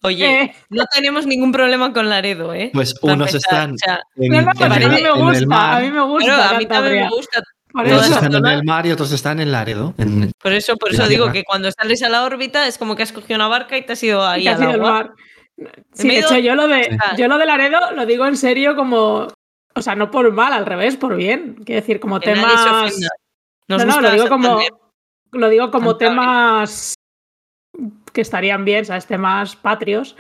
Oye, 0.07 0.43
Eh, 0.43 0.55
no 0.71 0.85
tenemos 0.87 1.27
ningún 1.27 1.51
problema 1.53 1.93
con 1.93 2.09
Laredo, 2.09 2.55
¿eh? 2.55 2.71
Pues 2.73 2.95
unos 3.03 3.35
están 3.35 3.73
o 3.73 3.79
sea, 3.79 4.01
en, 4.17 4.33
el, 4.35 4.41
en 4.41 4.45
gusta, 4.47 4.65
a 4.67 4.69
mar, 4.69 5.83
mí 5.83 5.91
me 5.91 6.01
gusta. 6.03 6.35
claro, 6.37 6.55
a 6.55 6.59
mí 6.59 6.67
también 6.67 6.95
me 7.05 7.09
gusta. 7.11 7.43
Unos 7.75 8.09
están 8.11 8.35
en 8.35 8.47
el 8.47 8.65
mar 8.65 8.87
y 8.87 8.93
otros 8.93 9.13
están 9.13 9.41
en 9.41 9.53
Laredo. 9.53 9.95
en- 9.99 10.31
Por 10.41 10.53
eso, 10.53 10.77
por 10.77 10.93
eso 10.93 11.07
digo 11.09 11.25
tierra. 11.25 11.33
que 11.33 11.45
cuando 11.45 11.71
sales 11.73 12.03
a 12.03 12.09
la 12.09 12.25
órbita 12.25 12.67
es 12.67 12.79
como 12.79 12.95
que 12.97 13.03
has 13.03 13.13
cogido 13.13 13.37
una 13.37 13.49
barca 13.49 13.77
y 13.77 13.83
te 13.85 13.93
has 13.93 14.03
ido 14.03 14.25
ahí 14.27 14.45
que 14.45 14.49
ha 14.49 14.55
al 14.57 14.81
mar. 14.81 15.11
Sí, 15.93 16.09
de 16.09 16.19
hecho, 16.21 16.39
yo 16.39 16.55
lo 16.55 16.69
de, 16.69 16.85
Sí. 16.85 16.91
yo 17.19 17.29
lo 17.29 17.37
de 17.39 17.47
Laredo 17.47 17.91
lo 17.95 18.07
digo 18.07 18.27
en 18.27 18.37
serio 18.37 18.77
como. 18.77 19.27
O 19.75 19.83
sea, 19.83 19.95
no 19.95 20.11
por 20.11 20.33
mal, 20.33 20.53
al 20.55 20.65
revés, 20.65 20.97
por 20.97 21.17
bien. 21.17 21.57
Quiero 21.67 21.81
decir, 21.83 22.01
como 22.01 22.19
Que 22.21 22.33
temas. 22.33 22.95
no, 23.69 23.77
no, 23.79 24.01
lo 24.01 24.11
digo 24.11 24.29
como. 24.29 24.59
Lo 25.33 25.49
digo 25.51 25.71
como 25.71 25.99
Cantabria. 25.99 26.09
temas 26.09 26.95
que 28.17 28.23
estarían 28.23 28.65
bien, 28.65 28.87
¿sabes? 28.87 29.07
Temas 29.07 29.55
patrios 29.57 30.17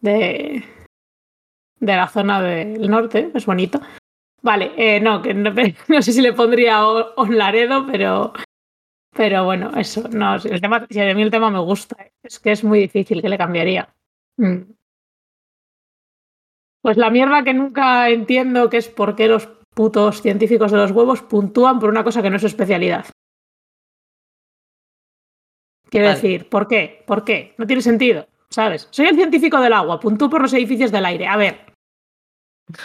de, 0.00 0.62
de 1.80 1.96
la 1.96 2.06
zona 2.06 2.40
del 2.40 2.88
norte, 2.88 3.32
es 3.34 3.44
bonito. 3.44 3.80
Vale, 4.42 4.70
eh, 4.76 5.00
no, 5.00 5.20
que 5.20 5.34
no, 5.34 5.52
sé 6.02 6.12
si 6.12 6.22
le 6.22 6.32
pondría 6.32 6.86
o- 6.86 7.14
on 7.16 7.36
Laredo, 7.36 7.84
pero, 7.90 8.32
pero 9.12 9.44
bueno, 9.44 9.72
eso, 9.76 10.08
no, 10.08 10.36
el 10.36 10.60
tema, 10.60 10.86
si 10.88 11.00
a 11.00 11.12
mí 11.16 11.22
el 11.22 11.32
tema 11.32 11.50
me 11.50 11.58
gusta, 11.58 11.96
es 12.22 12.38
que 12.38 12.52
es 12.52 12.62
muy 12.62 12.78
difícil 12.78 13.20
que 13.20 13.28
le 13.28 13.38
cambiaría. 13.38 13.88
Mm. 14.36 14.70
Pues 16.82 16.96
la 16.96 17.10
mierda 17.10 17.42
que 17.42 17.54
nunca 17.54 18.08
entiendo 18.08 18.70
que 18.70 18.76
es 18.76 18.88
por 18.88 19.16
qué 19.16 19.26
los 19.26 19.48
putos 19.74 20.22
científicos 20.22 20.70
de 20.70 20.78
los 20.78 20.92
huevos 20.92 21.22
puntúan 21.22 21.80
por 21.80 21.90
una 21.90 22.04
cosa 22.04 22.22
que 22.22 22.30
no 22.30 22.36
es 22.36 22.42
su 22.42 22.46
especialidad. 22.46 23.04
Quiero 25.88 26.06
Vale. 26.06 26.16
decir, 26.20 26.48
¿por 26.48 26.66
qué? 26.68 27.04
¿Por 27.06 27.24
qué? 27.24 27.54
No 27.58 27.66
tiene 27.66 27.82
sentido, 27.82 28.26
¿sabes? 28.50 28.88
Soy 28.90 29.06
el 29.06 29.16
científico 29.16 29.60
del 29.60 29.72
agua, 29.72 30.00
puntúo 30.00 30.28
por 30.28 30.42
los 30.42 30.52
edificios 30.52 30.90
del 30.92 31.06
aire. 31.06 31.26
A 31.26 31.36
ver, 31.36 31.72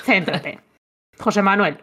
céntrate. 0.04 0.60
José 1.20 1.42
Manuel, 1.42 1.78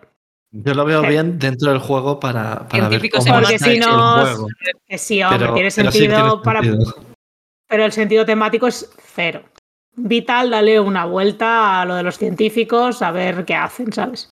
Yo 0.51 0.75
lo 0.75 0.85
veo 0.85 1.03
bien 1.03 1.39
dentro 1.39 1.71
del 1.71 1.79
juego 1.81 2.19
para, 2.19 2.67
para 2.69 2.89
ver 2.89 3.01
Científicos 3.01 3.25
cómo 3.27 3.41
Porque 3.41 3.59
si 3.59 3.79
no- 3.79 4.21
el 4.21 4.27
juego. 4.27 4.49
que 4.87 4.99
sí, 4.99 5.23
hombre, 5.23 5.39
Pero, 5.41 5.55
tiene 5.55 5.71
pero 5.75 5.91
sí 5.93 5.99
sentido 5.99 6.23
tiene 6.23 6.43
para. 6.45 6.63
sentido. 6.63 6.95
Pero 7.69 7.85
el 7.85 7.93
sentido 7.93 8.25
temático 8.25 8.67
es 8.67 8.91
cero. 9.15 9.43
Vital, 9.95 10.51
dale 10.51 10.81
una 10.81 11.05
vuelta 11.05 11.81
a 11.81 11.85
lo 11.85 11.95
de 11.97 12.03
los 12.03 12.17
científicos, 12.17 13.03
a 13.03 13.11
ver 13.11 13.45
qué 13.45 13.55
hacen, 13.55 13.93
¿sabes? 13.93 14.31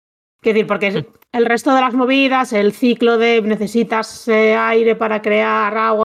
Quiero 0.41 0.55
decir, 0.55 0.67
porque 0.67 0.87
es- 0.87 1.05
el 1.31 1.45
resto 1.45 1.75
de 1.75 1.81
las 1.81 1.93
movidas, 1.93 2.53
el 2.53 2.71
ciclo 2.73 3.17
de 3.17 3.41
necesitas 3.41 4.27
eh, 4.27 4.55
aire 4.55 4.95
para 4.95 5.21
crear 5.21 5.77
agua, 5.77 6.03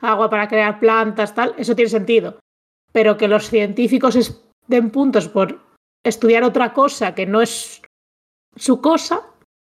agua 0.00 0.28
para 0.30 0.48
crear 0.48 0.78
plantas, 0.80 1.34
tal, 1.34 1.54
eso 1.58 1.74
tiene 1.76 1.90
sentido. 1.90 2.38
Pero 2.92 3.16
que 3.16 3.28
los 3.28 3.48
científicos 3.48 4.42
den 4.66 4.90
puntos 4.90 5.28
por 5.28 5.60
estudiar 6.04 6.42
otra 6.44 6.72
cosa 6.72 7.14
que 7.14 7.26
no 7.26 7.40
es 7.42 7.82
su 8.56 8.80
cosa, 8.80 9.22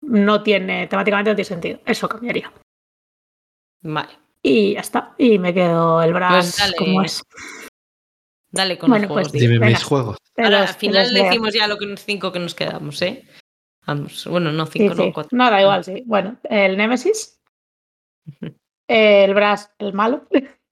no 0.03 0.43
tiene, 0.43 0.87
temáticamente 0.89 1.31
no 1.31 1.37
tiene 1.37 1.45
sentido. 1.49 1.81
Eso 1.87 2.09
cambiaría. 2.09 2.53
Vale, 3.83 4.19
Y 4.43 4.75
ya 4.75 4.81
está. 4.81 5.15
Y 5.19 5.39
me 5.39 5.55
quedo 5.55 6.03
el 6.03 6.13
brazo 6.13 6.35
Pues 6.37 6.57
dale. 6.59 6.77
como 6.77 7.03
es. 7.03 7.23
dale 8.51 8.79
con 8.79 8.91
Bueno, 8.91 9.05
los 9.05 9.13
juegos. 9.13 9.31
pues 9.31 9.41
de- 9.41 9.47
Dime 9.49 9.59
Venga. 9.59 9.67
mis 9.79 9.85
juegos. 9.85 10.17
Te 10.35 10.43
Ahora, 10.45 10.61
los- 10.61 10.71
al 10.71 10.77
final 10.77 11.15
decimos 11.15 11.55
ya 11.55 11.67
lo 11.67 11.79
que, 11.79 11.97
cinco 11.97 12.33
que 12.33 12.39
nos 12.41 12.55
quedamos, 12.55 13.01
¿eh? 13.03 13.27
Vamos, 13.87 14.27
bueno, 14.27 14.51
no 14.53 14.65
Sí, 14.67 14.79
cinco, 14.79 14.95
sí. 14.95 15.07
no 15.07 15.13
cuatro. 15.13 15.37
No, 15.37 15.51
da 15.51 15.61
igual, 15.61 15.85
sí. 15.85 16.03
Bueno, 16.07 16.37
el 16.45 16.77
Nemesis. 16.77 17.39
El 18.89 19.35
Brass, 19.35 19.71
el 19.79 19.93
malo. 19.93 20.27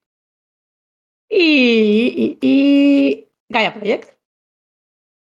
Y, 1.34 2.39
y, 2.43 2.47
y 2.47 3.28
Gaia 3.48 3.72
Project. 3.72 4.18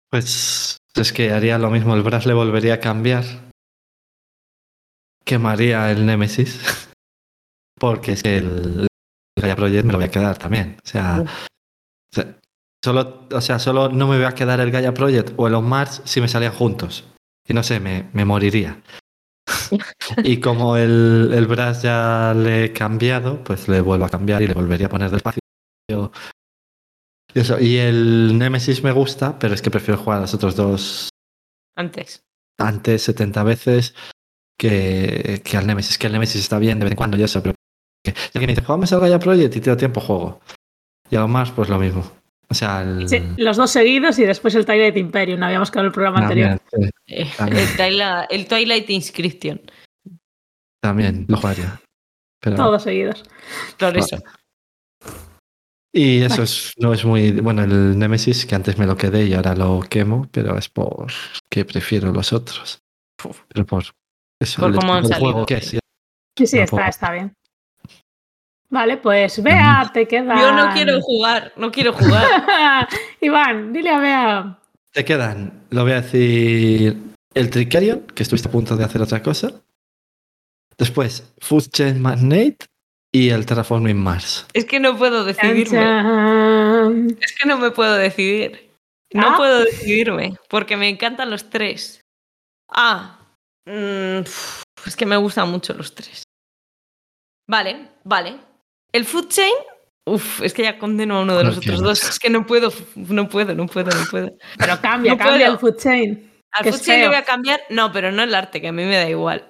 Pues 0.10 0.78
es 0.96 1.12
que 1.12 1.32
haría 1.32 1.58
lo 1.58 1.70
mismo. 1.70 1.94
El 1.94 2.04
Brass 2.04 2.26
le 2.26 2.34
volvería 2.34 2.76
a 2.76 2.80
cambiar. 2.80 3.26
Quemaría 5.26 5.92
el 5.92 6.06
Nemesis. 6.06 6.94
Porque 7.78 8.14
es 8.14 8.24
que 8.24 8.38
el, 8.38 8.88
el 9.36 9.42
Gaia 9.42 9.58
Project 9.58 9.84
me 9.84 9.92
lo 9.92 9.98
voy 9.98 10.08
a 10.08 10.12
quedar 10.12 10.38
también. 10.38 10.78
O 10.82 10.88
sea, 10.88 11.22
o 11.22 12.16
sea, 12.16 12.40
solo, 12.82 13.28
o 13.30 13.42
sea, 13.42 13.60
solo 13.60 13.90
no 13.90 14.08
me 14.08 14.16
voy 14.16 14.26
a 14.26 14.36
quedar 14.36 14.62
el 14.62 14.72
Gaia 14.72 14.94
Project 14.94 15.34
o 15.36 15.48
el 15.48 15.56
On 15.56 15.68
Mars 15.68 16.02
si 16.06 16.22
me 16.22 16.30
salían 16.30 16.54
juntos. 16.54 17.10
Y 17.46 17.54
no 17.54 17.62
sé, 17.62 17.82
me, 17.82 18.10
me 18.14 18.24
moriría. 18.24 18.82
Y 20.24 20.40
como 20.40 20.78
el, 20.78 21.32
el 21.34 21.48
Brass 21.48 21.82
ya 21.82 22.34
le 22.36 22.66
he 22.66 22.74
cambiado, 22.74 23.44
pues 23.44 23.68
le 23.68 23.82
vuelvo 23.82 24.06
a 24.06 24.10
cambiar 24.10 24.42
y 24.42 24.48
le 24.48 24.54
volvería 24.54 24.88
a 24.88 24.90
poner 24.90 25.12
despacio. 25.12 25.40
Y, 25.90 27.40
eso. 27.40 27.60
y 27.60 27.78
el 27.78 28.38
Nemesis 28.38 28.84
me 28.84 28.92
gusta, 28.92 29.38
pero 29.40 29.54
es 29.54 29.62
que 29.62 29.72
prefiero 29.72 30.02
jugar 30.02 30.20
a 30.20 30.22
los 30.22 30.34
otros 30.34 30.56
dos 30.56 31.10
Antes. 31.76 32.22
antes 32.58 33.04
70 33.04 33.44
veces 33.44 33.96
que, 34.58 35.42
que 35.44 35.58
al 35.58 35.68
Nemesis. 35.68 35.98
Que 35.98 36.08
el 36.08 36.14
Nemesis 36.14 36.42
está 36.42 36.60
bien 36.60 36.80
de 36.80 36.86
vez 36.86 36.92
en 36.92 36.98
cuando, 36.98 37.18
yo 37.18 37.28
sé, 37.28 37.42
pero 37.42 37.56
que 38.04 38.12
si 38.12 38.38
alguien 38.38 38.48
me 38.48 38.54
dice, 38.54 38.66
jugamos 38.66 38.92
al 38.94 39.00
Gaia 39.00 39.20
Project 39.20 39.56
y 39.56 39.62
tengo 39.62 39.78
tiempo, 39.78 40.02
juego. 40.02 40.42
Y 41.10 41.16
a 41.16 41.22
lo 41.22 41.28
más, 41.28 41.52
pues 41.52 41.70
lo 41.70 41.80
mismo. 41.80 42.19
O 42.52 42.54
sea, 42.54 42.82
el. 42.82 43.08
Sí, 43.08 43.22
los 43.38 43.58
dos 43.58 43.70
seguidos 43.72 44.18
y 44.20 44.24
después 44.26 44.56
el 44.56 44.66
Twilight 44.66 44.98
Imperium. 44.98 45.42
Habíamos 45.44 45.70
quedado 45.70 45.86
en 45.86 45.88
el 45.88 45.94
programa 45.94 46.20
anterior. 46.20 46.60
sí, 46.72 46.90
Eh, 47.08 47.30
el, 47.40 47.78
Twilight, 47.78 48.26
el 48.32 48.48
Twilight 48.48 48.90
Inscription. 48.90 49.62
también 50.82 51.26
lo 51.28 51.38
jugaría. 51.38 51.80
Pero, 52.42 52.56
Todos 52.56 52.84
seguidos. 52.84 53.24
Por 53.78 53.98
eso. 53.98 54.18
Y 55.92 56.22
eso 56.22 56.44
es, 56.44 56.74
no 56.78 56.94
es 56.94 57.04
muy. 57.04 57.32
Bueno, 57.32 57.64
el 57.64 57.98
Nemesis, 57.98 58.46
que 58.46 58.56
antes 58.56 58.78
me 58.78 58.86
lo 58.86 58.96
quedé 58.96 59.26
y 59.26 59.34
ahora 59.34 59.56
lo 59.56 59.82
quemo, 59.82 60.28
pero 60.32 60.58
es 60.58 60.70
por 60.70 61.08
que 61.52 61.66
prefiero 61.66 62.12
los 62.12 62.32
otros. 62.32 62.80
Pero 63.50 63.66
por 63.66 63.84
eso. 64.40 64.62
Por 64.62 64.70
el 64.72 64.76
cómo 64.78 65.02
juego 65.04 65.46
que 65.46 65.56
es. 65.56 65.78
Sí, 66.38 66.48
sí, 66.48 66.58
No 66.58 66.64
está, 66.64 66.76
puedo. 66.78 66.88
está 66.90 67.12
bien. 67.12 67.34
Vale, 68.72 68.98
pues 68.98 69.42
Bea, 69.42 69.90
te 69.94 70.08
queda. 70.08 70.36
Yo 70.40 70.52
no 70.54 70.72
quiero 70.74 71.02
jugar, 71.02 71.54
no 71.56 71.72
quiero 71.72 71.92
jugar. 71.94 72.88
Iván, 73.22 73.74
dile 73.74 73.90
a 73.90 74.00
Bea. 74.00 74.60
Te 74.92 75.04
quedan, 75.06 75.66
lo 75.72 75.84
voy 75.84 75.94
a 75.94 76.02
decir, 76.02 76.96
el 77.34 77.50
Tricerion, 77.50 78.02
que 78.02 78.24
estuviste 78.24 78.48
a 78.48 78.52
punto 78.52 78.76
de 78.76 78.84
hacer 78.84 79.02
otra 79.02 79.22
cosa. 79.24 79.52
Después, 80.78 81.34
Food 81.40 81.70
Chain 81.72 82.02
Magnate 82.02 82.58
y 83.12 83.30
el 83.30 83.46
Terraforming 83.46 83.98
Mars. 83.98 84.46
Es 84.54 84.66
que 84.66 84.80
no 84.80 84.98
puedo 84.98 85.26
decidirme. 85.26 85.66
chan. 85.80 87.18
Es 87.20 87.36
que 87.38 87.48
no 87.48 87.58
me 87.58 87.72
puedo 87.72 87.96
decidir. 87.96 88.70
No 89.12 89.30
Ah. 89.32 89.38
puedo 89.38 89.60
decidirme, 89.66 90.38
porque 90.48 90.78
me 90.78 90.88
encantan 90.90 91.32
los 91.32 91.50
tres. 91.50 92.02
Ah, 92.70 93.20
mm, 93.66 94.20
uf, 94.22 94.62
es 94.86 94.96
que 94.96 95.08
me 95.08 95.18
gustan 95.18 95.50
mucho 95.50 95.74
los 95.74 95.96
tres. 95.96 96.24
Vale, 97.48 97.90
vale. 98.04 98.40
El 98.92 99.06
Food 99.06 99.28
Chain, 99.30 99.54
uff, 100.06 100.42
es 100.42 100.54
que 100.54 100.64
ya 100.64 100.78
condeno 100.80 101.18
a 101.18 101.22
uno 101.22 101.38
de 101.38 101.44
No 101.44 101.50
los 101.50 101.58
otros 101.60 101.82
dos. 101.82 102.04
Es 102.10 102.20
que 102.20 102.30
no 102.30 102.46
puedo, 102.46 102.72
no 102.96 103.30
puedo, 103.30 103.54
no 103.56 103.66
puedo, 103.68 103.92
no 103.92 104.06
puedo. 104.10 104.32
Pero 104.58 104.82
cambia, 104.82 105.12
No 105.14 105.18
cambia 105.18 105.38
puedo. 105.48 105.54
el 105.54 105.60
food 105.60 105.78
chain. 105.82 106.32
Al 106.52 106.64
Que 106.64 106.72
Food 106.72 106.82
Chain 106.82 107.02
le 107.02 107.08
voy 107.10 107.16
a 107.18 107.24
cambiar, 107.26 107.62
no, 107.70 107.92
pero 107.92 108.12
no 108.12 108.24
el 108.24 108.34
arte, 108.34 108.60
que 108.60 108.70
a 108.70 108.72
mí 108.72 108.84
me 108.84 108.96
da 108.96 109.08
igual. 109.08 109.48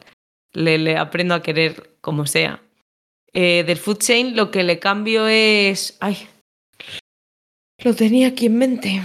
Le, 0.51 0.77
le 0.77 0.97
aprendo 0.97 1.33
a 1.33 1.41
querer 1.41 1.95
como 2.01 2.25
sea. 2.25 2.61
Eh, 3.31 3.63
del 3.65 3.77
Food 3.77 3.99
Chain 3.99 4.35
lo 4.35 4.51
que 4.51 4.63
le 4.63 4.79
cambio 4.79 5.25
es. 5.27 5.97
Ay. 6.01 6.27
Lo 7.83 7.93
tenía 7.95 8.27
aquí 8.27 8.47
en 8.47 8.57
mente. 8.57 9.01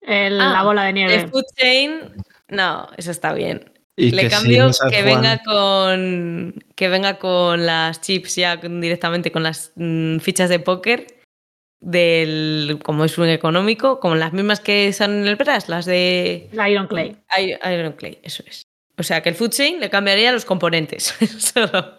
El- 0.00 0.40
Ah, 0.40 0.52
la 0.54 0.62
bola 0.62 0.84
de 0.84 0.92
nieve. 0.94 1.14
El 1.16 1.28
Food 1.28 1.44
Chain, 1.56 2.00
no, 2.48 2.88
eso 2.96 3.10
está 3.10 3.34
bien. 3.34 3.75
Y 3.98 4.10
Le 4.10 4.22
que 4.22 4.30
si 4.30 4.34
cambio 4.36 4.66
no 4.66 4.90
que 4.90 5.02
venga 5.02 5.42
con 5.42 6.54
que 6.74 6.88
venga 6.88 7.18
con 7.18 7.64
las 7.64 8.00
chips 8.02 8.36
ya 8.36 8.56
directamente 8.56 9.32
con 9.32 9.42
las 9.42 9.72
mm, 9.76 10.18
fichas 10.18 10.50
de 10.50 10.58
póker 10.58 11.06
del 11.80 12.78
como 12.82 13.04
es 13.04 13.16
un 13.18 13.28
económico, 13.28 14.00
como 14.00 14.14
las 14.16 14.32
mismas 14.32 14.60
que 14.60 14.88
están 14.88 15.12
en 15.22 15.26
el 15.26 15.36
Brass, 15.36 15.68
las 15.68 15.86
de 15.86 16.48
La 16.52 16.68
Iron 16.68 16.86
Clay. 16.88 17.16
I- 17.38 17.56
Iron 17.72 17.92
Clay, 17.92 18.18
eso 18.22 18.42
es. 18.46 18.62
O 18.98 19.02
sea 19.02 19.22
que 19.22 19.28
el 19.30 19.34
Food 19.34 19.50
Chain 19.50 19.80
le 19.80 19.88
cambiaría 19.90 20.32
los 20.32 20.44
componentes. 20.44 21.14
Solo. 21.38 21.98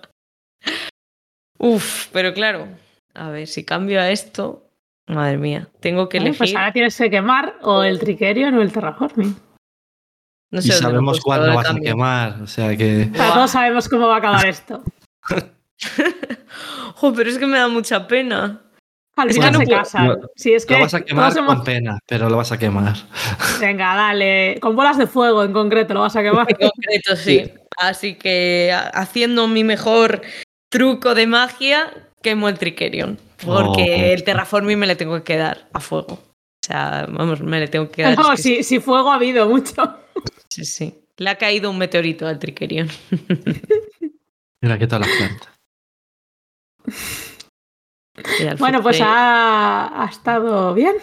Uf, 1.60 2.07
pero 2.11 2.34
claro, 2.34 2.68
a 3.14 3.30
ver, 3.30 3.48
si 3.48 3.64
cambio 3.64 3.99
a 3.99 4.11
esto, 4.11 4.69
madre 5.07 5.38
mía, 5.38 5.68
tengo 5.80 6.10
que 6.10 6.18
Bueno, 6.19 6.30
elegir. 6.30 6.38
pues 6.40 6.56
ahora 6.56 6.74
tienes 6.74 6.98
que 6.98 7.10
quemar 7.10 7.56
o 7.61 7.84
el 7.84 7.99
Trickerion 7.99 8.53
o 8.56 8.61
el 8.61 8.72
Terraforming. 8.72 9.36
No 10.52 10.60
Y 10.60 10.64
sé 10.64 10.69
he 10.74 10.78
sabemos 10.78 11.18
de 11.24 11.49
vas 11.56 11.69
a 11.69 11.76
quemar. 11.80 12.41
O 12.41 12.48
sea 12.48 12.76
que. 12.78 13.10
O 13.14 13.15
sea, 13.18 13.34
todos 13.34 13.52
sabemos 13.52 13.90
cómo 13.90 14.07
va 14.07 14.15
a 14.15 14.18
acabar 14.19 14.45
esto. 14.48 14.84
Jo, 16.95 17.14
pero 17.14 17.30
es 17.30 17.38
que 17.38 17.45
me 17.45 17.57
da 17.60 17.68
mucha 17.68 18.07
pena. 18.07 18.61
Al 19.15 19.32
final 19.32 19.53
no 19.53 19.60
se 19.60 19.68
casan. 19.68 20.07
Lo- 20.07 20.18
Si 20.36 20.53
es 20.53 20.65
que 20.65 20.74
Lo 20.76 20.82
vas 20.82 20.94
a 20.94 21.02
quemar 21.02 21.36
hemos- 21.38 21.56
con 21.56 21.64
pena, 21.64 21.99
pero 22.07 22.30
lo 22.30 22.38
vas 22.38 22.52
a 22.52 22.57
quemar. 22.57 22.95
Venga, 23.60 23.95
dale. 23.95 24.57
Con 24.61 24.76
bolas 24.76 24.98
de 24.98 25.07
fuego 25.07 25.44
en 25.44 25.53
concreto 25.53 25.94
lo 25.94 26.02
vas 26.02 26.15
a 26.15 26.22
quemar. 26.24 26.45
En 26.49 26.69
concreto, 26.69 27.15
sí. 27.15 27.52
Así 27.78 28.15
que 28.15 28.72
ha- 28.74 28.90
haciendo 28.90 29.48
mi 29.48 29.64
mejor 29.64 30.22
truco 30.69 31.14
de 31.15 31.28
magia, 31.28 31.91
quemo 32.22 32.49
el 32.49 32.57
Trickerion. 32.60 33.19
Porque 33.44 33.84
Oh. 34.10 34.14
el 34.14 34.24
Terraforming 34.24 34.80
me 34.80 34.88
le 34.88 34.95
tengo 34.95 35.24
que 35.24 35.38
dar 35.38 35.68
a 35.74 35.80
fuego. 35.80 36.19
O 36.68 36.69
sea, 36.69 37.07
vamos, 37.10 37.39
me 37.39 37.61
le 37.61 37.69
tengo 37.69 37.89
que 37.89 38.02
dar. 38.02 38.18
No, 38.18 38.34
es 38.34 38.44
que 38.44 38.44
si, 38.44 38.64
si 38.64 38.80
fuego 38.81 39.10
ha 39.10 39.15
habido 39.15 39.48
mucho. 39.48 39.73
sí, 40.49 40.65
sí. 40.65 41.02
Le 41.15 41.30
ha 41.30 41.38
caído 41.38 41.72
un 41.72 41.77
meteorito 41.77 42.27
al 42.27 42.39
Trickerion. 42.39 42.89
Mira, 44.61 44.77
¿qué 44.77 44.85
tal 44.85 44.99
la 45.02 45.07
planta? 45.18 45.53
Y 48.39 48.48
al 48.48 48.57
Bueno, 48.57 48.84
pues 48.84 48.99
ha, 49.02 50.03
ha 50.03 50.10
estado 50.10 50.73
bien. 50.73 50.95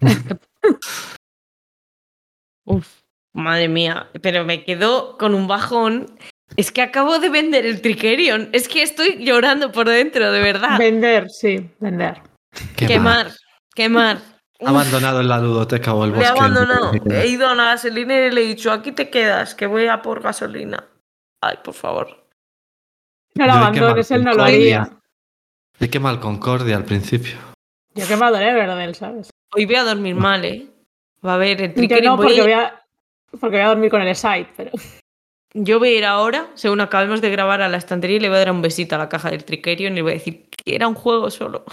Uf, 2.64 2.86
madre 3.34 3.68
mía, 3.68 4.08
pero 4.22 4.44
me 4.44 4.62
quedo 4.64 5.18
con 5.18 5.34
un 5.34 5.48
bajón. 5.48 6.16
Es 6.56 6.70
que 6.70 6.82
acabo 6.82 7.18
de 7.18 7.28
vender 7.28 7.66
el 7.66 7.82
Trickerion. 7.82 8.50
Es 8.52 8.68
que 8.68 8.82
estoy 8.82 9.24
llorando 9.24 9.72
por 9.72 9.88
dentro, 9.88 10.30
de 10.30 10.40
verdad. 10.40 10.78
Vender, 10.78 11.28
sí, 11.28 11.68
vender. 11.80 12.22
Quemar, 12.76 12.88
quemar. 12.88 13.32
Uf, 13.86 14.22
Abandonado 14.68 15.20
en 15.20 15.28
la 15.28 15.38
ludoteca 15.38 15.94
o 15.94 16.04
el 16.04 16.10
le 16.10 16.16
bosque. 16.16 16.28
he 16.34 16.38
abandonado. 16.38 16.92
He 17.10 17.28
ido 17.28 17.46
a 17.46 17.52
una 17.52 17.66
gasolinera 17.66 18.26
y 18.26 18.30
le 18.32 18.42
he 18.42 18.46
dicho, 18.46 18.72
aquí 18.72 18.90
te 18.92 19.08
quedas, 19.08 19.54
que 19.54 19.66
voy 19.66 19.86
a 19.86 20.02
por 20.02 20.20
gasolina. 20.20 20.84
Ay, 21.40 21.58
por 21.62 21.74
favor. 21.74 22.26
No 23.36 23.46
lo 23.46 23.52
Yo 23.52 23.58
abandones, 23.58 24.10
él 24.10 24.24
no 24.24 24.32
lo 24.32 24.38
Concordia. 24.38 24.82
haría. 24.82 24.98
Le 25.78 25.90
quema 25.90 26.10
el 26.10 26.18
Concordia 26.18 26.76
al 26.76 26.84
principio. 26.84 27.36
Yo 27.94 28.04
he 28.04 28.08
quemado 28.08 28.36
el 28.36 28.42
Everdell, 28.42 28.94
¿sabes? 28.96 29.30
Hoy 29.54 29.64
voy 29.64 29.76
a 29.76 29.84
dormir 29.84 30.16
mal, 30.16 30.44
¿eh? 30.44 30.66
Va 31.24 31.32
a 31.32 31.34
haber 31.34 31.62
el 31.62 31.74
Yo 31.88 32.00
no, 32.02 32.14
a 32.14 32.16
porque 32.16 32.42
voy 32.42 32.52
a, 32.52 32.82
porque 33.40 33.56
voy 33.56 33.64
a 33.64 33.68
dormir 33.68 33.90
con 33.90 34.02
el 34.02 34.14
site, 34.16 34.48
pero 34.56 34.72
Yo 35.54 35.78
voy 35.78 35.90
a 35.90 35.98
ir 35.98 36.04
ahora, 36.04 36.48
según 36.54 36.80
acabemos 36.80 37.20
de 37.20 37.30
grabar 37.30 37.62
a 37.62 37.68
la 37.68 37.76
estantería, 37.76 38.16
y 38.16 38.20
le 38.20 38.28
voy 38.28 38.36
a 38.36 38.40
dar 38.40 38.50
un 38.50 38.60
besito 38.62 38.96
a 38.96 38.98
la 38.98 39.08
caja 39.08 39.30
del 39.30 39.44
Trickerion 39.44 39.92
y 39.92 39.96
le 39.96 40.02
voy 40.02 40.10
a 40.12 40.14
decir 40.14 40.48
que 40.50 40.74
era 40.74 40.88
un 40.88 40.94
juego 40.94 41.30
solo. 41.30 41.64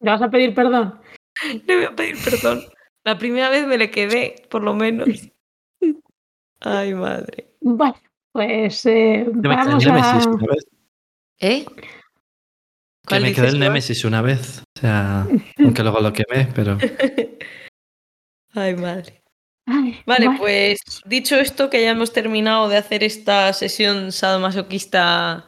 ¿le 0.00 0.10
vas 0.10 0.22
a 0.22 0.28
pedir 0.30 0.54
perdón? 0.54 1.00
Le 1.66 1.76
voy 1.76 1.84
a 1.84 1.96
pedir 1.96 2.16
perdón. 2.24 2.64
La 3.04 3.18
primera 3.18 3.50
vez 3.50 3.66
me 3.66 3.76
le 3.76 3.90
quedé, 3.90 4.46
por 4.48 4.62
lo 4.62 4.74
menos. 4.74 5.08
Ay, 6.60 6.94
madre. 6.94 7.54
Bueno, 7.60 7.96
pues 8.32 8.86
eh, 8.86 9.26
Yo 9.26 9.50
me 9.50 9.56
quedé 9.56 9.72
el 9.72 9.92
vamos 9.92 10.26
a... 10.26 10.30
Una 10.30 10.46
vez. 10.46 10.66
¿Eh? 11.40 11.66
Que 11.66 13.08
¿Cuál 13.08 13.22
me 13.22 13.32
quedé 13.34 13.48
el? 13.48 13.58
Nemesis 13.58 14.04
una 14.04 14.22
vez. 14.22 14.62
O 14.76 14.80
sea, 14.80 15.26
aunque 15.58 15.82
luego 15.82 16.00
lo 16.00 16.12
quemé, 16.12 16.48
pero. 16.54 16.78
Ay, 18.54 18.74
madre. 18.76 19.22
Ay, 19.66 20.00
Vale, 20.06 20.30
pues 20.38 20.80
dicho 21.04 21.36
esto, 21.36 21.68
que 21.68 21.82
ya 21.82 21.90
hemos 21.90 22.12
terminado 22.12 22.68
de 22.68 22.76
hacer 22.76 23.02
esta 23.02 23.52
sesión 23.52 24.12
sadomasoquista 24.12 25.46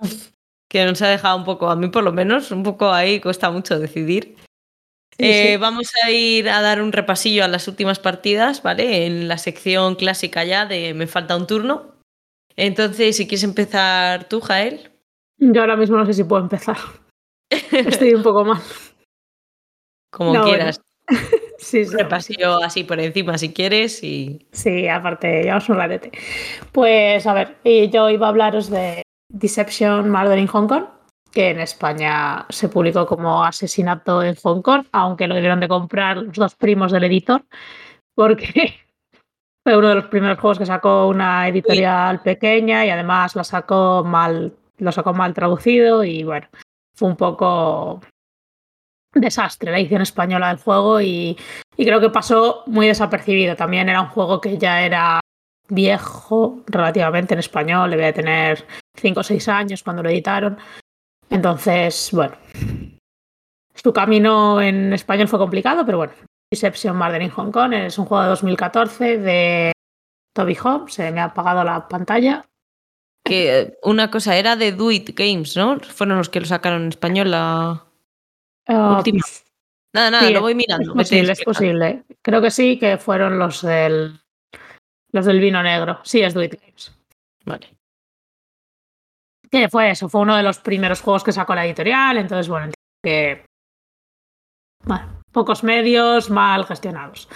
que 0.68 0.84
nos 0.84 1.02
ha 1.02 1.08
dejado 1.08 1.36
un 1.36 1.44
poco, 1.44 1.68
a 1.68 1.76
mí 1.76 1.88
por 1.88 2.02
lo 2.02 2.12
menos, 2.12 2.50
un 2.50 2.62
poco 2.62 2.90
ahí 2.90 3.20
cuesta 3.20 3.50
mucho 3.50 3.78
decidir. 3.78 4.36
Sí, 5.18 5.24
Eh, 5.24 5.50
sí. 5.52 5.56
Vamos 5.58 5.90
a 6.04 6.10
ir 6.10 6.48
a 6.48 6.60
dar 6.62 6.80
un 6.82 6.92
repasillo 6.92 7.44
a 7.44 7.48
las 7.48 7.68
últimas 7.68 7.98
partidas, 7.98 8.62
¿vale? 8.62 9.06
En 9.06 9.28
la 9.28 9.38
sección 9.38 9.94
clásica 9.94 10.44
ya 10.44 10.66
de 10.66 10.94
Me 10.94 11.06
falta 11.06 11.36
un 11.36 11.46
turno. 11.46 11.92
Entonces, 12.56 13.16
si 13.16 13.26
quieres 13.26 13.44
empezar 13.44 14.28
tú, 14.28 14.40
Jael. 14.40 14.90
Yo 15.38 15.60
ahora 15.60 15.76
mismo 15.76 15.96
no 15.96 16.06
sé 16.06 16.14
si 16.14 16.24
puedo 16.24 16.42
empezar. 16.42 16.76
Estoy 17.50 18.14
un 18.14 18.22
poco 18.22 18.44
mal. 18.44 18.60
Como 20.10 20.34
No, 20.34 20.44
quieras. 20.44 20.80
Sí, 21.58 21.84
sí. 21.84 21.96
Repasillo 21.96 22.60
así 22.60 22.82
por 22.82 22.98
encima 22.98 23.38
si 23.38 23.52
quieres 23.52 24.02
y. 24.02 24.48
Sí, 24.50 24.88
aparte, 24.88 25.44
llevamos 25.44 25.68
un 25.68 25.76
rarete. 25.76 26.10
Pues 26.72 27.24
a 27.24 27.34
ver, 27.34 27.56
y 27.62 27.88
yo 27.88 28.10
iba 28.10 28.26
a 28.26 28.30
hablaros 28.30 28.68
de 28.68 29.02
Deception 29.28 30.10
Murder 30.10 30.40
in 30.40 30.48
Hong 30.48 30.66
Kong, 30.66 30.86
que 31.32 31.50
en 31.50 31.60
España 31.60 32.46
se 32.50 32.68
publicó 32.68 33.06
como 33.06 33.44
Asesinato 33.44 34.22
en 34.22 34.36
Hong 34.36 34.62
Kong, 34.62 34.86
aunque 34.92 35.26
lo 35.26 35.34
debieron 35.34 35.60
de 35.60 35.68
comprar 35.68 36.18
los 36.18 36.36
dos 36.36 36.54
primos 36.54 36.92
del 36.92 37.04
editor, 37.04 37.44
porque 38.14 38.74
fue 39.64 39.76
uno 39.76 39.88
de 39.88 39.94
los 39.96 40.06
primeros 40.06 40.38
juegos 40.38 40.58
que 40.58 40.66
sacó 40.66 41.08
una 41.08 41.48
editorial 41.48 42.20
pequeña 42.22 42.84
y 42.84 42.90
además 42.90 43.34
la 43.34 43.44
sacó 43.44 44.04
mal, 44.04 44.54
lo 44.78 44.92
sacó 44.92 45.14
mal 45.14 45.34
traducido 45.34 46.04
y 46.04 46.22
bueno, 46.22 46.48
fue 46.94 47.08
un 47.08 47.16
poco 47.16 48.00
desastre 49.14 49.70
la 49.70 49.78
edición 49.78 50.02
española 50.02 50.48
del 50.48 50.58
juego 50.58 51.00
y, 51.00 51.36
y 51.76 51.84
creo 51.84 52.00
que 52.00 52.10
pasó 52.10 52.62
muy 52.66 52.86
desapercibido. 52.86 53.56
También 53.56 53.88
era 53.88 54.00
un 54.00 54.08
juego 54.08 54.40
que 54.40 54.58
ya 54.58 54.82
era 54.82 55.20
viejo 55.68 56.62
relativamente 56.66 57.34
en 57.34 57.40
español, 57.40 57.90
debía 57.90 58.06
de 58.06 58.12
tener 58.12 58.66
5 58.96 59.20
o 59.20 59.22
6 59.22 59.48
años 59.48 59.82
cuando 59.82 60.02
lo 60.02 60.10
editaron. 60.10 60.58
Entonces, 61.32 62.10
bueno, 62.12 62.36
su 63.74 63.92
camino 63.92 64.60
en 64.60 64.92
español 64.92 65.28
fue 65.28 65.38
complicado, 65.38 65.84
pero 65.84 65.98
bueno. 65.98 66.12
Deception 66.52 66.96
Murder 66.96 67.22
in 67.22 67.30
Hong 67.30 67.50
Kong 67.50 67.72
es 67.72 67.98
un 67.98 68.04
juego 68.04 68.22
de 68.22 68.28
2014 68.28 69.18
de 69.18 69.72
Toby 70.34 70.56
Home, 70.62 70.90
se 70.90 71.10
me 71.10 71.20
ha 71.20 71.24
apagado 71.24 71.64
la 71.64 71.88
pantalla. 71.88 72.44
Que 73.24 73.58
eh, 73.58 73.78
una 73.82 74.10
cosa 74.10 74.36
era 74.36 74.56
de 74.56 74.72
Do 74.72 74.90
It 74.90 75.18
Games, 75.18 75.56
¿no? 75.56 75.80
Fueron 75.80 76.18
los 76.18 76.28
que 76.28 76.40
lo 76.40 76.46
sacaron 76.46 76.82
en 76.82 76.88
español 76.88 77.30
la. 77.30 77.86
Ah, 78.68 78.96
Última. 78.98 79.22
Nada, 79.94 80.10
nada, 80.10 80.26
Sí, 80.26 80.34
lo 80.34 80.42
voy 80.42 80.54
mirando. 80.54 80.92
Es 80.92 81.08
posible, 81.08 81.32
es 81.32 81.42
posible. 81.42 82.04
Creo 82.20 82.42
que 82.42 82.50
sí, 82.50 82.78
que 82.78 82.98
fueron 82.98 83.38
los 83.38 83.62
del 83.62 84.20
los 85.12 85.24
del 85.24 85.40
vino 85.40 85.62
negro. 85.62 86.00
Sí, 86.04 86.20
es 86.20 86.34
Do 86.34 86.42
It 86.42 86.60
Games. 86.60 86.92
Vale. 87.46 87.71
Que 89.52 89.68
fue 89.68 89.90
eso, 89.90 90.08
fue 90.08 90.22
uno 90.22 90.36
de 90.36 90.42
los 90.42 90.58
primeros 90.58 91.02
juegos 91.02 91.22
que 91.22 91.32
sacó 91.32 91.54
la 91.54 91.66
editorial, 91.66 92.16
entonces 92.16 92.48
bueno, 92.48 92.66
entiendo 92.66 92.76
que 93.04 93.44
bueno, 94.84 95.20
pocos 95.30 95.62
medios 95.62 96.30
mal 96.30 96.64
gestionados. 96.64 97.28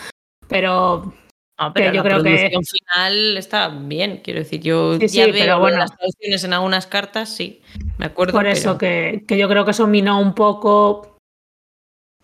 Pero 0.48 1.12
No, 1.60 1.72
pero 1.74 1.93
yo 1.93 2.02
la 2.02 2.09
creo 2.09 2.22
que- 2.22 2.30
producción 2.30 2.62
final 2.64 3.36
está 3.36 3.68
bien, 3.68 4.20
quiero 4.24 4.40
decir, 4.40 4.60
yo 4.60 4.98
Sí, 4.98 5.09
sí, 5.09 5.16
ya 5.18 5.24
pero 5.26 5.36
veo 5.38 5.55
de 5.56 5.60
bueno. 5.60 5.78
las 5.78 5.94
traducciones 5.97 6.44
en 6.44 6.52
algunas 6.55 6.86
cartas, 6.86 7.28
sí, 7.28 7.62
me 7.98 8.06
acuerdo. 8.06 8.32
por 8.32 8.43
pero- 8.44 8.52
eso 8.52 8.78
que, 8.78 9.24
que 9.28 9.36
yo 9.38 9.48
creo 9.48 9.64
que 9.64 9.70
eso 9.72 9.86
minó 9.86 10.18
un 10.20 10.34
poco 10.34 11.18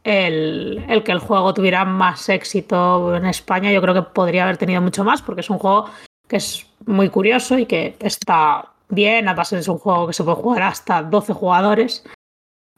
el, 0.04 0.84
el 0.88 1.02
que 1.04 1.12
el 1.12 1.18
juego 1.20 1.54
tuviera 1.54 1.84
más 1.84 2.28
éxito 2.28 3.14
en 3.14 3.26
España. 3.26 3.70
Yo 3.70 3.80
creo 3.82 3.94
que 3.94 4.02
podría 4.02 4.44
haber 4.44 4.56
tenido 4.56 4.80
mucho 4.80 5.04
más, 5.04 5.22
porque 5.22 5.42
es 5.42 5.50
un 5.50 5.58
juego 5.58 5.88
que 6.26 6.36
es 6.36 6.66
muy 6.86 7.08
curioso 7.10 7.58
y 7.58 7.66
que 7.66 7.96
está 8.00 8.71
bien. 8.92 9.26
Además, 9.28 9.52
es 9.52 9.66
un 9.68 9.78
juego 9.78 10.06
que 10.06 10.12
se 10.12 10.22
puede 10.24 10.36
jugar 10.36 10.62
hasta 10.62 11.02
12 11.02 11.32
jugadores. 11.32 12.04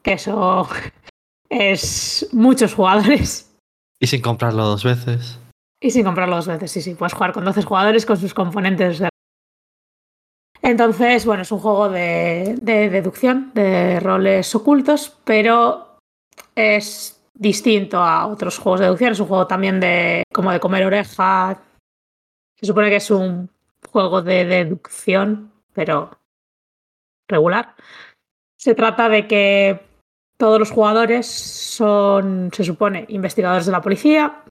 Que 0.01 0.13
eso 0.13 0.67
es 1.49 2.27
muchos 2.31 2.73
jugadores. 2.73 3.55
Y 3.99 4.07
sin 4.07 4.21
comprarlo 4.21 4.65
dos 4.65 4.83
veces. 4.83 5.39
Y 5.81 5.91
sin 5.91 6.03
comprarlo 6.03 6.35
dos 6.37 6.47
veces, 6.47 6.71
sí, 6.71 6.81
sí. 6.81 6.95
Puedes 6.95 7.13
jugar 7.13 7.33
con 7.33 7.45
12 7.45 7.61
jugadores 7.63 8.05
con 8.05 8.17
sus 8.17 8.33
componentes. 8.33 8.99
de- 8.99 9.09
Entonces, 10.61 11.25
bueno, 11.25 11.43
es 11.43 11.51
un 11.51 11.59
juego 11.59 11.89
de, 11.89 12.55
de 12.61 12.89
deducción, 12.89 13.51
de 13.53 13.99
roles 13.99 14.53
ocultos, 14.55 15.15
pero 15.23 15.97
es 16.55 17.21
distinto 17.33 17.99
a 17.99 18.25
otros 18.27 18.57
juegos 18.57 18.79
de 18.79 18.85
deducción. 18.87 19.11
Es 19.11 19.19
un 19.19 19.27
juego 19.27 19.47
también 19.47 19.79
de 19.79 20.23
como 20.33 20.51
de 20.51 20.59
comer 20.59 20.85
oreja. 20.85 21.61
Se 22.59 22.65
supone 22.65 22.89
que 22.89 22.95
es 22.95 23.11
un 23.11 23.49
juego 23.91 24.21
de 24.21 24.45
deducción, 24.45 25.51
pero 25.75 26.17
regular. 27.27 27.75
Se 28.57 28.73
trata 28.73 29.09
de 29.09 29.27
que 29.27 29.85
todos 30.37 30.57
los 30.57 30.71
jugadores 30.71 31.27
son, 31.27 32.49
se 32.51 32.63
supone, 32.63 33.05
investigadores 33.09 33.65
de 33.65 33.71
la 33.71 33.81
policía, 33.81 34.43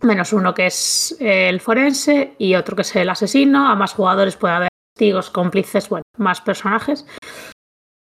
menos 0.00 0.32
uno 0.32 0.54
que 0.54 0.66
es 0.66 1.16
el 1.20 1.60
forense 1.60 2.34
y 2.38 2.54
otro 2.54 2.76
que 2.76 2.82
es 2.82 2.96
el 2.96 3.10
asesino. 3.10 3.68
A 3.68 3.74
más 3.74 3.92
jugadores 3.92 4.36
puede 4.36 4.54
haber 4.54 4.68
testigos, 4.94 5.30
cómplices, 5.30 5.88
bueno, 5.88 6.04
más 6.16 6.40
personajes. 6.40 7.06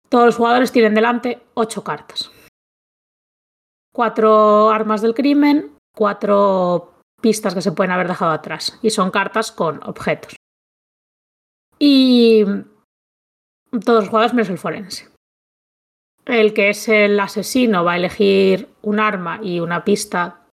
Todos 0.09 0.27
los 0.27 0.36
jugadores 0.36 0.73
tienen 0.73 0.94
delante 0.94 1.43
ocho 1.55 1.85
cartas. 1.85 2.31
Cuatro 3.93 4.70
armas 4.70 5.02
del 5.02 5.15
crimen, 5.15 5.77
cuatro 5.94 6.94
pistas 7.20 7.55
que 7.55 7.62
se 7.62 7.73
pueden 7.73 7.90
haber 7.93 8.09
dejado 8.09 8.32
atrás. 8.32 8.78
Y 8.81 8.90
son 8.90 9.10
cartas 9.10 9.52
con 9.52 9.82
objetos. 9.85 10.38
Y 11.78 12.44
todos 13.84 14.00
los 14.00 14.09
jugadores 14.09 14.34
menos 14.34 14.50
el 14.50 14.59
forense. 14.59 15.09
El 16.24 16.52
que 16.52 16.70
es 16.70 16.88
el 16.88 17.18
asesino 17.18 17.84
va 17.84 17.92
a 17.92 17.96
elegir 17.96 18.68
un 18.82 19.00
arma 19.00 19.40
y 19.42 19.60
una 19.60 19.84
pista 19.84 20.46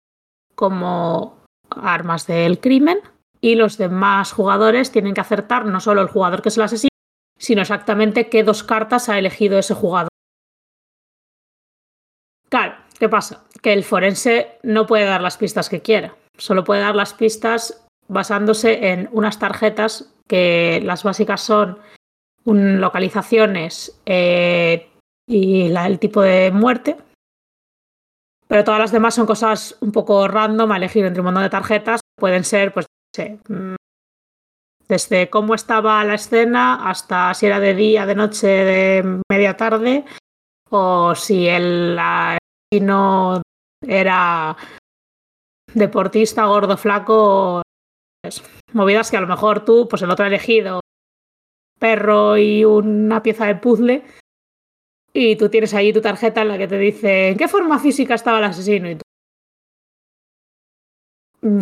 como 0.54 1.42
armas 1.70 2.26
del 2.26 2.60
crimen 2.60 2.98
y 3.40 3.56
los 3.56 3.76
demás 3.76 4.32
jugadores 4.32 4.92
tienen 4.92 5.14
que 5.14 5.20
acertar 5.20 5.66
no 5.66 5.80
solo 5.80 6.00
el 6.00 6.08
jugador 6.08 6.42
que 6.42 6.48
es 6.48 6.56
el 6.56 6.62
asesino, 6.62 6.90
sino 7.38 7.62
exactamente 7.62 8.28
qué 8.28 8.44
dos 8.44 8.62
cartas 8.62 9.08
ha 9.08 9.18
elegido 9.18 9.58
ese 9.58 9.74
jugador. 9.74 10.08
Claro, 12.48 12.76
¿qué 12.98 13.08
pasa? 13.08 13.44
Que 13.60 13.72
el 13.72 13.84
forense 13.84 14.58
no 14.62 14.86
puede 14.86 15.04
dar 15.06 15.20
las 15.20 15.36
pistas 15.36 15.68
que 15.68 15.82
quiera, 15.82 16.14
solo 16.38 16.62
puede 16.62 16.82
dar 16.82 16.94
las 16.94 17.14
pistas 17.14 17.84
basándose 18.06 18.92
en 18.92 19.08
unas 19.12 19.38
tarjetas 19.38 20.13
que 20.28 20.80
las 20.84 21.02
básicas 21.02 21.40
son 21.40 21.78
un, 22.44 22.80
localizaciones 22.80 24.00
eh, 24.06 24.90
y 25.26 25.68
la, 25.68 25.86
el 25.86 25.98
tipo 25.98 26.22
de 26.22 26.50
muerte. 26.50 26.96
Pero 28.46 28.64
todas 28.64 28.80
las 28.80 28.92
demás 28.92 29.14
son 29.14 29.26
cosas 29.26 29.76
un 29.80 29.90
poco 29.90 30.28
random 30.28 30.70
a 30.72 30.76
elegir 30.76 31.04
entre 31.04 31.20
un 31.20 31.26
montón 31.26 31.42
de 31.42 31.50
tarjetas. 31.50 32.00
Pueden 32.16 32.44
ser, 32.44 32.72
pues, 32.72 32.86
sé, 33.14 33.38
mm, 33.48 33.74
desde 34.88 35.30
cómo 35.30 35.54
estaba 35.54 36.04
la 36.04 36.14
escena 36.14 36.88
hasta 36.88 37.32
si 37.34 37.46
era 37.46 37.58
de 37.58 37.74
día, 37.74 38.06
de 38.06 38.14
noche, 38.14 38.46
de 38.46 39.20
media 39.30 39.56
tarde, 39.56 40.04
o 40.70 41.14
si 41.14 41.48
el 41.48 41.98
asesino 41.98 43.42
era 43.80 44.56
deportista, 45.72 46.44
gordo, 46.44 46.76
flaco. 46.76 47.62
Pues, 48.24 48.42
movidas 48.72 49.10
que 49.10 49.18
a 49.18 49.20
lo 49.20 49.26
mejor 49.26 49.66
tú, 49.66 49.86
pues 49.86 50.00
el 50.00 50.10
otro 50.10 50.24
ha 50.24 50.28
elegido 50.28 50.80
perro 51.78 52.38
y 52.38 52.64
una 52.64 53.22
pieza 53.22 53.44
de 53.44 53.56
puzzle. 53.56 54.02
Y 55.12 55.36
tú 55.36 55.50
tienes 55.50 55.74
ahí 55.74 55.92
tu 55.92 56.00
tarjeta 56.00 56.40
en 56.40 56.48
la 56.48 56.56
que 56.56 56.66
te 56.66 56.78
dice 56.78 57.28
en 57.28 57.36
qué 57.36 57.48
forma 57.48 57.78
física 57.78 58.14
estaba 58.14 58.38
el 58.38 58.44
asesino. 58.44 58.88
Y 58.88 58.96
tú... 58.96 59.02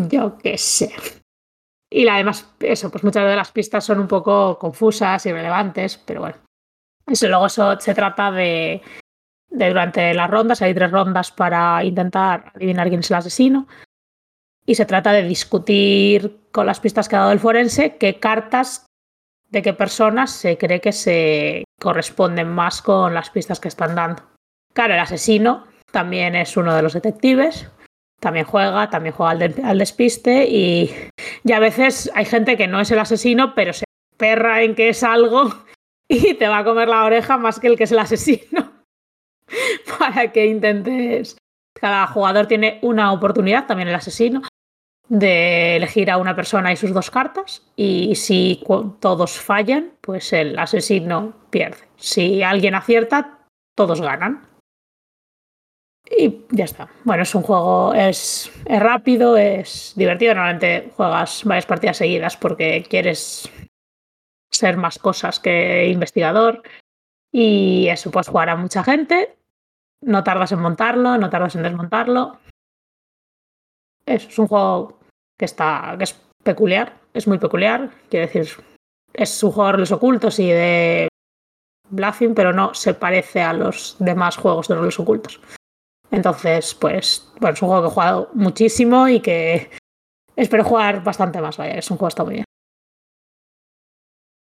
Yo 0.09 0.39
qué 0.39 0.56
sé. 0.56 0.93
Y 1.90 2.06
además, 2.06 2.55
eso, 2.60 2.93
pues 2.93 3.02
muchas 3.02 3.28
de 3.28 3.34
las 3.34 3.51
pistas 3.51 3.84
son 3.84 3.98
un 3.98 4.06
poco 4.06 4.56
confusas, 4.56 5.26
irrelevantes, 5.26 5.98
pero 5.98 6.20
bueno. 6.20 6.36
Eso, 7.09 7.26
luego 7.26 7.47
eso 7.47 7.80
se 7.80 7.93
trata 7.93 8.30
de, 8.30 8.80
de 9.51 9.68
durante 9.68 10.14
las 10.14 10.30
rondas, 10.30 10.62
hay 10.62 10.72
tres 10.72 10.93
rondas 10.93 11.32
para 11.32 11.82
intentar 11.82 12.52
adivinar 12.55 12.89
quién 12.89 13.01
es 13.01 13.10
el 13.10 13.16
asesino. 13.16 13.66
Y 14.66 14.74
se 14.76 14.86
trata 14.86 15.12
de 15.12 15.22
discutir 15.22 16.39
con 16.52 16.66
las 16.66 16.80
pistas 16.80 17.09
que 17.09 17.16
ha 17.16 17.20
dado 17.20 17.32
el 17.32 17.40
forense 17.40 17.97
qué 17.97 18.20
cartas 18.20 18.86
de 19.51 19.62
qué 19.62 19.74
personas 19.74 20.30
se 20.30 20.56
cree 20.56 20.80
que 20.80 20.93
se 20.93 21.64
corresponden 21.78 22.48
más 22.48 22.80
con 22.80 23.12
las 23.12 23.30
pistas 23.30 23.60
que 23.60 23.68
están 23.68 23.94
dando. 23.94 24.22
Claro, 24.72 24.94
el 24.94 25.01
asesino 25.01 25.66
también 25.90 26.34
es 26.34 26.56
uno 26.56 26.74
de 26.74 26.82
los 26.82 26.94
detectives, 26.94 27.68
también 28.18 28.47
juega, 28.47 28.89
también 28.89 29.14
juega 29.14 29.32
al, 29.32 29.78
despiste 29.78 30.48
y, 30.48 30.90
y, 31.44 31.52
a 31.52 31.59
veces 31.59 32.10
hay 32.14 32.24
gente 32.24 32.56
que 32.56 32.66
no 32.66 32.80
es 32.80 32.90
el 32.90 32.98
asesino, 32.98 33.55
pero 33.55 33.72
se 33.74 33.84
perra 34.16 34.62
en 34.62 34.74
que 34.74 34.89
es 34.89 35.02
algo 35.02 35.52
y 36.09 36.34
te 36.34 36.48
va 36.48 36.59
a 36.59 36.64
comer 36.64 36.89
la 36.89 37.05
oreja 37.05 37.36
más 37.36 37.60
que 37.60 37.66
el 37.66 37.76
que 37.76 37.84
es 37.84 37.93
el 37.93 37.98
asesino 37.98 38.84
para 39.98 40.32
que 40.32 40.47
intentes. 40.47 41.36
Cada 41.74 42.06
jugador 42.06 42.47
tiene 42.47 42.78
una 42.82 43.12
oportunidad, 43.12 43.66
también 43.66 43.89
el 43.89 43.94
asesino, 43.94 44.43
de 45.12 45.76
elegir 45.76 46.10
a 46.10 46.16
una 46.16 46.34
persona 46.34 46.72
y 46.72 46.76
sus 46.76 46.94
dos 46.94 47.10
cartas 47.10 47.62
y 47.76 48.14
si 48.14 48.64
todos 48.98 49.32
fallan, 49.32 49.93
pues 50.01 50.32
el 50.32 50.59
asesino 50.59 51.34
pierde. 51.51 51.86
Si 51.97 52.43
alguien 52.43 52.74
acierta, 52.74 53.40
todos 53.76 54.01
ganan. 54.01 54.48
Y 56.10 56.47
ya 56.51 56.64
está. 56.64 56.89
Bueno, 57.05 57.24
es 57.24 57.34
un 57.34 57.43
juego, 57.43 57.93
es, 57.93 58.51
es 58.64 58.80
rápido, 58.80 59.36
es 59.36 59.93
divertido. 59.97 60.34
Normalmente 60.34 60.90
juegas 60.97 61.44
varias 61.44 61.66
partidas 61.66 61.98
seguidas 61.98 62.39
porque 62.39 62.82
quieres 62.89 63.52
ser 64.51 64.78
más 64.78 64.98
cosas 64.98 65.39
que 65.40 65.89
investigador. 65.89 66.62
Y 67.30 67.86
eso, 67.89 68.10
puedes 68.10 68.28
jugar 68.28 68.48
a 68.48 68.56
mucha 68.56 68.82
gente. 68.82 69.36
No 70.01 70.24
tardas 70.24 70.52
en 70.52 70.60
montarlo, 70.60 71.18
no 71.18 71.28
tardas 71.28 71.55
en 71.55 71.64
desmontarlo. 71.64 72.39
Eso 74.06 74.28
es 74.28 74.39
un 74.39 74.48
juego 74.48 75.02
que 75.39 75.45
está. 75.45 75.95
que 75.99 76.05
es 76.05 76.21
peculiar, 76.43 77.01
es 77.15 77.27
muy 77.27 77.39
peculiar. 77.39 77.91
Quiero 78.09 78.27
decir, 78.27 78.49
es 79.13 79.43
un 79.43 79.53
juego 79.53 79.69
de 79.69 79.73
roles 79.73 79.93
ocultos 79.93 80.39
y 80.39 80.49
de 80.49 81.09
Bluffing, 81.91 82.35
pero 82.35 82.53
no 82.53 82.75
se 82.75 82.95
parece 82.95 83.43
a 83.43 83.53
los 83.53 83.97
demás 83.99 84.37
juegos 84.37 84.69
de 84.69 84.75
roles 84.75 84.99
ocultos. 84.99 85.41
Entonces, 86.11 86.75
pues, 86.75 87.31
bueno, 87.41 87.55
es 87.55 87.63
un 87.63 87.69
juego 87.69 87.83
que 87.83 87.89
he 87.89 87.95
jugado 87.95 88.31
muchísimo 88.35 89.09
y 89.09 89.21
que 89.21 89.71
espero 90.37 90.65
jugar 90.65 91.03
bastante 91.03 91.41
más, 91.41 91.57
vaya, 91.57 91.75
es 91.75 91.91
un 91.91 91.97
juego 91.97 92.09
que 92.09 92.13
está 92.13 92.25
muy 92.25 92.35
bien. 92.35 92.45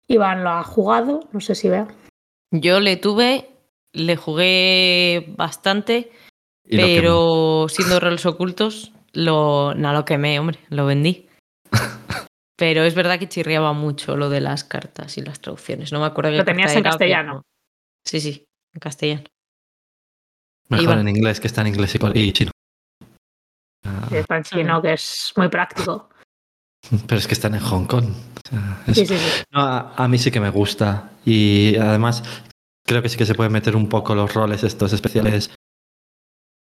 Iván 0.08 0.44
lo 0.44 0.50
ha 0.50 0.64
jugado, 0.64 1.22
no 1.32 1.40
sé 1.40 1.56
si 1.56 1.70
vea. 1.70 1.88
Yo 2.52 2.82
le 2.82 2.98
tuve, 2.98 3.50
le 3.94 4.18
jugué 4.18 5.34
bastante, 5.38 6.12
pero 6.70 7.68
siendo 7.70 8.00
roles 8.02 8.26
ocultos, 8.26 8.92
lo, 9.14 9.74
no 9.76 9.94
lo 9.94 10.06
quemé, 10.06 10.40
hombre, 10.40 10.60
lo 10.70 10.86
vendí. 10.86 11.28
pero 12.58 12.84
es 12.84 12.96
verdad 12.96 13.20
que 13.20 13.30
chirriaba 13.30 13.74
mucho 13.74 14.16
lo 14.16 14.30
de 14.30 14.42
las 14.42 14.64
cartas 14.64 15.18
y 15.18 15.22
las 15.22 15.40
traducciones. 15.40 15.92
No 15.92 16.00
me 16.00 16.06
acuerdo. 16.06 16.32
Lo 16.32 16.46
tenías 16.46 16.76
en 16.76 16.84
castellano. 16.84 17.42
Sí, 18.06 18.20
sí, 18.20 18.46
en 18.74 18.80
castellano. 18.80 19.24
Mejor 20.70 21.00
en 21.00 21.10
inglés 21.10 21.40
que 21.40 21.48
está 21.48 21.62
en 21.62 21.68
inglés 21.68 21.98
y 22.14 22.32
chino. 22.32 22.52
Sí, 24.10 24.16
está 24.16 24.38
en 24.38 24.44
chino, 24.44 24.82
que 24.82 24.94
es 24.94 25.34
muy 25.36 25.50
práctico. 25.50 26.10
Pero 27.08 27.18
es 27.18 27.28
que 27.28 27.34
están 27.34 27.56
en 27.56 27.62
Hong 27.62 27.86
Kong. 27.86 28.06
sí, 28.94 29.06
sí, 29.06 29.18
sí. 29.18 29.44
No, 29.52 29.62
a, 29.62 29.96
a, 29.96 30.08
mí 30.08 30.18
sí 30.18 30.32
que 30.32 30.40
me 30.40 30.50
gusta. 30.50 31.12
Y 31.26 31.76
además 31.78 32.24
creo 32.86 33.02
que 33.02 33.10
sí 33.10 33.18
que 33.18 33.26
se 33.26 33.36
pueden 33.36 33.52
meter 33.52 33.76
un 33.76 33.90
poco 33.90 34.16
los 34.16 34.34
roles 34.34 34.64
estos 34.64 34.94
especiales 34.94 35.52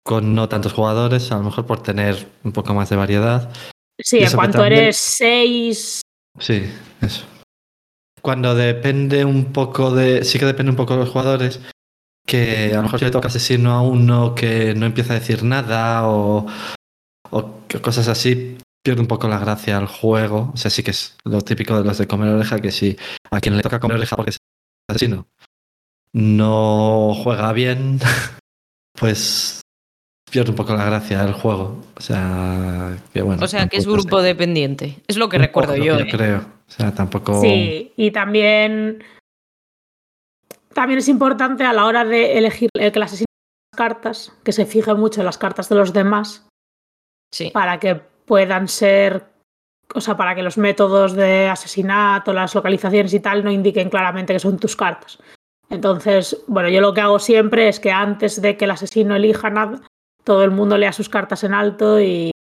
con 0.03 0.35
no 0.35 0.49
tantos 0.49 0.73
jugadores, 0.73 1.31
a 1.31 1.37
lo 1.37 1.43
mejor 1.43 1.65
por 1.65 1.81
tener 1.81 2.27
un 2.43 2.51
poco 2.51 2.73
más 2.73 2.89
de 2.89 2.95
variedad. 2.95 3.51
Sí, 3.99 4.19
en 4.19 4.31
cuanto 4.31 4.59
también... 4.59 4.83
eres 4.83 4.97
seis. 4.97 6.01
Sí, 6.39 6.63
eso. 7.01 7.25
Cuando 8.21 8.55
depende 8.55 9.25
un 9.25 9.51
poco 9.53 9.91
de. 9.91 10.23
Sí 10.23 10.39
que 10.39 10.45
depende 10.45 10.71
un 10.71 10.75
poco 10.75 10.93
de 10.93 11.01
los 11.01 11.09
jugadores, 11.09 11.61
que 12.25 12.71
a 12.73 12.77
lo 12.77 12.83
mejor 12.83 12.99
si 12.99 13.05
le 13.05 13.11
toca 13.11 13.27
asesino 13.27 13.71
a 13.71 13.81
uno 13.81 14.33
que 14.33 14.73
no 14.73 14.85
empieza 14.85 15.13
a 15.13 15.19
decir 15.19 15.43
nada 15.43 16.07
o, 16.07 16.47
o 17.29 17.59
cosas 17.81 18.07
así, 18.07 18.57
pierde 18.83 19.01
un 19.01 19.07
poco 19.07 19.27
la 19.27 19.39
gracia 19.39 19.77
al 19.77 19.87
juego. 19.87 20.51
O 20.53 20.57
sea, 20.57 20.71
sí 20.71 20.83
que 20.83 20.91
es 20.91 21.17
lo 21.25 21.41
típico 21.41 21.77
de 21.77 21.83
los 21.83 21.97
de 21.97 22.07
comer 22.07 22.29
oreja, 22.29 22.59
que 22.59 22.71
si 22.71 22.97
a 23.29 23.39
quien 23.39 23.57
le 23.57 23.63
toca 23.63 23.79
comer 23.79 23.97
oreja 23.97 24.15
porque 24.15 24.31
es 24.31 24.37
asesino 24.89 25.27
no 26.13 27.13
juega 27.15 27.51
bien, 27.53 27.99
pues 28.99 29.61
pierde 30.33 30.49
un 30.49 30.55
poco 30.55 30.73
la 30.75 30.85
gracia 30.85 31.23
del 31.23 31.33
juego. 31.33 31.79
O 31.95 32.01
sea, 32.01 32.97
que 33.13 33.21
bueno. 33.21 33.45
O 33.45 33.47
sea, 33.47 33.69
que 33.69 33.77
es 33.77 33.85
grupo 33.85 34.19
sé. 34.19 34.25
dependiente. 34.25 34.97
Es 35.07 35.15
lo 35.15 35.29
que 35.29 35.37
recuerdo 35.37 35.75
yo. 35.75 35.99
Yo 35.99 36.05
¿eh? 36.05 36.07
creo. 36.09 36.39
O 36.39 36.71
sea, 36.71 36.91
tampoco. 36.91 37.39
Sí, 37.39 37.93
y 37.95 38.09
también 38.09 39.03
también 40.73 40.97
es 40.97 41.07
importante 41.07 41.63
a 41.63 41.71
la 41.71 41.85
hora 41.85 42.03
de 42.03 42.39
elegir 42.39 42.69
el 42.73 42.91
que 42.91 42.99
las 42.99 43.23
cartas, 43.75 44.33
que 44.43 44.51
se 44.51 44.65
fije 44.65 44.93
mucho 44.95 45.21
en 45.21 45.25
las 45.27 45.37
cartas 45.37 45.69
de 45.69 45.75
los 45.75 45.93
demás, 45.93 46.47
sí. 47.31 47.51
para 47.51 47.79
que 47.79 47.93
puedan 47.95 48.67
ser, 48.67 49.25
o 49.93 50.01
sea, 50.01 50.17
para 50.17 50.33
que 50.33 50.41
los 50.41 50.57
métodos 50.57 51.13
de 51.13 51.47
asesinato, 51.47 52.33
las 52.33 52.55
localizaciones 52.55 53.13
y 53.13 53.19
tal 53.19 53.43
no 53.43 53.51
indiquen 53.51 53.91
claramente 53.91 54.33
que 54.33 54.39
son 54.39 54.57
tus 54.57 54.75
cartas. 54.75 55.19
Entonces, 55.69 56.43
bueno, 56.47 56.69
yo 56.69 56.81
lo 56.81 56.93
que 56.95 57.01
hago 57.01 57.19
siempre 57.19 57.67
es 57.67 57.79
que 57.79 57.91
antes 57.91 58.41
de 58.41 58.57
que 58.57 58.65
el 58.65 58.71
asesino 58.71 59.15
elija 59.15 59.51
nada, 59.51 59.81
todo 60.23 60.43
el 60.43 60.51
mundo 60.51 60.77
lea 60.77 60.93
sus 60.93 61.09
cartas 61.09 61.43
en 61.43 61.53
alto 61.53 61.99
y, 61.99 62.31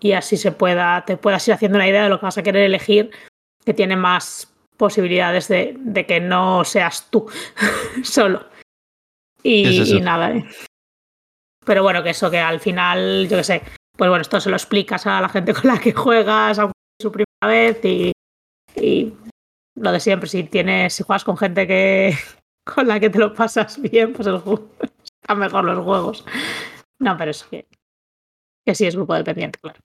y 0.00 0.12
así 0.12 0.36
se 0.36 0.52
pueda, 0.52 1.04
te 1.04 1.16
puedas 1.16 1.46
ir 1.48 1.54
haciendo 1.54 1.76
una 1.76 1.88
idea 1.88 2.04
de 2.04 2.08
lo 2.08 2.18
que 2.18 2.26
vas 2.26 2.38
a 2.38 2.42
querer 2.42 2.64
elegir, 2.64 3.10
que 3.64 3.74
tiene 3.74 3.96
más 3.96 4.52
posibilidades 4.76 5.48
de, 5.48 5.76
de 5.78 6.06
que 6.06 6.20
no 6.20 6.64
seas 6.64 7.08
tú 7.10 7.26
solo. 8.02 8.46
Y, 9.42 9.80
es 9.80 9.88
y 9.88 10.00
nada. 10.00 10.32
¿eh? 10.32 10.44
Pero 11.64 11.82
bueno, 11.82 12.02
que 12.02 12.10
eso, 12.10 12.30
que 12.30 12.38
al 12.38 12.60
final, 12.60 13.28
yo 13.28 13.36
qué 13.36 13.44
sé, 13.44 13.62
pues 13.96 14.08
bueno, 14.08 14.22
esto 14.22 14.40
se 14.40 14.50
lo 14.50 14.56
explicas 14.56 15.06
a 15.06 15.20
la 15.20 15.28
gente 15.28 15.54
con 15.54 15.68
la 15.68 15.78
que 15.78 15.92
juegas, 15.92 16.58
aunque 16.58 16.74
es 16.98 17.02
su 17.02 17.12
primera 17.12 17.46
vez, 17.46 17.84
y, 17.84 18.12
y 18.74 19.12
lo 19.76 19.92
de 19.92 20.00
siempre, 20.00 20.28
si 20.28 20.44
tienes, 20.44 20.94
si 20.94 21.04
juegas 21.04 21.24
con 21.24 21.36
gente 21.36 21.66
que 21.66 22.16
con 22.74 22.88
la 22.88 22.98
que 23.00 23.10
te 23.10 23.18
lo 23.18 23.34
pasas 23.34 23.80
bien, 23.80 24.12
pues 24.12 24.26
el 24.26 24.38
juego, 24.38 24.68
están 25.22 25.38
mejor 25.38 25.64
los 25.64 25.84
juegos. 25.84 26.24
No, 27.02 27.16
pero 27.16 27.32
es 27.32 27.42
que, 27.42 27.66
que 28.64 28.74
sí 28.74 28.86
es 28.86 28.94
grupo 28.94 29.14
dependiente, 29.14 29.58
claro. 29.58 29.80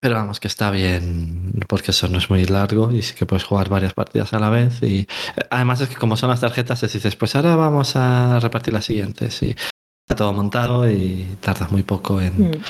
Pero 0.00 0.16
vamos, 0.16 0.40
que 0.40 0.48
está 0.48 0.70
bien, 0.70 1.52
porque 1.68 1.92
eso 1.92 2.08
no 2.08 2.18
es 2.18 2.28
muy 2.28 2.44
largo 2.46 2.90
y 2.90 3.02
sí 3.02 3.14
que 3.14 3.26
puedes 3.26 3.44
jugar 3.44 3.68
varias 3.68 3.94
partidas 3.94 4.32
a 4.32 4.40
la 4.40 4.50
vez. 4.50 4.82
Y 4.82 5.06
además 5.50 5.80
es 5.82 5.90
que 5.90 5.94
como 5.94 6.16
son 6.16 6.30
las 6.30 6.40
tarjetas, 6.40 6.80
te 6.80 6.88
dices, 6.88 7.14
pues 7.14 7.36
ahora 7.36 7.54
vamos 7.54 7.94
a 7.94 8.40
repartir 8.40 8.74
las 8.74 8.86
siguientes. 8.86 9.40
Y 9.42 9.50
está 9.50 10.16
todo 10.16 10.32
montado 10.32 10.90
y 10.90 11.36
tardas 11.40 11.70
muy 11.70 11.84
poco 11.84 12.20
en... 12.20 12.50
Mm. 12.50 12.62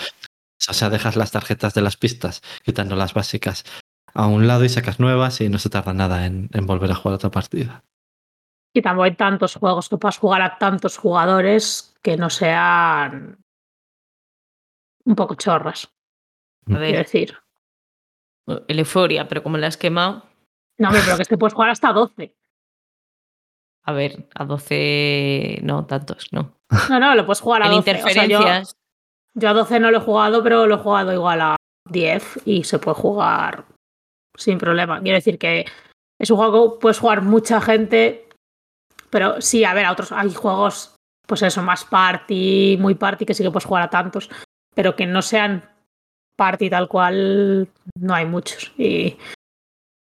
O 0.68 0.72
sea, 0.74 0.90
dejas 0.90 1.16
las 1.16 1.30
tarjetas 1.30 1.72
de 1.74 1.82
las 1.82 1.96
pistas, 1.96 2.42
quitando 2.64 2.96
las 2.96 3.14
básicas, 3.14 3.64
a 4.12 4.26
un 4.26 4.46
lado 4.46 4.64
y 4.64 4.68
sacas 4.68 5.00
nuevas 5.00 5.40
y 5.40 5.48
no 5.48 5.58
se 5.58 5.70
tarda 5.70 5.94
nada 5.94 6.26
en, 6.26 6.50
en 6.52 6.66
volver 6.66 6.90
a 6.90 6.94
jugar 6.94 7.14
otra 7.14 7.30
partida. 7.30 7.82
Y 8.74 8.82
tampoco 8.82 9.04
hay 9.04 9.16
tantos 9.16 9.56
juegos 9.56 9.88
que 9.88 9.96
puedas 9.96 10.18
jugar 10.18 10.42
a 10.42 10.58
tantos 10.58 10.98
jugadores 10.98 11.91
que 12.02 12.16
no 12.16 12.30
sean 12.30 13.42
un 15.04 15.16
poco 15.16 15.34
chorras. 15.34 15.92
A 16.66 16.78
ver, 16.78 16.96
decir. 16.96 17.36
el 18.46 18.78
Euforia, 18.78 19.28
pero 19.28 19.42
como 19.42 19.58
la 19.58 19.66
has 19.66 19.76
quemado, 19.76 20.24
No, 20.78 20.88
hombre, 20.88 21.02
pero 21.04 21.16
que 21.16 21.22
este 21.22 21.38
puedes 21.38 21.54
jugar 21.54 21.70
hasta 21.70 21.92
12. 21.92 22.34
a 23.84 23.92
ver, 23.92 24.28
a 24.34 24.44
12 24.44 25.60
no 25.62 25.86
tantos, 25.86 26.32
no. 26.32 26.56
No, 26.88 27.00
no, 27.00 27.14
lo 27.14 27.26
puedes 27.26 27.40
jugar 27.40 27.62
a 27.62 27.66
En 27.66 27.72
12. 27.72 28.02
O 28.04 28.08
sea, 28.08 28.26
yo, 28.26 28.40
yo 29.34 29.48
a 29.48 29.52
12 29.52 29.80
no 29.80 29.90
lo 29.90 29.98
he 29.98 30.00
jugado, 30.00 30.42
pero 30.42 30.66
lo 30.66 30.76
he 30.76 30.78
jugado 30.78 31.12
igual 31.12 31.40
a 31.40 31.56
10 31.90 32.42
y 32.44 32.64
se 32.64 32.78
puede 32.78 32.96
jugar 32.96 33.66
sin 34.36 34.58
problema. 34.58 35.00
Quiero 35.00 35.16
decir 35.16 35.38
que 35.38 35.66
es 36.20 36.30
un 36.30 36.36
juego 36.36 36.74
que 36.74 36.80
puedes 36.80 36.98
jugar 36.98 37.22
mucha 37.22 37.60
gente, 37.60 38.28
pero 39.10 39.40
sí, 39.40 39.64
a 39.64 39.74
ver, 39.74 39.84
a 39.84 39.92
otros 39.92 40.12
hay 40.12 40.32
juegos, 40.32 40.91
pues 41.26 41.42
eso, 41.42 41.62
más 41.62 41.84
party, 41.84 42.76
muy 42.80 42.94
party, 42.94 43.24
que 43.24 43.34
sí 43.34 43.42
que 43.42 43.50
puedes 43.50 43.66
jugar 43.66 43.82
a 43.84 43.90
tantos, 43.90 44.28
pero 44.74 44.94
que 44.96 45.06
no 45.06 45.22
sean 45.22 45.68
party 46.36 46.70
tal 46.70 46.88
cual, 46.88 47.68
no 47.98 48.14
hay 48.14 48.26
muchos. 48.26 48.72
Y, 48.76 49.16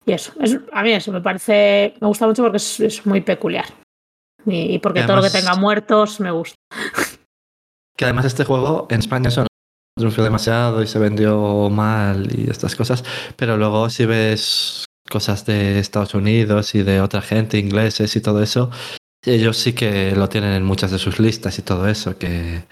y 0.05 0.11
eso, 0.11 0.33
es, 0.41 0.59
a 0.73 0.83
mí 0.83 0.91
eso 0.91 1.11
me 1.11 1.21
parece, 1.21 1.93
me 2.01 2.07
gusta 2.07 2.27
mucho 2.27 2.43
porque 2.43 2.57
es, 2.57 2.79
es 2.79 3.05
muy 3.05 3.21
peculiar. 3.21 3.65
Y, 4.45 4.75
y 4.75 4.79
porque 4.79 4.99
Y 4.99 5.03
todo 5.05 5.15
lo 5.15 5.21
que 5.21 5.27
además- 5.29 5.45
tenga 5.51 5.59
muertos 5.59 6.19
me 6.19 6.31
gusta. 6.31 6.55
Que 7.97 8.05
además 8.05 8.25
este 8.25 8.43
juego 8.43 8.87
en 8.89 8.99
España 8.99 9.29
eso 9.29 9.41
no 9.41 9.47
triunfó 9.97 10.21
demasiado 10.23 10.83
y 10.83 10.87
se 10.87 10.99
vendió 10.99 11.69
mal 11.69 12.27
y 12.37 12.49
estas 12.49 12.75
cosas, 12.75 13.03
pero 13.37 13.55
luego 13.55 13.89
si 13.89 14.05
ves 14.05 14.83
cosas 15.09 15.45
de 15.45 15.79
Estados 15.79 16.13
Unidos 16.13 16.75
y 16.75 16.83
de 16.83 16.99
otra 16.99 17.21
gente, 17.21 17.57
ingleses 17.57 18.13
y 18.17 18.21
todo 18.21 18.43
eso, 18.43 18.69
ellos 19.25 19.57
sí 19.57 19.73
que 19.73 20.11
lo 20.15 20.29
tienen 20.29 20.53
en 20.53 20.63
muchas 20.63 20.91
de 20.91 20.99
sus 20.99 21.19
listas 21.19 21.57
y 21.59 21.61
todo 21.61 21.87
eso, 21.87 22.17
que, 22.17 22.63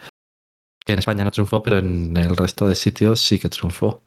que 0.85 0.93
en 0.93 0.99
España 0.99 1.23
no 1.23 1.31
triunfó, 1.31 1.63
pero 1.63 1.79
en 1.79 2.15
el 2.17 2.35
resto 2.35 2.67
de 2.67 2.75
sitios 2.75 3.19
sí 3.19 3.39
que 3.39 3.49
triunfó. 3.49 4.03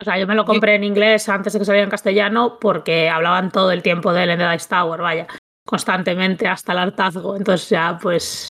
O 0.00 0.04
sea, 0.04 0.18
yo 0.18 0.26
me 0.26 0.34
lo 0.34 0.44
compré 0.44 0.76
en 0.76 0.84
inglés 0.84 1.28
antes 1.28 1.52
de 1.52 1.58
que 1.58 1.64
saliera 1.64 1.84
en 1.84 1.90
castellano 1.90 2.58
porque 2.60 3.08
hablaban 3.08 3.50
todo 3.50 3.72
el 3.72 3.82
tiempo 3.82 4.12
de 4.12 4.24
él 4.24 4.30
en 4.30 4.38
The 4.38 4.50
Dice 4.50 4.68
Tower, 4.68 5.00
vaya, 5.00 5.26
constantemente 5.66 6.46
hasta 6.46 6.72
el 6.72 6.78
hartazgo. 6.78 7.36
Entonces 7.36 7.68
ya, 7.68 7.98
pues, 8.00 8.48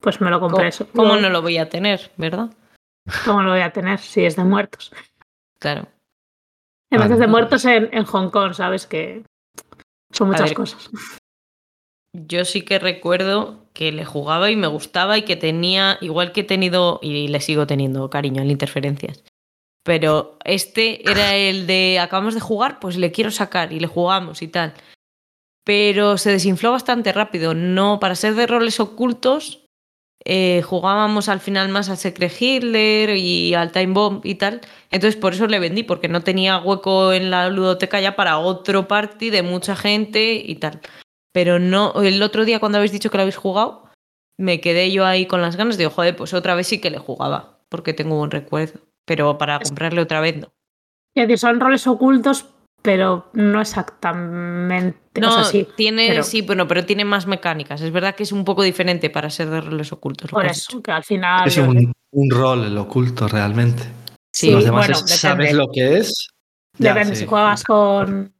pues 0.00 0.20
me 0.20 0.30
lo 0.30 0.40
compré 0.40 0.56
¿cómo, 0.56 0.68
eso. 0.68 0.88
cómo 0.94 1.16
no 1.16 1.28
lo 1.30 1.40
voy 1.40 1.58
a 1.58 1.68
tener, 1.68 2.10
verdad? 2.16 2.50
¿Cómo 3.24 3.42
lo 3.42 3.50
voy 3.50 3.60
a 3.60 3.72
tener 3.72 4.00
si 4.00 4.24
es 4.24 4.34
de 4.34 4.44
muertos? 4.44 4.92
Claro. 5.60 5.86
En 6.90 7.00
vez 7.00 7.18
de 7.18 7.26
muertos 7.26 7.64
en, 7.64 7.88
en 7.92 8.04
Hong 8.04 8.30
Kong, 8.30 8.54
¿sabes? 8.54 8.86
Que 8.86 9.22
son 10.10 10.28
muchas 10.28 10.50
ver. 10.50 10.54
cosas. 10.54 10.90
Yo 12.26 12.44
sí 12.44 12.62
que 12.62 12.78
recuerdo 12.78 13.66
que 13.72 13.92
le 13.92 14.04
jugaba 14.04 14.50
y 14.50 14.56
me 14.56 14.66
gustaba 14.66 15.18
y 15.18 15.22
que 15.22 15.36
tenía, 15.36 15.98
igual 16.00 16.32
que 16.32 16.40
he 16.40 16.44
tenido, 16.44 16.98
y 17.02 17.28
le 17.28 17.40
sigo 17.40 17.66
teniendo 17.66 18.10
cariño 18.10 18.42
en 18.42 18.50
interferencias. 18.50 19.22
Pero 19.84 20.36
este 20.44 21.08
era 21.10 21.36
el 21.36 21.66
de 21.66 21.98
acabamos 22.00 22.34
de 22.34 22.40
jugar, 22.40 22.80
pues 22.80 22.96
le 22.96 23.12
quiero 23.12 23.30
sacar 23.30 23.72
y 23.72 23.80
le 23.80 23.86
jugamos 23.86 24.42
y 24.42 24.48
tal. 24.48 24.74
Pero 25.64 26.18
se 26.18 26.30
desinfló 26.30 26.72
bastante 26.72 27.12
rápido. 27.12 27.54
No, 27.54 28.00
para 28.00 28.14
ser 28.14 28.34
de 28.34 28.46
roles 28.46 28.80
ocultos, 28.80 29.64
eh, 30.24 30.62
jugábamos 30.62 31.28
al 31.28 31.40
final 31.40 31.68
más 31.68 31.88
al 31.88 31.96
Secret 31.96 32.32
Hitler 32.38 33.16
y 33.16 33.54
al 33.54 33.72
Time 33.72 33.94
Bomb 33.94 34.26
y 34.26 34.34
tal. 34.34 34.60
Entonces 34.90 35.18
por 35.18 35.34
eso 35.34 35.46
le 35.46 35.58
vendí, 35.58 35.84
porque 35.84 36.08
no 36.08 36.22
tenía 36.22 36.58
hueco 36.58 37.12
en 37.12 37.30
la 37.30 37.48
ludoteca 37.48 38.00
ya 38.00 38.16
para 38.16 38.38
otro 38.38 38.88
party 38.88 39.30
de 39.30 39.42
mucha 39.42 39.76
gente 39.76 40.34
y 40.34 40.56
tal. 40.56 40.80
Pero 41.32 41.58
no, 41.58 41.92
el 42.02 42.22
otro 42.22 42.44
día 42.44 42.58
cuando 42.60 42.78
habéis 42.78 42.92
dicho 42.92 43.10
que 43.10 43.16
lo 43.18 43.22
habéis 43.22 43.36
jugado, 43.36 43.84
me 44.38 44.60
quedé 44.60 44.90
yo 44.92 45.04
ahí 45.06 45.26
con 45.26 45.42
las 45.42 45.56
ganas. 45.56 45.76
Digo, 45.78 45.90
joder, 45.90 46.16
pues 46.16 46.32
otra 46.34 46.54
vez 46.54 46.66
sí 46.66 46.80
que 46.80 46.90
le 46.90 46.98
jugaba, 46.98 47.58
porque 47.68 47.92
tengo 47.92 48.16
buen 48.16 48.30
recuerdo. 48.30 48.80
Pero 49.04 49.38
para 49.38 49.58
comprarle 49.58 50.00
otra 50.00 50.20
vez 50.20 50.36
no. 50.38 50.52
Es 51.14 51.22
decir, 51.26 51.38
son 51.38 51.60
roles 51.60 51.86
ocultos, 51.86 52.46
pero 52.82 53.30
no 53.32 53.60
exactamente. 53.60 55.20
No, 55.20 55.28
o 55.30 55.32
sea, 55.32 55.44
sí, 55.44 55.66
tiene, 55.76 56.08
pero- 56.08 56.22
sí, 56.22 56.42
bueno, 56.42 56.68
pero 56.68 56.84
tiene 56.84 57.04
más 57.04 57.26
mecánicas. 57.26 57.80
Es 57.80 57.90
verdad 57.92 58.14
que 58.14 58.22
es 58.22 58.32
un 58.32 58.44
poco 58.44 58.62
diferente 58.62 59.10
para 59.10 59.30
ser 59.30 59.50
de 59.50 59.60
roles 59.60 59.92
ocultos. 59.92 60.30
lo 60.30 60.36
por 60.36 60.46
eso, 60.46 60.82
que 60.82 60.90
al 60.92 61.04
final. 61.04 61.46
Es 61.48 61.56
un, 61.56 61.92
un 62.12 62.30
rol 62.30 62.64
el 62.64 62.76
oculto 62.78 63.26
realmente. 63.28 63.82
Sí, 64.32 64.50
Los 64.52 64.64
demás 64.64 64.86
bueno, 64.88 65.04
es- 65.04 65.10
sabes 65.20 65.38
depende. 65.48 65.54
lo 65.54 65.68
que 65.72 65.96
es. 65.98 66.28
ya, 66.78 66.94
Depende 66.94 67.14
sí. 67.16 67.22
si 67.22 67.26
juegas 67.26 67.64
con, 67.64 68.32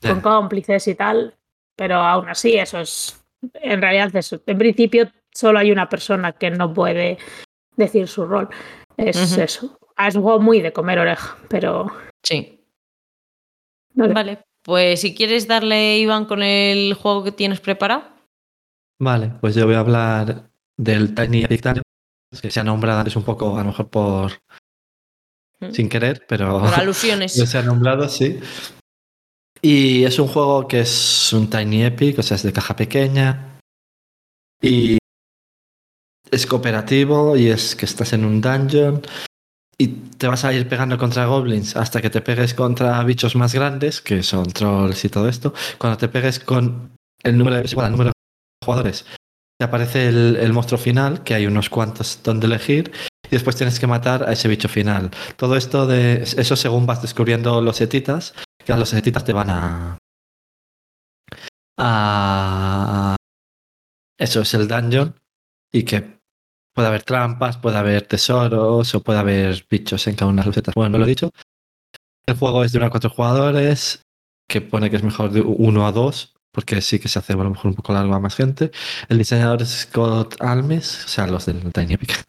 Ya. 0.00 0.10
con 0.12 0.20
cómplices 0.22 0.86
y 0.88 0.94
tal, 0.94 1.34
pero 1.78 1.96
aún 1.96 2.28
así 2.28 2.58
eso 2.58 2.80
es, 2.80 3.24
en 3.54 3.80
realidad 3.80 4.14
eso, 4.16 4.42
en 4.44 4.58
principio 4.58 5.08
solo 5.32 5.60
hay 5.60 5.70
una 5.70 5.88
persona 5.88 6.32
que 6.32 6.50
no 6.50 6.74
puede 6.74 7.18
decir 7.76 8.08
su 8.08 8.26
rol, 8.26 8.48
es 8.96 9.38
eso. 9.38 9.78
Ah, 9.96 10.08
Es 10.08 10.16
un 10.16 10.22
juego 10.24 10.40
muy 10.40 10.60
de 10.60 10.72
comer 10.72 10.98
oreja, 10.98 11.38
pero 11.48 11.86
Sí. 12.24 12.64
no 13.94 14.06
sé. 14.08 14.12
Vale, 14.12 14.38
pues 14.62 15.00
si 15.00 15.14
quieres 15.14 15.46
darle, 15.46 15.98
Iván, 15.98 16.24
con 16.24 16.42
el 16.42 16.94
juego 16.94 17.22
que 17.22 17.32
tienes 17.32 17.60
preparado. 17.60 18.02
Vale, 19.00 19.30
pues 19.40 19.54
yo 19.54 19.64
voy 19.66 19.76
a 19.76 19.80
hablar 19.80 20.50
del 20.76 21.14
Tiny 21.14 21.44
Epic 21.44 21.80
que 22.42 22.50
se 22.50 22.60
ha 22.60 22.64
nombrado 22.64 22.98
antes 22.98 23.14
un 23.16 23.22
poco, 23.22 23.54
a 23.56 23.60
lo 23.60 23.66
mejor 23.68 23.88
por 23.88 24.32
Mm. 25.60 25.70
sin 25.72 25.88
querer, 25.88 26.24
pero 26.28 26.60
Por 26.60 26.74
alusiones. 26.74 27.32
se 27.52 27.58
ha 27.58 27.62
nombrado, 27.62 28.08
sí. 28.08 28.38
Y 29.60 30.04
es 30.04 30.18
un 30.18 30.28
juego 30.28 30.68
que 30.68 30.80
es 30.80 31.32
un 31.32 31.50
Tiny 31.50 31.84
Epic, 31.84 32.18
o 32.18 32.22
sea, 32.22 32.36
es 32.36 32.42
de 32.42 32.52
caja 32.52 32.76
pequeña. 32.76 33.58
Y 34.62 34.98
es 36.30 36.46
cooperativo 36.46 37.36
y 37.36 37.48
es 37.48 37.74
que 37.74 37.86
estás 37.86 38.12
en 38.12 38.24
un 38.24 38.40
dungeon 38.40 39.02
y 39.80 39.88
te 39.88 40.26
vas 40.26 40.44
a 40.44 40.52
ir 40.52 40.68
pegando 40.68 40.98
contra 40.98 41.26
goblins 41.26 41.76
hasta 41.76 42.02
que 42.02 42.10
te 42.10 42.20
pegues 42.20 42.52
contra 42.52 43.02
bichos 43.04 43.36
más 43.36 43.54
grandes, 43.54 44.00
que 44.00 44.22
son 44.24 44.44
trolls 44.44 45.04
y 45.04 45.08
todo 45.08 45.28
esto. 45.28 45.54
Cuando 45.78 45.96
te 45.96 46.08
pegues 46.08 46.40
con 46.40 46.90
el 47.22 47.38
número 47.38 47.62
de, 47.62 48.12
jugadores, 48.64 49.06
te 49.56 49.64
aparece 49.64 50.08
el, 50.08 50.36
el 50.36 50.52
monstruo 50.52 50.78
final, 50.78 51.22
que 51.22 51.34
hay 51.34 51.46
unos 51.46 51.70
cuantos 51.70 52.20
donde 52.24 52.46
elegir, 52.46 52.90
y 53.24 53.30
después 53.30 53.54
tienes 53.54 53.78
que 53.78 53.86
matar 53.86 54.28
a 54.28 54.32
ese 54.32 54.48
bicho 54.48 54.68
final. 54.68 55.10
Todo 55.36 55.56
esto 55.56 55.86
de 55.86 56.22
eso 56.22 56.56
según 56.56 56.86
vas 56.86 57.00
descubriendo 57.00 57.60
los 57.60 57.80
etitas, 57.80 58.34
que 58.76 58.98
etitas 58.98 59.24
te 59.24 59.32
van 59.32 59.50
a... 59.50 59.98
a 61.78 63.16
eso 64.18 64.40
es 64.40 64.54
el 64.54 64.68
dungeon 64.68 65.14
y 65.72 65.84
que 65.84 66.18
puede 66.74 66.88
haber 66.88 67.02
trampas, 67.02 67.56
puede 67.56 67.78
haber 67.78 68.06
tesoros 68.06 68.94
o 68.94 69.02
puede 69.02 69.18
haber 69.18 69.66
bichos 69.70 70.06
en 70.06 70.16
cada 70.16 70.30
una 70.30 70.42
de 70.42 70.46
las 70.46 70.54
recetas. 70.54 70.74
Bueno, 70.74 70.90
no 70.90 70.98
lo 70.98 71.04
he 71.04 71.08
dicho. 71.08 71.30
El 72.26 72.36
juego 72.36 72.62
es 72.62 72.72
de 72.72 72.78
1 72.78 72.86
a 72.86 72.90
4 72.90 73.10
jugadores, 73.10 74.02
que 74.48 74.60
pone 74.60 74.90
que 74.90 74.96
es 74.96 75.02
mejor 75.02 75.30
de 75.30 75.40
1 75.40 75.86
a 75.86 75.92
2, 75.92 76.34
porque 76.52 76.80
sí 76.82 76.98
que 76.98 77.08
se 77.08 77.18
hace 77.18 77.32
a 77.32 77.36
lo 77.36 77.50
mejor 77.50 77.68
un 77.68 77.74
poco 77.74 77.92
largo 77.92 78.14
a 78.14 78.20
más 78.20 78.34
gente. 78.34 78.70
El 79.08 79.18
diseñador 79.18 79.62
es 79.62 79.70
Scott 79.70 80.36
Almes, 80.40 81.04
o 81.06 81.08
sea, 81.08 81.26
los 81.26 81.46
del 81.46 81.72
Tiny 81.72 81.94
Epic. 81.94 82.24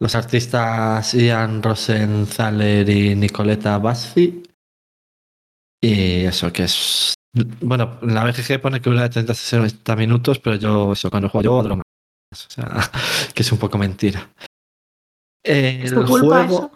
Los 0.00 0.14
artistas 0.16 1.14
Ian 1.14 1.62
Rosenthaler 1.62 2.88
y 2.88 3.14
Nicoleta 3.14 3.78
Basfi. 3.78 4.42
Y 5.84 6.24
eso 6.24 6.50
que 6.50 6.64
es. 6.64 7.12
Bueno, 7.60 7.98
en 8.00 8.14
la 8.14 8.24
BGG 8.24 8.60
pone 8.60 8.80
que 8.80 8.88
dura 8.88 9.02
de 9.02 9.10
30 9.10 9.32
a 9.32 9.34
60 9.34 9.96
minutos, 9.96 10.38
pero 10.38 10.56
yo, 10.56 10.92
eso, 10.92 11.10
cuando 11.10 11.28
juego 11.28 11.44
yo, 11.44 11.62
duro 11.62 11.76
más. 11.76 11.84
O 12.32 12.50
sea, 12.50 12.90
que 13.34 13.42
es 13.42 13.52
un 13.52 13.58
poco 13.58 13.76
mentira. 13.76 14.30
¿Es 15.44 15.92
El 15.92 15.98
tu 15.98 16.06
culpa 16.06 16.46
juego. 16.46 16.72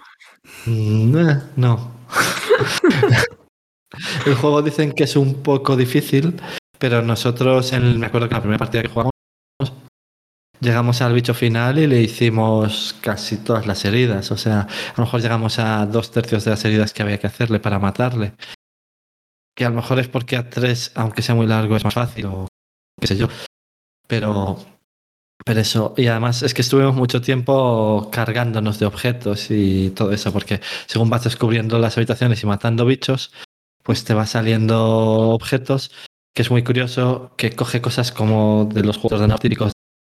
Mm, 0.67 1.17
eh, 1.17 1.43
No. 1.57 1.93
el 4.27 4.35
juego 4.35 4.61
dicen 4.61 4.93
que 4.93 5.05
es 5.05 5.17
un 5.17 5.43
poco 5.43 5.75
difícil, 5.75 6.39
pero 6.79 7.01
nosotros, 7.01 7.73
en, 7.73 7.99
me 7.99 8.07
acuerdo 8.07 8.29
que 8.29 8.35
la 8.35 8.41
primera 8.41 8.59
partida 8.59 8.83
que 8.83 8.89
jugamos, 8.89 9.13
llegamos 10.61 11.01
al 11.01 11.15
bicho 11.15 11.33
final 11.33 11.79
y 11.79 11.87
le 11.87 12.03
hicimos 12.03 12.95
casi 13.01 13.39
todas 13.39 13.67
las 13.67 13.87
heridas. 13.87 14.31
O 14.33 14.37
sea, 14.37 14.63
a 14.63 14.95
lo 14.99 15.05
mejor 15.05 15.23
llegamos 15.23 15.59
a 15.59 15.87
dos 15.87 16.11
tercios 16.11 16.45
de 16.45 16.51
las 16.51 16.65
heridas 16.67 16.93
que 16.93 17.03
había 17.03 17.19
que 17.19 17.29
hacerle 17.29 17.59
para 17.59 17.79
matarle. 17.79 18.35
Que 19.59 19.65
a 19.65 19.71
lo 19.71 19.75
mejor 19.75 19.99
es 19.99 20.07
porque 20.07 20.37
a 20.37 20.49
tres, 20.49 20.93
aunque 20.95 21.21
sea 21.21 21.35
muy 21.35 21.49
largo, 21.49 21.75
es 21.75 21.83
más 21.83 21.95
fácil 21.95 22.27
o 22.27 22.47
qué 23.01 23.09
sé 23.09 23.17
yo. 23.17 23.27
Pero, 24.07 24.57
pero 25.45 25.61
eso, 25.61 25.95
y 25.97 26.07
además 26.07 26.45
es 26.45 26.55
que 26.55 26.63
estuvimos 26.63 26.95
mucho 26.95 27.21
tiempo 27.21 28.09
cargándonos 28.13 28.79
de 28.79 28.87
objetos 28.87 29.51
y 29.51 29.91
todo 29.91 30.13
eso, 30.13 30.33
porque 30.33 30.61
según 30.87 31.11
vas 31.11 31.25
descubriendo 31.25 31.77
las 31.81 31.97
habitaciones 31.97 32.41
y 32.41 32.47
matando 32.47 32.87
bichos, 32.87 33.33
pues 33.83 34.05
te 34.05 34.15
va 34.15 34.27
saliendo 34.27 35.31
objetos, 35.31 35.91
que 36.37 36.43
es 36.43 36.53
muy 36.53 36.63
curioso, 36.63 37.33
que 37.37 37.51
coge 37.57 37.81
cosas 37.81 38.13
como 38.13 38.69
de 38.73 38.85
los 38.85 38.97
juegos 38.97 39.21
de 39.21 39.35
típicos 39.39 39.73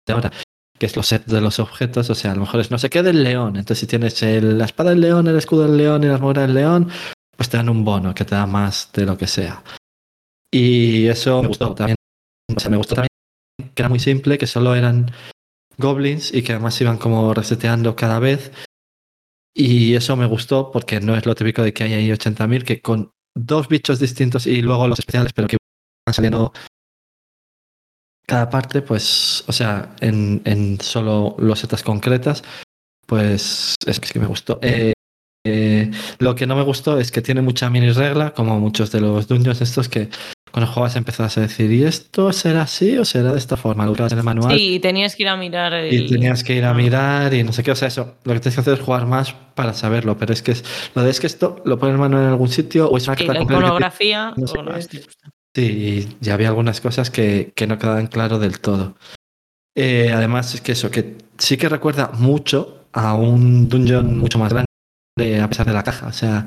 de 0.08 0.14
ahora, 0.14 0.32
que 0.80 0.86
es 0.86 0.96
los 0.96 1.08
sets 1.08 1.28
de 1.28 1.42
los 1.42 1.60
objetos, 1.60 2.10
o 2.10 2.16
sea, 2.16 2.32
a 2.32 2.36
lo 2.36 2.42
mejor 2.42 2.62
es 2.62 2.72
no 2.72 2.78
sé 2.78 2.90
qué 2.90 3.04
del 3.04 3.24
león, 3.24 3.58
entonces 3.58 3.80
si 3.80 3.88
tienes 3.88 4.24
el- 4.24 4.58
la 4.58 4.64
espada 4.66 4.92
del 4.92 5.02
león, 5.02 5.28
el 5.28 5.36
escudo 5.36 5.64
del 5.64 5.76
león 5.76 6.02
y 6.06 6.08
la 6.08 6.14
armadura 6.14 6.44
del 6.44 6.54
león, 6.54 6.90
pues 7.36 7.50
te 7.50 7.58
dan 7.58 7.70
un 7.70 7.84
bono 7.84 8.14
que 8.14 8.26
te 8.26 8.36
da 8.36 8.46
más 8.46 8.92
de 8.94 9.06
lo 9.06 9.18
que 9.18 9.28
sea. 9.28 9.64
Y 10.52 11.08
eso 11.08 11.42
me 11.42 11.48
gustó 11.48 11.74
también. 11.74 11.96
O 12.56 12.60
sea, 12.60 12.70
me 12.70 12.78
gustó 12.78 12.96
también 12.96 13.08
que 13.74 13.82
era 13.82 13.90
muy 13.90 14.00
simple, 14.00 14.38
que 14.38 14.48
solo 14.48 14.76
eran 14.76 15.12
goblins 15.78 16.34
y 16.34 16.44
que 16.44 16.54
además 16.54 16.80
iban 16.82 16.98
como 16.98 17.34
reseteando 17.34 17.96
cada 17.96 18.20
vez. 18.20 18.52
Y 19.56 19.96
eso 19.96 20.16
me 20.16 20.26
gustó 20.26 20.72
porque 20.72 21.00
no 21.00 21.16
es 21.16 21.26
lo 21.26 21.36
típico 21.36 21.62
de 21.64 21.74
que 21.74 21.84
hay 21.84 21.94
ahí 21.94 22.10
80.000, 22.10 22.64
que 22.64 22.82
con 22.82 23.12
dos 23.36 23.68
bichos 23.68 24.00
distintos 24.00 24.48
y 24.48 24.62
luego 24.62 24.88
los 24.88 25.00
especiales, 25.00 25.34
pero 25.34 25.48
que 25.48 25.58
van 26.08 26.14
saliendo 26.14 26.54
cada 28.26 28.50
parte, 28.50 28.82
pues, 28.82 29.44
o 29.48 29.52
sea, 29.52 29.96
en, 30.00 30.42
en 30.46 30.80
solo 30.80 31.36
losetas 31.40 31.84
concretas, 31.84 32.44
pues 33.06 33.76
es 33.86 34.00
que 34.00 34.20
me 34.20 34.28
gustó. 34.28 34.60
Eh, 34.62 34.93
eh, 35.46 35.92
lo 36.20 36.36
que 36.36 36.48
no 36.48 36.56
me 36.56 36.64
gustó 36.64 37.00
es 37.00 37.12
que 37.12 37.22
tiene 37.22 37.42
mucha 37.42 37.70
mini 37.70 37.92
regla, 37.92 38.34
como 38.34 38.60
muchos 38.60 38.92
de 38.92 39.02
los 39.02 39.28
dungeons 39.28 39.62
estos 39.62 39.90
que 39.90 40.10
cuando 40.52 40.72
jugabas 40.72 40.96
empezabas 40.96 41.36
a 41.40 41.42
decir, 41.42 41.72
¿y 41.72 41.84
esto 41.84 42.32
será 42.32 42.62
así 42.62 42.96
o 43.00 43.06
será 43.06 43.32
de 43.32 43.40
esta 43.40 43.58
forma? 43.58 43.88
Lo 43.88 43.96
en 43.96 44.18
el 44.20 44.24
manual. 44.24 44.56
Sí, 44.56 44.80
tenías 44.80 45.16
que 45.16 45.24
ir 45.24 45.30
a 45.30 45.36
mirar. 45.36 45.74
El... 45.74 45.92
Y 45.92 46.08
tenías 46.08 46.44
que 46.44 46.56
ir 46.56 46.64
a 46.64 46.76
mirar 46.76 47.34
y 47.34 47.44
no 47.44 47.52
sé 47.52 47.64
qué. 47.64 47.72
O 47.72 47.76
sea, 47.76 47.88
eso, 47.88 48.18
lo 48.24 48.34
que 48.34 48.40
tienes 48.40 48.54
que 48.56 48.62
hacer 48.62 48.74
es 48.76 48.80
jugar 48.82 49.08
más 49.08 49.34
para 49.56 49.74
saberlo. 49.74 50.16
Pero 50.16 50.32
es 50.32 50.44
que 50.44 50.52
es, 50.52 50.64
lo 50.94 51.02
de 51.02 51.10
es 51.10 51.20
que 51.20 51.26
esto 51.26 51.56
lo 51.66 51.80
pone 51.80 51.94
el 51.94 51.98
manual 51.98 52.22
en 52.22 52.30
algún 52.30 52.50
sitio 52.50 52.88
o 52.88 52.98
es 52.98 53.08
una 53.08 53.18
Sí, 53.18 53.26
carta 53.26 53.40
la 53.40 53.44
iconografía. 53.46 54.34
no 54.38 54.46
sé 54.46 54.60
o 54.60 54.62
no, 54.62 54.74
qué. 54.74 54.80
es 54.80 54.88
que- 54.90 55.02
Sí, 55.56 55.62
y 55.62 56.18
ya 56.24 56.36
había 56.36 56.50
algunas 56.50 56.82
cosas 56.82 57.10
que, 57.10 57.52
que 57.56 57.66
no 57.66 57.80
quedaban 57.80 58.06
claro 58.06 58.38
del 58.38 58.60
todo. 58.60 58.96
Eh, 59.76 60.12
además, 60.14 60.54
es 60.54 60.62
que 60.62 60.74
eso, 60.74 60.92
que 60.92 61.16
sí 61.40 61.58
que 61.58 61.68
recuerda 61.68 62.12
mucho 62.14 62.86
a 62.92 63.16
un 63.16 63.70
dungeon 63.70 64.20
mucho 64.20 64.38
más 64.38 64.52
grande, 64.54 64.68
a 65.18 65.48
pesar 65.48 65.66
de 65.66 65.74
la 65.74 65.84
caja. 65.84 66.08
O 66.08 66.14
sea, 66.14 66.46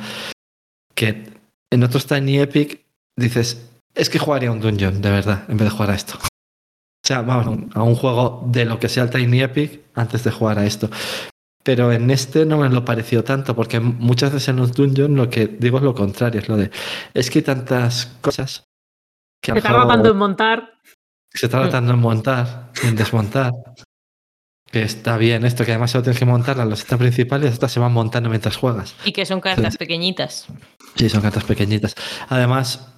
que 0.95 1.33
en 1.73 1.83
otros 1.85 2.07
Tiny 2.07 2.39
Epic 2.41 2.85
dices, 3.17 3.71
es 3.95 4.11
que 4.11 4.19
jugaría 4.19 4.51
un 4.51 4.61
dungeon, 4.61 5.01
de 5.01 5.11
verdad, 5.11 5.45
en 5.49 5.57
vez 5.57 5.67
de 5.67 5.71
jugar 5.71 5.91
a 5.91 5.95
esto. 5.95 6.15
O 6.23 7.07
sea, 7.07 7.23
vamos, 7.23 7.47
a 7.75 7.83
un- 7.83 7.95
juego 7.95 8.43
de 8.47 8.65
lo 8.65 8.79
que 8.81 8.89
sea 8.89 9.05
el 9.05 9.11
Tiny 9.11 9.43
Epic 9.43 9.81
antes 9.95 10.25
de 10.25 10.31
jugar 10.33 10.59
a 10.59 10.67
esto. 10.67 10.91
Pero 11.63 11.93
en 11.93 12.11
este 12.11 12.47
no 12.47 12.59
me 12.59 12.69
lo 12.69 12.85
pareció 12.85 13.25
tanto, 13.25 13.55
porque 13.57 13.81
muchas 13.81 14.33
veces 14.33 14.49
en 14.49 14.57
los 14.57 14.73
dungeons 14.73 15.11
lo 15.17 15.29
que 15.31 15.47
digo 15.49 15.79
es 15.79 15.85
lo 15.85 15.95
contrario, 15.95 16.41
es 16.41 16.49
lo 16.49 16.57
de, 16.57 16.71
es 17.15 17.31
que 17.31 17.41
hay 17.41 17.45
tantas 17.45 18.07
cosas 18.21 18.65
que 19.43 19.53
Que 19.53 19.59
está 19.59 19.71
tratando 19.71 20.11
en 20.11 20.17
montar. 20.17 20.73
se 21.33 21.47
está 21.47 21.61
tratando 21.63 21.93
en 21.93 21.99
montar, 22.01 22.71
en 22.85 22.95
desmontar. 22.97 23.53
Que 24.77 24.83
está 24.83 25.17
bien 25.17 25.47
esto, 25.47 25.65
que 25.65 25.71
además 25.71 25.91
solo 25.91 26.05
tienes 26.05 26.19
que 26.19 26.27
montar 26.27 26.59
la 26.59 26.67
loseta 26.67 26.99
principal 26.99 27.43
y 27.43 27.47
estas 27.47 27.73
se 27.73 27.81
van 27.81 27.95
montando 27.95 28.29
mientras 28.29 28.59
juegas. 28.59 28.95
Y 29.07 29.13
que 29.13 29.25
son 29.25 29.41
cartas 29.41 29.79
pequeñitas. 29.79 30.49
Sí, 30.97 31.09
son 31.09 31.23
cartas 31.23 31.45
pequeñitas. 31.45 31.95
Además, 32.29 32.95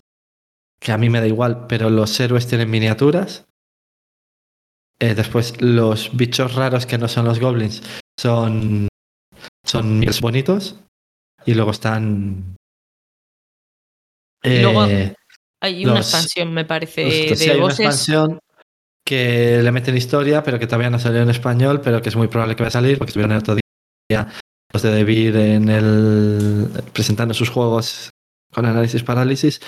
que 0.80 0.90
a 0.90 0.98
mí 0.98 1.09
me 1.09 1.20
da 1.20 1.28
igual, 1.28 1.68
pero 1.68 1.88
los 1.88 2.18
héroes 2.18 2.48
tienen 2.48 2.68
miniaturas. 2.68 3.44
Eh, 4.98 5.14
después, 5.14 5.62
los 5.62 6.16
bichos 6.16 6.56
raros 6.56 6.84
que 6.84 6.98
no 6.98 7.06
son 7.06 7.26
los 7.26 7.38
goblins 7.38 7.80
son, 8.18 8.88
son 9.64 10.05
bonitos. 10.20 10.80
Y 11.46 11.55
luego 11.55 11.70
están. 11.70 12.56
Y 14.42 14.62
luego 14.62 14.84
eh, 14.86 15.14
Hay 15.62 15.84
una 15.84 15.94
Los- 15.94 16.06
expansión, 16.09 16.52
me 16.52 16.64
parece, 16.64 17.05
Justo, 17.05 17.36
sí, 17.36 17.46
de 17.46 17.52
hay 17.52 17.59
una 17.60 17.68
expansión 17.72 18.40
que 19.09 19.62
le 19.62 19.72
meten 19.72 19.97
historia, 19.97 20.43
pero 20.43 20.59
que 20.59 20.66
todavía 20.66 20.90
no 20.90 20.98
salió 20.98 21.22
en 21.22 21.30
español, 21.30 21.80
pero 21.82 22.02
que 22.02 22.10
es 22.10 22.16
muy 22.16 22.28
probable 22.28 22.55
que 22.56 22.62
vaya 22.62 22.68
a 22.68 22.72
salir, 22.82 22.98
porque 22.98 23.09
estuvieron 23.09 23.32
el 23.32 23.39
otro 23.39 23.56
día 24.10 24.26
los 24.70 24.82
de 24.82 24.90
Devir 24.90 25.35
en 25.35 25.70
el 25.70 26.68
presentando 26.93 27.32
sus 27.32 27.48
juegos 27.48 28.10
con 28.52 28.66
análisis 28.66 29.02
parálisis 29.02 29.60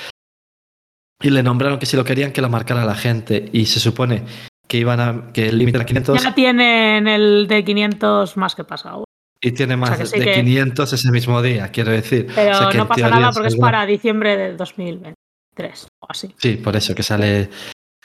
y 1.22 1.30
le 1.30 1.42
nombraron 1.42 1.78
que 1.78 1.86
si 1.86 1.96
lo 1.96 2.04
querían 2.04 2.32
que 2.32 2.42
lo 2.42 2.50
marcara 2.50 2.84
la 2.84 2.94
gente 2.94 3.48
y 3.50 3.64
se 3.64 3.80
supone 3.80 4.24
que 4.68 4.76
iban 4.76 5.00
a 5.00 5.32
que 5.32 5.48
el 5.48 5.56
límite 5.56 5.78
era 5.78 5.86
500 5.86 6.22
Ya 6.22 6.34
tienen 6.34 7.08
el 7.08 7.46
de 7.48 7.64
500 7.64 8.36
más 8.36 8.54
que 8.54 8.64
pasado. 8.64 9.04
y 9.42 9.52
tiene 9.52 9.74
más 9.78 9.96
sí 10.06 10.18
de 10.18 10.24
que- 10.26 10.34
500 10.34 10.92
ese 10.92 11.10
mismo 11.10 11.40
día, 11.40 11.68
quiero 11.70 11.92
decir. 11.92 12.26
Pero 12.34 12.56
O 12.56 12.58
sea, 12.58 12.68
que 12.68 12.76
no 12.76 12.86
pasa 12.86 13.08
nada 13.08 13.32
porque 13.32 13.48
es 13.48 13.56
para 13.56 13.86
diciembre 13.86 14.36
del 14.36 14.58
2023 14.58 15.86
o 16.02 16.06
así. 16.10 16.34
Sí, 16.36 16.56
por 16.56 16.76
eso 16.76 16.94
que 16.94 17.02
sale 17.02 17.48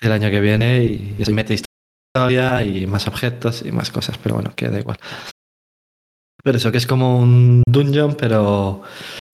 el 0.02 0.12
año 0.12 0.30
que 0.30 0.40
viene 0.40 0.84
y, 0.84 1.16
y 1.18 1.34
mete 1.34 1.56
historia 1.56 2.64
y 2.64 2.88
más 2.88 3.08
objetos 3.08 3.64
y 3.66 3.72
más 3.72 3.92
cosas, 3.92 4.18
pero 4.18 4.36
bueno, 4.36 4.54
que 4.56 4.70
da 4.70 4.80
igual. 4.80 4.98
Pero 6.44 6.58
eso, 6.58 6.72
que 6.72 6.78
es 6.78 6.88
como 6.88 7.20
un 7.20 7.64
dungeon, 7.68 8.16
pero 8.16 8.84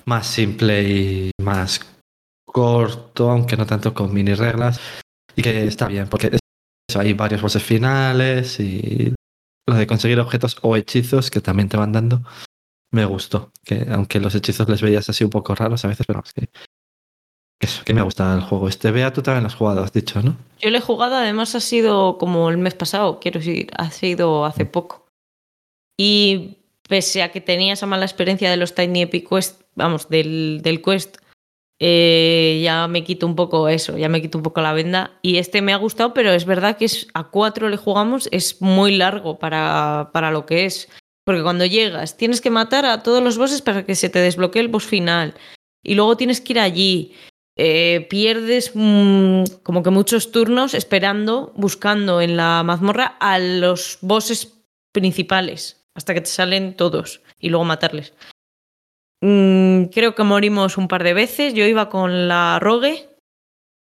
más 0.05 0.27
simple 0.27 0.83
y 0.83 1.31
más 1.41 1.81
corto, 2.45 3.29
aunque 3.29 3.57
no 3.57 3.65
tanto 3.65 3.93
con 3.93 4.13
mini 4.13 4.33
reglas, 4.33 4.79
y 5.35 5.41
que 5.41 5.65
está 5.65 5.87
bien, 5.87 6.07
porque 6.07 6.27
eso, 6.27 6.99
hay 6.99 7.13
varios 7.13 7.41
bosses 7.41 7.63
finales 7.63 8.59
y 8.59 9.13
lo 9.67 9.75
de 9.75 9.87
conseguir 9.87 10.19
objetos 10.19 10.57
o 10.61 10.75
hechizos 10.75 11.31
que 11.31 11.41
también 11.41 11.69
te 11.69 11.77
van 11.77 11.91
dando, 11.91 12.23
me 12.91 13.05
gustó. 13.05 13.51
Que 13.63 13.87
aunque 13.89 14.19
los 14.19 14.35
hechizos 14.35 14.67
les 14.67 14.81
veías 14.81 15.09
así 15.09 15.23
un 15.23 15.29
poco 15.29 15.55
raros 15.55 15.85
a 15.85 15.87
veces, 15.87 16.05
pero 16.05 16.23
es 16.25 16.33
eso, 17.61 17.83
que 17.83 17.93
me 17.93 18.01
gusta 18.01 18.33
el 18.33 18.41
juego. 18.41 18.67
Este 18.67 18.91
Bea, 18.91 19.13
tú 19.13 19.21
también 19.21 19.43
lo 19.43 19.47
has 19.47 19.55
jugado, 19.55 19.83
has 19.83 19.93
dicho, 19.93 20.21
¿no? 20.21 20.35
Yo 20.59 20.69
lo 20.69 20.77
he 20.77 20.81
jugado, 20.81 21.15
además 21.15 21.55
ha 21.55 21.59
sido 21.59 22.17
como 22.17 22.49
el 22.49 22.57
mes 22.57 22.73
pasado, 22.73 23.19
quiero 23.19 23.39
decir, 23.39 23.69
ha 23.77 23.91
sido 23.91 24.45
hace 24.45 24.65
poco. 24.65 25.05
Y 25.97 26.57
pese 26.87 27.23
a 27.23 27.31
que 27.31 27.41
tenía 27.41 27.73
esa 27.73 27.85
mala 27.85 28.05
experiencia 28.05 28.49
de 28.49 28.57
los 28.57 28.75
Tiny 28.75 29.03
Epic 29.03 29.29
Quest, 29.29 29.61
vamos, 29.75 30.09
del, 30.09 30.61
del 30.63 30.81
Quest, 30.81 31.17
eh, 31.83 32.61
ya 32.63 32.87
me 32.87 33.03
quito 33.03 33.25
un 33.25 33.35
poco 33.35 33.67
eso, 33.67 33.97
ya 33.97 34.07
me 34.07 34.21
quito 34.21 34.37
un 34.37 34.43
poco 34.43 34.61
la 34.61 34.73
venda. 34.73 35.17
Y 35.23 35.37
este 35.37 35.63
me 35.63 35.73
ha 35.73 35.77
gustado, 35.77 36.13
pero 36.13 36.31
es 36.31 36.45
verdad 36.45 36.77
que 36.77 36.85
es, 36.85 37.07
a 37.13 37.23
cuatro 37.23 37.69
le 37.69 37.77
jugamos, 37.77 38.29
es 38.31 38.61
muy 38.61 38.97
largo 38.97 39.39
para, 39.39 40.11
para 40.13 40.29
lo 40.29 40.45
que 40.45 40.65
es. 40.65 40.89
Porque 41.23 41.41
cuando 41.41 41.65
llegas, 41.65 42.17
tienes 42.17 42.39
que 42.39 42.51
matar 42.51 42.85
a 42.85 43.01
todos 43.01 43.23
los 43.23 43.37
bosses 43.37 43.61
para 43.61 43.83
que 43.83 43.95
se 43.95 44.09
te 44.09 44.19
desbloquee 44.19 44.59
el 44.59 44.67
boss 44.67 44.85
final. 44.85 45.33
Y 45.83 45.95
luego 45.95 46.17
tienes 46.17 46.39
que 46.39 46.53
ir 46.53 46.59
allí. 46.59 47.13
Eh, 47.57 48.07
pierdes 48.09 48.71
mm, 48.73 49.43
como 49.63 49.83
que 49.83 49.89
muchos 49.89 50.31
turnos 50.31 50.73
esperando, 50.73 51.51
buscando 51.55 52.21
en 52.21 52.37
la 52.37 52.63
mazmorra 52.63 53.17
a 53.19 53.39
los 53.39 53.97
bosses 54.01 54.57
principales, 54.93 55.85
hasta 55.95 56.13
que 56.13 56.21
te 56.21 56.27
salen 56.29 56.75
todos 56.75 57.21
y 57.39 57.49
luego 57.49 57.65
matarles. 57.65 58.13
Mm, 59.23 59.85
creo 59.93 60.15
que 60.15 60.23
morimos 60.23 60.77
un 60.77 60.87
par 60.87 61.03
de 61.03 61.13
veces. 61.13 61.53
Yo 61.53 61.65
iba 61.65 61.89
con 61.89 62.27
la 62.27 62.59
rogue, 62.59 63.09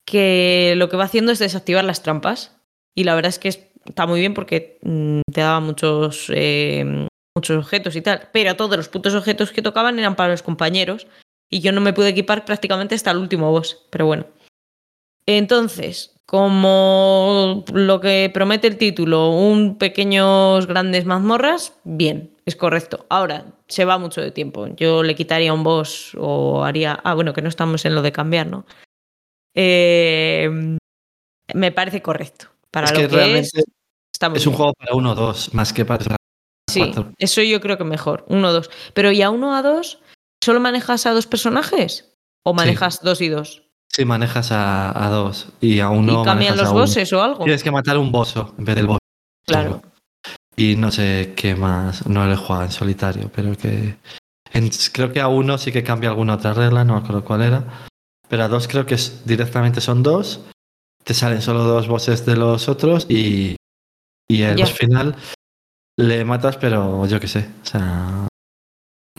que 0.06 0.74
lo 0.76 0.88
que 0.88 0.96
va 0.96 1.04
haciendo 1.04 1.32
es 1.32 1.38
desactivar 1.38 1.84
las 1.84 2.02
trampas. 2.02 2.56
Y 2.96 3.04
la 3.04 3.14
verdad 3.14 3.28
es 3.28 3.38
que 3.38 3.48
es- 3.48 3.66
está 3.84 4.06
muy 4.06 4.20
bien 4.20 4.34
porque 4.34 4.78
mm, 4.82 5.20
te 5.32 5.40
daba 5.40 5.60
muchos, 5.60 6.26
eh, 6.34 7.06
muchos 7.36 7.58
objetos 7.64 7.94
y 7.96 8.00
tal. 8.02 8.28
Pero 8.32 8.56
todos 8.56 8.76
los 8.76 8.88
putos 8.88 9.14
objetos 9.14 9.52
que 9.52 9.62
tocaban 9.62 9.98
eran 9.98 10.16
para 10.16 10.30
los 10.32 10.42
compañeros. 10.42 11.06
Y 11.50 11.60
yo 11.60 11.72
no 11.72 11.80
me 11.80 11.92
pude 11.92 12.08
equipar 12.10 12.44
prácticamente 12.44 12.94
hasta 12.94 13.10
el 13.10 13.18
último 13.18 13.50
boss. 13.50 13.86
Pero 13.90 14.06
bueno. 14.06 14.26
Entonces, 15.26 16.14
como 16.26 17.64
lo 17.72 18.00
que 18.00 18.30
promete 18.32 18.66
el 18.66 18.76
título, 18.78 19.30
un 19.30 19.76
pequeños 19.78 20.66
grandes 20.66 21.04
mazmorras, 21.06 21.74
bien, 21.84 22.34
es 22.46 22.56
correcto. 22.56 23.06
Ahora, 23.08 23.46
se 23.66 23.84
va 23.84 23.98
mucho 23.98 24.20
de 24.20 24.30
tiempo. 24.30 24.66
Yo 24.76 25.02
le 25.02 25.14
quitaría 25.14 25.52
un 25.52 25.64
boss 25.64 26.14
o 26.18 26.64
haría. 26.64 26.98
Ah, 27.04 27.14
bueno, 27.14 27.32
que 27.32 27.42
no 27.42 27.48
estamos 27.48 27.84
en 27.84 27.94
lo 27.94 28.02
de 28.02 28.12
cambiar, 28.12 28.46
¿no? 28.46 28.66
Eh, 29.54 30.76
me 31.54 31.72
parece 31.72 32.02
correcto. 32.02 32.46
Para 32.70 32.86
es 32.86 32.92
lo 32.92 32.98
que 33.00 33.08
que, 33.08 33.16
realmente 33.16 33.48
es, 33.54 33.64
está 34.12 34.28
muy 34.28 34.38
es 34.38 34.46
un 34.46 34.52
bien. 34.52 34.56
juego 34.58 34.72
para 34.74 34.94
uno 34.94 35.12
o 35.12 35.14
dos, 35.14 35.52
más 35.54 35.72
que 35.72 35.84
para 35.84 36.04
Sí, 36.70 36.80
cuatro. 36.80 37.12
eso 37.18 37.42
yo 37.42 37.60
creo 37.60 37.78
que 37.78 37.84
mejor. 37.84 38.24
Uno 38.28 38.48
o 38.48 38.52
dos. 38.52 38.70
Pero 38.92 39.10
¿y 39.10 39.22
a 39.22 39.30
uno 39.30 39.50
o 39.50 39.54
a 39.54 39.62
dos? 39.62 40.00
¿Solo 40.42 40.60
manejas 40.60 41.06
a 41.06 41.12
dos 41.12 41.26
personajes? 41.26 42.16
¿O 42.44 42.54
manejas 42.54 43.00
dos 43.02 43.20
y 43.20 43.28
dos? 43.28 43.62
Si 43.92 44.04
manejas 44.04 44.52
a, 44.52 45.06
a 45.06 45.08
dos 45.10 45.48
y 45.60 45.80
a 45.80 45.90
uno 45.90 46.22
¿Y 46.22 46.24
cambian 46.24 46.56
los 46.56 46.72
bosses 46.72 47.12
o 47.12 47.22
algo? 47.22 47.44
Tienes 47.44 47.62
que 47.62 47.70
matar 47.70 47.98
un 47.98 48.12
bosso 48.12 48.54
en 48.58 48.64
vez 48.64 48.76
del 48.76 48.86
boss. 48.86 48.98
Claro. 49.46 49.82
Y 50.56 50.76
no 50.76 50.90
sé 50.90 51.34
qué 51.36 51.54
más, 51.54 52.06
no 52.06 52.26
lo 52.26 52.32
he 52.32 52.36
jugado 52.36 52.64
en 52.64 52.72
solitario, 52.72 53.30
pero 53.34 53.56
que. 53.56 53.96
en- 54.52 54.70
creo 54.92 55.12
que 55.12 55.20
a 55.20 55.28
uno 55.28 55.56
sí 55.58 55.72
que 55.72 55.82
cambia 55.82 56.10
alguna 56.10 56.34
otra 56.34 56.52
regla, 56.54 56.84
no 56.84 56.94
me 56.94 57.00
acuerdo 57.00 57.24
cuál 57.24 57.42
era. 57.42 57.64
Pero 58.28 58.44
a 58.44 58.48
dos 58.48 58.68
creo 58.68 58.84
que 58.86 58.94
es, 58.94 59.24
directamente 59.24 59.80
son 59.80 60.02
dos. 60.02 60.40
Te 61.02 61.14
salen 61.14 61.40
solo 61.42 61.64
dos 61.64 61.88
bosses 61.88 62.26
de 62.26 62.36
los 62.36 62.68
otros 62.68 63.06
y. 63.08 63.56
Y 64.30 64.42
el 64.42 64.66
final 64.66 65.16
le 65.96 66.22
matas, 66.24 66.58
pero 66.58 67.06
yo 67.06 67.18
qué 67.18 67.28
sé. 67.28 67.48
O 67.62 67.66
sea. 67.66 68.27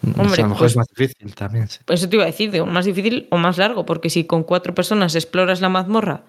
Sé, 0.02 0.22
Hombre, 0.22 0.42
a 0.42 0.44
lo 0.44 0.50
mejor 0.50 0.60
pues- 0.60 0.72
es 0.72 0.78
más 0.78 0.88
difícil 0.96 1.36
también. 1.36 1.68
sí. 1.68 1.80
Pues 1.86 2.00
eso 2.02 2.10
te 2.10 2.16
iba 2.16 2.24
a 2.24 2.28
decir, 2.28 2.52
digo, 2.52 2.66
más 2.66 2.86
difícil 2.86 3.28
o 3.32 3.38
más 3.38 3.58
largo, 3.58 3.86
porque 3.86 4.10
si 4.10 4.26
con 4.26 4.44
cuatro 4.44 4.74
personas 4.74 5.16
exploras 5.16 5.62
la 5.62 5.70
mazmorra 5.70 6.26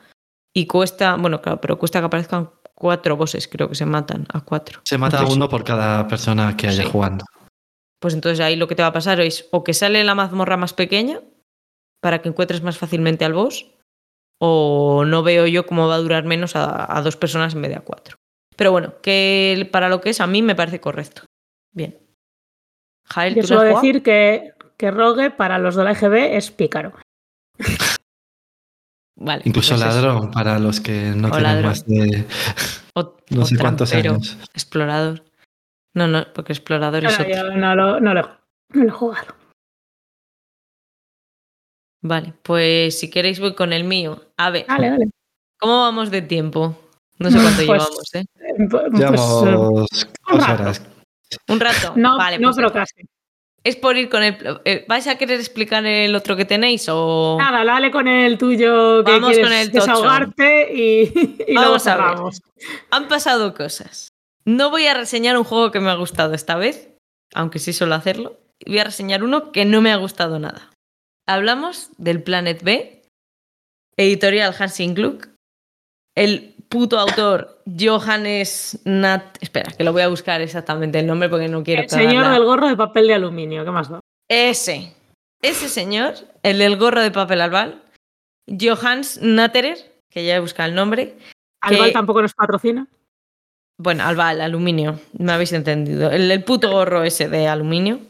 y 0.55 0.67
cuesta, 0.67 1.17
bueno, 1.17 1.41
claro, 1.41 1.61
pero 1.61 1.79
cuesta 1.79 2.01
que 2.01 2.07
aparezcan 2.07 2.51
cuatro 2.75 3.17
bosses, 3.17 3.47
creo 3.49 3.69
que 3.69 3.75
se 3.75 3.87
matan 3.87 4.27
a 4.33 4.41
cuatro. 4.41 4.81
Se 4.85 4.99
mata 4.99 5.17
Entonces, 5.19 5.37
uno 5.37 5.49
por 5.49 5.65
cada 5.65 6.07
persona 6.09 6.57
que 6.57 6.69
haya 6.69 6.83
Sí. 6.85 6.89
jugando. 6.91 7.25
Pues 8.01 8.15
entonces 8.15 8.41
ahí 8.41 8.57
lo 8.57 8.67
que 8.67 8.75
te 8.75 8.83
va 8.83 8.89
a 8.89 8.93
pasar 8.93 9.21
es 9.21 9.47
o 9.53 9.63
que 9.63 9.75
sale 9.75 10.03
la 10.05 10.15
mazmorra 10.15 10.57
más 10.57 10.73
pequeña 10.73 11.21
para 12.01 12.23
que 12.23 12.31
encuentres 12.31 12.63
más 12.63 12.79
fácilmente 12.79 13.27
al 13.27 13.35
boss, 13.35 13.67
o 14.41 15.05
no 15.05 15.23
veo 15.23 15.47
yo 15.47 15.67
cómo 15.67 15.87
va 15.87 15.97
a 15.97 15.99
durar 15.99 16.25
menos 16.25 16.57
a, 16.57 16.97
a 16.97 17.03
dos 17.03 17.17
personas 17.17 17.55
en 17.55 17.61
vez 17.61 17.71
de 17.73 17.77
a 17.77 17.81
cuatro. 17.83 18.17
Pero 18.57 18.73
bueno, 18.73 18.95
que 19.03 19.69
para 19.71 19.91
lo 19.91 20.01
que 20.01 20.11
es 20.11 20.21
a 20.23 20.27
mí 20.27 20.41
me 20.41 20.55
parece 20.55 20.81
correcto. 20.81 21.23
Bien. 21.73 21.99
Jael, 23.13 23.35
Yo 23.35 23.43
¿tú 23.43 23.49
lo 23.55 23.61
suelo 23.61 23.75
decir 23.77 24.03
que, 24.03 24.55
que 24.77 24.91
Rogue 24.91 25.31
para 25.31 25.59
los 25.59 25.75
de 25.77 25.85
la 25.85 25.93
EGB 25.93 26.37
es 26.37 26.51
pícaro. 26.51 26.93
Vale. 29.17 29.43
Incluso 29.45 29.75
pues 29.75 29.83
eso. 29.87 30.01
ladrón 30.03 30.31
para 30.31 30.59
los 30.59 30.81
que 30.81 31.13
no 31.15 31.29
O 31.29 31.31
tienen 31.31 31.43
ladrón. 31.43 31.67
más 31.67 31.87
de 31.87 32.25
O, 32.95 33.17
no 33.31 33.43
o 33.43 33.45
sé 33.45 33.59
cuántos 33.59 33.91
trampero, 33.91 34.15
años. 34.15 34.39
Explorador. 34.55 35.25
No, 35.95 36.07
no, 36.07 36.25
porque 36.35 36.53
explorador 36.53 37.05
es 37.05 37.19
Bueno, 37.19 37.35
otro. 37.35 37.51
yo 37.51 37.57
no 37.57 37.75
lo, 37.75 38.01
no, 38.01 38.15
lo, 38.15 38.23
no 38.73 38.85
lo 38.85 38.89
he 38.89 38.91
jugado. 38.93 39.35
Vale, 42.03 42.33
pues 42.43 42.99
si 42.99 43.11
queréis 43.11 43.41
voy 43.41 43.55
con 43.55 43.73
el 43.73 43.85
mío. 43.85 44.23
A 44.39 44.51
ver. 44.51 44.65
¿cómo 45.59 45.81
vamos 45.81 46.11
de 46.11 46.23
tiempo? 46.23 46.75
No 47.19 47.31
sé 47.31 47.37
cuánto 47.39 47.57
Pues- 47.67 47.69
llevamos, 47.69 48.15
¿eh? 48.15 48.25
Pues, 48.71 48.83
eh, 48.85 48.91
Llevamos 48.95 49.45
dos 49.45 50.49
horas. 50.49 50.83
Un 51.49 51.61
rato. 51.61 51.93
no, 51.97 52.17
vale, 52.17 52.39
no 52.39 52.49
pues 52.49 52.57
pero 52.57 52.73
casi. 52.73 53.07
es 53.65 53.77
por 53.77 53.97
ir 53.97 54.09
con 54.09 54.23
el... 54.23 54.37
eh, 54.65 54.85
¿Vais 54.89 55.07
a 55.07 55.17
querer 55.17 55.39
explicar 55.41 55.85
el 55.87 56.15
otro 56.15 56.37
que 56.37 56.45
tenéis 56.45 56.87
o...? 56.89 57.37
Nada, 57.39 57.65
dale 57.65 57.91
con 57.91 58.09
el 58.09 58.39
tuyo 58.39 59.05
que 59.05 59.13
Vamos 59.13 59.31
quieres 59.31 59.47
con 59.47 59.53
el 59.57 59.71
tocho. 59.71 59.81
desahogarte 59.87 60.73
y, 60.73 61.03
y 61.49 61.53
luego 61.55 61.71
Vamos 61.73 61.87
a 61.87 61.97
ver. 61.97 62.33
Han 62.91 63.09
pasado 63.09 63.55
cosas. 63.55 64.09
No 64.45 64.71
voy 64.71 64.87
a 64.87 64.95
reseñar 64.95 65.37
un 65.37 65.45
juego 65.45 65.71
que 65.71 65.81
me 65.81 65.91
ha 65.91 65.95
gustado 65.95 66.35
esta 66.35 66.57
vez, 66.57 66.89
aunque 67.35 67.59
sí 67.59 67.73
suelo 67.73 67.95
hacerlo. 67.95 68.39
Voy 68.67 68.79
a 68.79 68.85
reseñar 68.85 69.23
uno 69.23 69.53
que 69.53 69.65
no 69.65 69.81
me 69.81 69.93
ha 69.93 69.97
gustado 69.97 70.39
nada. 70.39 70.71
Hablamos 71.29 71.91
del 71.99 72.23
Planet 72.23 72.63
B, 72.63 73.03
editorial 73.97 74.55
Hansing 74.59 74.95
Gluck, 74.95 75.29
el 76.17 76.55
puto 76.71 76.99
autor 76.99 77.63
Johannes 77.79 78.81
Nat... 78.85 79.37
Espera, 79.41 79.71
que 79.77 79.85
lo 79.85 79.93
voy 79.93 80.03
a 80.03 80.09
buscar 80.09 80.41
exactamente 80.41 80.99
el 81.01 81.07
nombre 81.07 81.29
porque 81.29 81.49
no 81.49 81.63
quiero 81.63 81.83
El 81.83 81.91
señor 81.91 82.31
del 82.31 82.45
gorro 82.45 82.69
de 82.69 82.77
papel 82.77 83.09
de 83.09 83.15
aluminio, 83.15 83.65
¿qué 83.65 83.71
más 83.71 83.91
da? 83.91 84.01
Ese. 84.29 84.95
Ese 85.43 85.69
señor, 85.69 86.15
el 86.43 86.59
del 86.59 86.77
gorro 86.77 87.03
de 87.03 87.11
papel 87.11 87.41
albal, 87.41 87.83
Johannes 88.49 89.19
Natterer, 89.21 89.79
que 90.09 90.25
ya 90.25 90.37
he 90.37 90.41
buscado 90.41 90.69
el 90.69 90.75
nombre, 90.75 91.17
Albal 91.63 91.89
Que- 91.89 91.93
tampoco 91.93 92.23
nos 92.23 92.33
patrocina. 92.35 92.87
Bueno, 93.79 94.05
albal, 94.05 94.41
aluminio, 94.41 95.01
me 95.19 95.33
habéis 95.33 95.53
entendido. 95.53 96.11
El, 96.11 96.31
el 96.31 96.45
puto 96.45 96.71
gorro 96.71 97.03
ese 97.03 97.29
de 97.29 97.49
aluminio. 97.49 98.01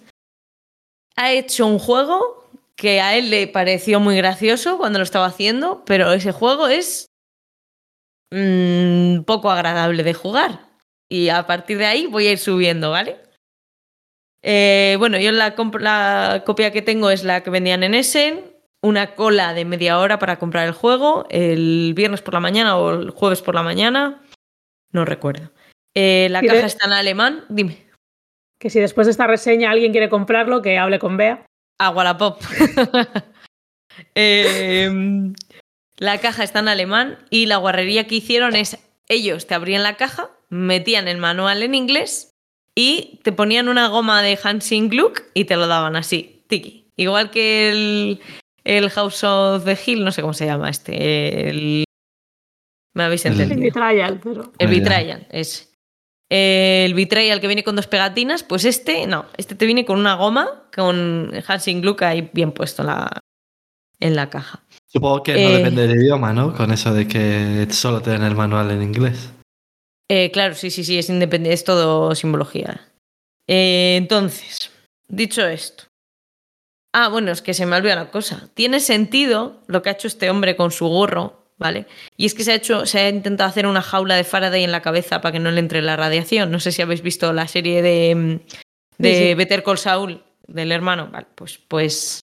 Ha 1.16 1.32
hecho 1.32 1.66
un 1.66 1.78
juego 1.78 2.44
que 2.76 3.00
a 3.00 3.16
él 3.16 3.30
le 3.30 3.46
pareció 3.46 4.00
muy 4.00 4.16
gracioso 4.16 4.78
cuando 4.78 4.98
lo 4.98 5.04
estaba 5.04 5.26
haciendo, 5.26 5.82
pero 5.84 6.12
ese 6.12 6.32
juego 6.32 6.66
es 6.66 7.06
mm, 8.30 9.22
poco 9.22 9.50
agradable 9.50 10.02
de 10.02 10.14
jugar. 10.14 10.70
Y 11.08 11.28
a 11.28 11.46
partir 11.46 11.78
de 11.78 11.86
ahí 11.86 12.06
voy 12.06 12.26
a 12.26 12.32
ir 12.32 12.38
subiendo, 12.38 12.90
¿vale? 12.90 13.18
Eh, 14.42 14.96
bueno, 14.98 15.18
yo 15.18 15.32
la, 15.32 15.54
copia 16.44 16.70
que 16.72 16.82
tengo 16.82 17.10
es 17.10 17.24
la 17.24 17.42
que 17.42 17.50
vendían 17.50 17.82
en 17.82 17.94
Essen. 17.94 18.44
Una 18.82 19.14
cola 19.14 19.52
de 19.52 19.66
media 19.66 19.98
hora 19.98 20.18
para 20.18 20.38
comprar 20.38 20.66
el 20.66 20.72
juego, 20.72 21.26
el 21.28 21.92
viernes 21.94 22.22
por 22.22 22.32
la 22.32 22.40
mañana 22.40 22.78
o 22.78 22.94
el 22.94 23.10
jueves 23.10 23.42
por 23.42 23.54
la 23.54 23.62
mañana. 23.62 24.22
No 24.92 25.04
recuerdo. 25.04 25.50
Eh, 25.94 26.28
la 26.30 26.40
de- 26.40 26.46
caja 26.46 26.66
está 26.66 26.86
en 26.86 26.92
alemán. 26.92 27.44
Dime. 27.50 27.86
Que 28.58 28.70
si 28.70 28.80
después 28.80 29.06
de 29.06 29.10
esta 29.10 29.26
reseña 29.26 29.70
alguien 29.70 29.92
quiere 29.92 30.08
comprarlo, 30.08 30.62
que 30.62 30.78
hable 30.78 30.98
con 30.98 31.18
Bea. 31.18 31.44
Agua 31.78 32.04
la 32.04 32.16
pop. 32.16 32.40
La 36.00 36.18
caja 36.18 36.42
está 36.42 36.58
en 36.60 36.68
alemán 36.68 37.18
y 37.30 37.44
la 37.46 37.58
guarrería 37.58 38.06
que 38.06 38.16
hicieron 38.16 38.56
es 38.56 38.78
ellos 39.08 39.46
te 39.46 39.54
abrían 39.54 39.82
la 39.82 39.96
caja, 39.96 40.30
metían 40.48 41.08
el 41.08 41.18
manual 41.18 41.62
en 41.62 41.74
inglés 41.74 42.32
y 42.74 43.20
te 43.22 43.32
ponían 43.32 43.68
una 43.68 43.88
goma 43.88 44.22
de 44.22 44.38
Hansing 44.42 44.88
Gluck 44.88 45.22
y 45.34 45.44
te 45.44 45.56
lo 45.56 45.66
daban 45.66 45.96
así, 45.96 46.44
tiki. 46.48 46.88
Igual 46.96 47.30
que 47.30 47.70
el, 47.70 48.20
el 48.64 48.88
House 48.90 49.24
of 49.24 49.64
the 49.64 49.78
Hill, 49.84 50.02
no 50.04 50.10
sé 50.12 50.22
cómo 50.22 50.32
se 50.32 50.46
llama 50.46 50.70
este. 50.70 51.50
El, 51.50 51.84
me 52.94 53.02
habéis 53.04 53.26
El- 53.26 53.32
entendido. 53.40 53.60
Mi 53.60 53.70
trial, 53.70 54.20
pero. 54.22 54.52
El 54.58 54.68
ya. 54.70 54.74
Betrayal, 54.78 55.26
ese. 55.30 55.68
Eh, 56.30 56.84
El 56.86 56.94
Betrayal 56.94 57.40
que 57.40 57.46
viene 57.48 57.64
con 57.64 57.74
dos 57.76 57.88
pegatinas, 57.88 58.42
pues 58.44 58.64
este, 58.64 59.06
no, 59.06 59.26
este 59.36 59.54
te 59.54 59.66
viene 59.66 59.84
con 59.84 59.98
una 59.98 60.14
goma, 60.14 60.68
con 60.74 61.30
Hansing 61.46 61.80
Gluck 61.82 62.02
ahí 62.02 62.30
bien 62.32 62.52
puesto 62.52 62.82
en 62.82 62.86
la, 62.88 63.10
en 63.98 64.14
la 64.16 64.30
caja. 64.30 64.62
Supongo 64.92 65.22
que 65.22 65.34
no 65.34 65.38
Eh, 65.38 65.56
depende 65.58 65.86
del 65.86 66.02
idioma, 66.02 66.32
¿no? 66.32 66.54
Con 66.54 66.72
eso 66.72 66.92
de 66.92 67.06
que 67.06 67.66
solo 67.70 68.00
te 68.02 68.10
den 68.10 68.22
el 68.22 68.34
manual 68.34 68.70
en 68.72 68.82
inglés. 68.82 69.30
Eh, 70.10 70.30
claro, 70.32 70.54
sí, 70.54 70.70
sí, 70.70 70.82
sí, 70.82 70.98
es 70.98 71.08
independiente, 71.08 71.54
es 71.54 71.64
todo 71.64 72.14
simbología. 72.16 72.88
Eh, 73.46 73.94
entonces, 73.96 74.70
dicho 75.08 75.46
esto. 75.46 75.84
Ah, 76.92 77.08
bueno, 77.08 77.30
es 77.30 77.40
que 77.40 77.54
se 77.54 77.66
me 77.66 77.76
ha 77.76 77.78
olvidado 77.78 78.02
una 78.02 78.10
cosa. 78.10 78.48
Tiene 78.54 78.80
sentido 78.80 79.60
lo 79.68 79.82
que 79.82 79.90
ha 79.90 79.92
hecho 79.92 80.08
este 80.08 80.28
hombre 80.28 80.56
con 80.56 80.72
su 80.72 80.88
gorro, 80.88 81.44
¿vale? 81.56 81.86
Y 82.16 82.26
es 82.26 82.34
que 82.34 82.42
se 82.42 82.50
ha 82.50 82.56
hecho, 82.56 82.84
se 82.86 82.98
ha 82.98 83.08
intentado 83.08 83.48
hacer 83.48 83.68
una 83.68 83.82
jaula 83.82 84.16
de 84.16 84.24
Faraday 84.24 84.64
en 84.64 84.72
la 84.72 84.82
cabeza 84.82 85.20
para 85.20 85.30
que 85.30 85.38
no 85.38 85.52
le 85.52 85.60
entre 85.60 85.82
la 85.82 85.94
radiación. 85.94 86.50
No 86.50 86.58
sé 86.58 86.72
si 86.72 86.82
habéis 86.82 87.02
visto 87.02 87.32
la 87.32 87.46
serie 87.46 87.80
de, 87.82 88.14
mm, 88.16 88.40
de 88.98 89.14
Sí, 89.14 89.24
sí. 89.28 89.34
Better 89.34 89.62
Call 89.62 89.78
Saul, 89.78 90.20
del 90.48 90.72
hermano. 90.72 91.08
Vale, 91.12 91.28
pues, 91.36 91.60
pues, 91.68 92.18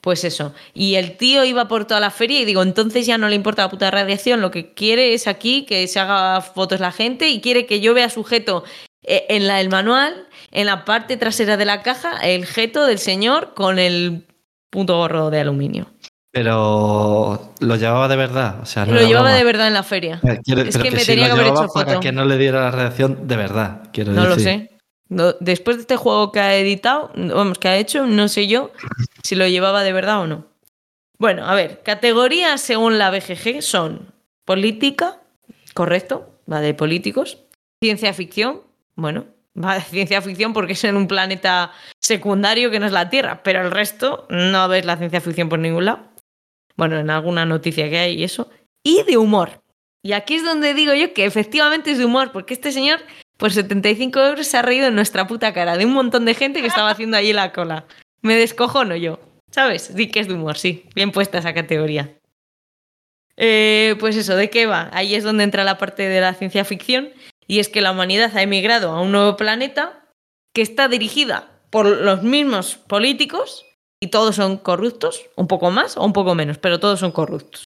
pues 0.00 0.24
eso. 0.24 0.54
Y 0.74 0.94
el 0.94 1.16
tío 1.16 1.44
iba 1.44 1.68
por 1.68 1.84
toda 1.86 2.00
la 2.00 2.10
feria 2.10 2.40
y 2.40 2.44
digo, 2.44 2.62
entonces 2.62 3.06
ya 3.06 3.18
no 3.18 3.28
le 3.28 3.34
importa 3.36 3.62
la 3.62 3.70
puta 3.70 3.90
radiación, 3.90 4.40
lo 4.40 4.50
que 4.50 4.72
quiere 4.72 5.14
es 5.14 5.26
aquí 5.26 5.64
que 5.66 5.86
se 5.88 6.00
haga 6.00 6.40
fotos 6.40 6.80
la 6.80 6.92
gente 6.92 7.28
y 7.28 7.40
quiere 7.40 7.66
que 7.66 7.80
yo 7.80 7.92
vea 7.94 8.08
sujeto 8.08 8.64
eh, 9.02 9.26
en 9.28 9.46
la, 9.46 9.60
el 9.60 9.68
manual, 9.68 10.26
en 10.50 10.66
la 10.66 10.84
parte 10.84 11.16
trasera 11.16 11.56
de 11.56 11.64
la 11.64 11.82
caja, 11.82 12.16
el 12.18 12.46
jeto 12.46 12.86
del 12.86 12.98
señor 12.98 13.54
con 13.54 13.78
el 13.78 14.26
puto 14.70 14.96
gorro 14.96 15.30
de 15.30 15.40
aluminio. 15.40 15.86
Pero 16.32 17.54
lo 17.60 17.76
llevaba 17.76 18.08
de 18.08 18.16
verdad. 18.16 18.60
O 18.62 18.66
sea, 18.66 18.86
no 18.86 18.94
lo 18.94 19.00
llevaba 19.00 19.30
broma. 19.30 19.36
de 19.36 19.44
verdad 19.44 19.66
en 19.66 19.74
la 19.74 19.82
feria. 19.82 20.20
Eh, 20.22 20.38
quiero- 20.44 20.62
Es 20.62 20.78
que 20.78 20.90
me 20.90 21.04
tenía 21.04 21.26
que 21.26 21.32
haber 21.32 21.46
hecho 21.48 21.66
para 21.74 21.88
foto. 21.90 22.00
que 22.00 22.12
no 22.12 22.24
le 22.24 22.38
diera 22.38 22.60
la 22.62 22.70
reacción 22.70 23.26
de 23.26 23.36
verdad. 23.36 23.82
Quiero 23.92 24.12
No 24.12 24.24
lo 24.24 24.36
decir. 24.36 24.44
sé. 24.44 24.78
No, 25.10 25.32
después 25.40 25.76
de 25.76 25.82
este 25.82 25.96
juego 25.96 26.30
que 26.30 26.38
ha 26.38 26.56
editado, 26.56 27.10
vamos, 27.14 27.58
que 27.58 27.68
ha 27.68 27.76
hecho, 27.76 28.06
no 28.06 28.28
sé 28.28 28.46
yo 28.46 28.70
si 29.24 29.34
lo 29.34 29.46
llevaba 29.46 29.82
de 29.82 29.92
verdad 29.92 30.20
o 30.20 30.26
no. 30.28 30.46
Bueno, 31.18 31.46
a 31.46 31.54
ver, 31.54 31.82
categorías 31.82 32.60
según 32.60 32.96
la 32.96 33.10
BGG 33.10 33.60
son 33.60 34.14
política, 34.44 35.20
correcto, 35.74 36.30
va 36.50 36.60
de 36.60 36.74
políticos, 36.74 37.38
ciencia 37.82 38.14
ficción, 38.14 38.62
bueno, 38.94 39.26
va 39.60 39.74
de 39.74 39.80
ciencia 39.80 40.22
ficción 40.22 40.52
porque 40.52 40.74
es 40.74 40.84
en 40.84 40.96
un 40.96 41.08
planeta 41.08 41.72
secundario 42.00 42.70
que 42.70 42.78
no 42.78 42.86
es 42.86 42.92
la 42.92 43.10
Tierra, 43.10 43.42
pero 43.42 43.62
el 43.62 43.72
resto 43.72 44.26
no 44.30 44.68
ves 44.68 44.84
la 44.84 44.96
ciencia 44.96 45.20
ficción 45.20 45.48
por 45.48 45.58
ningún 45.58 45.86
lado. 45.86 46.00
Bueno, 46.76 46.98
en 46.98 47.10
alguna 47.10 47.44
noticia 47.44 47.90
que 47.90 47.98
hay 47.98 48.14
y 48.14 48.24
eso. 48.24 48.48
Y 48.82 49.02
de 49.02 49.18
humor. 49.18 49.60
Y 50.02 50.12
aquí 50.12 50.36
es 50.36 50.44
donde 50.44 50.72
digo 50.72 50.94
yo 50.94 51.12
que 51.12 51.26
efectivamente 51.26 51.90
es 51.90 51.98
de 51.98 52.06
humor, 52.06 52.32
porque 52.32 52.54
este 52.54 52.72
señor 52.72 53.00
por 53.40 53.52
75 53.52 54.20
euros 54.20 54.46
se 54.46 54.58
ha 54.58 54.62
reído 54.62 54.86
en 54.88 54.94
nuestra 54.94 55.26
puta 55.26 55.54
cara 55.54 55.78
de 55.78 55.86
un 55.86 55.94
montón 55.94 56.26
de 56.26 56.34
gente 56.34 56.60
que 56.60 56.66
estaba 56.66 56.90
haciendo 56.90 57.16
allí 57.16 57.32
la 57.32 57.52
cola. 57.52 57.86
Me 58.20 58.36
descojono 58.36 58.94
yo. 58.96 59.18
¿Sabes? 59.50 59.90
Sí 59.96 60.08
que 60.08 60.20
es 60.20 60.28
de 60.28 60.34
humor, 60.34 60.58
sí. 60.58 60.84
Bien 60.94 61.10
puesta 61.10 61.38
esa 61.38 61.54
categoría. 61.54 62.14
Eh, 63.38 63.96
pues 63.98 64.14
eso, 64.16 64.36
¿de 64.36 64.50
qué 64.50 64.66
va? 64.66 64.90
Ahí 64.92 65.14
es 65.14 65.24
donde 65.24 65.44
entra 65.44 65.64
la 65.64 65.78
parte 65.78 66.02
de 66.02 66.20
la 66.20 66.34
ciencia 66.34 66.66
ficción. 66.66 67.08
Y 67.46 67.60
es 67.60 67.70
que 67.70 67.80
la 67.80 67.92
humanidad 67.92 68.36
ha 68.36 68.42
emigrado 68.42 68.92
a 68.92 69.00
un 69.00 69.10
nuevo 69.10 69.36
planeta 69.36 70.04
que 70.54 70.60
está 70.60 70.88
dirigida 70.88 71.48
por 71.70 71.86
los 71.86 72.22
mismos 72.22 72.76
políticos 72.76 73.64
y 74.00 74.08
todos 74.08 74.36
son 74.36 74.58
corruptos, 74.58 75.24
un 75.36 75.48
poco 75.48 75.70
más 75.70 75.96
o 75.96 76.04
un 76.04 76.12
poco 76.12 76.34
menos, 76.34 76.58
pero 76.58 76.78
todos 76.78 77.00
son 77.00 77.10
corruptos. 77.10 77.64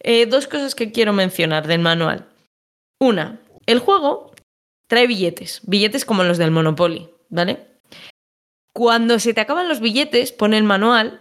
Eh, 0.00 0.26
dos 0.26 0.48
cosas 0.48 0.74
que 0.74 0.90
quiero 0.90 1.12
mencionar 1.12 1.68
del 1.68 1.80
manual. 1.80 2.26
Una, 2.98 3.40
el 3.66 3.78
juego 3.78 4.30
trae 4.90 5.06
billetes, 5.06 5.60
billetes 5.66 6.04
como 6.04 6.24
los 6.24 6.36
del 6.36 6.50
Monopoly, 6.50 7.08
¿vale? 7.28 7.64
Cuando 8.74 9.20
se 9.20 9.32
te 9.32 9.40
acaban 9.40 9.68
los 9.68 9.78
billetes, 9.78 10.32
pone 10.32 10.58
el 10.58 10.64
manual. 10.64 11.20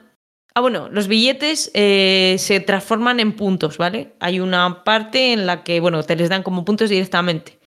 Ah, 0.56 0.62
bueno, 0.62 0.90
los 0.90 1.08
billetes 1.08 1.70
eh, 1.76 2.36
se 2.40 2.60
transforman 2.62 3.20
en 3.20 3.36
puntos, 3.36 3.78
¿vale? 3.78 4.16
Hay 4.20 4.40
una 4.40 4.84
parte 4.84 5.34
en 5.34 5.46
la 5.46 5.64
que, 5.64 5.80
bueno, 5.80 6.02
te 6.02 6.16
les 6.16 6.30
dan 6.30 6.42
como 6.42 6.66
puntos 6.66 6.90
directamente. 6.90 7.60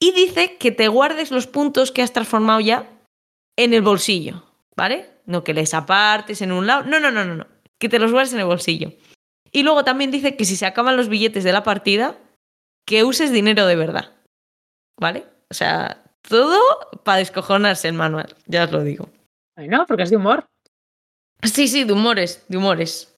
Y 0.00 0.12
dice 0.12 0.56
que 0.56 0.70
te 0.70 0.86
guardes 0.86 1.32
los 1.32 1.48
puntos 1.48 1.90
que 1.90 2.02
has 2.02 2.12
transformado 2.12 2.60
ya 2.60 2.88
en 3.58 3.74
el 3.74 3.82
bolsillo, 3.82 4.44
¿vale? 4.76 5.10
No 5.26 5.42
que 5.42 5.52
les 5.52 5.74
apartes 5.74 6.42
en 6.42 6.52
un 6.52 6.68
lado. 6.68 6.84
No, 6.84 7.00
no, 7.00 7.10
no, 7.10 7.24
no, 7.24 7.34
no. 7.34 7.46
Que 7.80 7.88
te 7.88 7.98
los 7.98 8.12
guardes 8.12 8.32
en 8.34 8.38
el 8.38 8.46
bolsillo. 8.46 8.92
Y 9.50 9.64
luego 9.64 9.82
también 9.82 10.12
dice 10.12 10.36
que 10.36 10.44
si 10.44 10.54
se 10.54 10.66
acaban 10.66 10.96
los 10.96 11.08
billetes 11.08 11.42
de 11.42 11.52
la 11.52 11.64
partida, 11.64 12.16
que 12.86 13.02
uses 13.02 13.32
dinero 13.32 13.66
de 13.66 13.74
verdad. 13.74 14.12
¿Vale? 14.96 15.24
O 15.50 15.54
sea, 15.54 16.02
todo 16.22 16.60
para 17.04 17.18
descojonarse 17.18 17.88
el 17.88 17.94
manual, 17.94 18.34
ya 18.46 18.64
os 18.64 18.72
lo 18.72 18.82
digo. 18.82 19.10
Ay, 19.56 19.68
no, 19.68 19.84
porque 19.86 20.04
es 20.04 20.10
de 20.10 20.16
humor. 20.16 20.46
Sí, 21.42 21.68
sí, 21.68 21.84
de 21.84 21.92
humores, 21.92 22.44
de 22.48 22.56
humores. 22.56 23.16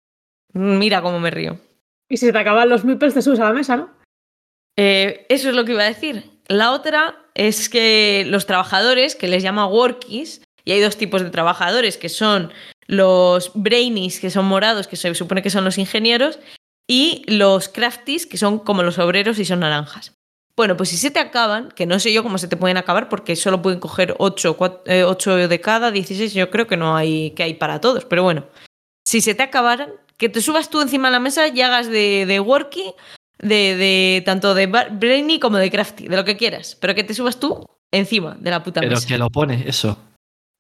Mira 0.53 1.03
cómo 1.03 1.21
me 1.21 1.31
río. 1.31 1.59
Y 2.09 2.17
si 2.17 2.31
te 2.31 2.39
acaban 2.39 2.69
los 2.69 2.85
meeples, 2.85 3.15
te 3.15 3.23
subes 3.23 3.41
a 3.41 3.45
la 3.45 3.53
mesa, 3.53 3.77
¿no? 3.77 3.91
Eh, 4.77 5.27
eso 5.29 5.49
es 5.51 5.55
lo 5.55 5.65
que 5.65 5.73
iba 5.73 5.83
a 5.83 5.87
decir. 5.87 6.31
La 6.47 6.73
otra 6.73 7.17
es 7.35 7.69
que 7.69 8.25
los 8.27 8.47
trabajadores, 8.47 9.15
que 9.15 9.29
les 9.29 9.43
llama 9.43 9.67
workies, 9.67 10.43
y 10.65 10.73
hay 10.73 10.81
dos 10.81 10.97
tipos 10.97 11.23
de 11.23 11.31
trabajadores, 11.31 11.97
que 11.97 12.09
son 12.09 12.53
los 12.87 13.53
brainies, 13.55 14.21
que 14.21 14.31
son 14.31 14.47
morados, 14.47 14.87
que 14.87 14.97
se 14.97 15.15
supone 15.15 15.43
que 15.43 15.51
son 15.51 15.65
los 15.65 15.79
ingenieros, 15.79 16.39
y 16.87 17.25
los 17.27 17.69
crafties, 17.69 18.27
que 18.27 18.37
son 18.37 18.59
como 18.59 18.83
los 18.83 18.99
obreros 18.99 19.39
y 19.39 19.45
son 19.45 19.61
naranjas. 19.61 20.15
Bueno, 20.57 20.77
pues 20.77 20.91
si 20.91 20.97
se 20.99 21.11
te 21.11 21.19
acaban, 21.19 21.71
que 21.71 21.87
no 21.87 21.99
sé 21.99 22.13
yo 22.13 22.23
cómo 22.23 22.37
se 22.39 22.47
te 22.49 22.57
pueden 22.59 22.77
acabar, 22.77 23.09
porque 23.09 23.37
solo 23.37 23.63
pueden 23.63 23.81
coger 23.81 24.15
8, 24.19 24.55
de 25.49 25.61
cada, 25.61 25.91
16, 25.91 26.35
yo 26.35 26.51
creo 26.51 26.67
que 26.67 26.77
no 26.77 26.95
hay, 26.95 27.31
que 27.31 27.43
hay 27.43 27.55
para 27.55 27.81
todos, 27.81 28.05
pero 28.05 28.23
bueno, 28.23 28.45
si 29.07 29.21
se 29.23 29.35
te 29.35 29.43
acabaran, 29.43 29.91
que 30.19 30.29
te 30.29 30.43
subas 30.43 30.69
tú 30.69 30.81
encima 30.83 31.09
de 31.09 31.13
la 31.13 31.21
mesa 31.21 31.49
y 31.49 31.61
hagas 31.63 31.89
de, 31.89 32.27
de 32.27 32.39
worky, 32.41 32.93
de, 33.39 33.77
de, 33.77 34.23
tanto 34.27 34.55
de 34.55 34.67
brainy 34.67 35.41
como 35.41 35.57
de 35.57 35.71
crafty, 35.71 36.07
de 36.09 36.17
lo 36.17 36.25
que 36.25 36.37
quieras, 36.37 36.77
pero 36.81 36.95
que 36.95 37.03
te 37.03 37.15
subas 37.15 37.41
tú 37.41 37.65
encima 37.91 38.37
de 38.39 38.51
la 38.51 38.63
puta 38.63 38.81
Pero 38.81 38.93
mesa. 38.93 39.09
que 39.09 39.19
lo 39.19 39.31
pone 39.31 39.65
eso. 39.67 39.99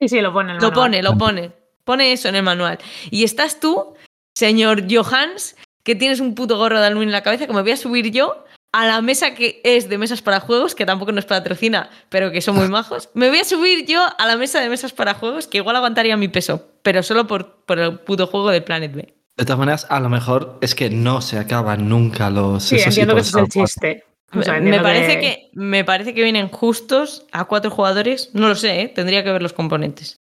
Sí, 0.00 0.08
sí, 0.08 0.20
lo 0.20 0.32
pone 0.32 0.50
en 0.52 0.56
el 0.56 0.62
Lo 0.62 0.70
manual. 0.70 0.84
pone, 0.90 1.02
lo 1.02 1.16
pone. 1.18 1.52
Pone 1.84 2.12
eso 2.12 2.28
en 2.28 2.36
el 2.36 2.42
manual. 2.42 2.78
Y 3.10 3.24
estás 3.24 3.60
tú, 3.60 3.94
señor 4.36 4.84
Johans, 4.90 5.56
que 5.84 5.94
tienes 5.94 6.20
un 6.20 6.34
puto 6.34 6.56
gorro 6.56 6.80
de 6.80 6.86
aluminio 6.86 7.10
en 7.10 7.12
la 7.12 7.22
cabeza, 7.22 7.46
que 7.46 7.52
me 7.52 7.62
voy 7.62 7.70
a 7.72 7.76
subir 7.76 8.10
yo 8.10 8.44
a 8.72 8.86
la 8.86 9.02
mesa 9.02 9.34
que 9.34 9.60
es 9.64 9.88
de 9.88 9.98
mesas 9.98 10.22
para 10.22 10.40
juegos, 10.40 10.74
que 10.74 10.86
tampoco 10.86 11.12
nos 11.12 11.26
patrocina, 11.26 11.90
pero 12.08 12.32
que 12.32 12.40
son 12.40 12.56
muy 12.56 12.68
majos. 12.70 13.10
Me 13.14 13.28
voy 13.28 13.38
a 13.38 13.44
subir 13.44 13.86
yo 13.86 14.02
a 14.18 14.26
la 14.26 14.36
mesa 14.36 14.60
de 14.60 14.68
mesas 14.68 14.92
para 14.92 15.14
juegos, 15.14 15.46
que 15.46 15.58
igual 15.58 15.76
aguantaría 15.76 16.16
mi 16.16 16.28
peso, 16.28 16.66
pero 16.82 17.02
solo 17.02 17.26
por, 17.26 17.64
por 17.64 17.78
el 17.78 17.98
puto 18.00 18.26
juego 18.26 18.50
de 18.50 18.62
Planet 18.62 18.92
B. 18.92 19.14
De 19.36 19.44
todas 19.44 19.58
maneras, 19.58 19.86
a 19.88 20.00
lo 20.00 20.08
mejor 20.08 20.58
es 20.60 20.74
que 20.74 20.90
no 20.90 21.20
se 21.22 21.38
acaban 21.38 21.88
nunca 21.88 22.30
los. 22.30 22.64
Sí, 22.64 22.76
esos 22.76 22.88
entiendo 22.88 23.14
que 23.14 23.20
es 23.20 23.34
el 23.34 23.48
chiste. 23.48 24.04
O 24.32 24.36
Me, 24.38 24.44
sea, 24.44 24.54
me 24.54 24.58
entiendo 24.58 24.82
parece 24.82 25.20
que, 25.20 25.50
me 25.52 25.84
parece 25.84 26.14
que 26.14 26.22
vienen 26.22 26.48
justos 26.48 27.26
a 27.32 27.44
cuatro 27.46 27.70
jugadores. 27.70 28.30
No 28.34 28.48
lo 28.48 28.54
sé, 28.54 28.80
¿eh? 28.82 28.88
tendría 28.88 29.24
que 29.24 29.32
ver 29.32 29.42
los 29.42 29.52
componentes. 29.52 30.16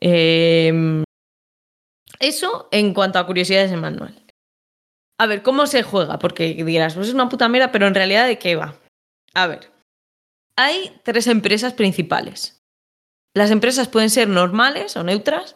Eh, 0.00 1.02
eso 2.20 2.68
en 2.70 2.94
cuanto 2.94 3.18
a 3.18 3.26
curiosidades 3.26 3.70
del 3.70 3.80
manual. 3.80 4.14
A 5.20 5.26
ver, 5.26 5.42
¿cómo 5.42 5.66
se 5.66 5.82
juega? 5.82 6.18
Porque 6.18 6.54
dirás, 6.64 6.94
pues 6.94 7.08
es 7.08 7.14
una 7.14 7.28
puta 7.28 7.48
mera, 7.48 7.72
pero 7.72 7.86
en 7.86 7.94
realidad 7.94 8.26
¿de 8.26 8.38
qué 8.38 8.54
va? 8.54 8.78
A 9.34 9.46
ver, 9.46 9.70
hay 10.56 11.00
tres 11.04 11.26
empresas 11.26 11.72
principales. 11.72 12.60
Las 13.34 13.50
empresas 13.50 13.88
pueden 13.88 14.10
ser 14.10 14.28
normales 14.28 14.96
o 14.96 15.04
neutras 15.04 15.54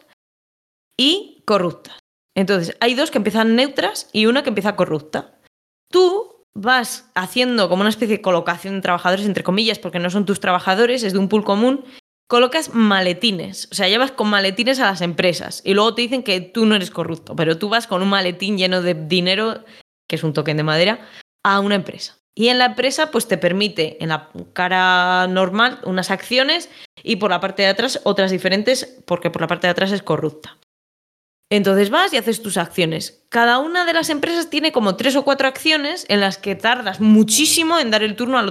y 0.97 1.43
corruptas. 1.45 1.99
Entonces, 2.35 2.75
hay 2.79 2.93
dos 2.93 3.11
que 3.11 3.17
empiezan 3.17 3.55
neutras 3.55 4.09
y 4.11 4.25
una 4.25 4.43
que 4.43 4.49
empieza 4.49 4.75
corrupta. 4.75 5.39
Tú 5.91 6.43
vas 6.55 7.11
haciendo 7.15 7.69
como 7.69 7.81
una 7.81 7.89
especie 7.89 8.17
de 8.17 8.21
colocación 8.21 8.75
de 8.75 8.81
trabajadores, 8.81 9.25
entre 9.25 9.43
comillas, 9.43 9.79
porque 9.79 9.99
no 9.99 10.09
son 10.09 10.25
tus 10.25 10.39
trabajadores, 10.39 11.03
es 11.03 11.13
de 11.13 11.19
un 11.19 11.29
pool 11.29 11.43
común. 11.43 11.85
Colocas 12.33 12.73
maletines, 12.73 13.67
o 13.71 13.75
sea, 13.75 13.87
llevas 13.87 14.11
con 14.11 14.27
maletines 14.27 14.79
a 14.79 14.85
las 14.85 15.01
empresas 15.01 15.61
y 15.63 15.75
luego 15.75 15.93
te 15.93 16.01
dicen 16.01 16.23
que 16.23 16.41
tú 16.41 16.65
no 16.65 16.73
eres 16.73 16.89
corrupto, 16.89 17.35
pero 17.35 17.59
tú 17.59 17.69
vas 17.69 17.85
con 17.85 18.01
un 18.01 18.09
maletín 18.09 18.57
lleno 18.57 18.81
de 18.81 18.95
dinero, 18.95 19.63
que 20.09 20.15
es 20.15 20.23
un 20.23 20.33
token 20.33 20.57
de 20.57 20.63
madera, 20.63 21.07
a 21.43 21.59
una 21.59 21.75
empresa. 21.75 22.17
Y 22.33 22.47
en 22.47 22.57
la 22.57 22.65
empresa, 22.65 23.11
pues 23.11 23.27
te 23.27 23.37
permite 23.37 24.01
en 24.01 24.09
la 24.09 24.31
cara 24.53 25.27
normal 25.27 25.79
unas 25.83 26.09
acciones 26.09 26.71
y 27.03 27.17
por 27.17 27.29
la 27.29 27.39
parte 27.39 27.61
de 27.61 27.67
atrás 27.67 28.01
otras 28.03 28.31
diferentes, 28.31 28.97
porque 29.05 29.29
por 29.29 29.43
la 29.43 29.47
parte 29.47 29.67
de 29.67 29.71
atrás 29.71 29.91
es 29.91 30.01
corrupta. 30.01 30.57
Entonces 31.51 31.91
vas 31.91 32.13
y 32.13 32.17
haces 32.17 32.41
tus 32.41 32.57
acciones. 32.57 33.27
Cada 33.29 33.59
una 33.59 33.85
de 33.85 33.93
las 33.93 34.09
empresas 34.09 34.49
tiene 34.49 34.71
como 34.71 34.95
tres 34.95 35.15
o 35.15 35.23
cuatro 35.23 35.47
acciones 35.47 36.07
en 36.09 36.19
las 36.19 36.39
que 36.39 36.55
tardas 36.55 36.99
muchísimo 36.99 37.77
en 37.77 37.91
dar 37.91 38.01
el 38.01 38.15
turno 38.15 38.39
a 38.39 38.41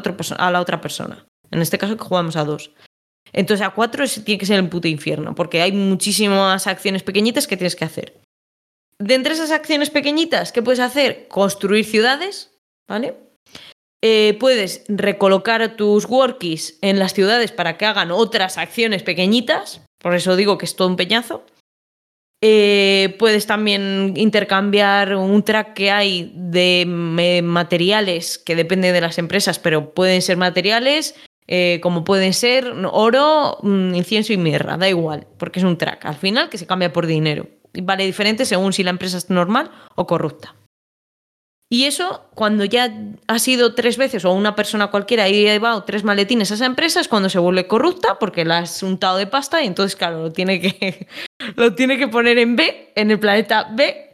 la 0.53 0.61
otra 0.61 0.81
persona. 0.81 1.27
En 1.51 1.61
este 1.61 1.79
caso 1.79 1.97
que 1.97 2.05
jugamos 2.05 2.37
a 2.37 2.45
dos. 2.45 2.71
Entonces 3.33 3.67
a 3.67 3.71
cuatro 3.71 4.05
tiene 4.25 4.39
que 4.39 4.47
ser 4.47 4.59
el 4.59 4.69
puto 4.69 4.89
infierno, 4.89 5.35
porque 5.35 5.63
hay 5.63 5.73
muchísimas 5.73 6.67
acciones 6.67 7.03
pequeñitas 7.03 7.47
que 7.47 7.57
tienes 7.57 7.77
que 7.77 7.85
hacer. 7.85 8.21
De 8.99 9.15
entre 9.15 9.35
esas 9.35 9.51
acciones 9.51 9.91
pequeñitas, 9.91 10.53
¿qué 10.53 10.63
puedes 10.63 10.81
hacer? 10.81 11.27
Construir 11.29 11.85
ciudades, 11.85 12.51
¿vale? 12.89 13.15
Eh, 14.05 14.37
puedes 14.39 14.85
recolocar 14.89 15.77
tus 15.77 16.07
workies 16.07 16.79
en 16.83 16.99
las 16.99 17.15
ciudades 17.15 17.53
para 17.53 17.79
que 17.79 17.87
hagan 17.87 18.11
otras 18.11 18.59
acciones 18.59 19.03
pequeñitas, 19.03 19.81
por 19.99 20.15
eso 20.15 20.37
digo 20.37 20.59
que 20.59 20.67
es 20.67 20.77
todo 20.77 20.89
un 20.89 20.97
peñazo. 20.97 21.45
Eh, 22.45 23.15
puedes 23.21 23.47
también 23.47 24.15
intercambiar 24.17 25.15
un 25.15 25.45
track 25.45 25.75
que 25.75 25.93
hay 25.93 26.33
de 26.35 26.85
mm, 26.85 27.45
materiales 27.45 28.37
que 28.37 28.57
depende 28.57 28.91
de 28.91 29.01
las 29.01 29.19
empresas, 29.19 29.61
pero 29.61 29.95
pueden 29.95 30.21
ser 30.23 30.37
materiales 30.37 31.15
eh, 31.47 31.81
como 31.83 32.05
pueden 32.05 32.33
ser 32.33 32.73
oro, 32.91 33.59
mm, 33.63 33.95
incienso 33.95 34.33
y 34.33 34.37
mirra, 34.37 34.77
da 34.77 34.89
igual, 34.89 35.27
porque 35.39 35.61
es 35.61 35.65
un 35.65 35.79
track. 35.79 36.07
Al 36.07 36.17
final 36.17 36.49
que 36.49 36.59
se 36.59 36.67
cambia 36.67 36.93
por 36.93 37.07
dinero. 37.07 37.47
Vale 37.83 38.05
diferente 38.05 38.45
según 38.45 38.73
si 38.73 38.83
la 38.83 38.91
empresa 38.91 39.19
es 39.19 39.31
normal 39.31 39.71
o 39.95 40.07
corrupta. 40.07 40.55
Y 41.73 41.85
eso, 41.85 42.29
cuando 42.35 42.67
ya 42.67 42.95
ha 43.29 43.39
sido 43.39 43.75
tres 43.75 43.97
veces 43.97 44.27
o 44.27 44.33
una 44.35 44.55
persona 44.55 44.89
cualquiera 44.89 45.25
ha 45.25 45.29
llevado 45.31 45.85
tres 45.85 46.05
maletines 46.05 46.51
a 46.51 46.55
esa 46.55 46.67
empresa, 46.67 47.01
es 47.01 47.09
cuando 47.09 47.31
se 47.31 47.39
vuelve 47.39 47.67
corrupta 47.67 48.19
porque 48.19 48.45
la 48.45 48.59
has 48.59 48.83
untado 48.83 49.17
de 49.17 49.27
pasta 49.27 49.63
y 49.63 49.69
entonces, 49.69 49.97
claro, 49.97 50.21
lo 50.21 50.33
tiene 50.33 50.61
que, 50.61 51.07
lo 51.57 51.75
tiene 51.75 51.97
que 51.97 52.09
poner 52.09 52.37
en 52.37 52.57
B, 52.57 52.93
en 52.95 53.11
el 53.11 53.19
planeta 53.19 53.69
B, 53.73 54.13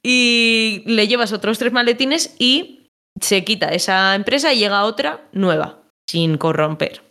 y 0.00 0.84
le 0.86 1.08
llevas 1.08 1.32
otros 1.32 1.58
tres 1.58 1.72
maletines 1.72 2.36
y 2.38 2.88
se 3.20 3.42
quita 3.42 3.70
esa 3.70 4.14
empresa 4.14 4.52
y 4.52 4.60
llega 4.60 4.84
otra 4.84 5.28
nueva, 5.32 5.85
sin 6.08 6.38
corromper. 6.38 7.02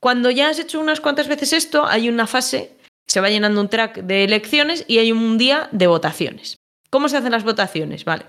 Cuando 0.00 0.30
ya 0.30 0.48
has 0.48 0.58
hecho 0.58 0.80
unas 0.80 1.00
cuantas 1.00 1.28
veces 1.28 1.52
esto, 1.52 1.86
hay 1.86 2.08
una 2.08 2.26
fase, 2.26 2.76
se 3.06 3.20
va 3.20 3.30
llenando 3.30 3.60
un 3.60 3.68
track 3.68 4.02
de 4.02 4.24
elecciones 4.24 4.84
y 4.86 4.98
hay 4.98 5.12
un 5.12 5.38
día 5.38 5.68
de 5.72 5.86
votaciones. 5.86 6.56
¿Cómo 6.90 7.08
se 7.08 7.16
hacen 7.16 7.32
las 7.32 7.44
votaciones? 7.44 8.04
Vale. 8.04 8.26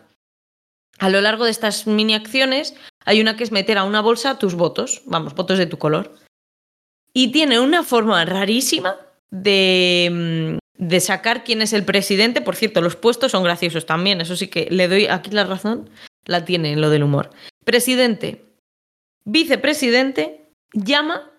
A 0.98 1.10
lo 1.10 1.22
largo 1.22 1.46
de 1.46 1.52
estas 1.52 1.88
mini 1.88 2.14
acciones 2.14 2.76
hay 3.06 3.22
una 3.22 3.38
que 3.38 3.44
es 3.44 3.52
meter 3.52 3.78
a 3.78 3.84
una 3.84 4.02
bolsa 4.02 4.38
tus 4.38 4.56
votos, 4.56 5.02
vamos, 5.06 5.36
votos 5.36 5.58
de 5.58 5.66
tu 5.66 5.78
color. 5.78 6.16
Y 7.14 7.32
tiene 7.32 7.60
una 7.60 7.84
forma 7.84 8.24
rarísima 8.26 8.98
de, 9.32 10.58
mm, 10.60 10.86
de 10.88 11.00
sacar 11.00 11.44
quién 11.44 11.62
es 11.62 11.74
el 11.74 11.86
presidente. 11.86 12.42
Por 12.42 12.56
cierto, 12.56 12.82
los 12.82 12.96
puestos 12.96 13.32
son 13.32 13.44
graciosos 13.44 13.86
también, 13.86 14.22
eso 14.22 14.36
sí 14.36 14.48
que 14.48 14.68
le 14.72 14.88
doy 14.88 15.06
aquí 15.08 15.32
la 15.32 15.46
razón, 15.46 15.90
la 16.26 16.46
tiene 16.46 16.74
en 16.74 16.82
lo 16.82 16.90
del 16.90 17.04
humor. 17.04 17.30
Presidente, 17.64 18.49
vicepresidente, 19.26 20.52
llama 20.74 21.32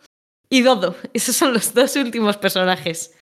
y 0.49 0.63
Dodo. 0.63 0.97
Esos 1.13 1.37
son 1.37 1.55
los 1.55 1.75
dos 1.75 1.97
últimos 1.97 2.37
personajes. 2.37 3.19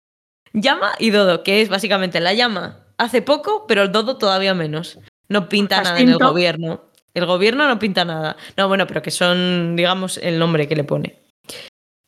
Llama 0.52 0.92
y 0.98 1.10
Dodo, 1.10 1.42
que 1.42 1.60
es 1.60 1.68
básicamente 1.68 2.20
la 2.20 2.32
llama 2.32 2.86
hace 2.96 3.22
poco, 3.22 3.66
pero 3.66 3.82
el 3.82 3.92
Dodo 3.92 4.18
todavía 4.18 4.54
menos. 4.54 4.98
No 5.28 5.48
pinta 5.48 5.82
nada 5.82 6.00
en 6.00 6.08
el 6.08 6.18
gobierno. 6.18 6.84
El 7.14 7.26
gobierno 7.26 7.68
no 7.68 7.78
pinta 7.78 8.04
nada. 8.04 8.36
No, 8.56 8.68
bueno, 8.68 8.86
pero 8.86 9.02
que 9.02 9.10
son, 9.10 9.76
digamos, 9.76 10.18
el 10.18 10.38
nombre 10.38 10.68
que 10.68 10.76
le 10.76 10.84
pone. 10.84 11.22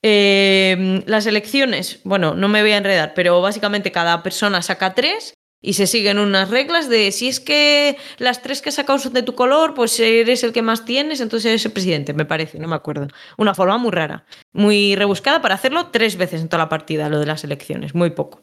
Eh, 0.02 1.02
las 1.06 1.26
elecciones, 1.26 2.00
bueno, 2.04 2.34
no 2.34 2.48
me 2.48 2.62
voy 2.62 2.70
a 2.72 2.78
enredar, 2.78 3.12
pero 3.14 3.42
básicamente 3.42 3.92
cada 3.92 4.22
persona 4.22 4.62
saca 4.62 4.94
tres 4.94 5.34
y 5.62 5.74
se 5.74 5.86
siguen 5.86 6.18
unas 6.18 6.50
reglas 6.50 6.88
de 6.88 7.12
si 7.12 7.28
es 7.28 7.38
que 7.38 7.96
las 8.18 8.42
tres 8.42 8.62
que 8.62 8.70
has 8.70 8.76
sacado 8.76 8.98
son 8.98 9.12
de 9.12 9.22
tu 9.22 9.34
color, 9.34 9.74
pues 9.74 9.98
eres 10.00 10.42
el 10.42 10.52
que 10.52 10.62
más 10.62 10.84
tienes, 10.84 11.20
entonces 11.20 11.50
eres 11.50 11.64
el 11.66 11.72
presidente, 11.72 12.14
me 12.14 12.24
parece, 12.24 12.58
no 12.58 12.68
me 12.68 12.76
acuerdo. 12.76 13.08
Una 13.36 13.54
forma 13.54 13.76
muy 13.76 13.90
rara, 13.90 14.24
muy 14.52 14.96
rebuscada 14.96 15.42
para 15.42 15.54
hacerlo 15.54 15.88
tres 15.88 16.16
veces 16.16 16.40
en 16.40 16.48
toda 16.48 16.64
la 16.64 16.68
partida, 16.68 17.08
lo 17.08 17.18
de 17.18 17.26
las 17.26 17.44
elecciones, 17.44 17.94
muy 17.94 18.10
poco. 18.10 18.42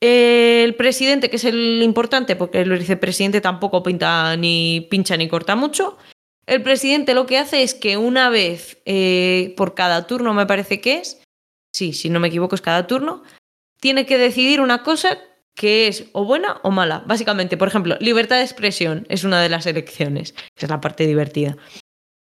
El 0.00 0.74
presidente, 0.74 1.30
que 1.30 1.36
es 1.36 1.44
el 1.44 1.80
importante, 1.82 2.36
porque 2.36 2.60
el 2.60 2.78
vicepresidente 2.78 3.40
tampoco 3.40 3.82
pinta 3.82 4.36
ni 4.36 4.86
pincha 4.90 5.16
ni 5.16 5.28
corta 5.28 5.56
mucho. 5.56 5.96
El 6.46 6.62
presidente 6.62 7.14
lo 7.14 7.26
que 7.26 7.38
hace 7.38 7.62
es 7.62 7.74
que 7.74 7.96
una 7.96 8.30
vez 8.30 8.82
eh, 8.84 9.54
por 9.56 9.74
cada 9.74 10.06
turno, 10.06 10.34
me 10.34 10.46
parece 10.46 10.80
que 10.80 10.98
es, 10.98 11.22
sí, 11.74 11.92
si 11.92 12.10
no 12.10 12.20
me 12.20 12.28
equivoco 12.28 12.54
es 12.54 12.60
cada 12.60 12.86
turno, 12.86 13.22
tiene 13.80 14.06
que 14.06 14.18
decidir 14.18 14.60
una 14.60 14.82
cosa 14.82 15.18
que 15.56 15.88
es 15.88 16.04
o 16.12 16.24
buena 16.24 16.60
o 16.62 16.70
mala. 16.70 17.02
Básicamente, 17.06 17.56
por 17.56 17.66
ejemplo, 17.66 17.96
libertad 17.98 18.36
de 18.36 18.42
expresión 18.42 19.06
es 19.08 19.24
una 19.24 19.40
de 19.42 19.48
las 19.48 19.66
elecciones, 19.66 20.34
esa 20.56 20.66
es 20.66 20.70
la 20.70 20.80
parte 20.80 21.06
divertida. 21.06 21.56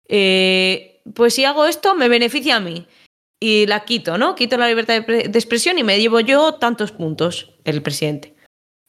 Eh, 0.08 1.00
pues 1.14 1.34
si 1.34 1.44
hago 1.44 1.64
esto, 1.64 1.94
me 1.94 2.08
beneficia 2.08 2.56
a 2.56 2.60
mí. 2.60 2.86
Y 3.42 3.64
la 3.66 3.86
quito, 3.86 4.18
¿no? 4.18 4.34
Quito 4.34 4.58
la 4.58 4.68
libertad 4.68 4.92
de, 4.94 5.02
pre- 5.02 5.28
de 5.28 5.38
expresión 5.38 5.78
y 5.78 5.82
me 5.82 5.98
llevo 5.98 6.20
yo 6.20 6.54
tantos 6.56 6.92
puntos, 6.92 7.54
el 7.64 7.80
presidente. 7.80 8.34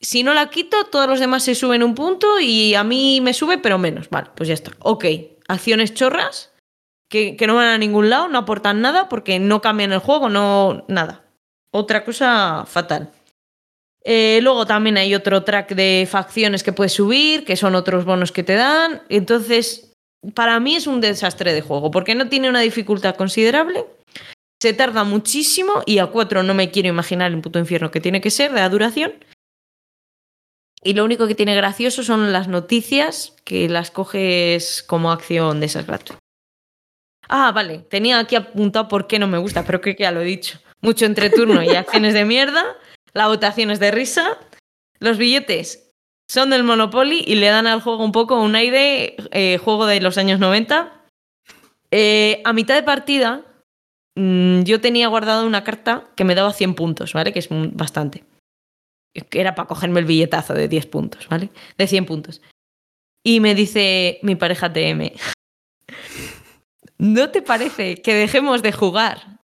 Si 0.02 0.24
no 0.24 0.34
la 0.34 0.50
quito, 0.50 0.84
todos 0.86 1.08
los 1.08 1.22
demás 1.22 1.44
se 1.44 1.56
suben 1.56 1.84
un 1.84 1.96
punto 1.96 2.40
y 2.42 2.74
a 2.74 2.84
mí 2.84 3.22
me 3.22 3.34
sube, 3.34 3.60
pero 3.60 3.78
menos. 3.78 4.10
Vale, 4.10 4.32
pues 4.36 4.50
ya 4.50 4.54
está. 4.56 4.72
Ok, 4.80 5.06
acciones 5.48 5.94
chorras 5.94 6.52
que, 7.10 7.38
que 7.38 7.48
no 7.48 7.56
van 7.56 7.68
a 7.68 7.78
ningún 7.78 8.10
lado, 8.10 8.28
no 8.28 8.40
aportan 8.40 8.82
nada 8.82 9.08
porque 9.08 9.40
no 9.40 9.62
cambian 9.62 9.94
el 9.94 10.00
juego, 10.00 10.28
no 10.28 10.84
nada. 10.90 11.24
Otra 11.72 12.04
cosa 12.04 12.66
fatal. 12.68 13.12
Eh, 14.04 14.40
luego 14.42 14.66
también 14.66 14.98
hay 14.98 15.14
otro 15.14 15.44
track 15.44 15.76
de 15.76 16.08
facciones 16.10 16.64
que 16.64 16.74
puedes 16.74 16.94
subir, 16.94 17.46
que 17.46 17.56
son 17.56 17.76
otros 17.76 18.06
bonos 18.06 18.32
que 18.32 18.44
te 18.44 18.56
dan. 18.56 19.04
Entonces, 19.10 19.94
para 20.34 20.60
mí 20.60 20.76
es 20.76 20.88
un 20.88 21.02
desastre 21.02 21.54
de 21.54 21.62
juego, 21.62 21.92
porque 21.92 22.16
no 22.16 22.30
tiene 22.30 22.50
una 22.50 22.62
dificultad 22.62 23.16
considerable, 23.16 23.86
se 24.62 24.74
tarda 24.74 25.04
muchísimo 25.04 25.82
y 25.88 25.98
a 25.98 26.08
4 26.08 26.44
no 26.44 26.54
me 26.54 26.70
quiero 26.70 26.90
imaginar 26.90 27.32
el 27.32 27.42
puto 27.42 27.58
infierno 27.58 27.90
que 27.90 28.00
tiene 28.00 28.22
que 28.22 28.30
ser 28.30 28.52
de 28.52 28.60
la 28.60 28.70
duración. 28.70 29.14
Y 30.84 30.94
lo 30.94 31.04
único 31.04 31.28
que 31.28 31.36
tiene 31.36 31.56
gracioso 31.56 32.04
son 32.04 32.32
las 32.32 32.48
noticias 32.48 33.36
que 33.44 33.70
las 33.70 33.92
coges 33.92 34.84
como 34.84 35.12
acción 35.12 35.60
de 35.60 35.68
esas 35.68 35.86
gratuitas. 35.86 36.18
Ah, 37.28 37.52
vale, 37.52 37.80
tenía 37.90 38.20
aquí 38.20 38.36
apuntado 38.36 38.88
por 38.88 39.08
qué 39.08 39.18
no 39.18 39.28
me 39.28 39.38
gusta, 39.38 39.64
pero 39.64 39.80
creo 39.80 39.96
que 39.96 40.04
ya 40.04 40.12
lo 40.12 40.22
he 40.22 40.26
dicho. 40.26 40.60
Mucho 40.82 41.06
entreturno 41.06 41.64
y 41.64 41.70
acciones 41.70 42.14
de 42.14 42.26
mierda, 42.26 42.64
la 43.14 43.28
votación 43.28 43.72
es 43.72 43.80
de 43.80 43.92
risa, 43.92 44.38
los 45.00 45.18
billetes 45.18 45.92
son 46.32 46.52
del 46.52 46.64
Monopoly 46.64 47.26
y 47.28 47.36
le 47.36 47.48
dan 47.48 47.68
al 47.68 47.82
juego 47.82 48.06
un 48.06 48.14
poco 48.14 48.42
un 48.42 48.56
aire 48.56 49.18
eh, 49.32 49.58
juego 49.58 49.86
de 49.86 50.00
los 50.00 50.18
años 50.18 50.40
90. 50.40 51.04
Eh, 51.92 52.42
a 52.46 52.54
mitad 52.54 52.74
de 52.76 52.84
partida, 52.84 53.44
mmm, 54.16 54.62
yo 54.62 54.80
tenía 54.80 55.10
guardado 55.10 55.46
una 55.46 55.66
carta 55.66 56.06
que 56.16 56.24
me 56.24 56.34
daba 56.34 56.54
100 56.54 56.76
puntos, 56.76 57.12
¿vale? 57.12 57.34
Que 57.34 57.40
es 57.40 57.50
bastante. 57.50 58.24
Era 59.14 59.56
para 59.56 59.68
cogerme 59.68 60.00
el 60.00 60.06
billetazo 60.06 60.54
de 60.54 60.70
10 60.70 60.86
puntos, 60.86 61.28
¿vale? 61.28 61.50
De 61.78 61.86
100 61.86 62.06
puntos. 62.06 62.42
Y 63.26 63.42
me 63.42 63.54
dice 63.54 64.20
mi 64.24 64.36
pareja 64.36 64.72
TM, 64.72 65.12
¿no 66.98 67.30
te 67.30 67.42
parece 67.42 68.02
que 68.02 68.14
dejemos 68.14 68.62
de 68.62 68.72
jugar 68.72 69.41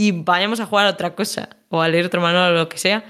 y 0.00 0.12
vayamos 0.12 0.60
a 0.60 0.66
jugar 0.66 0.86
a 0.86 0.90
otra 0.90 1.14
cosa 1.14 1.50
o 1.68 1.82
a 1.82 1.88
leer 1.88 2.06
otro 2.06 2.22
manual 2.22 2.54
o 2.54 2.56
lo 2.56 2.68
que 2.70 2.78
sea? 2.78 3.04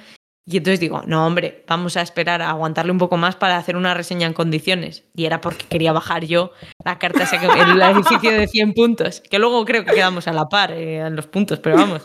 Y 0.45 0.57
entonces 0.57 0.81
digo, 0.81 1.03
no, 1.07 1.25
hombre, 1.25 1.65
vamos 1.69 1.97
a 1.97 2.03
esperar 2.03 2.43
a 2.43 2.51
aguantarle 2.51 2.91
un 2.91 2.99
poco 2.99 3.17
más 3.17 3.37
para 3.37 3.57
hacer 3.57 3.77
una 3.77 3.95
reseña 3.95 4.27
en 4.27 4.33
condiciones. 4.33 5.05
Y 5.15 5.25
era 5.25 5.41
porque 5.41 5.67
quería 5.67 5.93
bajar 5.93 6.25
yo 6.25 6.51
la 6.85 6.99
carta, 6.99 7.29
el 7.31 7.81
edificio 7.81 8.33
de 8.33 8.49
100 8.49 8.75
puntos, 8.75 9.21
que 9.21 9.39
luego 9.39 9.65
creo 9.65 9.85
que 9.85 9.95
quedamos 9.95 10.27
a 10.27 10.33
la 10.33 10.49
par 10.49 10.73
eh, 10.73 10.97
en 10.97 11.15
los 11.15 11.29
puntos, 11.29 11.61
pero 11.61 11.77
vamos. 11.77 12.05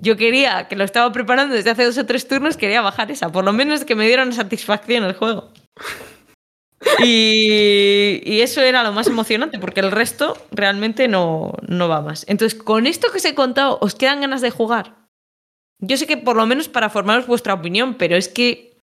Yo 0.00 0.16
quería, 0.16 0.66
que 0.66 0.74
lo 0.74 0.82
estaba 0.82 1.12
preparando 1.12 1.54
desde 1.54 1.70
hace 1.70 1.84
dos 1.84 1.96
o 1.96 2.04
tres 2.04 2.26
turnos, 2.26 2.56
quería 2.56 2.80
bajar 2.80 3.12
esa, 3.12 3.30
por 3.30 3.44
lo 3.44 3.52
menos 3.52 3.84
que 3.84 3.94
me 3.94 4.08
dieran 4.08 4.32
satisfacción 4.32 5.04
el 5.04 5.14
juego. 5.14 5.52
Y, 7.02 8.20
y, 8.24 8.40
eso 8.40 8.60
era 8.60 8.82
lo 8.82 8.92
más 8.92 9.06
emocionante, 9.06 9.58
porque 9.58 9.80
el 9.80 9.90
resto 9.90 10.36
realmente 10.50 11.08
no, 11.08 11.52
no 11.66 11.88
va 11.88 12.00
más. 12.02 12.24
Entonces, 12.28 12.58
con 12.58 12.86
esto 12.86 13.10
que 13.10 13.18
os 13.18 13.24
he 13.24 13.34
contado, 13.34 13.78
¿os 13.80 13.94
quedan 13.94 14.20
ganas 14.20 14.40
de 14.40 14.50
jugar? 14.50 14.94
Yo 15.80 15.96
sé 15.96 16.06
que 16.06 16.16
por 16.16 16.36
lo 16.36 16.46
menos 16.46 16.68
para 16.68 16.90
formaros 16.90 17.26
vuestra 17.26 17.54
opinión, 17.54 17.94
pero 17.94 18.16
es 18.16 18.28
que. 18.28 18.78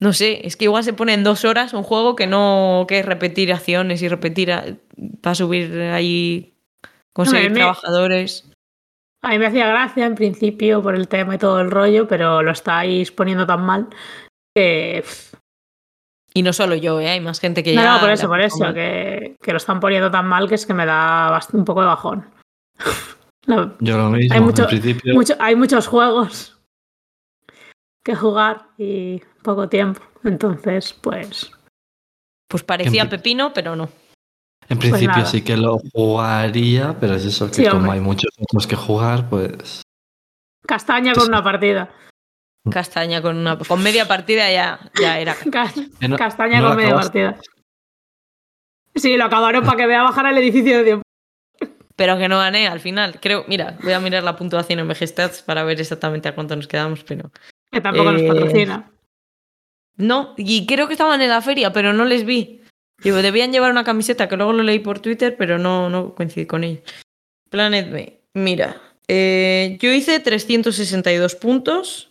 No 0.00 0.12
sé, 0.12 0.46
es 0.46 0.56
que 0.56 0.66
igual 0.66 0.84
se 0.84 0.92
pone 0.92 1.14
en 1.14 1.24
dos 1.24 1.46
horas 1.46 1.72
un 1.72 1.82
juego 1.82 2.16
que 2.16 2.26
no. 2.26 2.84
que 2.88 2.98
es 3.00 3.06
repetir 3.06 3.52
acciones 3.52 4.02
y 4.02 4.08
repetir. 4.08 4.52
Para 5.22 5.34
subir 5.34 5.80
ahí. 5.80 6.54
conseguir 7.14 7.48
No, 7.50 7.54
me- 7.54 7.60
trabajadores. 7.60 8.50
A 9.22 9.30
mí 9.30 9.38
me 9.38 9.46
hacía 9.46 9.66
gracia 9.66 10.06
en 10.06 10.14
principio 10.14 10.82
por 10.82 10.94
el 10.94 11.08
tema 11.08 11.34
y 11.34 11.38
todo 11.38 11.60
el 11.60 11.70
rollo, 11.70 12.06
pero 12.06 12.42
lo 12.42 12.52
estáis 12.52 13.10
poniendo 13.10 13.46
tan 13.46 13.64
mal 13.64 13.88
que. 14.54 15.02
pff, 15.04 15.35
Y 16.36 16.42
no 16.42 16.52
solo 16.52 16.74
yo, 16.74 17.00
¿eh? 17.00 17.08
hay 17.08 17.20
más 17.20 17.40
gente 17.40 17.62
que 17.62 17.74
No, 17.74 17.80
ya. 17.82 17.94
no, 17.94 18.00
por 18.00 18.10
eso, 18.10 18.28
por 18.28 18.40
eso, 18.42 18.74
que, 18.74 19.36
que 19.40 19.52
lo 19.52 19.56
están 19.56 19.80
poniendo 19.80 20.10
tan 20.10 20.26
mal 20.26 20.46
que 20.48 20.54
es 20.56 20.66
que 20.66 20.74
me 20.74 20.84
da 20.84 21.40
un 21.54 21.64
poco 21.64 21.80
de 21.80 21.86
bajón. 21.86 22.26
No, 23.48 23.74
Yo 23.78 23.96
lo 23.96 24.10
mismo, 24.10 24.34
Hay 24.34 24.40
mucho- 24.40 24.64
en 24.64 24.68
principio. 24.70 25.14
mucho- 25.14 25.36
hay 25.38 25.54
muchos 25.54 25.86
juegos 25.86 26.58
que 28.04 28.16
jugar 28.16 28.66
y 28.76 29.22
poco 29.44 29.68
tiempo. 29.68 30.02
Entonces, 30.24 30.92
pues. 30.92 31.52
Pues 32.48 32.64
parecía 32.64 33.08
pepino, 33.08 33.52
pero 33.54 33.76
no. 33.76 33.88
En 34.68 34.78
principio 34.80 35.08
nada. 35.18 35.26
sí 35.26 35.42
que 35.42 35.56
lo 35.56 35.78
jugaría, 35.94 36.96
pero 36.98 37.14
es 37.14 37.24
eso 37.24 37.46
que 37.46 37.54
Sí, 37.54 37.64
como 37.66 37.76
hombre. 37.82 37.92
hay 37.92 38.00
muchos 38.00 38.30
otros 38.36 38.66
que 38.66 38.74
jugar, 38.74 39.30
pues. 39.30 39.82
Castaña 40.66 41.14
con 41.14 41.28
una 41.28 41.44
partida. 41.44 41.88
Castaña 42.70 43.22
con 43.22 43.36
una. 43.36 43.58
Con 43.58 43.82
media 43.82 44.06
partida 44.08 44.50
ya, 44.50 44.78
ya 45.00 45.18
era. 45.20 45.36
Eh, 46.00 46.08
no- 46.08 46.16
Castaña 46.16 46.60
no 46.60 46.68
con 46.68 46.76
media 46.76 46.88
acabaste. 46.90 47.24
partida. 47.26 47.40
Sí, 48.94 49.16
lo 49.16 49.24
acabaron 49.24 49.64
para 49.64 49.76
que 49.76 49.86
vea 49.86 50.02
bajar 50.02 50.26
el 50.26 50.38
edificio 50.38 50.78
de 50.78 50.84
tiempo. 50.84 51.02
Pero 51.96 52.18
que 52.18 52.28
no 52.28 52.38
gané 52.38 52.66
al 52.68 52.80
final. 52.80 53.18
Creo, 53.20 53.44
mira, 53.48 53.76
voy 53.82 53.92
a 53.92 54.00
mirar 54.00 54.22
la 54.22 54.36
puntuación 54.36 54.78
en 54.78 54.88
VGStats 54.88 55.42
para 55.42 55.64
ver 55.64 55.80
exactamente 55.80 56.28
a 56.28 56.34
cuánto 56.34 56.56
nos 56.56 56.66
quedamos, 56.68 57.04
pero. 57.04 57.30
Que 57.70 57.80
tampoco 57.80 58.12
nos 58.12 58.22
Eh, 58.22 58.28
patrocina. 58.28 58.90
No, 59.96 60.34
y 60.36 60.66
creo 60.66 60.86
que 60.88 60.92
estaban 60.94 61.22
en 61.22 61.30
la 61.30 61.40
feria, 61.40 61.72
pero 61.72 61.92
no 61.94 62.04
les 62.04 62.24
vi. 62.26 62.62
Digo, 63.02 63.16
debían 63.22 63.52
llevar 63.52 63.70
una 63.70 63.84
camiseta 63.84 64.28
que 64.28 64.36
luego 64.36 64.52
lo 64.52 64.62
leí 64.62 64.78
por 64.78 65.00
Twitter, 65.00 65.36
pero 65.38 65.58
no, 65.58 65.88
no 65.90 66.14
coincidí 66.14 66.46
con 66.46 66.64
ellos. 66.64 66.82
Planet 67.50 67.90
B, 67.90 68.20
mira, 68.34 68.80
eh, 69.08 69.78
yo 69.80 69.90
hice 69.92 70.20
362 70.20 71.34
puntos 71.34 72.10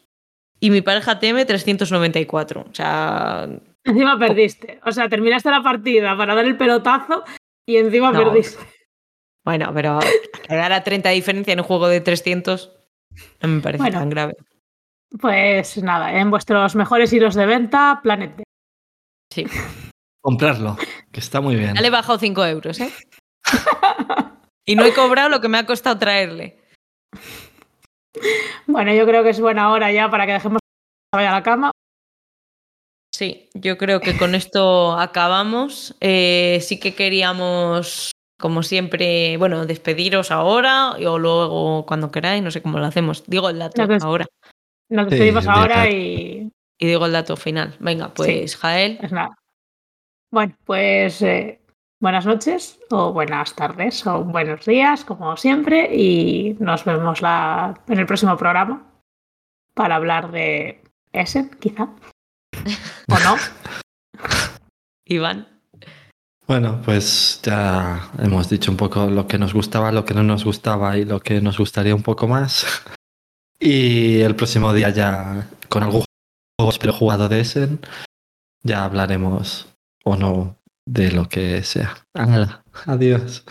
y 0.60 0.70
mi 0.70 0.82
pareja 0.82 1.20
TM 1.20 1.46
394. 1.46 2.66
O 2.70 2.74
sea, 2.74 3.48
Encima 3.84 4.18
perdiste. 4.18 4.80
O 4.86 4.92
sea, 4.92 5.08
terminaste 5.10 5.50
la 5.52 5.62
partida 5.62 6.18
para 6.18 6.34
dar 6.34 6.46
el 6.46 6.58
pelotazo 6.58 7.24
y 7.68 7.78
encima 7.78 8.12
No. 8.12 8.20
perdiste. 8.20 8.64
bueno, 9.46 9.72
pero 9.74 10.00
quedar 10.48 10.74
a 10.74 10.84
30 10.84 11.10
de 11.10 11.16
diferencia 11.16 11.54
en 11.54 11.60
un 11.60 11.66
juego 11.66 11.88
de 11.88 12.02
300 12.02 12.72
no 13.42 13.48
me 13.48 13.62
parece 13.62 13.84
Bueno. 13.84 14.00
tan 14.00 14.10
grave. 14.10 14.36
Pues 15.20 15.78
nada, 15.84 16.20
en 16.20 16.30
vuestros 16.32 16.76
mejores 16.76 17.14
hilos 17.14 17.36
de 17.36 17.46
venta, 17.46 18.00
Planet 18.04 18.36
B. 18.38 18.44
Sí. 19.32 19.46
Comprarlo, 20.22 20.76
que 21.12 21.20
está 21.20 21.40
muy 21.40 21.56
bien. 21.56 21.76
Ya 21.76 21.82
le 21.82 21.88
he 21.88 21.92
bajado 21.92 22.18
5 22.18 22.44
euros, 22.46 22.80
¿eh? 22.80 22.92
Y 24.68 24.76
no 24.76 24.84
he 24.84 24.94
cobrado 24.94 25.30
lo 25.30 25.42
que 25.42 25.48
me 25.48 25.60
ha 25.60 25.66
costado 25.68 26.00
traerle. 26.00 26.60
Bueno, 28.68 28.94
yo 28.94 29.06
creo 29.06 29.24
que 29.24 29.30
es 29.30 29.40
buena 29.40 29.72
hora 29.72 29.92
ya 29.92 30.10
para 30.10 30.26
que 30.26 30.34
dejemos 30.34 30.60
que 30.62 31.18
vaya 31.18 31.30
a 31.32 31.34
la 31.34 31.44
cama. 31.44 31.72
Sí, 33.14 33.50
yo 33.54 33.78
creo 33.78 34.02
que 34.02 34.18
con 34.18 34.36
esto 34.36 34.94
acabamos. 35.00 35.96
Eh, 36.02 36.60
sí 36.62 36.80
que 36.80 36.96
queríamos, 36.96 38.12
como 38.40 38.64
siempre, 38.64 39.38
bueno, 39.38 39.66
despediros 39.66 40.32
ahora 40.32 40.92
o 40.92 41.18
luego 41.20 41.86
cuando 41.86 42.12
queráis, 42.12 42.44
no 42.44 42.52
sé 42.52 42.62
cómo 42.62 42.80
lo 42.80 42.86
hacemos. 42.86 43.24
Digo 43.28 43.50
el 43.50 43.60
dato 43.60 43.86
No, 43.88 43.98
ahora 44.02 44.26
Nos 44.90 45.10
despedimos 45.10 45.48
ahora 45.48 45.90
y 45.90 46.52
y 46.78 46.88
digo 46.88 47.06
el 47.06 47.12
dato 47.12 47.38
final. 47.38 47.76
Venga, 47.80 48.14
pues 48.14 48.56
Jael, 48.58 49.00
es 49.02 49.12
nada. 49.12 49.38
Bueno, 50.32 50.56
pues 50.66 51.22
eh, 51.22 51.60
buenas 52.06 52.28
noches 52.28 52.78
o 52.92 53.14
buenas 53.14 53.56
tardes 53.56 54.06
o 54.06 54.24
buenos 54.24 54.64
días, 54.64 55.04
como 55.04 55.36
siempre, 55.38 55.90
y 55.92 56.56
nos 56.60 56.86
vemos 56.86 57.24
la, 57.24 57.74
en 57.88 57.98
el 57.98 58.06
próximo 58.06 58.38
programa 58.38 58.86
para 59.74 59.96
hablar 59.96 60.32
de 60.32 60.84
Essen, 61.12 61.50
quizá. 61.60 61.90
¿O 63.10 63.20
no? 63.24 63.38
Iván. 65.06 65.48
Bueno, 66.46 66.80
pues 66.86 67.42
ya 67.42 68.12
hemos 68.20 68.50
dicho 68.50 68.70
un 68.70 68.78
poco 68.78 69.08
lo 69.08 69.28
que 69.28 69.40
nos 69.40 69.56
gustaba, 69.56 69.92
lo 69.92 70.06
que 70.06 70.14
no 70.14 70.22
nos 70.22 70.46
gustaba 70.46 71.00
y 71.00 71.06
lo 71.06 71.20
que 71.22 71.42
nos 71.42 71.58
gustaría 71.58 71.96
un 71.96 72.04
poco 72.04 72.28
más. 72.28 72.68
Y 73.58 74.20
el 74.20 74.36
próximo 74.36 74.74
día 74.74 74.90
ya 74.90 75.48
con 75.70 75.82
algún 75.82 76.04
juego 76.60 76.70
espero 76.70 76.92
jugado 76.94 77.30
de 77.30 77.40
Essen, 77.40 77.80
ya 78.64 78.84
hablaremos 78.84 79.74
o 80.04 80.18
no 80.18 80.58
de 80.86 81.12
lo 81.12 81.28
que 81.30 81.64
sea. 81.64 81.96
Hala, 82.14 82.64
adiós. 82.86 83.44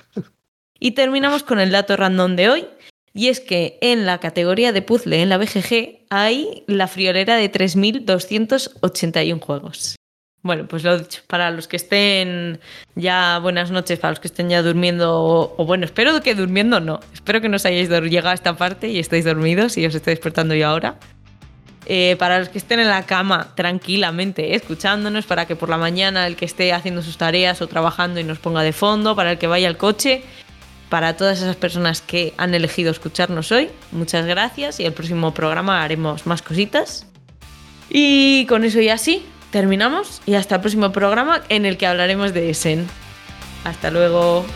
Y 0.78 0.92
terminamos 0.92 1.42
con 1.42 1.60
el 1.60 1.70
dato 1.70 1.96
random 1.96 2.36
de 2.36 2.48
hoy. 2.48 2.66
Y 3.12 3.28
es 3.28 3.38
que 3.38 3.78
en 3.80 4.06
la 4.06 4.18
categoría 4.18 4.72
de 4.72 4.82
puzzle 4.82 5.22
en 5.22 5.28
la 5.28 5.38
BGG 5.38 6.06
hay 6.10 6.64
la 6.66 6.88
friolera 6.88 7.36
de 7.36 7.50
3.281 7.50 9.40
juegos. 9.40 9.94
Bueno, 10.42 10.66
pues 10.68 10.84
lo 10.84 10.98
dicho, 10.98 11.22
para 11.26 11.50
los 11.50 11.68
que 11.68 11.76
estén 11.76 12.60
ya 12.96 13.38
buenas 13.38 13.70
noches, 13.70 13.98
para 13.98 14.10
los 14.10 14.20
que 14.20 14.28
estén 14.28 14.50
ya 14.50 14.62
durmiendo, 14.62 15.54
o, 15.56 15.64
bueno, 15.64 15.86
espero 15.86 16.20
que 16.20 16.34
durmiendo 16.34 16.80
no, 16.80 17.00
espero 17.14 17.40
que 17.40 17.48
no 17.48 17.56
os 17.56 17.64
hayáis 17.64 17.88
llegado 17.88 18.28
a 18.28 18.34
esta 18.34 18.54
parte 18.54 18.88
y 18.88 18.98
estéis 18.98 19.24
dormidos 19.24 19.78
y 19.78 19.86
os 19.86 19.94
estoy 19.94 20.12
despertando 20.12 20.54
yo 20.54 20.68
ahora. 20.68 20.98
Eh, 21.86 22.16
para 22.18 22.38
los 22.38 22.48
que 22.48 22.56
estén 22.56 22.80
en 22.80 22.88
la 22.88 23.04
cama 23.04 23.52
tranquilamente 23.54 24.54
escuchándonos, 24.54 25.26
para 25.26 25.46
que 25.46 25.54
por 25.54 25.68
la 25.68 25.76
mañana 25.76 26.26
el 26.26 26.36
que 26.36 26.46
esté 26.46 26.72
haciendo 26.72 27.02
sus 27.02 27.18
tareas 27.18 27.60
o 27.60 27.66
trabajando 27.66 28.20
y 28.20 28.24
nos 28.24 28.38
ponga 28.38 28.62
de 28.62 28.72
fondo, 28.72 29.14
para 29.14 29.32
el 29.32 29.38
que 29.38 29.46
vaya 29.46 29.68
al 29.68 29.76
coche, 29.76 30.22
para 30.88 31.16
todas 31.16 31.42
esas 31.42 31.56
personas 31.56 32.00
que 32.00 32.32
han 32.38 32.54
elegido 32.54 32.90
escucharnos 32.90 33.52
hoy, 33.52 33.68
muchas 33.92 34.24
gracias 34.24 34.80
y 34.80 34.86
el 34.86 34.92
próximo 34.92 35.34
programa 35.34 35.82
haremos 35.82 36.26
más 36.26 36.40
cositas. 36.40 37.06
Y 37.90 38.46
con 38.46 38.64
eso 38.64 38.80
ya 38.80 38.96
sí, 38.96 39.26
terminamos 39.50 40.22
y 40.24 40.34
hasta 40.34 40.56
el 40.56 40.60
próximo 40.62 40.90
programa 40.90 41.42
en 41.48 41.66
el 41.66 41.76
que 41.76 41.86
hablaremos 41.86 42.32
de 42.32 42.50
Essen. 42.50 42.86
Hasta 43.64 43.90
luego. 43.90 44.46